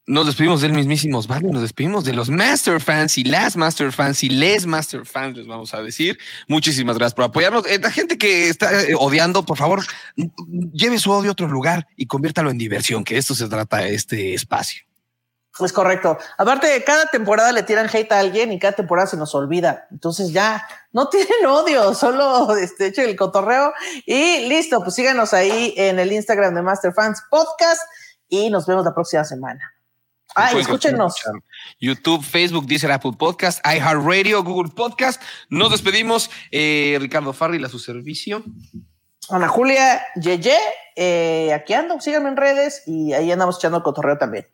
Nos 0.06 0.26
despedimos 0.26 0.60
del 0.60 0.74
mismísimo 0.74 1.18
Osvaldo, 1.18 1.48
nos 1.50 1.62
despedimos 1.62 2.04
de 2.04 2.12
los 2.12 2.30
Master 2.30 2.82
Fans 2.82 3.18
y 3.18 3.24
las 3.24 3.56
Master 3.56 3.94
Fans 3.94 4.22
y 4.22 4.30
les 4.30 4.66
Master 4.66 5.06
Fans, 5.06 5.38
les 5.38 5.48
vamos 5.48 5.74
a 5.74 5.82
decir. 5.82 6.20
Muchísimas 6.50 6.98
gracias 6.98 7.14
por 7.14 7.24
apoyarnos. 7.24 7.66
Eh, 7.68 7.80
la 7.80 7.90
gente 7.90 8.18
que 8.18 8.50
está 8.50 8.84
eh, 8.84 8.96
odiando, 9.00 9.46
por 9.46 9.58
favor, 9.58 9.82
lleve 10.74 11.00
su 11.00 11.10
odio 11.10 11.30
a 11.30 11.32
otro 11.32 11.48
lugar 11.48 11.88
y 11.96 12.08
conviértalo 12.08 12.52
en 12.52 12.58
diversión, 12.58 13.06
que 13.06 13.14
de 13.14 13.22
esto 13.22 13.34
se 13.34 13.48
trata 13.48 13.88
este 13.88 14.34
espacio. 14.34 14.84
Es 15.58 15.72
correcto. 15.72 16.18
Aparte, 16.38 16.84
cada 16.84 17.06
temporada 17.06 17.54
le 17.54 17.64
tiran 17.64 17.88
hate 17.88 18.12
a 18.12 18.20
alguien 18.20 18.52
y 18.52 18.60
cada 18.60 18.74
temporada 18.74 19.08
se 19.08 19.16
nos 19.16 19.34
olvida. 19.34 19.88
Entonces 19.90 20.34
ya 20.34 20.68
no 20.92 21.08
tienen 21.10 21.46
odio, 21.48 21.94
solo 21.94 22.58
este, 22.58 22.88
echen 22.88 23.08
el 23.08 23.16
cotorreo 23.16 23.72
y 24.06 24.50
listo. 24.50 24.84
Pues 24.84 24.96
síganos 24.96 25.34
ahí 25.34 25.74
en 25.78 25.98
el 25.98 26.12
Instagram 26.12 26.56
de 26.56 26.62
Master 26.62 26.92
Fans 26.94 27.24
Podcast 27.30 27.82
y 28.28 28.50
nos 28.50 28.66
vemos 28.66 28.84
la 28.84 28.94
próxima 28.94 29.24
semana. 29.24 29.73
Ah, 30.36 30.52
escúchenos. 30.52 31.16
YouTube, 31.80 32.24
Facebook, 32.24 32.66
Deezer, 32.66 32.92
Apple 32.92 33.14
Podcast, 33.18 33.60
iHeartRadio, 33.66 34.44
Google 34.44 34.72
Podcast. 34.74 35.22
Nos 35.50 35.72
despedimos. 35.72 36.30
Eh, 36.52 36.98
Ricardo 37.00 37.34
Farril 37.34 37.64
a 37.66 37.70
su 37.70 37.80
servicio. 37.80 38.44
Ana 39.30 39.48
Julia 39.48 40.02
Yeye, 40.16 40.58
eh, 40.96 41.54
aquí 41.54 41.74
ando, 41.74 42.00
síganme 42.02 42.30
en 42.30 42.38
redes 42.38 42.84
y 42.86 43.14
ahí 43.14 43.32
andamos 43.32 43.58
echando 43.58 43.78
el 43.78 43.84
cotorreo 43.84 44.18
también. 44.18 44.46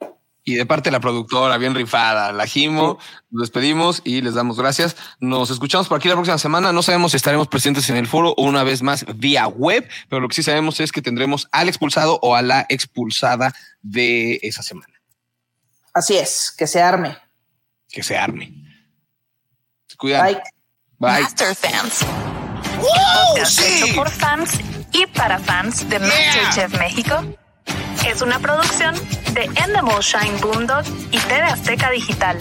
Y 0.43 0.55
de 0.55 0.65
parte 0.65 0.89
de 0.89 0.91
la 0.93 0.99
productora, 0.99 1.57
bien 1.57 1.75
rifada, 1.75 2.31
la 2.31 2.47
Jimo, 2.47 2.97
nos 3.29 3.41
despedimos 3.41 4.01
y 4.03 4.21
les 4.21 4.33
damos 4.33 4.57
gracias. 4.57 4.95
Nos 5.19 5.51
escuchamos 5.51 5.87
por 5.87 5.97
aquí 5.97 6.07
la 6.07 6.15
próxima 6.15 6.37
semana. 6.37 6.71
No 6.71 6.81
sabemos 6.81 7.11
si 7.11 7.17
estaremos 7.17 7.47
presentes 7.47 7.89
en 7.89 7.97
el 7.97 8.07
foro 8.07 8.33
o 8.35 8.43
una 8.43 8.63
vez 8.63 8.81
más 8.81 9.05
vía 9.15 9.47
web, 9.47 9.87
pero 10.07 10.21
lo 10.21 10.27
que 10.27 10.35
sí 10.35 10.43
sabemos 10.43 10.79
es 10.79 10.91
que 10.91 11.01
tendremos 11.01 11.47
al 11.51 11.67
expulsado 11.67 12.19
o 12.21 12.35
a 12.35 12.41
la 12.41 12.65
expulsada 12.69 13.53
de 13.81 14.39
esa 14.41 14.63
semana. 14.63 14.98
Así 15.99 16.17
es, 16.17 16.53
que 16.57 16.65
se 16.65 16.81
arme. 16.81 17.17
Que 17.89 18.03
se 18.03 18.17
arme. 18.17 18.53
Se 19.85 19.97
cuidan. 19.97 20.27
Bye. 20.27 20.41
Bye. 20.97 21.23
Master 21.23 21.53
Fans. 21.53 22.05
¡Wow! 22.77 23.45
¡Sí! 23.45 23.83
hecho 23.83 23.95
por 23.95 24.09
fans 24.09 24.51
y 24.93 25.05
para 25.07 25.39
fans 25.39 25.89
de 25.89 25.99
MasterChef 25.99 26.79
México. 26.79 27.21
Es 28.07 28.21
una 28.21 28.39
producción 28.39 28.95
de 29.33 29.43
Endemol 29.61 30.01
Shine 30.01 30.39
Boomdog 30.39 30.85
y 31.11 31.19
TV 31.19 31.41
Azteca 31.41 31.89
Digital. 31.89 32.39